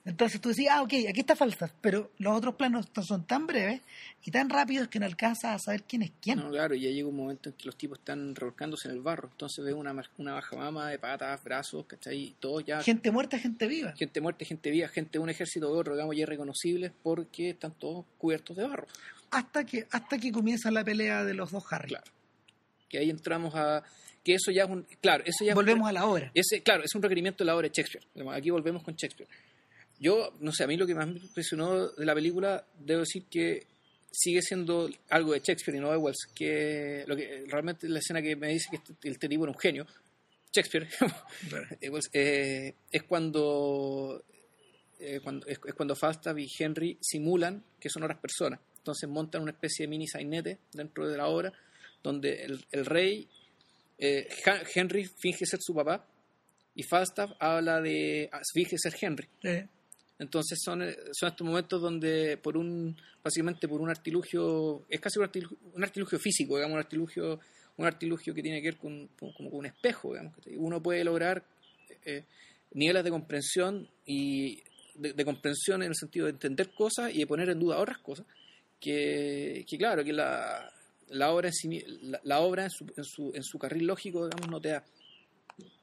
Entonces 0.06 0.40
tú 0.40 0.50
decís, 0.50 0.68
ah, 0.72 0.82
ok, 0.82 0.94
aquí 1.10 1.20
está 1.20 1.36
Falstaff, 1.36 1.72
pero 1.82 2.12
los 2.18 2.36
otros 2.36 2.56
planos 2.56 2.88
son 3.06 3.26
tan 3.26 3.46
breves 3.46 3.82
y 4.24 4.32
tan 4.32 4.50
rápidos 4.50 4.88
que 4.88 5.00
no 5.00 5.06
alcanzas 5.06 5.56
a 5.56 5.60
saber 5.60 5.84
quién 5.84 6.04
es 6.04 6.12
quién. 6.22 6.40
No, 6.40 6.50
claro, 6.50 6.74
y 6.74 6.82
ya 6.82 6.90
llega 6.90 7.08
un 7.08 7.16
momento 7.16 7.50
en 7.50 7.56
que 7.56 7.66
los 7.66 7.78
tipos 7.78 8.00
están 8.00 8.34
revolcándose 8.34 8.88
en 8.88 8.96
el 8.96 9.02
barro, 9.02 9.30
entonces 9.32 9.64
ves 9.64 9.74
una, 9.74 9.94
una 10.18 10.34
baja 10.34 10.56
mama 10.56 10.90
de 10.90 11.00
patas, 11.00 11.44
brazos, 11.44 11.86
¿cachai? 11.86 12.36
Todo 12.40 12.62
ya... 12.62 12.82
Gente 12.82 13.12
muerta, 13.12 13.38
gente 13.38 13.68
viva. 13.68 13.94
Gente 13.98 14.22
muerta, 14.22 14.46
gente 14.46 14.72
viva, 14.72 14.88
gente 14.88 15.12
de 15.14 15.20
un 15.20 15.30
ejército 15.30 15.68
de 15.68 15.80
otro, 15.80 15.94
digamos, 15.94 16.16
ya 16.16 16.24
irreconocibles 16.24 16.92
porque 17.04 17.50
están 17.50 17.74
todos 17.74 18.06
cubiertos 18.18 18.56
de 18.56 18.68
barro. 18.68 18.88
Hasta 19.32 19.66
que, 19.66 19.86
hasta 19.92 20.18
que 20.18 20.32
comienza 20.32 20.72
la 20.72 20.84
pelea 20.84 21.24
de 21.24 21.34
los 21.34 21.52
dos 21.52 21.64
Harry. 21.72 21.90
Claro. 21.90 22.12
Que 22.88 22.98
ahí 22.98 23.10
entramos 23.10 23.54
a 23.54 23.84
que 24.24 24.34
eso 24.34 24.52
ya 24.52 24.64
es 24.64 24.70
un 24.70 24.86
claro 25.02 25.24
eso 25.26 25.46
ya 25.46 25.56
volvemos 25.56 25.88
a 25.88 25.94
la 25.94 26.06
obra 26.06 26.30
ese 26.34 26.62
claro 26.62 26.84
es 26.84 26.94
un 26.94 27.02
requerimiento 27.02 27.44
de 27.44 27.46
la 27.46 27.56
obra 27.56 27.70
de 27.70 27.74
Shakespeare 27.74 28.06
aquí 28.34 28.50
volvemos 28.50 28.84
con 28.84 28.94
Shakespeare 28.94 29.30
yo, 30.00 30.34
no 30.40 30.52
sé, 30.52 30.64
a 30.64 30.68
mí 30.68 30.78
lo 30.78 30.88
que 30.88 30.96
más 30.96 31.08
me 31.08 31.20
impresionó 31.20 31.90
de 31.90 32.06
la 32.06 32.16
película, 32.16 32.66
debo 32.80 33.02
decir 33.02 33.26
que 33.30 33.68
sigue 34.12 34.42
siendo 34.42 34.90
algo 35.10 35.34
de 35.34 35.40
Shakespeare 35.40 35.78
y 35.78 35.82
no 35.82 35.92
de 35.92 35.98
Wells, 35.98 36.28
que, 36.34 37.04
lo 37.06 37.16
que 37.16 37.46
realmente 37.48 37.88
la 37.88 38.00
escena 38.00 38.22
que 38.22 38.36
me 38.36 38.50
dice 38.50 38.70
que 38.72 38.78
este, 38.78 39.10
este 39.10 39.30
tipo 39.30 39.44
era 39.44 39.52
un 39.52 39.60
genio, 39.60 39.86
Shakespeare, 40.52 40.88
eh, 42.14 42.74
es 42.92 43.04
cuando, 43.04 44.24
eh, 45.00 45.20
cuando 45.22 45.46
es, 45.46 45.60
cuando 45.60 45.96
Falstaff 45.96 46.38
y 46.40 46.48
Henry 46.58 46.98
simulan 47.02 47.64
que 47.80 47.90
son 47.90 48.04
otras 48.04 48.20
personas. 48.20 48.60
Entonces 48.78 49.08
montan 49.08 49.44
una 49.44 49.52
especie 49.52 49.84
de 49.84 49.90
mini 49.90 50.08
sainete 50.08 50.60
dentro 50.74 51.08
de 51.08 51.18
la 51.18 51.28
obra, 51.28 51.54
donde 52.02 52.44
el, 52.44 52.86
rey, 52.86 53.28
eh, 53.98 54.28
Henry 54.74 55.06
finge 55.06 55.46
ser 55.46 55.60
su 55.62 55.76
papá, 55.76 56.08
y 56.74 56.84
Falstaff 56.84 57.32
habla 57.40 57.82
de, 57.82 58.30
finge 58.54 58.78
ser 58.78 58.96
Henry. 59.00 59.28
Entonces 60.20 60.60
son, 60.62 60.84
eh, 60.84 60.96
son 61.14 61.30
estos 61.30 61.48
momentos 61.48 61.82
donde 61.82 62.38
por 62.38 62.58
un, 62.58 62.96
básicamente 63.24 63.68
por 63.68 63.80
un 63.80 63.90
artilugio, 63.90 64.86
es 64.90 65.00
casi 65.00 65.18
un 65.18 65.84
artilugio, 65.84 66.20
físico, 66.20 66.58
digamos, 66.58 66.76
un 66.76 66.80
artilugio, 66.80 67.40
un 67.78 67.86
artilugio 67.86 68.34
que 68.34 68.44
tiene 68.44 68.62
que 68.62 68.68
ver 68.68 68.78
con, 68.78 69.08
como 69.18 69.50
un 69.50 69.66
espejo, 69.66 70.12
digamos, 70.12 70.36
uno 70.58 70.84
puede 70.84 71.06
lograr 71.06 71.42
eh, 72.04 72.26
niveles 72.74 73.04
de 73.06 73.10
comprensión 73.10 73.88
y 74.06 74.62
de, 74.96 75.26
comprensión 75.26 75.82
en 75.82 75.90
el 75.90 75.96
sentido 75.96 76.26
de 76.26 76.34
entender 76.34 76.74
cosas 76.74 77.14
y 77.14 77.20
de 77.20 77.28
poner 77.28 77.50
en 77.50 77.60
duda 77.60 77.78
otras 77.78 78.00
cosas, 78.00 78.26
que, 78.78 79.66
que 79.68 79.78
claro, 79.78 80.04
que 80.04 80.12
la, 80.12 80.70
la 81.12 81.32
obra 81.32 81.48
en 81.48 81.54
sí, 81.54 81.82
la, 82.24 82.40
obra 82.42 82.66
en 82.66 82.70
su, 82.70 82.86
en 82.98 83.04
su, 83.06 83.32
en 83.34 83.44
su 83.44 83.58
carril 83.58 83.88
lógico, 83.88 84.28
digamos, 84.28 84.50
no 84.50 84.60
te 84.60 84.70
da. 84.70 84.84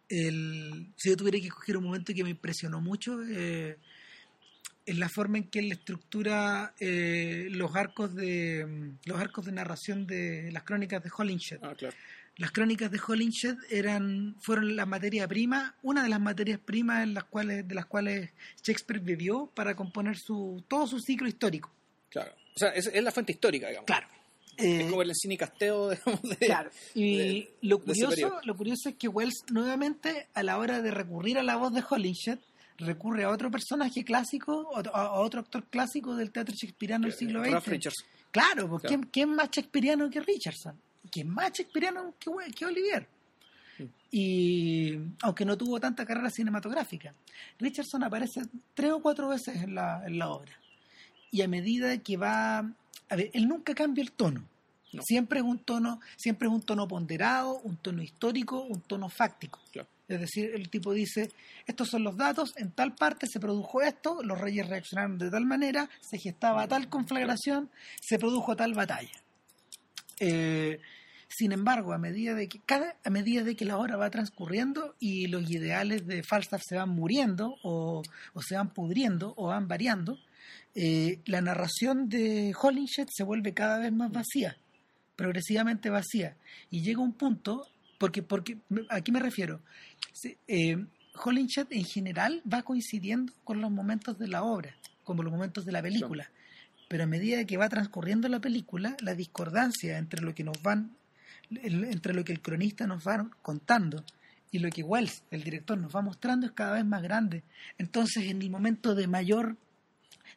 El, 0.09 0.93
si 0.97 1.09
yo 1.09 1.17
tuviera 1.17 1.41
que 1.41 1.49
coger 1.49 1.79
un 1.79 1.85
momento 1.85 2.13
que 2.15 2.23
me 2.23 2.31
impresionó 2.31 2.81
mucho, 2.81 3.23
eh, 3.25 3.79
en 4.87 5.01
la 5.01 5.09
forma 5.09 5.39
en 5.39 5.45
que 5.45 5.59
él 5.59 5.73
estructura 5.73 6.75
eh, 6.79 7.49
los 7.51 7.75
arcos 7.75 8.15
de 8.15 8.95
los 9.05 9.21
arcos 9.21 9.45
de 9.45 9.53
narración 9.53 10.07
de 10.07 10.51
las 10.53 10.63
crónicas 10.63 11.03
de 11.03 11.11
Holinshed. 11.17 11.59
Ah, 11.63 11.75
las 12.37 12.53
crónicas 12.53 12.91
de 12.91 13.01
Holinshed 13.05 13.57
eran 13.71 14.37
fueron 14.41 14.77
la 14.77 14.87
materia 14.87 15.27
prima, 15.27 15.75
una 15.83 16.03
de 16.03 16.09
las 16.09 16.21
materias 16.21 16.61
primas 16.61 17.03
en 17.03 17.15
las 17.15 17.25
cuales 17.25 17.67
de 17.67 17.75
las 17.75 17.87
cuales 17.87 18.31
Shakespeare 18.63 19.01
vivió 19.01 19.51
para 19.55 19.75
componer 19.75 20.17
su 20.17 20.63
todo 20.69 20.87
su 20.87 21.01
ciclo 21.01 21.29
histórico. 21.29 21.71
Claro. 22.09 22.33
O 22.55 22.59
sea, 22.59 22.71
es, 22.71 23.03
la 23.03 23.11
fuente 23.11 23.33
histórica, 23.33 23.69
digamos. 23.69 23.87
Claro. 23.87 24.07
es 24.57 24.89
como 24.89 25.03
el 25.03 25.13
cine 25.15 25.37
casteo, 25.37 25.91
digamos, 26.07 26.23
de, 26.23 26.37
Claro. 26.37 26.71
Y 26.95 27.49
lo 27.63 27.81
curioso, 27.81 28.41
lo 28.45 28.57
curioso 28.57 28.89
es 28.91 28.95
que 28.97 29.09
Wells 29.09 29.45
nuevamente 29.51 30.29
a 30.33 30.43
la 30.43 30.59
hora 30.59 30.81
de 30.81 30.91
recurrir 30.91 31.39
a 31.39 31.43
la 31.43 31.57
voz 31.57 31.73
de 31.75 31.83
Holinshed 31.89 32.39
recurre 32.79 33.25
a 33.25 33.31
otro 33.31 33.51
personaje 33.51 34.05
clásico, 34.05 34.71
a 34.93 35.13
otro 35.21 35.41
actor 35.41 35.65
clásico 35.65 36.15
del 36.15 36.31
teatro 36.31 36.55
shakespeariano 36.55 37.07
del 37.07 37.17
siglo 37.17 37.45
XX. 37.45 37.93
Claro, 38.31 38.69
porque 38.69 38.89
¿quién, 38.89 39.03
¿quién, 39.05 39.35
más 39.35 39.51
shakespeariano 39.51 40.11
que 40.11 40.21
Richardson? 40.21 40.79
¿Quién 41.11 41.31
más 41.31 41.53
shakespeariano 41.53 42.15
que, 42.19 42.31
que 42.55 42.67
Olivier? 42.67 43.09
Y 44.11 44.99
aunque 45.23 45.45
no 45.45 45.57
tuvo 45.57 45.79
tanta 45.81 46.07
carrera 46.07 46.31
cinematográfica, 46.31 47.15
Richardson 47.59 48.05
aparece 48.05 48.43
tres 48.75 48.93
o 48.93 49.01
cuatro 49.01 49.29
veces 49.29 49.63
en 49.63 49.75
la, 49.75 50.03
en 50.07 50.19
la 50.19 50.31
obra. 50.31 50.53
Y 51.31 51.43
a 51.43 51.49
medida 51.49 51.99
que 51.99 52.17
va... 52.17 52.59
A 52.59 53.17
ver, 53.17 53.31
él 53.35 53.47
nunca 53.47 53.75
cambia 53.75 54.03
el 54.03 54.13
tono. 54.13 54.43
Siempre 55.03 55.41
es 55.41 55.45
un 55.45 55.59
tono, 55.59 56.01
siempre 56.17 56.49
es 56.49 56.55
un 56.55 56.63
tono 56.63 56.89
ponderado, 56.89 57.59
un 57.59 57.77
tono 57.77 58.03
histórico, 58.03 58.63
un 58.63 58.81
tono 58.81 59.09
fáctico. 59.09 59.61
Es 60.09 60.21
decir, 60.21 60.53
el 60.55 60.69
tipo 60.71 60.93
dice, 60.93 61.31
estos 61.67 61.89
son 61.89 62.05
los 62.05 62.17
datos, 62.17 62.53
en 62.57 62.71
tal 62.71 62.95
parte 62.95 63.27
se 63.27 63.41
produjo 63.41 63.83
esto, 63.83 64.23
los 64.23 64.41
reyes 64.41 64.69
reaccionaron 64.69 65.19
de 65.19 65.31
tal 65.31 65.45
manera, 65.45 65.91
se 66.01 66.19
gestaba 66.19 66.69
tal 66.69 66.89
conflagración, 66.89 67.71
se 68.01 68.19
produjo 68.19 68.55
tal 68.55 68.75
batalla. 68.75 69.11
Eh, 70.21 70.81
sin 71.29 71.51
embargo, 71.51 71.93
a 71.93 71.99
medida 71.99 72.35
de 72.35 72.49
que 72.49 72.61
cada, 72.61 72.97
a 73.05 73.11
medida 73.11 73.43
de 73.43 73.57
que 73.57 73.65
la 73.65 73.79
hora 73.79 73.97
va 73.97 74.11
transcurriendo 74.11 74.95
y 75.01 75.27
los 75.27 75.51
ideales 75.51 76.07
de 76.07 76.23
Falstaff 76.23 76.63
se 76.65 76.77
van 76.77 76.91
muriendo 76.91 77.57
o, 77.65 78.03
se 78.41 78.55
van 78.55 78.73
pudriendo 78.73 79.35
o 79.37 79.49
van 79.49 79.67
variando, 79.67 80.19
eh, 80.77 81.21
la 81.25 81.41
narración 81.41 82.09
de 82.09 82.55
Holinshed 82.61 83.09
se 83.11 83.25
vuelve 83.25 83.55
cada 83.55 83.79
vez 83.79 83.93
más 83.93 84.13
vacía, 84.13 84.57
progresivamente 85.17 85.91
vacía, 85.91 86.37
y 86.71 86.83
llega 86.83 87.01
un 87.01 87.13
punto 87.13 87.67
porque, 87.99 88.23
porque 88.23 88.59
aquí 88.89 89.13
me 89.13 89.21
refiero. 89.21 89.61
Eh, 90.49 90.85
en 91.71 91.85
general 91.85 92.43
va 92.53 92.63
coincidiendo 92.63 93.33
con 93.45 93.61
los 93.61 93.71
momentos 93.71 94.19
de 94.19 94.29
la 94.29 94.43
obra, 94.43 94.77
como 95.05 95.23
los 95.23 95.33
momentos 95.33 95.65
de 95.65 95.73
la 95.73 95.83
película. 95.83 96.31
Pero 96.89 97.05
a 97.05 97.07
medida 97.07 97.45
que 97.45 97.57
va 97.57 97.69
transcurriendo 97.69 98.29
la 98.29 98.41
película, 98.41 98.97
la 99.01 99.15
discordancia 99.15 99.99
entre 99.99 100.23
lo 100.23 100.35
que 100.35 100.45
nos 100.45 100.63
van, 100.63 100.93
entre 101.51 102.15
lo 102.15 102.25
que 102.25 102.33
el 102.33 102.41
cronista 102.41 102.87
nos 102.87 103.07
va 103.07 103.29
contando 103.43 104.05
y 104.53 104.59
lo 104.59 104.71
que 104.71 104.83
Wells, 104.83 105.23
el 105.31 105.43
director, 105.43 105.77
nos 105.79 105.95
va 105.95 106.03
mostrando 106.03 106.47
es 106.47 106.53
cada 106.53 106.75
vez 106.75 106.85
más 106.85 107.03
grande. 107.03 107.43
Entonces, 107.79 108.25
en 108.25 108.43
el 108.43 108.51
momento 108.51 108.95
de 108.95 109.07
mayor, 109.07 109.57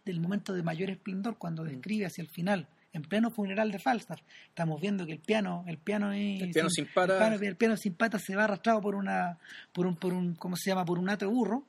del 0.05 0.20
momento 0.20 0.53
de 0.53 0.64
mayor 0.64 0.89
esplendor, 0.89 1.38
cuando 1.38 1.64
mm. 1.64 1.68
describe 1.68 2.05
hacia 2.05 2.22
el 2.22 2.30
final 2.30 2.68
en 2.94 3.02
pleno 3.04 3.32
funeral 3.32 3.72
de 3.72 3.80
Falstaff. 3.80 4.20
Estamos 4.48 4.82
viendo 4.82 5.06
que 5.06 5.14
el 5.14 5.20
piano, 5.20 5.64
el 5.68 5.78
piano, 5.78 6.12
el 6.12 6.52
piano 6.52 6.70
sin, 6.70 6.88
pata, 6.88 7.34
el, 7.36 7.56
piano 7.56 7.78
sin 7.78 7.94
pata 7.94 8.20
se 8.20 8.36
va 8.36 8.46
arrastrado 8.46 8.82
por 8.82 8.96
una, 8.96 9.38
por 9.74 9.86
un, 9.86 9.96
por 9.96 10.14
un, 10.14 10.36
¿cómo 10.36 10.56
se 10.56 10.70
llama? 10.70 10.86
Por 10.86 11.00
un 11.00 11.06
de 11.06 11.26
burro. 11.26 11.66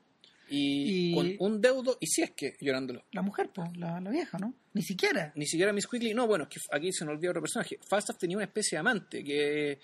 Y, 0.53 1.15
con 1.15 1.37
un 1.39 1.61
deudo, 1.61 1.97
y 2.01 2.07
si 2.09 2.23
es 2.23 2.33
que 2.33 2.57
llorándolo. 2.61 3.05
La 3.13 3.23
mujer, 3.23 3.51
pues, 3.55 3.77
la, 3.77 4.01
vieja, 4.01 4.37
¿no? 4.39 4.53
Ni 4.75 4.83
siquiera. 4.83 5.33
Ni 5.37 5.47
siquiera 5.47 5.73
Miss 5.73 5.87
Quigley, 5.87 6.13
no, 6.13 6.27
bueno, 6.27 6.45
es 6.45 6.51
que 6.51 6.77
aquí 6.77 6.93
se 6.93 7.05
nos 7.05 7.15
olvida 7.15 7.31
otro 7.31 7.43
personaje. 7.43 7.79
Falstaff 7.89 8.19
tenía 8.19 8.37
una 8.37 8.47
especie 8.47 8.77
de 8.77 8.81
amante, 8.81 9.23
que, 9.23 9.79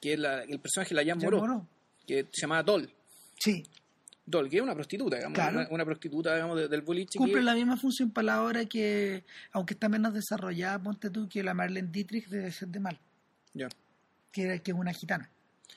que 0.00 0.14
el 0.14 0.60
personaje 0.60 0.94
la 0.94 1.02
llamó 1.02 1.68
que 2.06 2.26
se 2.32 2.40
llamaba 2.40 2.62
Doll. 2.62 2.90
Sí. 3.38 3.62
Doll, 4.30 4.48
que 4.48 4.56
es 4.56 4.62
una 4.62 4.74
prostituta, 4.74 5.16
digamos, 5.16 5.38
una, 5.70 5.84
prostituta, 5.84 6.34
digamos, 6.34 6.70
del 6.70 6.82
boliche. 6.82 7.18
Cumple 7.18 7.42
la 7.42 7.54
misma 7.54 7.76
función 7.76 8.10
para 8.10 8.26
la 8.26 8.42
hora 8.42 8.64
que, 8.66 9.24
aunque 9.52 9.74
está 9.74 9.88
menos 9.88 10.14
desarrollada, 10.14 10.78
ponte 10.78 11.10
tú, 11.10 11.28
que 11.28 11.42
la 11.42 11.54
Marlene 11.54 11.88
Dietrich 11.90 12.28
debe 12.28 12.50
ser 12.52 12.68
de 12.68 12.80
mal. 12.80 12.98
Ya. 13.54 13.68
Que, 14.32 14.60
que 14.60 14.70
es 14.70 14.76
una 14.76 14.92
gitana. 14.92 15.28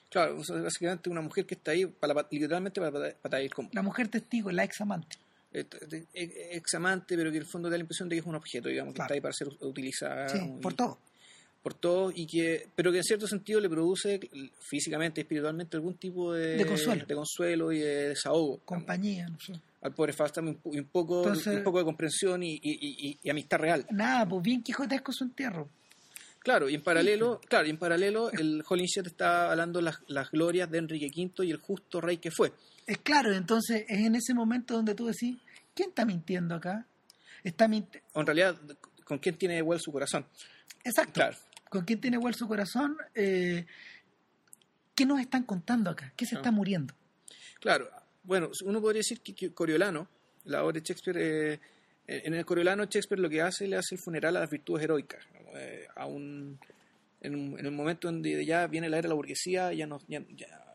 Claro, 0.10 0.38
básicamente 0.38 1.10
una 1.10 1.22
mujer 1.22 1.46
que 1.46 1.56
está 1.56 1.72
ahí 1.72 1.86
para, 1.86 2.28
literalmente 2.30 2.80
para 2.80 3.16
para 3.16 3.50
como. 3.50 3.70
La 3.74 3.82
mujer 3.82 4.08
testigo, 4.10 4.52
la 4.52 4.64
ex 4.64 4.80
amante. 4.82 5.18
Ex 5.52 6.74
amante, 6.76 7.16
pero 7.16 7.32
que 7.32 7.38
en 7.38 7.44
el 7.44 7.50
fondo 7.50 7.70
da 7.70 7.78
la 7.78 7.82
impresión 7.82 8.10
de 8.10 8.16
que 8.16 8.20
es 8.20 8.26
un 8.26 8.36
objeto, 8.36 8.70
digamos, 8.70 8.94
que 8.94 9.02
está 9.02 9.14
ahí 9.14 9.22
para 9.22 9.34
ser 9.34 9.48
utilizada. 9.62 10.30
Sí, 10.30 10.40
por 10.62 10.74
todo 10.74 11.00
por 11.64 11.74
todo 11.74 12.12
y 12.14 12.28
que 12.28 12.68
pero 12.76 12.92
que 12.92 12.98
en 12.98 13.04
cierto 13.04 13.26
sentido 13.26 13.62
le 13.62 13.70
produce 13.70 14.20
físicamente 14.60 15.22
espiritualmente 15.22 15.78
algún 15.78 15.96
tipo 15.96 16.34
de, 16.34 16.58
de 16.58 16.66
consuelo. 16.66 17.06
de 17.06 17.16
consuelo 17.16 17.72
y 17.72 17.80
de 17.80 18.10
desahogo. 18.10 18.60
Compañía 18.66 19.28
no 19.30 19.40
sé. 19.40 19.54
Al 19.82 19.94
pobre 19.94 20.12
Falstaff 20.12 20.44
un, 20.44 20.60
un 20.62 20.86
poco 20.86 21.22
un 21.24 21.64
poco 21.64 21.80
de 21.80 21.86
comprensión 21.86 22.44
y, 22.44 22.60
y, 22.62 23.18
y, 23.22 23.30
amistad 23.30 23.60
real. 23.60 23.86
Nada 23.92 24.28
pues 24.28 24.44
bien 24.44 24.62
quijotesco 24.62 25.14
su 25.14 25.24
entierro 25.24 25.70
claro 26.40 26.68
y 26.68 26.76
en 26.76 26.84
paralelo 26.84 27.40
claro 27.48 27.66
y 27.66 27.70
en 27.70 27.78
paralelo 27.78 28.30
el 28.34 28.62
Holinshed 28.68 29.08
está 29.08 29.50
hablando 29.50 29.80
las, 29.80 30.00
las 30.08 30.30
glorias 30.32 30.70
de 30.70 30.80
Enrique 30.80 31.10
V 31.16 31.46
y 31.46 31.52
el 31.52 31.58
justo 31.58 32.02
rey 32.02 32.18
que 32.18 32.30
fue. 32.30 32.52
Es 32.86 32.98
claro 32.98 33.32
entonces 33.32 33.86
es 33.88 34.00
en 34.00 34.16
ese 34.16 34.34
momento 34.34 34.74
donde 34.74 34.96
tú 34.96 35.06
decís 35.08 35.38
quién 35.74 35.90
está 35.90 36.04
mintiendo 36.04 36.56
acá 36.56 36.86
está 37.42 37.70
mintiendo 37.70 38.06
en 38.16 38.26
realidad 38.26 38.58
con 39.06 39.18
quién 39.20 39.38
tiene 39.38 39.58
igual 39.58 39.80
su 39.80 39.94
corazón 39.94 40.26
exacto. 40.84 41.14
Claro 41.14 41.38
con 41.74 41.86
quién 41.86 42.00
tiene 42.00 42.18
igual 42.18 42.36
su 42.36 42.48
corazón, 42.48 42.96
eh, 43.16 43.66
¿qué 44.94 45.08
nos 45.08 45.20
están 45.20 45.42
contando 45.42 45.90
acá? 45.90 46.14
¿Qué 46.16 46.28
se 46.28 46.36
está 46.36 46.52
muriendo? 46.52 46.94
Claro, 47.60 47.90
bueno, 48.22 48.52
uno 48.64 48.80
podría 48.80 49.00
decir 49.00 49.22
que, 49.22 49.52
Coriolano, 49.56 50.08
la 50.46 50.64
obra 50.64 50.74
de 50.74 50.82
Shakespeare, 50.82 51.18
eh, 51.20 51.60
en 52.06 52.36
el 52.36 52.46
Coriolano 52.46 52.84
Shakespeare 52.84 53.20
lo 53.20 53.28
que 53.28 53.42
hace, 53.42 53.68
le 53.68 53.78
hace 53.78 53.96
el 53.96 54.02
funeral 54.02 54.38
a 54.38 54.42
las 54.42 54.52
virtudes 54.52 54.84
heroicas, 54.84 55.26
eh, 55.56 55.88
a 55.96 56.06
un, 56.06 56.60
en, 57.22 57.36
un, 57.36 57.76
momento 57.76 58.08
donde 58.08 58.46
ya 58.46 58.68
viene 58.68 58.88
la 58.88 58.98
era 58.98 59.08
de 59.08 59.10
la 59.10 59.16
burguesía, 59.16 59.74
ya 59.74 59.88
no, 59.88 60.00
ya, 60.08 60.24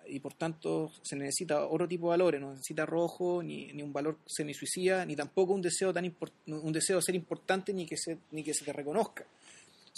y 0.08 0.18
por 0.18 0.34
tanto 0.34 0.90
se 1.02 1.14
necesita 1.14 1.64
otro 1.64 1.86
tipo 1.86 2.06
de 2.06 2.10
valores, 2.10 2.40
no 2.40 2.50
necesita 2.50 2.84
rojo, 2.86 3.40
ni, 3.40 3.72
ni 3.72 3.84
un 3.84 3.92
valor 3.92 4.18
semisuicida, 4.26 5.06
ni 5.06 5.14
tampoco 5.14 5.52
un 5.52 5.62
deseo 5.62 5.92
tan 5.92 6.12
un 6.46 6.72
deseo 6.72 6.96
de 6.96 7.02
ser 7.02 7.14
importante 7.14 7.72
ni 7.72 7.86
que 7.86 7.96
se, 7.96 8.18
ni 8.32 8.42
que 8.42 8.52
se 8.52 8.64
te 8.64 8.72
reconozca, 8.72 9.24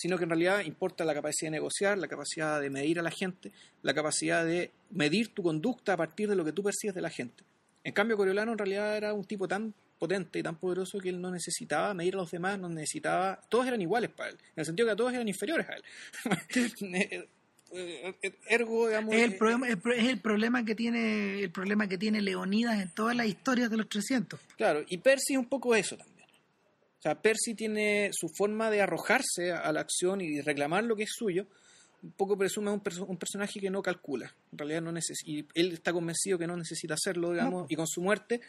sino 0.00 0.16
que 0.16 0.24
en 0.24 0.30
realidad 0.30 0.64
importa 0.64 1.04
la 1.04 1.12
capacidad 1.12 1.48
de 1.48 1.58
negociar, 1.58 1.98
la 1.98 2.08
capacidad 2.08 2.58
de 2.58 2.70
medir 2.70 2.98
a 2.98 3.02
la 3.02 3.10
gente, 3.10 3.52
la 3.82 3.92
capacidad 3.92 4.46
de 4.46 4.70
medir 4.88 5.34
tu 5.34 5.42
conducta 5.42 5.92
a 5.92 5.96
partir 5.98 6.26
de 6.26 6.34
lo 6.34 6.42
que 6.42 6.52
tú 6.52 6.62
percibes 6.62 6.94
de 6.94 7.02
la 7.02 7.10
gente. 7.10 7.44
En 7.84 7.92
cambio, 7.92 8.16
Coriolano 8.16 8.52
en 8.52 8.58
realidad 8.58 8.96
era 8.96 9.12
un 9.12 9.26
tipo 9.26 9.46
tan 9.46 9.74
potente 9.98 10.38
y 10.38 10.42
tan 10.42 10.56
poderoso 10.56 10.98
que 11.00 11.10
él 11.10 11.20
no 11.20 11.30
necesitaba 11.30 11.92
medir 11.92 12.14
a 12.14 12.18
los 12.18 12.30
demás, 12.30 12.58
no 12.58 12.70
necesitaba, 12.70 13.42
todos 13.50 13.66
eran 13.66 13.82
iguales 13.82 14.08
para 14.08 14.30
él, 14.30 14.36
en 14.36 14.60
el 14.60 14.64
sentido 14.64 14.88
que 14.88 14.96
todos 14.96 15.12
eran 15.12 15.28
inferiores 15.28 15.66
a 15.68 15.74
él. 15.74 17.28
Ergo, 18.48 18.88
digamos, 18.88 19.14
es 19.14 19.22
el, 19.22 19.36
problema, 19.36 19.68
es 19.68 20.08
el 20.08 20.18
problema 20.18 20.64
que 20.64 20.74
tiene 20.74 21.40
el 21.40 21.50
problema 21.50 21.86
que 21.88 21.98
tiene 21.98 22.22
Leonidas 22.22 22.80
en 22.80 22.90
todas 22.94 23.14
las 23.14 23.26
historias 23.26 23.70
de 23.70 23.76
los 23.76 23.88
300. 23.88 24.40
Claro, 24.56 24.82
y 24.88 24.96
Percy 24.96 25.34
es 25.34 25.38
un 25.38 25.46
poco 25.46 25.74
eso 25.74 25.96
también. 25.96 26.09
O 27.00 27.02
sea, 27.02 27.20
Percy 27.22 27.54
tiene 27.54 28.10
su 28.12 28.28
forma 28.28 28.70
de 28.70 28.82
arrojarse 28.82 29.52
a 29.52 29.72
la 29.72 29.80
acción 29.80 30.20
y 30.20 30.42
reclamar 30.42 30.84
lo 30.84 30.96
que 30.96 31.04
es 31.04 31.10
suyo, 31.12 31.46
un 32.02 32.12
poco 32.12 32.36
presume 32.36 32.70
un, 32.70 32.82
un 33.08 33.16
personaje 33.16 33.58
que 33.58 33.70
no 33.70 33.82
calcula. 33.82 34.34
En 34.52 34.58
realidad 34.58 34.82
no 34.82 34.92
y 35.24 35.46
él 35.54 35.72
está 35.72 35.92
convencido 35.92 36.38
que 36.38 36.46
no 36.46 36.56
necesita 36.56 36.94
hacerlo, 36.94 37.32
digamos, 37.32 37.70
y 37.70 37.74
con 37.74 37.86
su 37.86 38.02
muerte 38.02 38.42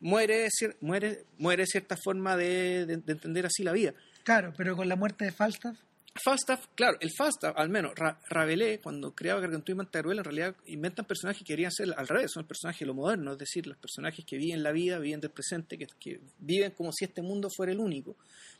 muere, 0.00 0.48
muere, 0.80 1.24
muere 1.38 1.66
cierta 1.66 1.96
forma 1.96 2.36
de, 2.36 2.82
entender 2.82 3.46
así 3.46 3.62
la 3.62 3.72
vida. 3.72 3.94
Claro, 4.24 4.52
pero 4.56 4.76
con 4.76 4.88
la 4.88 4.96
muerte 4.96 5.24
de 5.24 5.32
Falstaff. 5.32 5.76
Falstaff, 6.14 6.66
claro, 6.74 6.96
el 7.00 7.10
Falstaff, 7.16 7.54
al 7.56 7.68
menos, 7.68 7.92
Rabelais, 8.28 8.80
cuando 8.80 9.14
creaba 9.14 9.40
Gargantúa 9.40 9.72
y 9.72 9.76
Mantaruel, 9.76 10.18
en 10.18 10.24
realidad 10.24 10.56
inventan 10.66 11.06
personajes 11.06 11.38
que 11.40 11.52
querían 11.52 11.70
ser 11.70 11.94
al 11.96 12.08
revés, 12.08 12.32
son 12.32 12.46
personajes 12.46 12.80
de 12.80 12.86
lo 12.86 12.94
moderno, 12.94 13.32
es 13.32 13.38
decir, 13.38 13.66
los 13.66 13.76
personajes 13.78 14.24
que 14.24 14.36
viven 14.36 14.62
la 14.62 14.72
vida, 14.72 14.98
viven 14.98 15.20
del 15.20 15.30
presente, 15.30 15.78
que, 15.78 15.86
que 16.00 16.20
viven 16.38 16.72
como 16.72 16.92
si 16.92 17.04
este 17.04 17.22
mundo 17.22 17.48
fuera 17.54 17.72
el 17.72 17.78
único, 17.78 18.16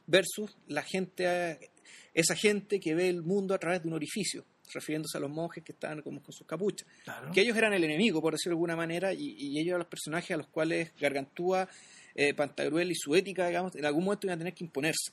versus 0.07 0.57
la 0.69 0.83
gente, 0.83 1.71
esa 2.15 2.37
gente 2.37 2.79
que 2.79 2.95
ve 2.95 3.09
el 3.09 3.23
mundo 3.23 3.55
a 3.55 3.59
través 3.59 3.83
de 3.83 3.89
un 3.89 3.95
orificio, 3.95 4.45
refiriéndose 4.73 5.19
a 5.19 5.21
los 5.21 5.31
monjes 5.31 5.65
que 5.65 5.73
estaban 5.73 6.03
como 6.03 6.23
con 6.23 6.33
sus 6.33 6.47
capuchas. 6.47 6.87
Que 7.33 7.41
ellos 7.41 7.57
eran 7.57 7.73
el 7.73 7.85
enemigo, 7.85 8.21
por 8.21 8.35
decirlo 8.35 8.55
de 8.55 8.59
alguna 8.59 8.77
manera, 8.77 9.13
y, 9.13 9.59
ellos 9.59 9.69
eran 9.69 9.81
los 9.81 9.89
personajes 9.89 10.31
a 10.33 10.37
los 10.37 10.49
cuales 10.49 10.93
Gargantúa, 11.01 11.69
eh, 12.15 12.35
Pantagruel 12.35 12.91
y 12.91 12.95
su 12.95 13.15
ética, 13.15 13.47
digamos, 13.47 13.75
en 13.77 13.85
algún 13.85 14.05
momento 14.05 14.27
iban 14.27 14.37
a 14.37 14.39
tener 14.39 14.55
que 14.55 14.65
imponerse. 14.65 15.13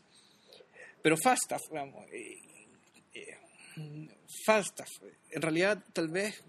Pero 1.06 1.18
Falstaff, 1.18 1.62
digamos, 1.70 2.04
eh, 2.12 2.42
eh, 3.14 4.10
Falstaff, 4.44 4.90
en 5.30 5.40
realidad 5.40 5.78
tal 5.94 6.08
vez 6.08 6.44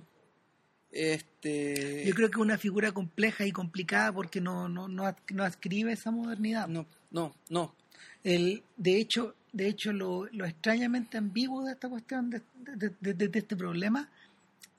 este... 0.90 2.06
Yo 2.06 2.14
creo 2.14 2.30
que 2.30 2.36
es 2.36 2.42
una 2.42 2.56
figura 2.56 2.90
compleja 2.92 3.44
y 3.44 3.52
complicada 3.52 4.14
porque 4.14 4.40
no, 4.40 4.66
no, 4.66 4.88
no, 4.88 5.14
no 5.34 5.44
adscribe 5.44 5.92
esa 5.92 6.10
modernidad. 6.10 6.68
No, 6.68 6.86
no, 7.10 7.34
no. 7.50 7.74
El, 8.24 8.62
de 8.78 8.98
hecho, 8.98 9.34
de 9.52 9.68
hecho 9.68 9.92
lo, 9.92 10.24
lo 10.32 10.46
extrañamente 10.46 11.18
ambiguo 11.18 11.62
de 11.62 11.72
esta 11.72 11.90
cuestión, 11.90 12.30
de, 12.30 12.40
de, 12.98 13.38
este 13.38 13.56
problema, 13.56 14.10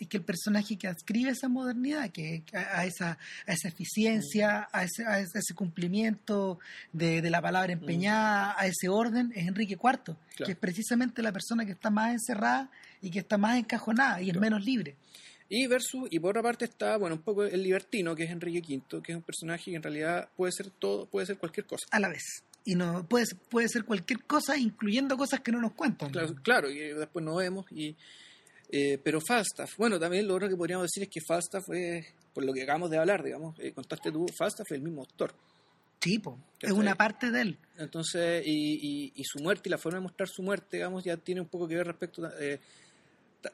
que 0.06 0.18
el 0.18 0.24
personaje 0.24 0.78
que 0.78 0.88
adscribe 0.88 1.32
esa 1.32 1.50
modernidad, 1.50 2.12
que 2.12 2.44
a, 2.54 2.86
esa, 2.86 3.18
a 3.48 3.54
esa 3.54 3.68
eficiencia, 3.68 4.68
a 4.72 4.84
ese, 4.84 5.06
a 5.06 5.20
ese 5.20 5.54
cumplimiento 5.56 6.60
de, 6.94 7.28
la 7.30 7.42
palabra 7.42 7.74
empeñada, 7.74 8.56
a 8.58 8.68
ese 8.68 8.90
orden, 8.90 9.34
es 9.36 9.48
Enrique 9.48 9.78
IV, 9.82 10.16
que 10.36 10.52
es 10.52 10.58
precisamente 10.58 11.22
la 11.22 11.32
persona 11.32 11.66
que 11.66 11.72
está 11.72 11.90
más 11.90 12.14
encerrada 12.14 12.70
y 13.02 13.10
que 13.10 13.20
está 13.20 13.38
más 13.38 13.58
encajonada 13.58 14.22
y 14.22 14.30
es 14.30 14.38
menos 14.38 14.64
libre. 14.64 14.96
Y 15.50 15.66
versus, 15.68 16.08
y 16.12 16.20
por 16.20 16.32
otra 16.32 16.44
parte 16.44 16.66
está, 16.66 16.98
bueno, 16.98 17.16
un 17.16 17.22
poco 17.22 17.46
el 17.46 17.64
libertino, 17.64 18.16
que 18.16 18.26
es 18.26 18.32
Enrique 18.32 18.60
V, 18.60 19.02
que 19.02 19.14
es 19.14 19.16
un 19.16 19.24
personaje 19.24 19.72
que 19.72 19.78
en 19.78 19.84
realidad 19.84 20.30
puede 20.36 20.52
ser 20.52 20.70
todo, 20.70 21.06
puede 21.08 21.26
ser 21.26 21.38
cualquier 21.38 21.66
cosa. 21.66 21.86
A 21.92 22.00
la 22.00 22.10
vez 22.10 22.44
y 22.68 22.76
no 22.76 23.08
puede, 23.08 23.26
puede 23.50 23.70
ser 23.70 23.86
cualquier 23.86 24.26
cosa, 24.26 24.58
incluyendo 24.58 25.16
cosas 25.16 25.40
que 25.40 25.54
no 25.54 25.62
nos 25.62 25.72
cuentan. 25.72 26.12
Claro, 26.12 26.36
claro 26.44 26.70
y 26.70 26.80
después 26.80 27.24
no 27.24 27.36
vemos. 27.36 27.66
Y, 27.72 27.96
eh, 28.70 29.00
pero 29.04 29.20
Falstaff, 29.22 29.78
bueno, 29.78 30.00
también 30.00 30.28
lo 30.28 30.36
otro 30.36 30.50
que 30.50 30.56
podríamos 30.56 30.86
decir 30.86 31.04
es 31.04 31.10
que 31.10 31.22
Falstaff 31.22 31.66
fue, 31.66 32.06
por 32.34 32.46
lo 32.46 32.54
que 32.54 32.64
acabamos 32.64 32.90
de 32.90 32.98
hablar, 32.98 33.24
digamos, 33.24 33.58
eh, 33.60 33.72
contaste 33.72 34.12
tú, 34.12 34.26
Falstaff 34.38 34.68
fue 34.68 34.78
el 34.78 34.84
mismo 34.84 35.04
actor. 35.04 35.34
Tipo, 36.00 36.38
es 36.62 36.72
una 36.72 36.96
parte 36.96 37.32
de 37.32 37.42
él. 37.42 37.58
Entonces, 37.78 38.44
y, 38.46 39.12
y, 39.16 39.24
su 39.24 39.40
muerte 39.40 39.64
y 39.66 39.72
la 39.72 39.80
forma 39.80 39.98
de 39.98 40.04
mostrar 40.04 40.30
su 40.30 40.44
muerte, 40.44 40.78
digamos, 40.78 41.04
ya 41.04 41.18
tiene 41.18 41.42
un 41.42 41.48
poco 41.48 41.68
que 41.68 41.76
ver 41.76 41.88
respecto. 41.88 42.30
Eh, 42.40 42.60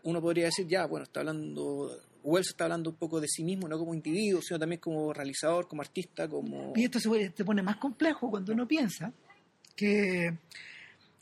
uno 0.04 0.22
podría 0.22 0.46
decir, 0.46 0.68
ya, 0.68 0.86
bueno, 0.86 1.04
está 1.04 1.22
hablando 1.22 1.90
Wells 2.24 2.50
está 2.50 2.64
hablando 2.64 2.90
un 2.90 2.96
poco 2.96 3.20
de 3.20 3.28
sí 3.28 3.44
mismo, 3.44 3.68
no 3.68 3.78
como 3.78 3.94
individuo, 3.94 4.42
sino 4.42 4.58
también 4.58 4.80
como 4.80 5.14
realizador, 5.14 5.68
como 5.68 5.82
artista, 5.82 6.28
como... 6.28 6.74
Y 6.76 6.86
esto 6.86 7.00
se, 7.00 7.44
pone 7.44 7.62
más 7.62 7.78
complejo 7.78 8.30
cuando 8.30 8.54
uno 8.54 8.68
piensa 8.68 9.12
que, 9.76 10.38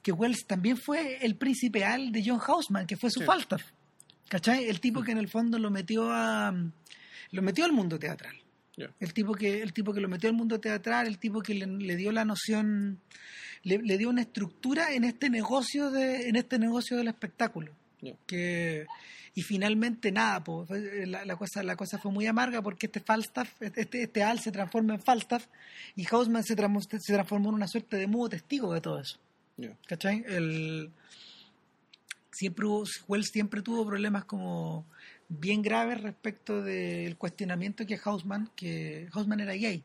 que 0.01 0.11
Wells 0.11 0.45
también 0.45 0.77
fue 0.77 1.17
el 1.25 1.35
príncipe 1.35 1.83
Al 1.83 2.11
de 2.11 2.23
John 2.25 2.39
Hausman, 2.39 2.85
que 2.85 2.97
fue 2.97 3.09
su 3.09 3.21
falta. 3.21 3.57
¿Cachai? 4.31 4.69
El 4.69 4.79
tipo 4.79 5.03
que 5.03 5.11
en 5.11 5.17
el 5.17 5.27
fondo 5.27 5.59
lo 5.59 5.69
metió 5.69 6.09
a 6.09 6.55
lo 7.31 7.41
metió 7.41 7.65
al 7.65 7.73
mundo 7.73 7.99
teatral. 7.99 8.33
El 9.01 9.13
tipo 9.13 9.33
que 9.33 9.61
el 9.61 9.73
tipo 9.73 9.93
que 9.93 9.99
lo 9.99 10.07
metió 10.07 10.29
al 10.29 10.35
mundo 10.37 10.57
teatral, 10.57 11.05
el 11.05 11.17
tipo 11.17 11.41
que 11.41 11.53
le, 11.53 11.95
dio 11.97 12.13
la 12.13 12.23
noción 12.23 13.01
le, 13.63 13.97
dio 13.97 14.09
una 14.09 14.21
estructura 14.21 14.93
en 14.93 15.03
este 15.03 15.29
negocio 15.29 15.91
de 15.91 16.29
en 16.29 16.37
este 16.37 16.57
negocio 16.59 16.95
del 16.95 17.09
espectáculo. 17.09 17.73
Que 18.25 18.87
y 19.35 19.41
finalmente 19.41 20.13
nada, 20.13 20.41
pues, 20.41 20.69
la, 21.07 21.35
cosa, 21.35 21.61
la 21.61 21.75
cosa 21.75 21.97
fue 21.97 22.11
muy 22.11 22.25
amarga 22.25 22.61
porque 22.61 22.85
este 22.85 23.01
Falstaff, 23.01 23.61
este, 23.61 24.03
este 24.03 24.23
Al 24.23 24.39
se 24.39 24.53
transforma 24.53 24.93
en 24.93 25.01
Falstaff 25.01 25.45
y 25.97 26.05
Hausman 26.09 26.43
se, 26.43 26.55
se 26.55 27.13
transformó 27.13 27.49
en 27.49 27.55
una 27.55 27.67
suerte 27.67 27.97
de 27.97 28.07
mudo 28.07 28.29
testigo 28.29 28.73
de 28.73 28.79
todo 28.79 29.01
eso. 29.01 29.19
¿Cachai? 29.87 30.23
El, 30.25 30.91
siempre 32.31 32.65
Wells 33.07 33.29
siempre 33.29 33.61
tuvo 33.61 33.85
problemas 33.85 34.25
como 34.25 34.85
bien 35.29 35.61
graves 35.61 36.01
respecto 36.01 36.61
del 36.61 37.17
cuestionamiento 37.17 37.85
que 37.85 37.99
Hausman, 38.03 38.49
que 38.55 39.07
Hausman 39.13 39.39
era 39.39 39.53
gay. 39.53 39.83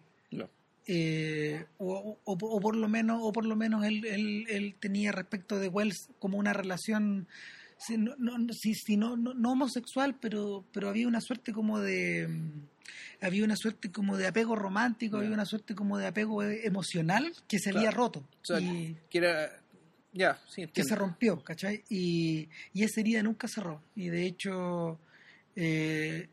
Eh, 0.88 1.66
o, 1.78 2.16
o, 2.22 2.60
por 2.60 2.76
lo 2.76 2.88
menos 2.88 3.18
o 3.20 3.32
por 3.32 3.44
lo 3.44 3.56
menos 3.56 3.84
él, 3.84 4.04
él, 4.04 4.46
él, 4.48 4.76
tenía 4.78 5.10
respecto 5.10 5.58
de 5.58 5.66
Wells 5.66 6.10
como 6.20 6.38
una 6.38 6.52
relación 6.52 7.26
si 7.78 7.98
no, 7.98 8.14
no, 8.18 8.36
si, 8.52 8.96
no, 8.96 9.16
no, 9.16 9.52
homosexual, 9.52 10.16
pero, 10.20 10.64
pero 10.72 10.88
había 10.88 11.08
una 11.08 11.20
suerte 11.20 11.52
como 11.52 11.80
de 11.80 12.28
había 13.20 13.44
una 13.44 13.56
suerte 13.56 13.90
como 13.90 14.16
de 14.16 14.26
apego 14.26 14.56
romántico, 14.56 15.18
había 15.18 15.32
una 15.32 15.44
suerte 15.44 15.74
como 15.74 15.98
de 15.98 16.06
apego 16.06 16.42
emocional 16.42 17.32
que 17.48 17.58
se 17.58 17.70
había 17.70 17.90
roto. 17.90 18.24
y, 18.60 18.96
que 19.10 19.18
era, 19.18 19.50
que 20.72 20.84
se 20.84 20.96
rompió, 20.96 21.42
¿cachai? 21.42 21.84
Y, 21.88 22.48
y 22.72 22.84
esa 22.84 23.00
herida 23.00 23.22
nunca 23.22 23.48
cerró. 23.48 23.82
Y 23.94 24.08
de 24.08 24.26
hecho, 24.26 24.98
eh, 25.54 26.28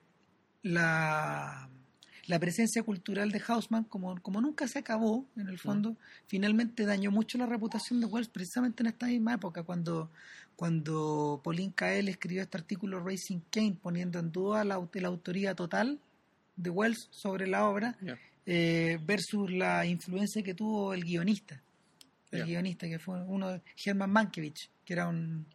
la, 0.62 1.70
la 2.28 2.40
presencia 2.40 2.84
cultural 2.84 3.32
de 3.32 3.42
Hausman, 3.46 3.84
como, 3.84 4.22
como 4.22 4.42
nunca 4.42 4.68
se 4.68 4.80
acabó, 4.80 5.26
en 5.36 5.48
el 5.48 5.60
fondo, 5.60 5.98
finalmente 6.28 6.86
dañó 6.86 7.12
mucho 7.12 7.38
la 7.38 7.46
reputación 7.46 8.00
de 8.00 8.06
Wells, 8.06 8.30
precisamente 8.30 8.84
en 8.84 8.88
esta 8.88 9.08
misma 9.08 9.34
época, 9.34 9.64
cuando 9.64 10.10
cuando 10.56 11.42
Pauline 11.44 11.74
Kael 11.74 12.10
escribió 12.10 12.42
este 12.42 12.58
artículo 12.58 13.04
Racing 13.04 13.40
Kane 13.50 13.78
poniendo 13.82 14.20
en 14.20 14.32
duda 14.32 14.64
la, 14.64 14.76
autoría 14.76 15.56
total 15.56 16.00
de 16.56 16.70
Wells 16.70 17.08
sobre 17.12 17.48
la 17.48 17.68
obra 17.68 17.98
eh, 18.46 19.00
versus 19.04 19.52
la 19.52 19.86
influencia 19.86 20.44
que 20.44 20.54
tuvo 20.54 20.94
el 20.94 21.04
guionista 21.04 21.62
el 22.34 22.46
guionista 22.46 22.88
que 22.88 23.00
fue 23.00 23.22
uno 23.24 23.50
de 23.52 23.62
Herman 23.84 24.12
Mankiewicz 24.12 24.70
que 24.86 24.94
era 24.94 25.08
un 25.08 25.46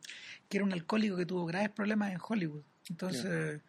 que 0.48 0.59
era 0.59 0.64
un 0.64 0.72
alcohólico 0.72 1.16
que 1.16 1.26
tuvo 1.26 1.46
graves 1.46 1.70
problemas 1.70 2.12
en 2.12 2.18
Hollywood 2.26 2.62
entonces 2.88 3.60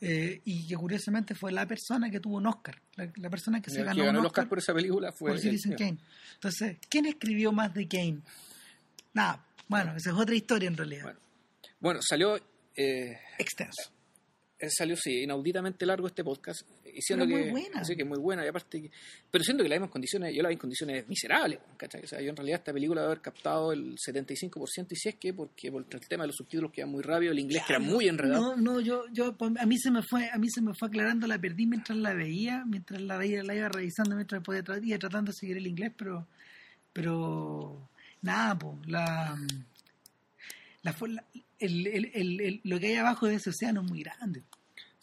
eh, 0.00 0.40
y 0.44 0.66
que 0.66 0.76
curiosamente 0.76 1.34
fue 1.34 1.52
la 1.52 1.66
persona 1.66 2.10
que 2.10 2.20
tuvo 2.20 2.36
un 2.36 2.46
Oscar 2.46 2.80
la, 2.96 3.30
persona 3.30 3.62
que 3.62 3.70
se 3.70 3.82
ganó, 3.82 4.02
un 4.02 4.08
Oscar, 4.08 4.26
Oscar, 4.26 4.48
por 4.48 4.58
esa 4.58 4.74
película 4.74 5.12
fue 5.12 5.38
Citizen 5.38 5.74
Kane 5.74 5.98
entonces 6.34 6.78
¿quién 6.88 7.06
escribió 7.06 7.52
más 7.52 7.72
de 7.72 7.86
Kane? 7.86 8.20
nada 9.14 9.46
bueno, 9.68 9.96
esa 9.96 10.10
es 10.10 10.16
otra 10.16 10.34
historia 10.34 10.68
en 10.68 10.76
realidad. 10.76 11.14
Bueno, 11.80 12.00
salió... 12.02 12.36
Eh, 12.76 13.18
Extenso. 13.38 13.90
Eh, 14.58 14.70
salió, 14.70 14.96
sí, 14.96 15.22
inauditamente 15.22 15.84
largo 15.86 16.06
este 16.06 16.22
podcast. 16.22 16.60
Y 16.96 17.02
siendo 17.02 17.26
pero 17.26 17.36
que, 17.36 17.42
muy 17.44 17.50
buena. 17.50 17.84
Sí, 17.84 17.94
que 17.94 18.04
muy 18.04 18.18
buena. 18.18 18.44
Y 18.44 18.48
aparte, 18.48 18.90
pero 19.30 19.44
siendo 19.44 19.62
que 19.62 19.68
la 19.68 19.76
vimos 19.76 19.88
en 19.88 19.92
condiciones, 19.92 20.34
yo 20.34 20.42
la 20.42 20.48
vi 20.48 20.54
en 20.54 20.58
condiciones 20.58 21.08
miserables. 21.08 21.60
¿cachai? 21.76 22.02
O 22.02 22.06
sea, 22.06 22.20
yo 22.20 22.30
en 22.30 22.36
realidad 22.36 22.60
esta 22.60 22.72
película 22.72 23.02
debe 23.02 23.12
haber 23.12 23.22
captado 23.22 23.72
el 23.72 23.96
75% 23.96 24.86
y 24.90 24.96
si 24.96 25.08
es 25.10 25.14
que, 25.16 25.34
porque 25.34 25.70
por 25.70 25.84
el 25.88 26.08
tema 26.08 26.24
de 26.24 26.28
los 26.28 26.36
subtítulos 26.36 26.72
que 26.72 26.80
era 26.80 26.90
muy 26.90 27.02
rápido, 27.02 27.32
el 27.32 27.38
inglés 27.38 27.62
que 27.66 27.74
era 27.74 27.80
muy 27.80 28.08
enredado. 28.08 28.56
No, 28.56 28.56
no, 28.56 28.80
yo, 28.80 29.04
yo, 29.12 29.36
a 29.38 29.66
mí 29.66 29.78
se 29.78 29.90
me 29.90 30.02
fue, 30.02 30.28
a 30.32 30.38
mí 30.38 30.48
se 30.48 30.62
me 30.62 30.72
fue 30.78 30.88
aclarando, 30.88 31.26
la 31.26 31.38
perdí 31.38 31.66
mientras 31.66 31.98
la 31.98 32.14
veía, 32.14 32.64
mientras 32.66 33.00
la 33.02 33.18
veía, 33.18 33.42
la 33.42 33.54
iba 33.54 33.68
revisando, 33.68 34.16
mientras 34.16 34.42
podía 34.42 34.62
iba 34.82 34.98
tratando 34.98 35.32
de 35.32 35.36
seguir 35.36 35.58
el 35.58 35.66
inglés, 35.66 35.92
pero, 35.96 36.26
pero, 36.92 37.88
nada, 38.22 38.58
pues, 38.58 38.88
la 38.88 39.36
el, 41.58 41.86
el, 41.86 42.40
el, 42.40 42.60
lo 42.64 42.78
que 42.78 42.88
hay 42.88 42.94
abajo 42.96 43.26
de 43.26 43.36
ese 43.36 43.50
océano 43.50 43.82
es 43.82 43.90
muy 43.90 44.02
grande. 44.02 44.42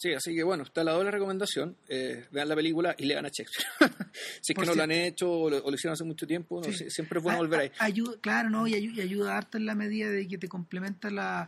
Sí, 0.04 0.14
así 0.14 0.36
que 0.36 0.44
bueno, 0.44 0.64
está 0.64 0.84
la 0.84 0.92
doble 0.92 1.12
recomendación. 1.12 1.78
Eh, 1.88 2.26
vean 2.30 2.50
la 2.50 2.56
película 2.58 2.94
y 2.98 3.06
lean 3.06 3.26
a 3.26 3.30
Shakespeare. 3.30 3.70
si 4.42 4.52
es 4.52 4.56
Por 4.56 4.66
que 4.66 4.70
no 4.72 4.76
lo 4.76 4.84
han 4.84 4.92
hecho 4.92 5.32
o 5.32 5.50
lo, 5.50 5.64
o 5.64 5.70
lo 5.70 5.76
hicieron 5.76 5.94
hace 5.94 6.04
mucho 6.04 6.28
tiempo, 6.28 6.60
no 6.60 6.68
Sí. 6.70 6.74
sé, 6.80 6.90
siempre 6.90 7.20
es 7.20 7.24
bueno 7.24 7.38
A- 7.38 7.42
volver 7.42 7.60
ahí. 7.62 7.72
a- 7.80 7.86
ayuda, 7.86 8.18
claro, 8.20 8.50
no, 8.50 8.68
y 8.68 8.76
ayuda, 8.76 8.96
y 8.98 9.00
ayuda 9.02 9.38
harto 9.38 9.58
en 9.58 9.66
la 9.66 9.76
medida 9.76 10.10
de 10.10 10.28
que 10.28 10.38
te 10.38 10.50
complementa 10.50 11.10
la 11.10 11.48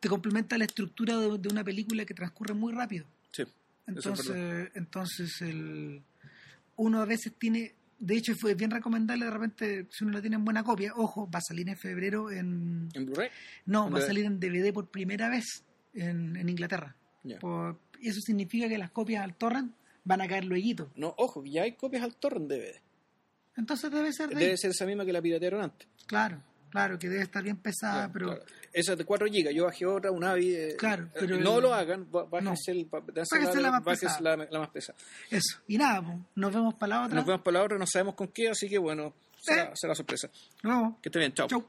te 0.00 0.08
complementa 0.08 0.58
la 0.58 0.64
estructura 0.64 1.16
de, 1.16 1.38
de 1.38 1.48
una 1.48 1.62
película 1.62 2.04
que 2.04 2.14
transcurre 2.14 2.54
muy 2.54 2.72
rápido. 2.72 3.04
Sí, 3.30 3.42
es 3.42 3.48
Entonces, 3.86 4.70
entonces 4.74 5.40
el, 5.42 6.02
uno 6.74 7.00
a 7.00 7.04
veces 7.04 7.32
tiene, 7.38 7.74
de 8.00 8.16
hecho 8.16 8.34
fue 8.36 8.54
bien 8.54 8.72
recomendable 8.72 9.24
de 9.26 9.30
repente, 9.30 9.86
si 9.92 10.02
uno 10.04 10.14
lo 10.14 10.20
tiene 10.20 10.34
en 10.36 10.44
buena 10.44 10.64
copia, 10.64 10.92
ojo, 10.96 11.30
va 11.30 11.38
a 11.38 11.42
salir 11.42 11.68
en 11.68 11.76
febrero 11.76 12.32
en... 12.32 12.88
¿En 12.94 13.06
Blu-ray? 13.06 13.28
No, 13.66 13.86
¿En 13.86 13.94
va 13.94 13.98
a 13.98 14.02
salir 14.02 14.24
en 14.24 14.40
DVD 14.40 14.72
por 14.72 14.88
primera 14.88 15.28
vez 15.28 15.44
en, 15.94 16.36
en 16.36 16.48
Inglaterra. 16.48 16.96
Ya. 17.24 17.38
Por- 17.38 17.78
y 18.00 18.08
eso 18.08 18.20
significa 18.20 18.68
que 18.68 18.78
las 18.78 18.90
copias 18.90 19.24
al 19.24 19.34
torrent 19.34 19.72
van 20.04 20.20
a 20.20 20.28
caer 20.28 20.44
luego. 20.44 20.88
No, 20.96 21.14
ojo, 21.18 21.44
ya 21.44 21.62
hay 21.62 21.72
copias 21.72 22.02
al 22.02 22.14
torrent 22.16 22.48
DVD. 22.48 22.80
Entonces 23.56 23.90
debe 23.90 24.12
ser 24.12 24.28
de 24.30 24.36
ahí. 24.36 24.44
Debe 24.44 24.56
ser 24.56 24.70
esa 24.70 24.86
misma 24.86 25.04
que 25.04 25.12
la 25.12 25.20
piratearon 25.20 25.62
antes. 25.62 25.88
Claro, 26.06 26.40
claro, 26.70 26.98
que 26.98 27.08
debe 27.08 27.22
estar 27.22 27.42
bien 27.42 27.56
pesada, 27.56 28.10
pero... 28.12 28.26
claro. 28.28 28.44
Esa 28.72 28.92
es 28.92 28.98
de 28.98 29.04
4 29.04 29.26
GB, 29.26 29.52
yo 29.52 29.64
bajé 29.64 29.86
otra, 29.86 30.10
una 30.12 30.30
Avi. 30.32 30.54
eh, 30.54 30.76
Claro, 30.78 31.04
eh, 31.06 31.10
pero 31.18 31.38
no 31.38 31.56
el- 31.56 31.62
lo 31.62 31.74
hagan, 31.74 32.06
bájense, 32.10 32.72
No. 32.72 32.78
el, 32.80 32.84
bájense 32.84 33.60
la 33.60 33.70
más 33.72 33.82
bájense 33.84 34.22
la- 34.22 34.36
la 34.36 34.58
más 34.60 34.70
pesada. 34.70 34.96
Eso. 35.30 35.58
Y 35.66 35.76
nada, 35.78 36.02
pues, 36.02 36.18
nos 36.36 36.52
vemos 36.54 36.74
para 36.74 36.90
la 36.98 37.04
otra. 37.06 37.16
Nos 37.16 37.26
vemos 37.26 37.42
para 37.42 37.58
la 37.58 37.64
otra, 37.64 37.78
no 37.78 37.86
sabemos 37.86 38.14
con 38.14 38.28
qué, 38.28 38.50
así 38.50 38.68
que 38.68 38.78
bueno, 38.78 39.14
será, 39.40 39.64
Eh. 39.64 39.70
será 39.74 39.94
sorpresa. 39.94 40.28
Que 41.02 41.08
esté 41.08 41.18
bien, 41.18 41.32
chao. 41.32 41.48
Chau. 41.48 41.64